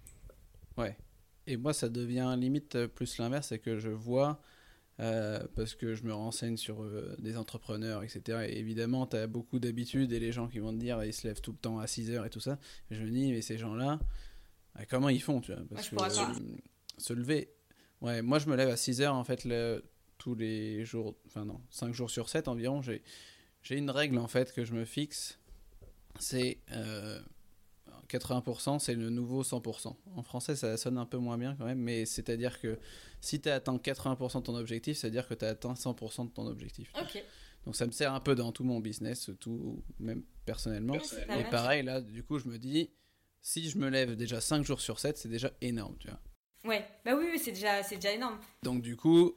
Ouais. 0.79 0.97
Et 1.49 1.57
moi, 1.57 1.73
ça 1.73 1.89
devient 1.89 2.35
limite 2.39 2.75
euh, 2.77 2.89
plus 2.89 3.19
l'inverse, 3.19 3.49
c'est 3.49 3.59
que 3.59 3.79
je 3.79 3.89
vois, 3.89 4.41
euh, 5.01 5.43
parce 5.57 5.75
que 5.75 5.95
je 5.95 6.05
me 6.05 6.13
renseigne 6.13 6.59
sur 6.59 6.83
euh, 6.83 7.17
des 7.19 7.39
entrepreneurs, 7.39 8.03
etc. 8.03 8.47
Et 8.49 8.59
évidemment, 8.59 9.07
tu 9.07 9.17
as 9.17 9.27
beaucoup 9.27 9.59
d'habitudes 9.59 10.13
et 10.13 10.21
les 10.21 10.31
gens 10.31 10.47
qui 10.47 10.59
vont 10.59 10.73
te 10.73 10.79
dire, 10.79 11.03
ils 11.05 11.15
se 11.15 11.27
lèvent 11.27 11.41
tout 11.41 11.53
le 11.53 11.59
temps 11.59 11.79
à 11.79 11.87
6 11.87 12.11
heures 12.11 12.27
et 12.27 12.31
tout 12.31 12.41
ça. 12.41 12.59
je 12.91 13.03
me 13.03 13.11
dis, 13.11 13.33
mais 13.33 13.41
ces 13.41 13.57
gens-là, 13.57 13.99
comment 14.91 15.09
ils 15.09 15.23
font, 15.23 15.41
tu 15.41 15.53
vois 15.53 15.63
Parce 15.71 15.89
que 15.89 15.97
se 16.99 17.13
lever. 17.15 17.51
Ouais, 18.03 18.21
moi, 18.21 18.39
je 18.39 18.49
me 18.49 18.55
lève 18.55 18.69
à 18.69 18.77
6 18.77 19.01
heures, 19.01 19.15
en 19.15 19.25
fait, 19.25 19.49
tous 20.19 20.35
les 20.35 20.85
jours, 20.85 21.17
enfin 21.27 21.47
non, 21.47 21.61
5 21.71 21.95
jours 21.95 22.11
sur 22.11 22.29
7 22.29 22.47
environ. 22.47 22.83
J'ai 22.83 23.77
une 23.77 23.91
règle, 23.91 24.19
en 24.19 24.29
fait, 24.29 24.53
que 24.53 24.65
je 24.65 24.75
me 24.75 24.85
fixe. 24.85 25.39
C'est 26.21 26.59
80%, 28.11 28.79
c'est 28.79 28.95
le 28.95 29.11
nouveau 29.11 29.43
100%. 29.43 29.95
En 30.17 30.23
français, 30.23 30.57
ça 30.57 30.77
sonne 30.77 30.99
un 30.99 31.07
peu 31.07 31.19
moins 31.19 31.39
bien 31.39 31.55
quand 31.57 31.65
même, 31.65 31.79
mais 31.79 32.07
c'est-à-dire 32.07 32.61
que 32.61 32.79
si 33.21 33.41
tu 33.41 33.49
as 33.49 33.57
atteint 33.57 33.77
80% 33.77 34.39
de 34.39 34.43
ton 34.43 34.57
objectif, 34.57 34.97
c'est-à-dire 34.97 35.29
que 35.29 35.35
tu 35.35 35.45
as 35.45 35.49
atteint 35.49 35.75
100% 35.75 36.27
de 36.27 36.31
ton 36.31 36.47
objectif. 36.47 36.93
Donc 37.65 37.77
ça 37.77 37.87
me 37.87 37.93
sert 37.93 38.15
un 38.15 38.21
peu 38.21 38.35
dans 38.35 38.53
tout 38.53 38.65
mon 38.65 38.81
business, 38.81 39.31
tout, 39.41 39.83
même 39.99 40.23
personnellement. 40.47 40.97
Et 41.39 41.45
pareil, 41.51 41.83
là, 41.83 42.01
du 42.01 42.23
coup, 42.23 42.39
je 42.39 42.49
me 42.49 42.59
dis, 42.59 42.91
si 43.43 43.69
je 43.69 43.79
me 43.79 43.89
lève 43.89 44.17
déjà 44.17 44.41
5 44.41 44.65
jours 44.65 44.81
sur 44.81 44.99
7, 44.99 45.19
c'est 45.19 45.29
déjà 45.29 45.53
énorme, 45.61 45.97
tu 45.99 46.09
vois. 46.09 46.21
Ouais, 46.65 46.85
bah 47.05 47.13
oui, 47.17 47.39
c'est 47.39 47.53
déjà, 47.53 47.83
déjà 47.83 48.13
énorme. 48.13 48.39
Donc 48.63 48.83
du 48.83 48.97
coup, 48.97 49.35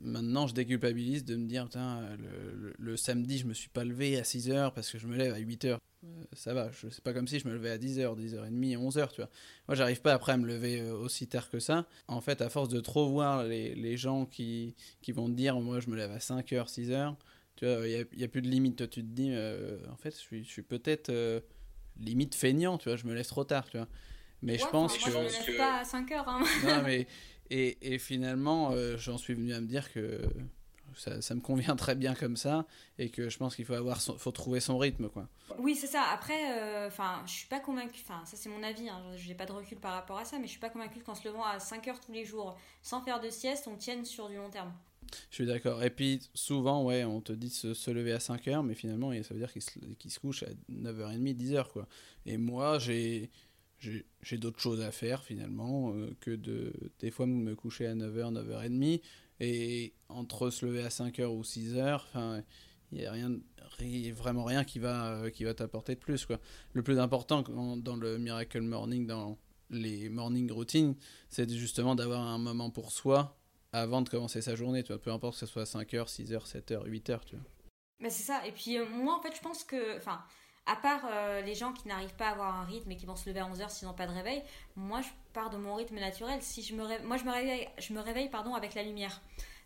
maintenant, 0.00 0.46
je 0.46 0.54
déculpabilise 0.54 1.24
de 1.24 1.36
me 1.36 1.46
dire, 1.46 1.64
putain, 1.64 2.02
le, 2.16 2.74
le, 2.78 2.96
samedi, 2.96 3.38
je 3.38 3.46
me 3.46 3.54
suis 3.54 3.68
pas 3.68 3.84
levé 3.84 4.18
à 4.18 4.24
6 4.24 4.50
heures 4.50 4.72
parce 4.72 4.90
que 4.90 4.98
je 4.98 5.06
me 5.06 5.16
lève 5.16 5.34
à 5.34 5.38
8 5.38 5.64
heures. 5.66 5.78
Euh, 6.04 6.24
ça 6.32 6.54
va, 6.54 6.70
je 6.72 6.88
sais 6.88 7.02
pas 7.02 7.12
comme 7.12 7.28
si 7.28 7.38
je 7.38 7.46
me 7.46 7.52
levais 7.52 7.70
à 7.70 7.78
10h, 7.78 8.16
10h30, 8.16 8.78
11h, 8.78 9.10
tu 9.10 9.20
vois. 9.20 9.30
Moi, 9.68 9.74
j'arrive 9.74 10.00
pas 10.00 10.14
après 10.14 10.32
à 10.32 10.36
me 10.38 10.46
lever 10.46 10.80
euh, 10.80 10.94
aussi 10.94 11.26
tard 11.26 11.50
que 11.50 11.60
ça. 11.60 11.86
En 12.08 12.20
fait, 12.20 12.40
à 12.40 12.48
force 12.48 12.68
de 12.68 12.80
trop 12.80 13.08
voir 13.10 13.44
les, 13.44 13.74
les 13.74 13.96
gens 13.96 14.24
qui, 14.24 14.74
qui 15.02 15.12
vont 15.12 15.28
te 15.28 15.34
dire, 15.34 15.60
moi, 15.60 15.80
je 15.80 15.90
me 15.90 15.96
lève 15.96 16.10
à 16.10 16.18
5h, 16.18 16.68
6h, 16.68 17.16
tu 17.56 17.66
vois, 17.66 17.86
il 17.86 18.06
n'y 18.16 18.22
a, 18.22 18.24
a, 18.24 18.28
plus 18.28 18.42
de 18.42 18.48
limite. 18.48 18.76
Toi, 18.76 18.86
tu 18.86 19.02
te 19.02 19.06
dis, 19.06 19.30
euh, 19.32 19.78
en 19.92 19.96
fait, 19.96 20.12
je 20.12 20.20
suis, 20.20 20.44
je 20.44 20.48
suis 20.48 20.62
peut-être 20.62 21.12
limite 21.98 22.34
feignant, 22.34 22.78
tu 22.78 22.88
vois, 22.88 22.96
je 22.96 23.06
me 23.06 23.14
laisse 23.14 23.28
trop 23.28 23.44
tard, 23.44 23.68
tu 23.68 23.76
vois. 23.76 23.88
Mais 24.42 24.56
je 24.56 24.66
pense 24.66 24.96
que. 24.96 25.10
Moi, 25.10 25.28
je 25.28 25.40
me 25.40 25.46
lève 25.46 25.56
pas 25.58 25.80
à 25.80 25.82
5h. 25.82 26.24
Hein. 26.26 26.40
non, 26.64 26.82
mais. 26.82 27.06
Et, 27.50 27.94
et 27.94 27.98
finalement, 27.98 28.72
j'en 28.96 29.18
suis 29.18 29.34
venu 29.34 29.52
à 29.52 29.60
me 29.60 29.66
dire 29.66 29.92
que 29.92 30.20
ça, 30.96 31.34
me 31.34 31.40
convient 31.40 31.76
très 31.76 31.94
bien 31.94 32.14
comme 32.14 32.36
ça 32.36 32.66
et 32.98 33.10
que 33.10 33.28
je 33.28 33.38
pense 33.38 33.56
qu'il 33.56 33.64
faut 33.64 33.74
avoir 33.74 34.00
faut 34.00 34.30
trouver 34.30 34.60
son 34.60 34.78
rythme 34.78 35.08
quoi. 35.08 35.28
Oui 35.58 35.74
c'est 35.74 35.86
ça. 35.86 36.02
Après 36.12 36.58
euh, 36.58 36.88
enfin 36.88 37.22
je 37.26 37.32
suis 37.32 37.48
pas 37.48 37.60
convaincue 37.60 38.00
enfin 38.02 38.24
ça 38.24 38.36
c'est 38.36 38.48
mon 38.48 38.62
avis 38.62 38.88
hein, 38.88 39.00
j'ai 39.16 39.34
pas 39.34 39.46
de 39.46 39.52
recul 39.52 39.78
par 39.78 39.92
rapport 39.92 40.18
à 40.18 40.24
ça 40.24 40.38
mais 40.38 40.46
je 40.46 40.50
suis 40.50 40.60
pas 40.60 40.70
convaincue 40.70 41.00
qu'en 41.00 41.14
se 41.14 41.26
levant 41.26 41.44
à 41.44 41.58
5 41.58 41.88
heures 41.88 42.00
tous 42.00 42.12
les 42.12 42.24
jours 42.24 42.58
sans 42.82 43.02
faire 43.02 43.20
de 43.20 43.30
sieste 43.30 43.68
on 43.68 43.76
tienne 43.76 44.04
sur 44.04 44.28
du 44.28 44.36
long 44.36 44.50
terme. 44.50 44.72
Je 45.30 45.36
suis 45.36 45.46
d'accord. 45.46 45.82
Et 45.82 45.90
puis 45.90 46.20
souvent 46.34 46.84
ouais 46.84 47.04
on 47.04 47.20
te 47.20 47.32
dit 47.32 47.48
de 47.48 47.74
se, 47.74 47.90
lever 47.90 48.12
à 48.12 48.20
5 48.20 48.48
heures 48.48 48.62
mais 48.62 48.74
finalement 48.74 49.10
ça 49.22 49.34
veut 49.34 49.40
dire 49.40 49.52
qu'il 49.52 49.62
se, 49.62 49.70
se, 50.08 50.20
couche 50.20 50.42
à 50.42 50.48
9h30 50.70 51.36
10h 51.36 51.68
quoi. 51.68 51.86
Et 52.26 52.36
moi 52.36 52.78
j'ai 52.78 53.30
j'ai 53.80 54.38
d'autres 54.38 54.60
choses 54.60 54.80
à 54.82 54.92
faire 54.92 55.24
finalement 55.24 55.92
euh, 55.94 56.14
que 56.20 56.30
de 56.30 56.72
des 56.98 57.10
fois 57.10 57.26
me 57.26 57.54
coucher 57.54 57.86
à 57.86 57.94
9h, 57.94 58.34
9h30 58.34 59.00
et 59.40 59.94
entre 60.08 60.50
se 60.50 60.66
lever 60.66 60.82
à 60.82 60.88
5h 60.88 61.24
ou 61.26 61.42
6h, 61.42 61.94
enfin 61.94 62.42
il 62.92 62.98
n'y 62.98 63.06
a 63.06 63.12
rien, 63.12 63.30
vraiment 64.12 64.44
rien 64.44 64.64
qui 64.64 64.78
va, 64.78 65.12
euh, 65.12 65.30
qui 65.30 65.44
va 65.44 65.54
t'apporter 65.54 65.94
de 65.94 66.00
plus. 66.00 66.26
Quoi. 66.26 66.38
Le 66.72 66.82
plus 66.82 66.98
important 66.98 67.42
dans 67.42 67.96
le 67.96 68.18
Miracle 68.18 68.60
Morning, 68.62 69.06
dans 69.06 69.38
les 69.70 70.08
morning 70.08 70.50
routines, 70.50 70.96
c'est 71.28 71.48
justement 71.48 71.94
d'avoir 71.94 72.20
un 72.20 72.38
moment 72.38 72.70
pour 72.70 72.90
soi 72.90 73.38
avant 73.72 74.02
de 74.02 74.08
commencer 74.08 74.42
sa 74.42 74.56
journée. 74.56 74.82
Tu 74.82 74.92
vois. 74.92 75.00
Peu 75.00 75.12
importe 75.12 75.34
que 75.34 75.40
ce 75.40 75.46
soit 75.46 75.64
5h, 75.64 76.08
6h, 76.08 76.50
7h, 76.50 76.88
8h. 76.88 77.20
Tu 77.24 77.36
vois. 77.36 77.44
Mais 78.00 78.10
c'est 78.10 78.24
ça. 78.24 78.44
Et 78.46 78.52
puis 78.52 78.76
euh, 78.78 78.86
moi, 78.88 79.16
en 79.16 79.22
fait, 79.22 79.34
je 79.36 79.40
pense 79.40 79.62
que... 79.62 79.96
Enfin, 79.96 80.20
à 80.70 80.76
part 80.76 81.02
euh, 81.10 81.40
les 81.40 81.54
gens 81.54 81.72
qui 81.72 81.88
n'arrivent 81.88 82.14
pas 82.14 82.28
à 82.28 82.30
avoir 82.30 82.54
un 82.60 82.64
rythme 82.64 82.92
et 82.92 82.96
qui 82.96 83.04
vont 83.04 83.16
se 83.16 83.28
lever 83.28 83.40
à 83.40 83.48
11h 83.48 83.70
s'ils 83.70 83.88
n'ont 83.88 83.94
pas 83.94 84.06
de 84.06 84.12
réveil, 84.12 84.40
moi 84.76 85.00
je 85.00 85.08
pars 85.32 85.50
de 85.50 85.56
mon 85.56 85.74
rythme 85.74 85.96
naturel. 85.96 86.38
Si 86.42 86.62
je 86.62 86.74
me 86.76 86.84
réveille, 86.84 87.06
moi 87.06 87.16
je 87.16 87.24
me 87.92 88.00
réveille, 88.00 88.28
pardon, 88.28 88.54
avec 88.54 88.74
la 88.74 88.84
lumière. 88.84 89.20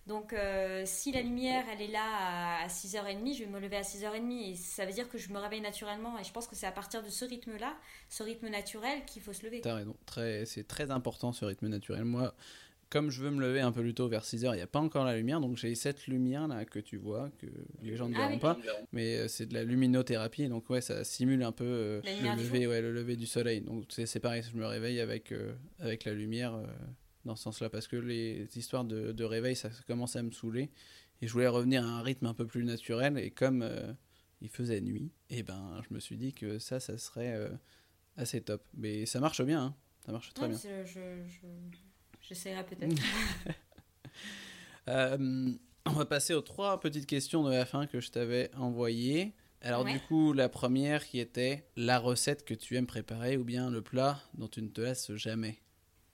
Donc 0.07 0.33
euh, 0.33 0.83
si 0.87 1.13
la 1.13 1.21
lumière 1.23 1.65
elle 1.71 1.83
est 1.83 1.91
là 1.91 2.63
à 2.63 2.69
6h30, 2.69 3.37
je 3.37 3.45
vais 3.45 3.51
me 3.51 3.59
lever 3.59 3.77
à 3.77 3.83
6h30 3.83 4.53
et 4.53 4.55
ça 4.55 4.85
veut 4.85 4.93
dire 4.93 5.09
que 5.09 5.19
je 5.19 5.31
me 5.31 5.39
réveille 5.39 5.63
naturellement 5.63 6.19
et 6.19 6.25
je 6.25 6.33
pense 6.33 6.47
que 6.47 6.57
c'est 6.57 6.67
à 6.67 6.73
partir 6.73 7.03
de 7.03 7.09
ce 7.09 7.25
rythme-là, 7.25 7.75
ce 8.09 8.23
rythme 8.23 8.49
naturel 8.49 9.05
qu'il 9.07 9.23
faut 9.23 9.33
se 9.33 9.45
lever. 9.45 9.61
C'est 10.47 10.69
très 10.69 10.91
important 10.91 11.33
ce 11.33 11.45
rythme 11.45 11.69
naturel. 11.69 12.05
Moi, 12.05 12.35
comme 12.91 13.11
je 13.11 13.23
veux 13.23 13.31
me 13.31 13.41
lever 13.41 13.61
un 13.61 13.73
peu 13.73 13.83
plus 13.83 13.95
tôt 13.95 14.09
vers 14.09 14.25
6 14.25 14.45
heures, 14.45 14.55
il 14.55 14.59
n'y 14.59 14.63
a 14.63 14.67
pas 14.67 14.81
encore 14.81 15.05
la 15.05 15.17
lumière, 15.17 15.41
donc 15.41 15.57
j'ai 15.57 15.75
cette 15.75 16.07
lumière 16.07 16.49
là 16.49 16.65
que 16.65 16.79
tu 16.79 16.97
vois, 16.97 17.31
que 17.39 17.47
les 17.83 17.97
gens 17.97 18.09
ne 18.09 18.15
ah 18.17 18.27
verront 18.27 18.39
pas, 18.39 18.59
mais 18.93 19.17
euh, 19.17 19.29
c'est 19.29 19.47
de 19.47 19.55
la 19.55 19.65
luminothérapie, 19.65 20.49
donc 20.49 20.69
ouais, 20.71 20.81
ça 20.81 21.05
simule 21.05 21.43
un 21.43 21.53
peu 21.53 21.65
euh, 21.65 22.01
le, 22.05 22.37
lever, 22.37 22.67
ouais, 22.67 22.81
le 22.81 22.93
lever 22.93 23.17
du 23.17 23.27
soleil. 23.27 23.61
Donc 23.61 23.85
c'est 23.89 24.21
pareil, 24.21 24.43
je 24.43 24.57
me 24.57 24.67
réveille 24.67 25.01
avec, 25.01 25.33
euh, 25.33 25.55
avec 25.79 26.05
la 26.05 26.13
lumière 26.13 26.59
dans 27.25 27.37
ce 27.37 27.45
sens-là, 27.45 27.71
parce 27.71 27.89
que 27.89 27.97
les 27.97 28.49
histoires 28.57 28.85
de, 28.85 29.13
de, 29.13 29.25
réveil, 29.25 29.57
ça 29.57 29.71
commence 29.87 30.17
à 30.17 30.23
me 30.23 30.31
saouler, 30.31 30.71
et 31.21 31.27
je 31.27 31.33
voulais 31.33 31.49
revenir 31.49 31.85
à 31.85 31.89
un 31.89 32.03
rythme 32.03 32.27
un 32.27 32.35
peu 32.35 32.47
plus 32.47 32.65
naturel, 32.65 33.19
et 33.19 33.31
comme 33.31 33.69
il 34.41 34.49
faisait 34.49 34.81
nuit, 34.81 35.11
et 35.31 35.39
eh 35.39 35.43
ben 35.43 35.83
je 35.89 35.95
me 35.95 36.01
suis 36.01 36.17
dit 36.17 36.33
que 36.33 36.59
ça, 36.59 36.81
ça 36.81 36.99
serait 36.99 37.51
assez 38.17 38.41
top. 38.41 38.63
Mais 38.75 39.07
ça 39.07 39.21
marche 39.21 39.43
bien, 39.43 39.63
hein. 39.63 39.75
ça 40.05 40.13
marche 40.13 40.33
très 40.35 40.49
bien. 40.49 40.59
je... 40.59 41.01
J'essaierai 42.29 42.65
peut-être. 42.65 42.97
Euh, 44.87 45.51
on 45.87 45.93
va 45.93 46.05
passer 46.05 46.35
aux 46.35 46.43
trois 46.43 46.79
petites 46.79 47.07
questions 47.07 47.43
de 47.43 47.51
la 47.51 47.65
fin 47.65 47.87
que 47.87 48.01
je 48.01 48.11
t'avais 48.11 48.51
envoyées. 48.55 49.33
Alors 49.63 49.83
du 49.83 49.99
coup, 49.99 50.35
la 50.35 50.51
première 50.51 51.07
qui 51.07 51.19
était 51.19 51.67
la 51.75 51.99
recette 51.99 52.45
que 52.45 52.53
tu 52.53 52.77
aimes 52.77 52.87
préparer 52.87 53.39
ou 53.39 53.45
bien 53.45 53.71
le 53.71 53.81
plat 53.81 54.21
dont 54.35 54.47
tu 54.47 54.61
ne 54.61 54.69
te 54.69 54.83
lasses 54.83 55.15
jamais? 55.15 55.59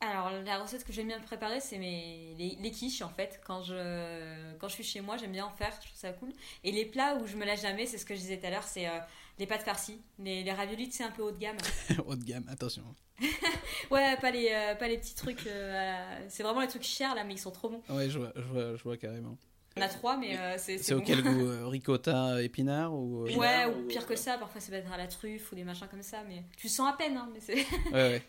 Alors 0.01 0.31
la 0.31 0.59
recette 0.59 0.85
que 0.85 0.93
j'aime 0.93 1.09
bien 1.09 1.21
préparer, 1.21 1.61
c'est 1.61 1.79
mes 1.79 2.35
les, 2.39 2.71
quiches 2.71 3.03
en 3.03 3.11
fait. 3.11 3.41
Quand 3.45 3.63
je 3.63 4.55
quand 4.59 4.69
je 4.69 4.75
suis 4.75 4.85
chez 4.85 5.01
moi, 5.01 5.17
j'aime 5.17 5.33
bien 5.33 5.45
en 5.45 5.51
faire, 5.51 5.73
je 5.83 5.89
trouve 5.89 5.99
ça 5.99 6.13
cool. 6.13 6.31
Et 6.65 6.73
les 6.73 6.87
plats 6.87 7.17
où 7.17 7.27
je 7.27 7.37
me 7.37 7.45
lasse 7.45 7.63
jamais, 7.63 7.87
c'est 7.87 7.99
ce 7.99 8.07
que 8.07 8.15
je 8.15 8.21
disais 8.21 8.39
tout 8.39 8.47
à 8.47 8.51
l'heure, 8.51 8.63
c'est 8.63 8.89
euh, 8.89 8.99
les 9.39 9.47
pâtes 9.47 9.63
farcies, 9.63 10.01
les, 10.19 10.43
les 10.43 10.53
raviolis, 10.53 10.91
c'est 10.93 11.05
un 11.05 11.11
peu 11.11 11.23
haut 11.23 11.31
de 11.31 11.39
gamme. 11.39 11.57
haut 12.07 12.17
de 12.17 12.25
gamme, 12.25 12.45
attention. 12.49 12.83
ouais, 13.91 14.17
pas 14.17 14.31
les 14.31 14.49
euh, 14.51 14.75
pas 14.75 14.89
les 14.89 14.99
petits 14.99 15.15
trucs. 15.15 15.47
Euh, 15.47 16.27
c'est 16.29 16.43
vraiment 16.43 16.61
les 16.61 16.69
trucs 16.69 16.85
chers 16.85 17.15
là, 17.15 17.25
mais 17.25 17.35
ils 17.35 17.39
sont 17.39 17.51
trop 17.51 17.69
bons. 17.69 17.83
Ouais, 17.89 18.09
je 18.09 18.19
vois, 18.19 18.33
je 18.35 18.43
vois, 18.43 18.77
je 18.77 18.83
vois 18.83 18.97
carrément. 18.97 19.37
On 19.77 19.83
a 19.83 19.89
trois, 19.89 20.17
mais 20.17 20.37
c'est. 20.59 20.79
C'est 20.79 20.95
auquel 20.95 21.23
goût 21.23 21.49
Ricotta, 21.69 22.43
épinard 22.43 22.93
ou. 22.93 23.25
Ouais, 23.25 23.67
ou 23.67 23.87
pire 23.87 24.07
que 24.07 24.17
ça. 24.17 24.37
Parfois, 24.37 24.61
c'est 24.61 24.73
être 24.73 24.93
à 24.93 24.97
la 24.97 25.07
truffe 25.07 25.53
ou 25.53 25.55
des 25.55 25.65
machins 25.65 25.87
comme 25.89 26.03
ça, 26.03 26.25
mais 26.27 26.45
tu 26.57 26.69
sens 26.69 26.93
à 26.93 26.97
peine, 26.97 27.17
hein, 27.17 27.29
mais 27.33 27.41
c'est. 27.41 27.55
ouais, 27.55 27.93
ouais. 27.93 28.23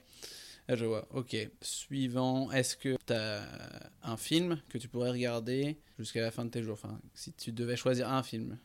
Ah, 0.68 0.76
je 0.76 0.86
vois, 0.86 1.08
ok. 1.12 1.36
Suivant, 1.62 2.52
est-ce 2.52 2.78
que 2.78 2.96
tu 3.06 3.14
as 3.14 3.44
un 4.04 4.16
film 4.16 4.62
que 4.70 4.78
tu 4.78 4.88
pourrais 4.88 5.12
regarder 5.12 5.78
jusqu'à 5.98 6.22
la 6.22 6.32
fin 6.32 6.46
de 6.46 6.50
tes 6.50 6.64
jours? 6.64 6.74
Enfin, 6.74 7.00
si 7.14 7.34
tu 7.34 7.52
devais 7.52 7.76
choisir 7.76 8.10
un 8.10 8.24
film. 8.24 8.58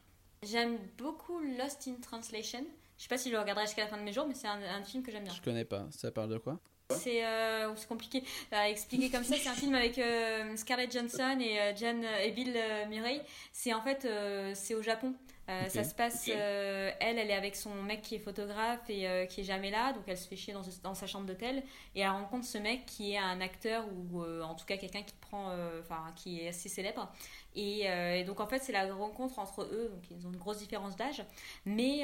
J'aime 0.42 0.78
beaucoup 0.98 1.40
Lost 1.58 1.88
in 1.88 1.94
Translation. 2.00 2.64
Je 2.96 3.02
sais 3.02 3.08
pas 3.08 3.18
si 3.18 3.28
je 3.28 3.34
le 3.34 3.40
regarderai 3.40 3.66
jusqu'à 3.66 3.82
la 3.82 3.88
fin 3.88 3.98
de 3.98 4.02
mes 4.02 4.12
jours, 4.12 4.26
mais 4.26 4.34
c'est 4.34 4.48
un, 4.48 4.82
film 4.82 5.02
que 5.02 5.12
j'aime 5.12 5.24
bien. 5.24 5.34
Je 5.34 5.42
connais 5.42 5.64
pas. 5.64 5.86
Ça 5.90 6.10
parle 6.10 6.30
de 6.30 6.38
quoi 6.38 6.58
c'est 6.90 7.26
euh, 7.26 7.74
compliqué 7.88 8.22
à 8.52 8.70
expliquer 8.70 9.10
comme 9.10 9.24
ça. 9.24 9.34
C'est 9.36 9.48
un 9.48 9.54
film 9.54 9.74
avec 9.74 9.98
euh, 9.98 10.56
Scarlett 10.56 10.92
Johansson 10.92 11.36
et 11.40 11.60
euh, 11.60 11.72
John 11.76 12.04
et 12.22 12.30
Bill 12.30 12.56
Murray. 12.88 13.22
C'est 13.52 13.74
en 13.74 13.82
fait 13.82 14.06
c'est 14.54 14.74
au 14.74 14.82
Japon. 14.82 15.12
Euh, 15.48 15.68
ça 15.68 15.84
se 15.84 15.94
passe, 15.94 16.28
euh, 16.28 16.90
elle, 16.98 17.18
elle 17.18 17.30
est 17.30 17.36
avec 17.36 17.54
son 17.54 17.72
mec 17.82 18.02
qui 18.02 18.16
est 18.16 18.18
photographe 18.18 18.80
et 18.88 19.08
euh, 19.08 19.26
qui 19.26 19.42
est 19.42 19.44
jamais 19.44 19.70
là, 19.70 19.92
donc 19.92 20.02
elle 20.08 20.18
se 20.18 20.26
fait 20.26 20.34
chier 20.34 20.52
dans, 20.52 20.62
dans 20.82 20.94
sa 20.94 21.06
chambre 21.06 21.24
d'hôtel. 21.24 21.62
Et 21.94 22.00
elle 22.00 22.08
rencontre 22.08 22.44
ce 22.44 22.58
mec 22.58 22.84
qui 22.86 23.12
est 23.12 23.18
un 23.18 23.40
acteur 23.40 23.84
ou 23.92 24.22
en 24.22 24.54
tout 24.54 24.66
cas 24.66 24.76
quelqu'un 24.76 25.02
qui 25.02 25.14
prend, 25.20 25.52
enfin 25.80 26.12
qui 26.16 26.40
est 26.40 26.48
assez 26.48 26.68
célèbre. 26.68 27.12
Et, 27.54 28.24
donc 28.26 28.40
en 28.40 28.46
fait 28.46 28.58
c'est 28.58 28.72
la 28.72 28.92
rencontre 28.92 29.38
entre 29.38 29.62
eux, 29.62 29.90
donc 29.92 30.02
ils 30.10 30.26
ont 30.26 30.30
une 30.30 30.36
grosse 30.36 30.58
différence 30.58 30.96
d'âge, 30.96 31.22
mais 31.64 32.00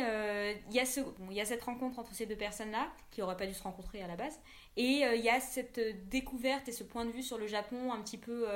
il 0.69 0.75
y 0.75 0.81
a 0.81 0.87
ce, 0.87 1.01
il 1.31 1.37
y 1.37 1.41
a 1.41 1.45
cette 1.45 1.63
rencontre 1.63 1.99
entre 1.99 2.15
ces 2.15 2.27
deux 2.27 2.37
personnes-là 2.37 2.89
qui 3.11 3.23
auraient 3.23 3.37
pas 3.37 3.47
dû 3.47 3.55
se 3.55 3.63
rencontrer 3.63 4.03
à 4.03 4.07
la 4.07 4.17
base, 4.17 4.39
et 4.77 5.03
il 5.03 5.21
y 5.21 5.29
a 5.29 5.41
cette 5.41 5.81
découverte 6.09 6.69
et 6.69 6.73
ce 6.73 6.85
point 6.85 7.05
de 7.05 7.11
vue 7.11 7.23
sur 7.23 7.39
le 7.39 7.47
Japon 7.49 7.93
un 7.93 8.01
petit 8.01 8.19
peu, 8.19 8.47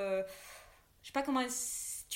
je 1.02 1.06
sais 1.06 1.12
pas 1.12 1.22
comment 1.22 1.40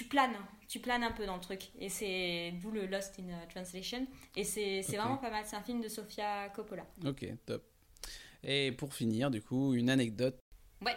tu 0.00 0.06
planes, 0.08 0.36
tu 0.66 0.78
planes 0.78 1.04
un 1.04 1.10
peu 1.10 1.26
dans 1.26 1.34
le 1.34 1.42
truc. 1.42 1.68
Et 1.78 1.90
c'est 1.90 2.54
d'où 2.62 2.70
le 2.70 2.86
Lost 2.86 3.20
in 3.20 3.28
euh, 3.28 3.46
Translation. 3.50 4.06
Et 4.34 4.44
c'est 4.44 4.80
vraiment 4.80 5.18
pas 5.18 5.30
mal. 5.30 5.44
C'est 5.44 5.56
un 5.56 5.62
film 5.62 5.82
de 5.82 5.88
Sofia 5.88 6.48
Coppola. 6.56 6.86
Ok, 7.04 7.26
top. 7.44 7.62
Et 8.42 8.72
pour 8.72 8.94
finir, 8.94 9.30
du 9.30 9.42
coup, 9.42 9.74
une 9.74 9.90
anecdote. 9.90 10.38
Ouais. 10.82 10.96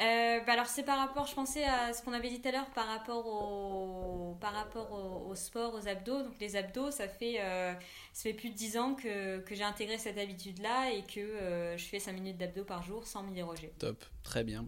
Euh, 0.00 0.40
bah 0.46 0.52
alors 0.54 0.66
c'est 0.66 0.82
par 0.82 0.98
rapport, 0.98 1.26
je 1.26 1.34
pensais 1.34 1.64
à 1.64 1.92
ce 1.92 2.02
qu'on 2.02 2.14
avait 2.14 2.30
dit 2.30 2.40
tout 2.40 2.48
à 2.48 2.52
l'heure 2.52 2.70
par 2.70 2.86
rapport 2.86 3.26
au 3.26 4.34
par 4.40 4.54
rapport 4.54 5.26
au, 5.28 5.34
sport, 5.34 5.74
aux 5.74 5.88
abdos. 5.88 6.22
Donc 6.22 6.40
les 6.40 6.56
abdos, 6.56 6.90
ça 6.90 7.06
fait 7.06 7.36
euh, 7.40 7.74
ça 8.14 8.22
fait 8.22 8.32
plus 8.32 8.48
de 8.48 8.54
10 8.54 8.78
ans 8.78 8.94
que, 8.94 9.40
que 9.40 9.54
j'ai 9.54 9.62
intégré 9.62 9.98
cette 9.98 10.16
habitude-là 10.16 10.92
et 10.92 11.02
que 11.02 11.20
euh, 11.20 11.76
je 11.76 11.84
fais 11.84 11.98
5 11.98 12.12
minutes 12.12 12.38
d'abdos 12.38 12.64
par 12.64 12.82
jour 12.82 13.06
sans 13.06 13.22
m'y 13.22 13.34
déroger. 13.34 13.72
Top, 13.78 14.02
très 14.22 14.42
bien. 14.42 14.64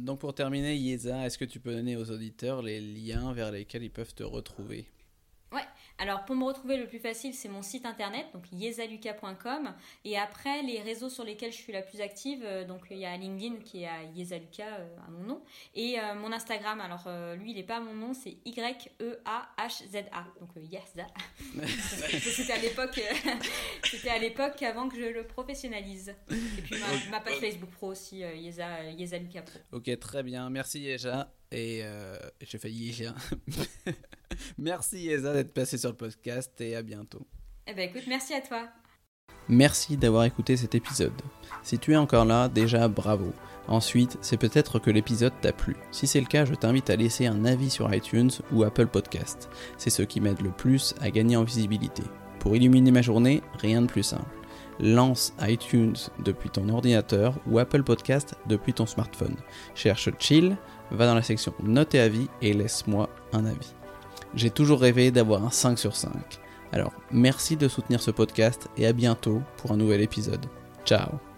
donc 0.00 0.18
pour 0.18 0.34
terminer, 0.34 0.76
Yeza, 0.76 1.24
est-ce 1.24 1.38
que 1.38 1.44
tu 1.44 1.60
peux 1.60 1.72
donner 1.72 1.96
aux 1.96 2.10
auditeurs 2.10 2.62
les 2.62 2.80
liens 2.80 3.32
vers 3.32 3.52
lesquels 3.52 3.84
ils 3.84 3.90
peuvent 3.90 4.14
te 4.14 4.24
retrouver? 4.24 4.86
Alors 5.98 6.24
pour 6.24 6.34
me 6.34 6.44
retrouver 6.44 6.76
le 6.76 6.86
plus 6.86 6.98
facile, 6.98 7.34
c'est 7.34 7.48
mon 7.48 7.62
site 7.62 7.86
internet, 7.86 8.26
donc 8.32 8.44
yesaluka.com. 8.52 9.72
Et 10.04 10.18
après, 10.18 10.62
les 10.62 10.80
réseaux 10.80 11.08
sur 11.08 11.24
lesquels 11.24 11.52
je 11.52 11.58
suis 11.58 11.72
la 11.72 11.82
plus 11.82 12.00
active, 12.00 12.42
euh, 12.44 12.64
donc 12.64 12.82
il 12.90 12.98
y 12.98 13.04
a 13.04 13.16
LinkedIn 13.16 13.56
qui 13.64 13.82
est 13.82 13.88
à 13.88 14.02
Yesaluka, 14.02 14.66
euh, 14.66 14.96
à 15.06 15.10
mon 15.10 15.24
nom. 15.24 15.42
Et 15.74 15.98
euh, 15.98 16.14
mon 16.14 16.32
Instagram, 16.32 16.80
alors 16.80 17.08
lui, 17.36 17.52
il 17.52 17.56
n'est 17.56 17.62
pas 17.62 17.76
à 17.76 17.80
mon 17.80 17.94
nom, 17.94 18.14
c'est 18.14 18.36
Y-E-A-H-Z-A. 18.44 20.26
Donc 20.40 20.50
Yesa. 20.56 21.06
c'était 22.18 22.52
à 22.52 22.58
l'époque, 22.58 23.00
c'était 23.84 24.10
à 24.10 24.18
l'époque 24.18 24.62
avant 24.62 24.88
que 24.88 24.96
je 24.96 25.06
le 25.06 25.26
professionnalise. 25.26 26.14
Et 26.30 26.62
puis 26.62 26.76
ma, 27.10 27.20
page 27.20 27.36
Facebook 27.36 27.70
Pro 27.70 27.88
aussi, 27.88 28.18
Yesa, 28.18 28.90
Yesaluka 28.90 29.42
Pro. 29.42 29.58
Ok, 29.72 29.98
très 29.98 30.22
bien. 30.22 30.48
Merci 30.50 30.80
Yeja. 30.80 31.32
Et 31.52 31.84
j'ai 32.40 32.58
failli 32.58 32.86
Yeja. 32.86 33.14
Merci 34.58 35.10
Eza 35.10 35.34
d'être 35.34 35.52
passé 35.52 35.76
sur 35.76 35.90
le 35.90 35.96
podcast 35.96 36.58
et 36.60 36.74
à 36.74 36.82
bientôt. 36.82 37.26
Eh 37.66 37.74
ben 37.74 37.88
écoute, 37.88 38.04
merci 38.08 38.34
à 38.34 38.40
toi. 38.40 38.68
Merci 39.48 39.96
d'avoir 39.96 40.24
écouté 40.24 40.56
cet 40.56 40.74
épisode. 40.74 41.12
Si 41.62 41.78
tu 41.78 41.92
es 41.92 41.96
encore 41.96 42.24
là, 42.24 42.48
déjà 42.48 42.88
bravo. 42.88 43.32
Ensuite, 43.68 44.16
c'est 44.20 44.36
peut-être 44.36 44.78
que 44.78 44.90
l'épisode 44.90 45.32
t'a 45.40 45.52
plu. 45.52 45.76
Si 45.90 46.06
c'est 46.06 46.20
le 46.20 46.26
cas, 46.26 46.44
je 46.44 46.54
t'invite 46.54 46.90
à 46.90 46.96
laisser 46.96 47.26
un 47.26 47.44
avis 47.44 47.70
sur 47.70 47.92
iTunes 47.92 48.30
ou 48.52 48.62
Apple 48.62 48.86
Podcast. 48.86 49.50
C'est 49.78 49.90
ce 49.90 50.02
qui 50.02 50.20
m'aide 50.20 50.40
le 50.40 50.50
plus 50.50 50.94
à 51.00 51.10
gagner 51.10 51.36
en 51.36 51.44
visibilité. 51.44 52.02
Pour 52.40 52.56
illuminer 52.56 52.90
ma 52.90 53.02
journée, 53.02 53.42
rien 53.58 53.82
de 53.82 53.86
plus 53.86 54.02
simple. 54.02 54.30
Lance 54.80 55.34
iTunes 55.42 55.96
depuis 56.24 56.50
ton 56.50 56.68
ordinateur 56.68 57.38
ou 57.46 57.58
Apple 57.58 57.82
Podcast 57.82 58.34
depuis 58.46 58.72
ton 58.72 58.86
smartphone. 58.86 59.36
Cherche 59.74 60.08
Chill, 60.18 60.56
va 60.92 61.06
dans 61.06 61.14
la 61.14 61.22
section 61.22 61.52
Notes 61.62 61.94
et 61.94 62.00
avis 62.00 62.28
et 62.40 62.52
laisse-moi 62.52 63.08
un 63.32 63.44
avis. 63.44 63.74
J'ai 64.34 64.50
toujours 64.50 64.80
rêvé 64.80 65.10
d'avoir 65.10 65.44
un 65.44 65.50
5 65.50 65.78
sur 65.78 65.94
5. 65.94 66.12
Alors, 66.72 66.92
merci 67.10 67.56
de 67.56 67.68
soutenir 67.68 68.00
ce 68.00 68.10
podcast 68.10 68.68
et 68.76 68.86
à 68.86 68.92
bientôt 68.92 69.42
pour 69.58 69.72
un 69.72 69.76
nouvel 69.76 70.00
épisode. 70.00 70.46
Ciao 70.84 71.31